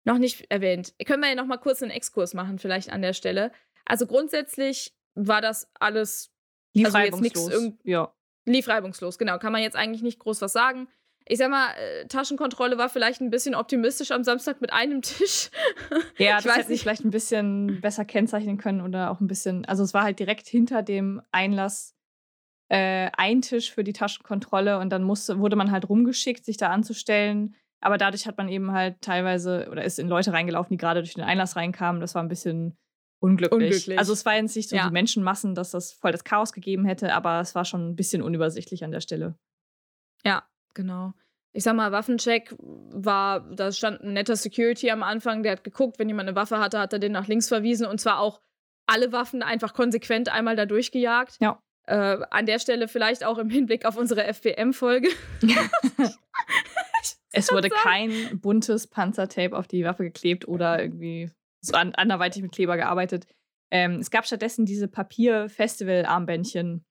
noch 0.04 0.18
nicht 0.18 0.50
erwähnt. 0.50 0.94
Können 1.06 1.22
wir 1.22 1.28
ja 1.28 1.34
noch 1.34 1.46
mal 1.46 1.56
kurz 1.56 1.82
einen 1.82 1.92
Exkurs 1.92 2.34
machen, 2.34 2.58
vielleicht 2.58 2.90
an 2.90 3.00
der 3.00 3.12
Stelle. 3.12 3.52
Also 3.84 4.06
grundsätzlich 4.06 4.94
war 5.14 5.40
das 5.40 5.70
alles 5.78 6.35
Lief 6.76 6.86
also 6.86 6.98
reibungslos. 6.98 7.52
Jetzt 7.52 7.72
ja. 7.84 8.12
Lief 8.44 8.68
reibungslos, 8.68 9.18
genau. 9.18 9.38
Kann 9.38 9.52
man 9.52 9.62
jetzt 9.62 9.76
eigentlich 9.76 10.02
nicht 10.02 10.18
groß 10.18 10.40
was 10.40 10.52
sagen. 10.52 10.88
Ich 11.28 11.38
sag 11.38 11.50
mal, 11.50 11.70
äh, 11.70 12.06
Taschenkontrolle 12.06 12.78
war 12.78 12.88
vielleicht 12.88 13.20
ein 13.20 13.30
bisschen 13.30 13.56
optimistisch 13.56 14.12
am 14.12 14.22
Samstag 14.22 14.60
mit 14.60 14.72
einem 14.72 15.02
Tisch. 15.02 15.50
Ja, 16.18 16.38
ich 16.38 16.44
das 16.44 16.56
hätte 16.56 16.72
ich 16.72 16.82
vielleicht 16.82 17.04
ein 17.04 17.10
bisschen 17.10 17.80
besser 17.80 18.04
kennzeichnen 18.04 18.58
können 18.58 18.80
oder 18.80 19.10
auch 19.10 19.20
ein 19.20 19.26
bisschen. 19.26 19.64
Also, 19.64 19.82
es 19.82 19.92
war 19.92 20.04
halt 20.04 20.18
direkt 20.18 20.46
hinter 20.46 20.82
dem 20.82 21.20
Einlass 21.32 21.94
äh, 22.68 23.10
ein 23.16 23.42
Tisch 23.42 23.72
für 23.72 23.84
die 23.84 23.92
Taschenkontrolle 23.92 24.78
und 24.78 24.90
dann 24.90 25.02
musste, 25.02 25.38
wurde 25.38 25.56
man 25.56 25.70
halt 25.70 25.88
rumgeschickt, 25.88 26.44
sich 26.44 26.56
da 26.56 26.68
anzustellen. 26.70 27.54
Aber 27.80 27.98
dadurch 27.98 28.26
hat 28.26 28.38
man 28.38 28.48
eben 28.48 28.72
halt 28.72 29.00
teilweise 29.00 29.68
oder 29.70 29.84
ist 29.84 29.98
in 29.98 30.08
Leute 30.08 30.32
reingelaufen, 30.32 30.70
die 30.70 30.78
gerade 30.78 31.00
durch 31.02 31.14
den 31.14 31.24
Einlass 31.24 31.56
reinkamen. 31.56 32.00
Das 32.00 32.14
war 32.14 32.22
ein 32.22 32.28
bisschen 32.28 32.76
unglücklich. 33.20 33.52
unglücklich. 33.52 33.98
Also 33.98 34.12
es 34.12 34.24
war 34.24 34.34
jetzt 34.34 34.56
nicht 34.56 34.68
so 34.68 34.76
ja. 34.76 34.86
die 34.86 34.92
Menschenmassen, 34.92 35.54
dass 35.54 35.70
das 35.70 35.92
voll 35.92 36.12
das 36.12 36.24
Chaos 36.24 36.52
gegeben 36.52 36.84
hätte, 36.84 37.14
aber 37.14 37.40
es 37.40 37.54
war 37.54 37.64
schon 37.64 37.90
ein 37.90 37.96
bisschen 37.96 38.22
unübersichtlich 38.22 38.84
an 38.84 38.90
der 38.90 39.00
Stelle. 39.00 39.38
Ja, 40.24 40.44
genau. 40.74 41.12
Ich 41.52 41.64
sag 41.64 41.74
mal, 41.74 41.90
Waffencheck 41.90 42.54
war, 42.58 43.40
da 43.40 43.72
stand 43.72 44.02
ein 44.02 44.12
netter 44.12 44.36
Security 44.36 44.90
am 44.90 45.02
Anfang, 45.02 45.42
der 45.42 45.52
hat 45.52 45.64
geguckt, 45.64 45.98
wenn 45.98 46.08
jemand 46.08 46.28
eine 46.28 46.36
Waffe 46.36 46.58
hatte, 46.58 46.78
hat 46.78 46.92
er 46.92 46.98
den 46.98 47.12
nach 47.12 47.28
links 47.28 47.48
verwiesen 47.48 47.86
und 47.86 47.98
zwar 47.98 48.20
auch 48.20 48.40
alle 48.86 49.10
Waffen 49.12 49.42
einfach 49.42 49.72
konsequent 49.72 50.28
einmal 50.28 50.56
da 50.56 50.66
durchgejagt. 50.66 51.38
Ja. 51.40 51.62
Äh, 51.86 52.18
an 52.30 52.46
der 52.46 52.58
Stelle 52.58 52.88
vielleicht 52.88 53.24
auch 53.24 53.38
im 53.38 53.48
Hinblick 53.48 53.86
auf 53.86 53.96
unsere 53.96 54.24
FPM-Folge. 54.24 55.08
es 57.32 57.50
wurde 57.52 57.70
kein 57.70 58.40
buntes 58.40 58.86
Panzertape 58.86 59.56
auf 59.56 59.66
die 59.66 59.84
Waffe 59.84 60.04
geklebt 60.04 60.46
oder 60.48 60.80
irgendwie 60.80 61.30
so 61.66 61.74
an, 61.74 61.94
anderweitig 61.94 62.42
mit 62.42 62.52
Kleber 62.52 62.76
gearbeitet. 62.76 63.26
Ähm, 63.70 63.96
es 63.96 64.10
gab 64.10 64.26
stattdessen 64.26 64.64
diese 64.64 64.88
Papier-Festival-Armbändchen. 64.88 66.84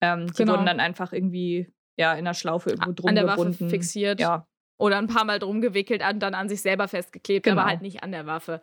Ähm, 0.00 0.26
die 0.26 0.32
genau. 0.34 0.52
wurden 0.52 0.66
dann 0.66 0.80
einfach 0.80 1.12
irgendwie 1.12 1.72
ja, 1.96 2.14
in 2.14 2.24
der 2.24 2.34
Schlaufe 2.34 2.70
irgendwo 2.70 2.92
drum 2.92 3.08
an 3.08 3.14
der 3.14 3.26
gebunden. 3.26 3.52
Waffe 3.52 3.68
fixiert. 3.68 4.20
Ja. 4.20 4.46
Oder 4.78 4.98
ein 4.98 5.06
paar 5.06 5.24
Mal 5.24 5.38
drum 5.38 5.60
gewickelt 5.60 6.02
und 6.08 6.20
dann 6.20 6.34
an 6.34 6.48
sich 6.48 6.62
selber 6.62 6.88
festgeklebt, 6.88 7.44
genau. 7.44 7.60
aber 7.60 7.70
halt 7.70 7.82
nicht 7.82 8.02
an 8.02 8.10
der 8.10 8.26
Waffe. 8.26 8.60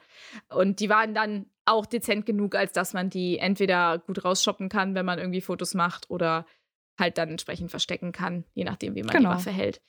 Und 0.49 0.80
die 0.82 0.89
waren 0.89 1.14
dann 1.14 1.45
auch 1.66 1.86
dezent 1.86 2.26
genug, 2.26 2.55
als 2.55 2.74
dass 2.74 2.93
man 2.93 3.10
die 3.10 3.38
entweder 3.38 3.99
gut 3.99 4.26
rausshoppen 4.26 4.68
kann, 4.68 4.95
wenn 4.95 5.05
man 5.05 5.20
irgendwie 5.20 5.39
Fotos 5.41 5.76
macht, 5.76 6.10
oder 6.10 6.45
halt 6.99 7.18
dann 7.18 7.30
entsprechend 7.30 7.70
verstecken 7.70 8.12
kann, 8.12 8.43
je 8.53 8.66
nachdem, 8.66 8.95
wie 8.95 9.03
man 9.03 9.16
genau. 9.16 9.30
die 9.30 9.36
Waffe 9.36 9.51
hält. 9.51 9.82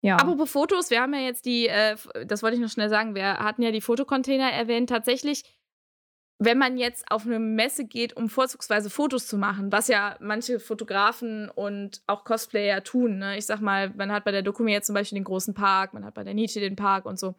Ja. 0.00 0.16
Apropos 0.16 0.50
Fotos, 0.50 0.90
wir 0.90 1.00
haben 1.00 1.12
ja 1.14 1.20
jetzt 1.20 1.44
die, 1.44 1.68
äh, 1.68 1.96
das 2.26 2.42
wollte 2.42 2.56
ich 2.56 2.62
noch 2.62 2.70
schnell 2.70 2.88
sagen, 2.88 3.14
wir 3.14 3.38
hatten 3.38 3.62
ja 3.62 3.72
die 3.72 3.80
Fotocontainer 3.80 4.50
erwähnt. 4.50 4.88
Tatsächlich, 4.88 5.44
wenn 6.38 6.56
man 6.56 6.78
jetzt 6.78 7.10
auf 7.10 7.26
eine 7.26 7.40
Messe 7.40 7.84
geht, 7.84 8.16
um 8.16 8.28
vorzugsweise 8.28 8.90
Fotos 8.90 9.26
zu 9.26 9.38
machen, 9.38 9.72
was 9.72 9.88
ja 9.88 10.16
manche 10.20 10.60
Fotografen 10.60 11.50
und 11.50 12.02
auch 12.06 12.24
Cosplayer 12.24 12.84
tun, 12.84 13.18
ne? 13.18 13.36
ich 13.38 13.46
sag 13.46 13.60
mal, 13.60 13.90
man 13.96 14.12
hat 14.12 14.24
bei 14.24 14.30
der 14.30 14.42
Dokumi 14.42 14.72
jetzt 14.72 14.86
zum 14.86 14.94
Beispiel 14.94 15.18
den 15.18 15.24
großen 15.24 15.54
Park, 15.54 15.94
man 15.94 16.04
hat 16.04 16.14
bei 16.14 16.22
der 16.22 16.34
Nietzsche 16.34 16.60
den 16.60 16.76
Park 16.76 17.04
und 17.04 17.18
so. 17.18 17.34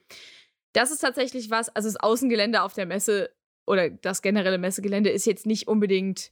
Das 0.73 0.91
ist 0.91 0.99
tatsächlich 0.99 1.49
was, 1.49 1.69
also 1.69 1.87
das 1.87 1.95
Außengelände 1.95 2.61
auf 2.61 2.73
der 2.73 2.85
Messe 2.85 3.29
oder 3.65 3.89
das 3.89 4.21
generelle 4.21 4.57
Messegelände 4.57 5.09
ist 5.09 5.25
jetzt 5.25 5.45
nicht 5.45 5.67
unbedingt 5.67 6.31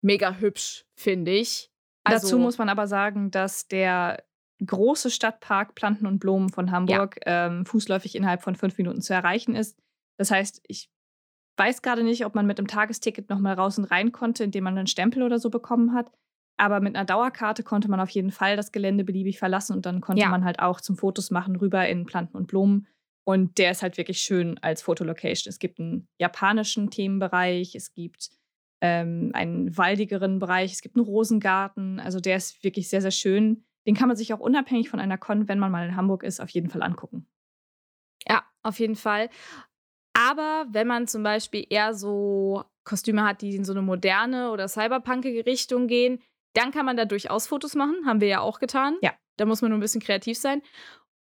mega 0.00 0.34
hübsch, 0.34 0.84
finde 0.96 1.30
ich. 1.30 1.70
Also, 2.02 2.26
Dazu 2.26 2.38
muss 2.38 2.58
man 2.58 2.68
aber 2.68 2.88
sagen, 2.88 3.30
dass 3.30 3.68
der 3.68 4.24
große 4.64 5.10
Stadtpark 5.10 5.74
Planten 5.74 6.06
und 6.06 6.18
Blumen 6.18 6.48
von 6.48 6.70
Hamburg 6.70 7.18
ja. 7.26 7.46
ähm, 7.46 7.66
fußläufig 7.66 8.14
innerhalb 8.14 8.42
von 8.42 8.56
fünf 8.56 8.78
Minuten 8.78 9.00
zu 9.00 9.14
erreichen 9.14 9.54
ist. 9.54 9.78
Das 10.18 10.30
heißt, 10.30 10.62
ich 10.66 10.90
weiß 11.56 11.82
gerade 11.82 12.02
nicht, 12.02 12.24
ob 12.24 12.34
man 12.34 12.46
mit 12.46 12.58
einem 12.58 12.66
Tagesticket 12.66 13.28
nochmal 13.28 13.54
raus 13.54 13.78
und 13.78 13.84
rein 13.84 14.12
konnte, 14.12 14.44
indem 14.44 14.64
man 14.64 14.78
einen 14.78 14.86
Stempel 14.86 15.22
oder 15.22 15.38
so 15.38 15.50
bekommen 15.50 15.94
hat. 15.94 16.10
Aber 16.56 16.80
mit 16.80 16.94
einer 16.94 17.04
Dauerkarte 17.04 17.62
konnte 17.62 17.90
man 17.90 18.00
auf 18.00 18.10
jeden 18.10 18.30
Fall 18.30 18.56
das 18.56 18.72
Gelände 18.72 19.04
beliebig 19.04 19.38
verlassen 19.38 19.74
und 19.74 19.86
dann 19.86 20.00
konnte 20.00 20.22
ja. 20.22 20.28
man 20.28 20.44
halt 20.44 20.60
auch 20.60 20.80
zum 20.80 20.96
Fotos 20.96 21.30
machen 21.30 21.56
rüber 21.56 21.86
in 21.88 22.06
Planten 22.06 22.36
und 22.36 22.46
Blumen. 22.46 22.86
Und 23.24 23.58
der 23.58 23.70
ist 23.70 23.82
halt 23.82 23.96
wirklich 23.96 24.18
schön 24.18 24.58
als 24.58 24.82
Fotolocation. 24.82 25.48
Es 25.48 25.58
gibt 25.58 25.78
einen 25.78 26.08
japanischen 26.18 26.90
Themenbereich, 26.90 27.74
es 27.74 27.92
gibt 27.94 28.30
ähm, 28.80 29.30
einen 29.32 29.76
waldigeren 29.76 30.40
Bereich, 30.40 30.72
es 30.72 30.82
gibt 30.82 30.96
einen 30.96 31.06
Rosengarten. 31.06 32.00
Also 32.00 32.20
der 32.20 32.36
ist 32.36 32.62
wirklich 32.64 32.88
sehr, 32.88 33.00
sehr 33.00 33.12
schön. 33.12 33.64
Den 33.86 33.94
kann 33.94 34.08
man 34.08 34.16
sich 34.16 34.32
auch 34.32 34.40
unabhängig 34.40 34.90
von 34.90 35.00
einer 35.00 35.18
Con, 35.18 35.48
wenn 35.48 35.58
man 35.58 35.72
mal 35.72 35.88
in 35.88 35.96
Hamburg 35.96 36.22
ist, 36.22 36.40
auf 36.40 36.50
jeden 36.50 36.70
Fall 36.70 36.82
angucken. 36.82 37.26
Ja, 38.28 38.44
auf 38.62 38.78
jeden 38.78 38.96
Fall. 38.96 39.28
Aber 40.14 40.66
wenn 40.70 40.86
man 40.86 41.06
zum 41.06 41.22
Beispiel 41.22 41.66
eher 41.68 41.94
so 41.94 42.64
Kostüme 42.84 43.24
hat, 43.24 43.42
die 43.42 43.56
in 43.56 43.64
so 43.64 43.72
eine 43.72 43.82
moderne 43.82 44.50
oder 44.50 44.68
cyberpunkige 44.68 45.46
Richtung 45.46 45.86
gehen, 45.86 46.20
dann 46.54 46.70
kann 46.70 46.86
man 46.86 46.96
da 46.96 47.04
durchaus 47.04 47.46
Fotos 47.46 47.74
machen. 47.74 48.06
Haben 48.06 48.20
wir 48.20 48.28
ja 48.28 48.40
auch 48.40 48.58
getan. 48.58 48.96
Ja. 49.00 49.12
Da 49.38 49.46
muss 49.46 49.62
man 49.62 49.70
nur 49.70 49.78
ein 49.78 49.82
bisschen 49.82 50.02
kreativ 50.02 50.38
sein. 50.38 50.62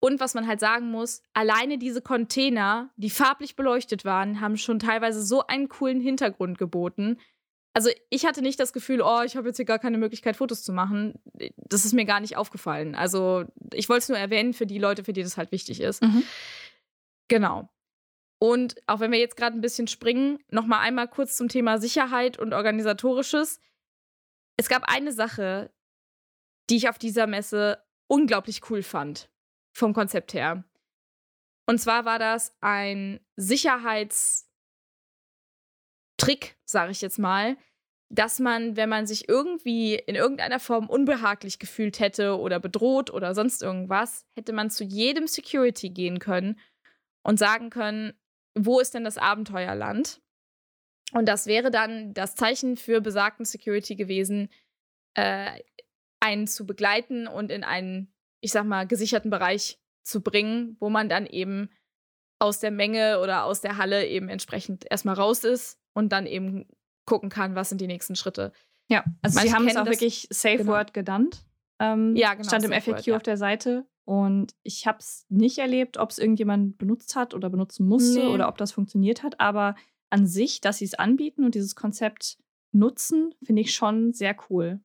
Und 0.01 0.19
was 0.19 0.33
man 0.33 0.47
halt 0.47 0.59
sagen 0.59 0.89
muss, 0.91 1.21
alleine 1.33 1.77
diese 1.77 2.01
Container, 2.01 2.89
die 2.95 3.09
farblich 3.09 3.55
beleuchtet 3.55 4.05
waren, 4.05 4.39
haben 4.39 4.57
schon 4.57 4.79
teilweise 4.79 5.21
so 5.21 5.45
einen 5.45 5.67
coolen 5.67 5.99
Hintergrund 5.99 6.57
geboten. 6.57 7.19
Also 7.73 7.89
ich 8.09 8.25
hatte 8.25 8.41
nicht 8.41 8.59
das 8.59 8.73
Gefühl, 8.73 9.01
oh, 9.01 9.21
ich 9.23 9.35
habe 9.35 9.47
jetzt 9.47 9.57
hier 9.57 9.65
gar 9.65 9.79
keine 9.79 9.97
Möglichkeit, 9.97 10.35
Fotos 10.35 10.63
zu 10.63 10.73
machen. 10.73 11.21
Das 11.55 11.85
ist 11.85 11.93
mir 11.93 12.05
gar 12.05 12.19
nicht 12.19 12.35
aufgefallen. 12.35 12.95
Also 12.95 13.45
ich 13.73 13.89
wollte 13.89 14.03
es 14.03 14.09
nur 14.09 14.17
erwähnen 14.17 14.53
für 14.53 14.65
die 14.65 14.79
Leute, 14.79 15.03
für 15.03 15.13
die 15.13 15.23
das 15.23 15.37
halt 15.37 15.51
wichtig 15.51 15.81
ist. 15.81 16.01
Mhm. 16.01 16.23
Genau. 17.27 17.69
Und 18.39 18.75
auch 18.87 19.01
wenn 19.01 19.11
wir 19.11 19.19
jetzt 19.19 19.37
gerade 19.37 19.57
ein 19.57 19.61
bisschen 19.61 19.87
springen, 19.87 20.39
noch 20.49 20.65
mal 20.65 20.79
einmal 20.79 21.07
kurz 21.07 21.35
zum 21.35 21.49
Thema 21.49 21.77
Sicherheit 21.77 22.39
und 22.39 22.53
organisatorisches. 22.53 23.59
Es 24.57 24.69
gab 24.69 24.83
eine 24.83 25.11
Sache, 25.11 25.71
die 26.69 26.77
ich 26.77 26.89
auf 26.89 26.97
dieser 26.97 27.27
Messe 27.27 27.83
unglaublich 28.07 28.69
cool 28.69 28.81
fand 28.81 29.29
vom 29.73 29.93
Konzept 29.93 30.33
her. 30.33 30.63
Und 31.65 31.79
zwar 31.79 32.05
war 32.05 32.17
das 32.17 32.55
ein 32.61 33.19
Sicherheitstrick, 36.19 36.57
sage 36.65 36.91
ich 36.91 37.01
jetzt 37.01 37.19
mal, 37.19 37.57
dass 38.11 38.39
man, 38.39 38.75
wenn 38.75 38.89
man 38.89 39.05
sich 39.05 39.29
irgendwie 39.29 39.95
in 39.95 40.15
irgendeiner 40.15 40.59
Form 40.59 40.89
unbehaglich 40.89 41.59
gefühlt 41.59 41.99
hätte 41.99 42.39
oder 42.39 42.59
bedroht 42.59 43.11
oder 43.11 43.35
sonst 43.35 43.61
irgendwas, 43.61 44.25
hätte 44.35 44.53
man 44.53 44.69
zu 44.71 44.83
jedem 44.83 45.27
Security 45.27 45.89
gehen 45.89 46.19
können 46.19 46.59
und 47.23 47.37
sagen 47.37 47.69
können, 47.69 48.13
wo 48.55 48.79
ist 48.79 48.95
denn 48.95 49.03
das 49.03 49.17
Abenteuerland? 49.17 50.21
Und 51.13 51.27
das 51.27 51.45
wäre 51.45 51.71
dann 51.71 52.13
das 52.13 52.35
Zeichen 52.35 52.77
für 52.77 53.01
besagten 53.01 53.45
Security 53.45 53.95
gewesen, 53.95 54.49
äh, 55.15 55.51
einen 56.19 56.47
zu 56.47 56.65
begleiten 56.65 57.27
und 57.27 57.51
in 57.51 57.63
einen 57.63 58.13
ich 58.41 58.51
sag 58.51 58.65
mal, 58.65 58.87
gesicherten 58.87 59.29
Bereich 59.29 59.79
zu 60.03 60.21
bringen, 60.21 60.77
wo 60.79 60.89
man 60.89 61.09
dann 61.09 61.25
eben 61.25 61.69
aus 62.39 62.59
der 62.59 62.71
Menge 62.71 63.19
oder 63.19 63.43
aus 63.43 63.61
der 63.61 63.77
Halle 63.77 64.07
eben 64.07 64.29
entsprechend 64.29 64.89
erstmal 64.89 65.15
raus 65.15 65.43
ist 65.43 65.78
und 65.93 66.09
dann 66.09 66.25
eben 66.25 66.65
gucken 67.05 67.29
kann, 67.29 67.55
was 67.55 67.69
sind 67.69 67.81
die 67.81 67.87
nächsten 67.87 68.15
Schritte. 68.15 68.51
Ja, 68.89 69.03
also 69.21 69.35
Manche 69.35 69.49
sie 69.49 69.55
haben 69.55 69.67
es 69.67 69.75
auch 69.77 69.85
wirklich 69.85 70.27
Safe 70.31 70.57
genau. 70.57 70.73
Word 70.73 70.93
genannt. 70.93 71.45
Ähm, 71.79 72.15
ja, 72.15 72.33
genau. 72.33 72.47
Stand 72.47 72.65
im 72.65 72.71
FAQ 72.71 72.87
Word, 72.87 73.05
ja. 73.05 73.15
auf 73.15 73.23
der 73.23 73.37
Seite. 73.37 73.85
Und 74.05 74.55
ich 74.63 74.87
habe 74.87 74.97
es 74.99 75.25
nicht 75.29 75.59
erlebt, 75.59 75.97
ob 75.97 76.09
es 76.09 76.17
irgendjemand 76.17 76.77
benutzt 76.79 77.15
hat 77.15 77.35
oder 77.35 77.49
benutzen 77.49 77.87
musste 77.87 78.19
nee. 78.19 78.27
oder 78.27 78.47
ob 78.47 78.57
das 78.57 78.71
funktioniert 78.71 79.21
hat. 79.21 79.39
Aber 79.39 79.75
an 80.09 80.25
sich, 80.25 80.61
dass 80.61 80.79
sie 80.79 80.85
es 80.85 80.95
anbieten 80.95 81.43
und 81.43 81.53
dieses 81.53 81.75
Konzept 81.75 82.37
nutzen, 82.71 83.35
finde 83.43 83.61
ich 83.61 83.73
schon 83.73 84.13
sehr 84.13 84.35
cool. 84.49 84.81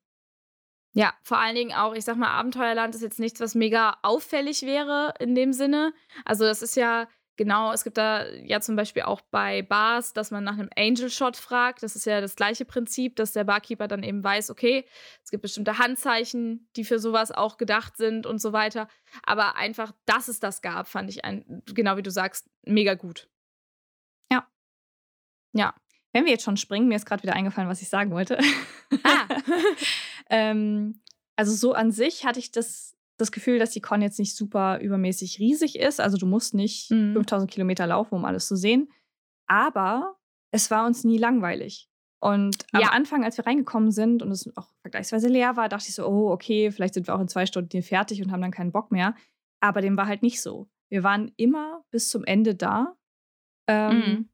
Ja, 0.93 1.13
vor 1.23 1.39
allen 1.39 1.57
Dingen 1.57 1.73
auch, 1.73 1.95
ich 1.95 2.05
sag 2.05 2.17
mal, 2.17 2.29
Abenteuerland 2.29 2.95
ist 2.95 3.01
jetzt 3.01 3.19
nichts, 3.19 3.41
was 3.41 3.55
mega 3.55 3.97
auffällig 4.03 4.63
wäre 4.63 5.15
in 5.19 5.35
dem 5.35 5.53
Sinne. 5.53 5.93
Also, 6.25 6.45
das 6.45 6.63
ist 6.63 6.77
ja 6.77 7.09
genau, 7.37 7.73
es 7.73 7.85
gibt 7.85 7.97
da 7.97 8.29
ja 8.29 8.61
zum 8.61 8.77
Beispiel 8.77 9.03
auch 9.03 9.21
bei 9.21 9.63
Bars, 9.63 10.13
dass 10.13 10.31
man 10.31 10.45
nach 10.45 10.55
einem 10.55 10.71
Angel 10.77 11.11
Shot 11.11 11.37
fragt. 11.37 11.83
Das 11.83 11.97
ist 11.97 12.07
ja 12.07 12.21
das 12.21 12.37
gleiche 12.37 12.65
Prinzip, 12.65 13.17
dass 13.17 13.33
der 13.33 13.45
Barkeeper 13.45 13.89
dann 13.89 14.03
eben 14.03 14.23
weiß, 14.23 14.51
okay, 14.51 14.85
es 15.23 15.31
gibt 15.31 15.43
bestimmte 15.43 15.79
Handzeichen, 15.79 16.69
die 16.77 16.85
für 16.85 16.99
sowas 16.99 17.33
auch 17.33 17.57
gedacht 17.57 17.97
sind 17.97 18.27
und 18.27 18.39
so 18.41 18.53
weiter. 18.53 18.89
Aber 19.25 19.57
einfach, 19.57 19.93
dass 20.07 20.29
es 20.29 20.41
das 20.41 20.63
gab, 20.63 20.89
fand 20.89 21.11
ich, 21.11 21.25
ein, 21.25 21.63
genau 21.67 21.97
wie 21.97 22.03
du 22.03 22.11
sagst, 22.11 22.49
mega 22.63 22.95
gut. 22.95 23.29
Ja. 24.31 24.47
Ja. 25.53 25.75
Wenn 26.13 26.25
wir 26.25 26.33
jetzt 26.33 26.45
schon 26.45 26.57
springen, 26.57 26.87
mir 26.87 26.97
ist 26.97 27.07
gerade 27.07 27.25
wieder 27.25 27.35
eingefallen, 27.35 27.69
was 27.69 27.83
ich 27.83 27.89
sagen 27.89 28.13
wollte. 28.13 28.39
Ah. 29.03 29.27
ähm, 30.31 31.01
also 31.37 31.53
so 31.53 31.73
an 31.73 31.91
sich 31.91 32.25
hatte 32.25 32.39
ich 32.39 32.53
das, 32.53 32.94
das 33.17 33.33
Gefühl, 33.33 33.59
dass 33.59 33.71
die 33.71 33.81
Con 33.81 34.03
jetzt 34.03 34.19
nicht 34.19 34.37
super 34.37 34.81
übermäßig 34.81 35.39
riesig 35.39 35.79
ist. 35.79 36.01
Also 36.01 36.17
du 36.17 36.27
musst 36.27 36.55
nicht 36.55 36.91
mhm. 36.91 37.15
5000 37.15 37.51
Kilometer 37.51 37.87
laufen, 37.87 38.15
um 38.15 38.25
alles 38.25 38.47
zu 38.47 38.57
sehen. 38.57 38.89
Aber 39.47 40.17
es 40.51 40.71
war 40.71 40.87
uns 40.87 41.05
nie 41.05 41.19
langweilig. 41.19 41.89
Und 42.21 42.57
am 42.73 42.81
ja. 42.81 42.89
Anfang, 42.89 43.23
als 43.23 43.37
wir 43.37 43.47
reingekommen 43.47 43.91
sind 43.91 44.23
und 44.23 44.31
es 44.31 44.51
auch 44.57 44.73
vergleichsweise 44.81 45.29
leer 45.29 45.57
war, 45.57 45.69
dachte 45.69 45.89
ich 45.89 45.95
so, 45.95 46.07
oh, 46.07 46.31
okay, 46.31 46.71
vielleicht 46.71 46.95
sind 46.95 47.07
wir 47.07 47.15
auch 47.15 47.21
in 47.21 47.29
zwei 47.29 47.45
Stunden 47.45 47.69
hier 47.71 47.83
fertig 47.83 48.23
und 48.23 48.33
haben 48.33 48.41
dann 48.41 48.51
keinen 48.51 48.73
Bock 48.73 48.91
mehr. 48.91 49.15
Aber 49.61 49.83
dem 49.83 49.97
war 49.97 50.07
halt 50.07 50.23
nicht 50.23 50.41
so. 50.41 50.69
Wir 50.89 51.03
waren 51.03 51.33
immer 51.37 51.85
bis 51.91 52.09
zum 52.09 52.25
Ende 52.25 52.55
da. 52.55 52.97
Ähm, 53.69 53.97
mhm 53.97 54.29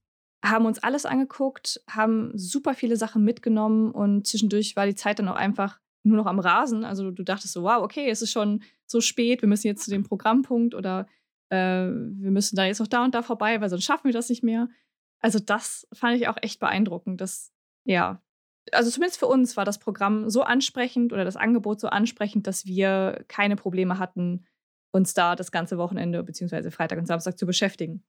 haben 0.44 0.66
uns 0.66 0.82
alles 0.82 1.06
angeguckt, 1.06 1.82
haben 1.88 2.32
super 2.36 2.74
viele 2.74 2.96
Sachen 2.96 3.24
mitgenommen 3.24 3.90
und 3.90 4.26
zwischendurch 4.26 4.74
war 4.76 4.86
die 4.86 4.94
Zeit 4.94 5.18
dann 5.18 5.28
auch 5.28 5.36
einfach 5.36 5.80
nur 6.02 6.16
noch 6.16 6.26
am 6.26 6.38
Rasen. 6.38 6.84
Also 6.84 7.10
du 7.10 7.22
dachtest 7.22 7.52
so, 7.52 7.62
wow, 7.62 7.82
okay, 7.82 8.08
es 8.08 8.22
ist 8.22 8.32
schon 8.32 8.62
so 8.86 9.00
spät, 9.00 9.42
wir 9.42 9.48
müssen 9.48 9.66
jetzt 9.66 9.84
zu 9.84 9.90
dem 9.90 10.02
Programmpunkt 10.02 10.74
oder 10.74 11.06
äh, 11.50 11.56
wir 11.56 12.30
müssen 12.30 12.56
da 12.56 12.64
jetzt 12.64 12.80
noch 12.80 12.86
da 12.86 13.04
und 13.04 13.14
da 13.14 13.22
vorbei, 13.22 13.60
weil 13.60 13.68
sonst 13.68 13.84
schaffen 13.84 14.04
wir 14.04 14.12
das 14.12 14.28
nicht 14.28 14.42
mehr. 14.42 14.68
Also 15.20 15.38
das 15.38 15.86
fand 15.92 16.16
ich 16.16 16.28
auch 16.28 16.36
echt 16.40 16.60
beeindruckend. 16.60 17.20
dass, 17.20 17.52
ja, 17.84 18.22
also 18.72 18.90
zumindest 18.90 19.18
für 19.18 19.26
uns 19.26 19.56
war 19.56 19.64
das 19.64 19.78
Programm 19.78 20.30
so 20.30 20.42
ansprechend 20.42 21.12
oder 21.12 21.24
das 21.24 21.36
Angebot 21.36 21.80
so 21.80 21.88
ansprechend, 21.88 22.46
dass 22.46 22.66
wir 22.66 23.24
keine 23.28 23.56
Probleme 23.56 23.98
hatten, 23.98 24.46
uns 24.92 25.14
da 25.14 25.36
das 25.36 25.52
ganze 25.52 25.78
Wochenende 25.78 26.22
beziehungsweise 26.22 26.70
Freitag 26.70 26.98
und 26.98 27.06
Samstag 27.06 27.38
zu 27.38 27.46
beschäftigen. 27.46 28.04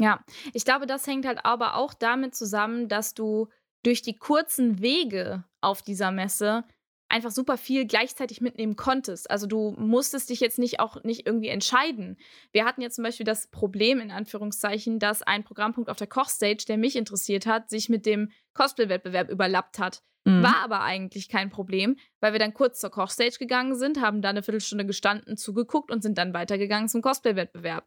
Ja, 0.00 0.24
ich 0.52 0.64
glaube, 0.64 0.86
das 0.86 1.06
hängt 1.06 1.26
halt 1.26 1.44
aber 1.44 1.76
auch 1.76 1.94
damit 1.94 2.34
zusammen, 2.34 2.88
dass 2.88 3.14
du 3.14 3.48
durch 3.82 4.02
die 4.02 4.16
kurzen 4.16 4.80
Wege 4.80 5.44
auf 5.60 5.82
dieser 5.82 6.10
Messe 6.10 6.64
einfach 7.12 7.30
super 7.30 7.56
viel 7.56 7.86
gleichzeitig 7.86 8.40
mitnehmen 8.40 8.74
konntest. 8.74 9.30
Also 9.30 9.46
du 9.46 9.74
musstest 9.78 10.30
dich 10.30 10.40
jetzt 10.40 10.58
nicht 10.58 10.80
auch 10.80 11.04
nicht 11.04 11.26
irgendwie 11.26 11.48
entscheiden. 11.48 12.16
Wir 12.52 12.64
hatten 12.64 12.80
jetzt 12.80 12.96
zum 12.96 13.04
Beispiel 13.04 13.26
das 13.26 13.48
Problem, 13.48 14.00
in 14.00 14.10
Anführungszeichen, 14.10 14.98
dass 14.98 15.22
ein 15.22 15.44
Programmpunkt 15.44 15.90
auf 15.90 15.98
der 15.98 16.06
Kochstage, 16.06 16.64
der 16.66 16.78
mich 16.78 16.96
interessiert 16.96 17.46
hat, 17.46 17.68
sich 17.68 17.88
mit 17.88 18.06
dem 18.06 18.30
Cosplay-Wettbewerb 18.54 19.30
überlappt 19.30 19.78
hat. 19.78 20.02
Mhm. 20.24 20.42
War 20.42 20.56
aber 20.62 20.82
eigentlich 20.82 21.28
kein 21.28 21.50
Problem, 21.50 21.96
weil 22.20 22.32
wir 22.32 22.38
dann 22.38 22.54
kurz 22.54 22.80
zur 22.80 22.90
Kochstage 22.90 23.38
gegangen 23.38 23.74
sind, 23.74 24.00
haben 24.00 24.22
da 24.22 24.30
eine 24.30 24.42
Viertelstunde 24.42 24.86
gestanden, 24.86 25.36
zugeguckt 25.36 25.90
und 25.90 26.02
sind 26.02 26.16
dann 26.16 26.32
weitergegangen 26.32 26.88
zum 26.88 27.02
Cosplay-Wettbewerb. 27.02 27.86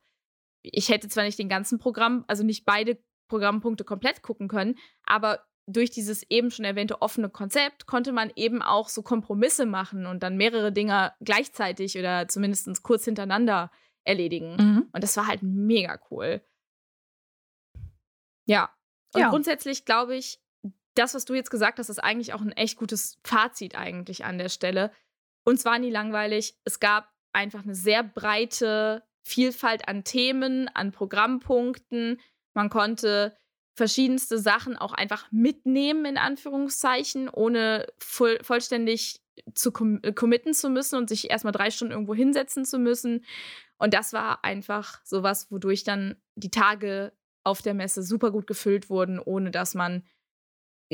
Ich 0.61 0.89
hätte 0.89 1.07
zwar 1.07 1.23
nicht 1.23 1.39
den 1.39 1.49
ganzen 1.49 1.80
Programm, 1.80 2.26
also 2.28 2.43
nicht 2.43 2.65
beide 2.65 2.99
Programmpunkte 3.28 3.84
komplett 3.84 4.21
gucken 4.21 4.47
können, 4.47 4.76
aber 5.03 5.39
durch 5.68 5.89
dieses 5.89 6.24
eben 6.30 6.51
schon 6.51 6.66
erwähnte 6.66 7.01
offene 7.01 7.30
Konzept 7.30 7.88
konnte 7.88 8.11
man 8.11 8.32
eben 8.36 8.61
auch 8.61 8.89
so 8.89 9.01
Kompromisse 9.01 9.66
machen 9.66 10.05
und 10.05 10.22
dann 10.22 10.38
mehrere 10.38 10.72
Dinge 10.72 11.13
gleichzeitig 11.22 11.97
oder 11.97 12.28
zumindest 12.28 12.84
kurz 12.84 13.05
hintereinander 13.05 13.72
erledigen. 14.03 14.55
Mhm. 14.55 14.89
Und 14.91 15.03
das 15.03 15.18
war 15.18 15.28
halt 15.28 15.41
mega 15.41 15.99
cool. 16.11 16.41
Ja. 18.45 18.70
Und 19.13 19.22
ja. 19.22 19.30
grundsätzlich 19.30 19.86
glaube 19.86 20.16
ich, 20.16 20.39
das, 20.93 21.13
was 21.13 21.26
du 21.26 21.34
jetzt 21.34 21.49
gesagt 21.49 21.80
hast, 21.80 21.89
ist 21.89 22.03
eigentlich 22.03 22.34
auch 22.34 22.41
ein 22.41 22.51
echt 22.51 22.78
gutes 22.78 23.20
Fazit 23.24 23.76
eigentlich 23.76 24.24
an 24.24 24.38
der 24.38 24.49
Stelle. 24.49 24.91
Und 25.43 25.59
zwar 25.59 25.80
nie 25.80 25.89
langweilig. 25.89 26.57
Es 26.63 26.80
gab 26.80 27.11
einfach 27.34 27.63
eine 27.63 27.76
sehr 27.76 28.03
breite 28.03 29.03
Vielfalt 29.24 29.88
an 29.88 30.03
Themen, 30.03 30.70
an 30.70 30.91
Programmpunkten. 30.91 32.22
Man 32.53 32.70
konnte 32.70 33.36
verschiedenste 33.76 34.39
Sachen 34.39 34.78
auch 34.78 34.93
einfach 34.93 35.32
mitnehmen, 35.32 36.05
in 36.05 36.17
Anführungszeichen, 36.17 37.30
ohne 37.30 37.86
voll, 37.99 38.39
vollständig 38.41 39.21
zu 39.53 39.71
com 39.71 39.99
äh, 40.01 40.13
committen 40.13 40.53
zu 40.53 40.69
müssen 40.69 40.95
und 40.95 41.09
sich 41.09 41.30
erstmal 41.30 41.53
drei 41.53 41.69
Stunden 41.69 41.91
irgendwo 41.91 42.15
hinsetzen 42.15 42.65
zu 42.65 42.80
müssen. 42.80 43.26
Und 43.78 43.93
das 43.93 44.13
war 44.13 44.43
einfach 44.45 45.01
sowas, 45.03 45.51
wodurch 45.51 45.84
dann 45.84 46.15
die 46.36 46.51
Tage 46.51 47.11
auf 47.43 47.61
der 47.61 47.73
Messe 47.73 48.01
super 48.01 48.32
gut 48.32 48.47
gefüllt 48.47 48.89
wurden, 48.89 49.19
ohne 49.19 49.51
dass 49.51 49.76
man 49.76 50.03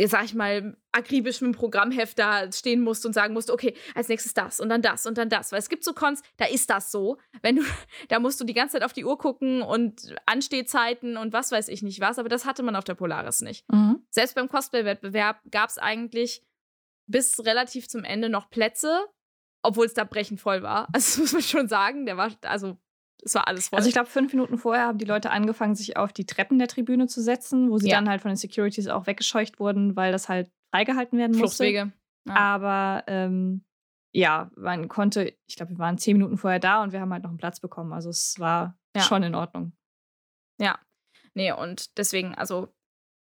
sag 0.05 0.25
ich 0.25 0.33
mal, 0.33 0.77
akribisch 0.91 1.41
mit 1.41 1.53
dem 1.53 1.57
Programmheft 1.57 2.17
da 2.17 2.51
stehen 2.51 2.81
musst 2.81 3.05
und 3.05 3.13
sagen 3.13 3.33
musst, 3.33 3.51
okay, 3.51 3.75
als 3.93 4.07
nächstes 4.07 4.33
das 4.33 4.59
und 4.59 4.69
dann 4.69 4.81
das 4.81 5.05
und 5.05 5.17
dann 5.17 5.29
das. 5.29 5.51
Weil 5.51 5.59
es 5.59 5.69
gibt 5.69 5.83
so 5.83 5.93
Cons, 5.93 6.21
da 6.37 6.45
ist 6.45 6.69
das 6.69 6.91
so. 6.91 7.17
Wenn 7.41 7.57
du, 7.57 7.63
da 8.09 8.19
musst 8.19 8.39
du 8.39 8.45
die 8.45 8.53
ganze 8.53 8.73
Zeit 8.73 8.83
auf 8.83 8.93
die 8.93 9.05
Uhr 9.05 9.17
gucken 9.17 9.61
und 9.61 10.15
Anstehzeiten 10.25 11.17
und 11.17 11.33
was 11.33 11.51
weiß 11.51 11.67
ich 11.67 11.81
nicht 11.81 11.99
was, 11.99 12.19
aber 12.19 12.29
das 12.29 12.45
hatte 12.45 12.63
man 12.63 12.75
auf 12.75 12.83
der 12.83 12.95
Polaris 12.95 13.41
nicht. 13.41 13.65
Mhm. 13.71 14.05
Selbst 14.09 14.35
beim 14.35 14.47
Cosplay-Wettbewerb 14.47 15.41
gab 15.51 15.69
es 15.69 15.77
eigentlich 15.77 16.43
bis 17.07 17.43
relativ 17.45 17.89
zum 17.89 18.03
Ende 18.03 18.29
noch 18.29 18.49
Plätze, 18.49 19.05
obwohl 19.61 19.85
es 19.85 19.93
da 19.93 20.05
brechend 20.05 20.39
voll 20.39 20.63
war. 20.63 20.87
Also 20.93 20.95
das 20.95 21.17
muss 21.17 21.33
man 21.33 21.41
schon 21.41 21.67
sagen, 21.67 22.05
der 22.05 22.17
war, 22.17 22.31
also 22.43 22.77
es 23.23 23.35
war 23.35 23.47
alles 23.47 23.69
voll. 23.69 23.77
Also 23.77 23.87
ich 23.87 23.93
glaube, 23.93 24.09
fünf 24.09 24.33
Minuten 24.33 24.57
vorher 24.57 24.85
haben 24.87 24.97
die 24.97 25.05
Leute 25.05 25.31
angefangen, 25.31 25.75
sich 25.75 25.97
auf 25.97 26.11
die 26.13 26.25
Treppen 26.25 26.59
der 26.59 26.67
Tribüne 26.67 27.07
zu 27.07 27.21
setzen, 27.21 27.69
wo 27.69 27.77
sie 27.77 27.89
ja. 27.89 27.97
dann 27.97 28.09
halt 28.09 28.21
von 28.21 28.29
den 28.29 28.37
Securities 28.37 28.87
auch 28.87 29.07
weggescheucht 29.07 29.59
wurden, 29.59 29.95
weil 29.95 30.11
das 30.11 30.29
halt 30.29 30.51
freigehalten 30.73 31.19
werden 31.19 31.37
musste. 31.37 31.63
Fluchtwege. 31.63 31.93
Ja. 32.27 32.35
Aber 32.35 33.03
ähm, 33.07 33.63
ja, 34.13 34.51
man 34.55 34.87
konnte, 34.87 35.35
ich 35.47 35.55
glaube, 35.55 35.71
wir 35.71 35.79
waren 35.79 35.97
zehn 35.97 36.17
Minuten 36.17 36.37
vorher 36.37 36.59
da 36.59 36.83
und 36.83 36.91
wir 36.91 36.99
haben 36.99 37.13
halt 37.13 37.23
noch 37.23 37.29
einen 37.29 37.37
Platz 37.37 37.59
bekommen. 37.59 37.93
Also 37.93 38.09
es 38.09 38.35
war 38.39 38.77
ja. 38.95 39.01
schon 39.01 39.23
in 39.23 39.35
Ordnung. 39.35 39.73
Ja. 40.59 40.79
Nee, 41.33 41.51
und 41.53 41.97
deswegen, 41.97 42.35
also, 42.35 42.73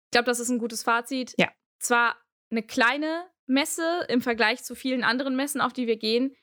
ich 0.07 0.13
glaube, 0.13 0.27
das 0.27 0.41
ist 0.41 0.49
ein 0.49 0.59
gutes 0.59 0.83
Fazit. 0.83 1.35
Ja. 1.39 1.53
Zwar 1.79 2.17
eine 2.51 2.63
kleine 2.63 3.27
Messe 3.47 4.07
im 4.09 4.21
Vergleich 4.21 4.65
zu 4.65 4.75
vielen 4.75 5.05
anderen 5.05 5.37
Messen, 5.37 5.61
auf 5.61 5.73
die 5.73 5.87
wir 5.87 5.99
gehen, 5.99 6.35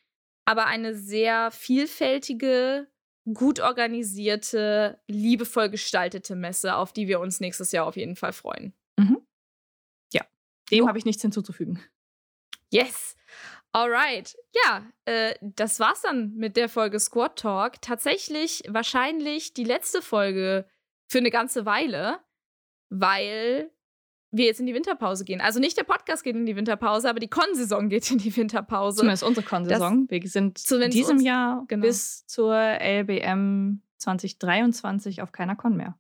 aber 0.45 0.67
eine 0.67 0.93
sehr 0.93 1.49
vielfältige, 1.51 2.87
gut 3.33 3.59
organisierte, 3.59 4.99
liebevoll 5.07 5.69
gestaltete 5.69 6.35
Messe, 6.35 6.75
auf 6.75 6.93
die 6.93 7.07
wir 7.07 7.19
uns 7.19 7.39
nächstes 7.39 7.71
Jahr 7.71 7.85
auf 7.85 7.97
jeden 7.97 8.15
Fall 8.15 8.33
freuen. 8.33 8.73
Mhm. 8.97 9.21
Ja, 10.13 10.25
dem 10.71 10.85
oh. 10.85 10.87
habe 10.87 10.97
ich 10.97 11.05
nichts 11.05 11.21
hinzuzufügen. 11.21 11.81
Yes. 12.71 13.15
Alright. 13.71 14.37
Ja, 14.63 14.85
äh, 15.05 15.35
das 15.41 15.79
war's 15.79 16.01
dann 16.01 16.33
mit 16.35 16.55
der 16.55 16.69
Folge 16.69 16.99
Squad 16.99 17.37
Talk. 17.37 17.81
Tatsächlich 17.81 18.63
wahrscheinlich 18.67 19.53
die 19.53 19.65
letzte 19.65 20.01
Folge 20.01 20.65
für 21.07 21.17
eine 21.17 21.29
ganze 21.29 21.65
Weile, 21.65 22.19
weil 22.89 23.71
wir 24.37 24.45
jetzt 24.45 24.59
in 24.59 24.65
die 24.65 24.73
Winterpause 24.73 25.25
gehen. 25.25 25.41
Also 25.41 25.59
nicht 25.59 25.77
der 25.77 25.83
Podcast 25.83 26.23
geht 26.23 26.35
in 26.35 26.45
die 26.45 26.55
Winterpause, 26.55 27.09
aber 27.09 27.19
die 27.19 27.27
Con-Saison 27.27 27.89
geht 27.89 28.09
in 28.11 28.17
die 28.17 28.35
Winterpause. 28.35 28.97
Zumindest 28.97 29.23
unsere 29.23 29.45
Con-Saison. 29.45 30.07
Wir 30.09 30.21
sind 30.27 30.71
in 30.71 30.91
diesem 30.91 31.19
Jahr 31.19 31.65
genau. 31.67 31.85
bis 31.85 32.25
zur 32.27 32.55
LBM 32.55 33.81
2023 33.97 35.21
auf 35.21 35.31
keiner 35.31 35.55
Con 35.55 35.75
mehr. 35.75 35.97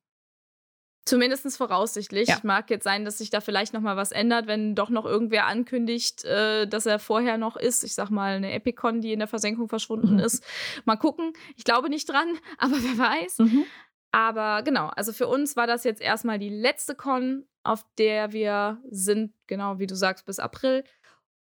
Zumindest 1.05 1.55
voraussichtlich. 1.55 2.29
Ja. 2.29 2.39
Mag 2.41 2.71
jetzt 2.71 2.83
sein, 2.83 3.05
dass 3.05 3.19
sich 3.19 3.29
da 3.29 3.39
vielleicht 3.39 3.73
noch 3.73 3.81
mal 3.81 3.95
was 3.95 4.11
ändert, 4.11 4.47
wenn 4.47 4.73
doch 4.73 4.89
noch 4.89 5.05
irgendwer 5.05 5.45
ankündigt, 5.45 6.25
äh, 6.25 6.65
dass 6.67 6.87
er 6.87 6.97
vorher 6.97 7.37
noch 7.37 7.55
ist. 7.55 7.83
Ich 7.83 7.93
sag 7.93 8.09
mal, 8.09 8.37
eine 8.37 8.51
Epicon, 8.51 9.01
die 9.01 9.13
in 9.13 9.19
der 9.19 9.27
Versenkung 9.27 9.69
verschwunden 9.69 10.13
mhm. 10.13 10.19
ist. 10.19 10.43
Mal 10.83 10.95
gucken. 10.95 11.33
Ich 11.55 11.63
glaube 11.63 11.89
nicht 11.89 12.09
dran, 12.09 12.27
aber 12.57 12.73
wer 12.73 12.97
weiß. 12.97 13.39
Mhm. 13.39 13.65
Aber 14.11 14.63
genau, 14.63 14.87
also 14.87 15.13
für 15.13 15.27
uns 15.27 15.55
war 15.55 15.67
das 15.67 15.83
jetzt 15.83 16.01
erstmal 16.01 16.39
die 16.39 16.49
letzte 16.49 16.95
Con, 16.95 17.45
auf 17.65 17.85
der 17.97 18.31
wir 18.31 18.81
sind, 18.89 19.33
genau 19.47 19.79
wie 19.79 19.87
du 19.87 19.95
sagst, 19.95 20.25
bis 20.25 20.39
April. 20.39 20.83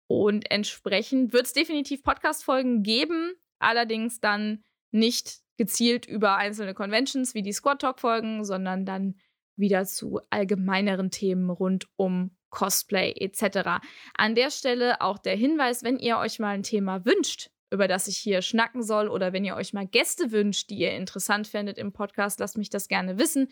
Und 0.08 0.50
entsprechend 0.50 1.34
wird 1.34 1.48
es 1.48 1.54
definitiv 1.54 2.04
Podcast-Folgen 2.04 2.84
geben, 2.84 3.34
allerdings 3.60 4.20
dann 4.20 4.64
nicht 4.92 5.42
gezielt 5.58 6.06
über 6.06 6.38
einzelne 6.38 6.74
Conventions 6.74 7.34
wie 7.34 7.42
die 7.42 7.52
Squad 7.52 7.82
Talk-Folgen, 7.82 8.46
sondern 8.46 8.86
dann 8.86 9.16
wieder 9.58 9.86
zu 9.86 10.22
allgemeineren 10.30 11.12
Themen 11.12 11.50
rund 11.50 11.88
um 11.96 12.32
Cosplay 12.50 13.12
etc. 13.20 13.82
An 14.16 14.36
der 14.36 14.52
Stelle 14.52 15.02
auch 15.02 15.18
der 15.18 15.36
Hinweis, 15.36 15.84
wenn 15.84 16.00
ihr 16.00 16.18
euch 16.18 16.40
mal 16.40 16.54
ein 16.54 16.64
Thema 16.64 17.06
wünscht, 17.06 17.50
über 17.72 17.88
das 17.88 18.08
ich 18.08 18.18
hier 18.18 18.42
schnacken 18.42 18.84
soll. 18.84 19.10
Oder 19.10 19.34
wenn 19.34 19.44
ihr 19.44 19.56
euch 19.56 19.74
mal 19.74 19.88
Gäste 19.88 20.32
wünscht, 20.32 20.70
die 20.70 20.78
ihr 20.78 20.92
interessant 20.92 21.48
findet 21.48 21.78
im 21.78 21.92
Podcast, 21.92 22.40
lasst 22.40 22.58
mich 22.58 22.70
das 22.70 22.88
gerne 22.88 23.20
wissen. 23.20 23.50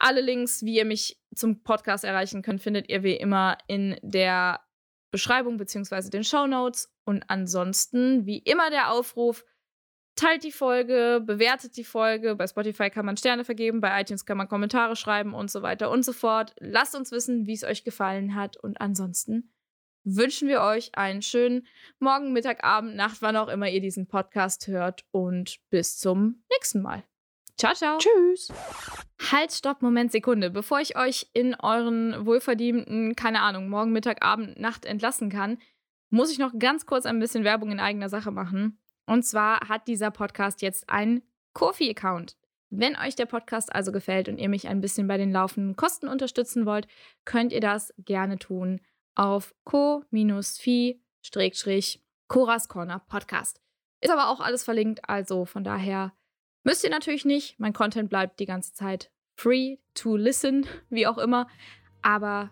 Alle 0.00 0.22
Links, 0.22 0.64
wie 0.64 0.76
ihr 0.76 0.84
mich 0.86 1.20
zum 1.34 1.62
Podcast 1.62 2.04
erreichen 2.04 2.42
könnt, 2.42 2.62
findet 2.62 2.88
ihr 2.88 3.02
wie 3.02 3.14
immer 3.14 3.58
in 3.66 3.96
der 4.02 4.60
Beschreibung 5.10 5.58
bzw. 5.58 6.08
den 6.08 6.24
Show 6.24 6.46
Notes. 6.46 6.92
Und 7.04 7.24
ansonsten, 7.28 8.26
wie 8.26 8.38
immer, 8.38 8.70
der 8.70 8.90
Aufruf: 8.92 9.44
teilt 10.16 10.42
die 10.42 10.52
Folge, 10.52 11.22
bewertet 11.24 11.76
die 11.76 11.84
Folge. 11.84 12.34
Bei 12.34 12.46
Spotify 12.46 12.90
kann 12.90 13.06
man 13.06 13.16
Sterne 13.16 13.44
vergeben, 13.44 13.80
bei 13.80 14.00
iTunes 14.00 14.24
kann 14.24 14.38
man 14.38 14.48
Kommentare 14.48 14.96
schreiben 14.96 15.34
und 15.34 15.50
so 15.50 15.62
weiter 15.62 15.90
und 15.90 16.04
so 16.04 16.12
fort. 16.12 16.54
Lasst 16.58 16.94
uns 16.94 17.12
wissen, 17.12 17.46
wie 17.46 17.54
es 17.54 17.64
euch 17.64 17.84
gefallen 17.84 18.34
hat. 18.34 18.56
Und 18.56 18.80
ansonsten 18.80 19.52
wünschen 20.04 20.48
wir 20.48 20.62
euch 20.62 20.94
einen 20.94 21.20
schönen 21.20 21.66
Morgen, 21.98 22.32
Mittag, 22.32 22.64
Abend, 22.64 22.96
Nacht, 22.96 23.20
wann 23.20 23.36
auch 23.36 23.48
immer 23.48 23.68
ihr 23.68 23.80
diesen 23.80 24.08
Podcast 24.08 24.66
hört 24.66 25.04
und 25.10 25.58
bis 25.68 25.98
zum 25.98 26.42
nächsten 26.50 26.80
Mal. 26.80 27.04
Ciao, 27.60 27.74
ciao. 27.74 27.98
Tschüss. 27.98 28.50
Halt, 29.30 29.52
stopp, 29.52 29.82
Moment, 29.82 30.10
Sekunde. 30.10 30.48
Bevor 30.48 30.80
ich 30.80 30.96
euch 30.96 31.28
in 31.34 31.54
euren 31.56 32.24
wohlverdienten, 32.24 33.14
keine 33.14 33.42
Ahnung, 33.42 33.68
Morgen, 33.68 33.92
Mittag, 33.92 34.24
Abend, 34.24 34.58
Nacht 34.58 34.86
entlassen 34.86 35.28
kann, 35.28 35.58
muss 36.08 36.32
ich 36.32 36.38
noch 36.38 36.58
ganz 36.58 36.86
kurz 36.86 37.04
ein 37.04 37.18
bisschen 37.18 37.44
Werbung 37.44 37.70
in 37.70 37.78
eigener 37.78 38.08
Sache 38.08 38.30
machen. 38.30 38.78
Und 39.04 39.24
zwar 39.24 39.68
hat 39.68 39.88
dieser 39.88 40.10
Podcast 40.10 40.62
jetzt 40.62 40.88
einen 40.88 41.20
Kofi-Account. 41.52 42.38
Wenn 42.70 42.96
euch 42.96 43.14
der 43.14 43.26
Podcast 43.26 43.74
also 43.74 43.92
gefällt 43.92 44.30
und 44.30 44.38
ihr 44.38 44.48
mich 44.48 44.66
ein 44.66 44.80
bisschen 44.80 45.06
bei 45.06 45.18
den 45.18 45.30
laufenden 45.30 45.76
Kosten 45.76 46.08
unterstützen 46.08 46.64
wollt, 46.64 46.86
könnt 47.26 47.52
ihr 47.52 47.60
das 47.60 47.92
gerne 47.98 48.38
tun 48.38 48.80
auf 49.14 49.54
co-fi-coras 49.64 50.98
Corner 52.68 53.00
Podcast. 53.00 53.60
Ist 54.00 54.10
aber 54.10 54.30
auch 54.30 54.40
alles 54.40 54.64
verlinkt, 54.64 55.06
also 55.10 55.44
von 55.44 55.62
daher 55.62 56.14
müsst 56.64 56.84
ihr 56.84 56.90
natürlich 56.90 57.24
nicht. 57.24 57.58
Mein 57.58 57.72
Content 57.72 58.10
bleibt 58.10 58.40
die 58.40 58.46
ganze 58.46 58.72
Zeit 58.72 59.10
free 59.36 59.78
to 59.94 60.16
listen, 60.16 60.66
wie 60.90 61.06
auch 61.06 61.18
immer. 61.18 61.46
Aber 62.02 62.50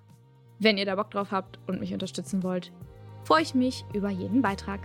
wenn 0.59 0.79
ihr 0.79 0.87
da 0.87 0.97
Bock 0.97 1.11
drauf 1.11 1.31
habt 1.31 1.59
und 1.67 1.81
mich 1.81 1.93
unterstützen 1.93 2.43
wollt, 2.43 2.73
freue 3.25 3.43
ich 3.43 3.55
mich 3.55 3.85
über 3.93 4.11
jeden 4.11 4.43
Beitrag. 4.43 4.81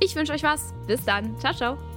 Ich 0.00 0.14
wünsche 0.16 0.32
euch 0.32 0.42
was. 0.42 0.74
Bis 0.86 1.04
dann. 1.04 1.38
Ciao, 1.38 1.54
ciao. 1.54 1.91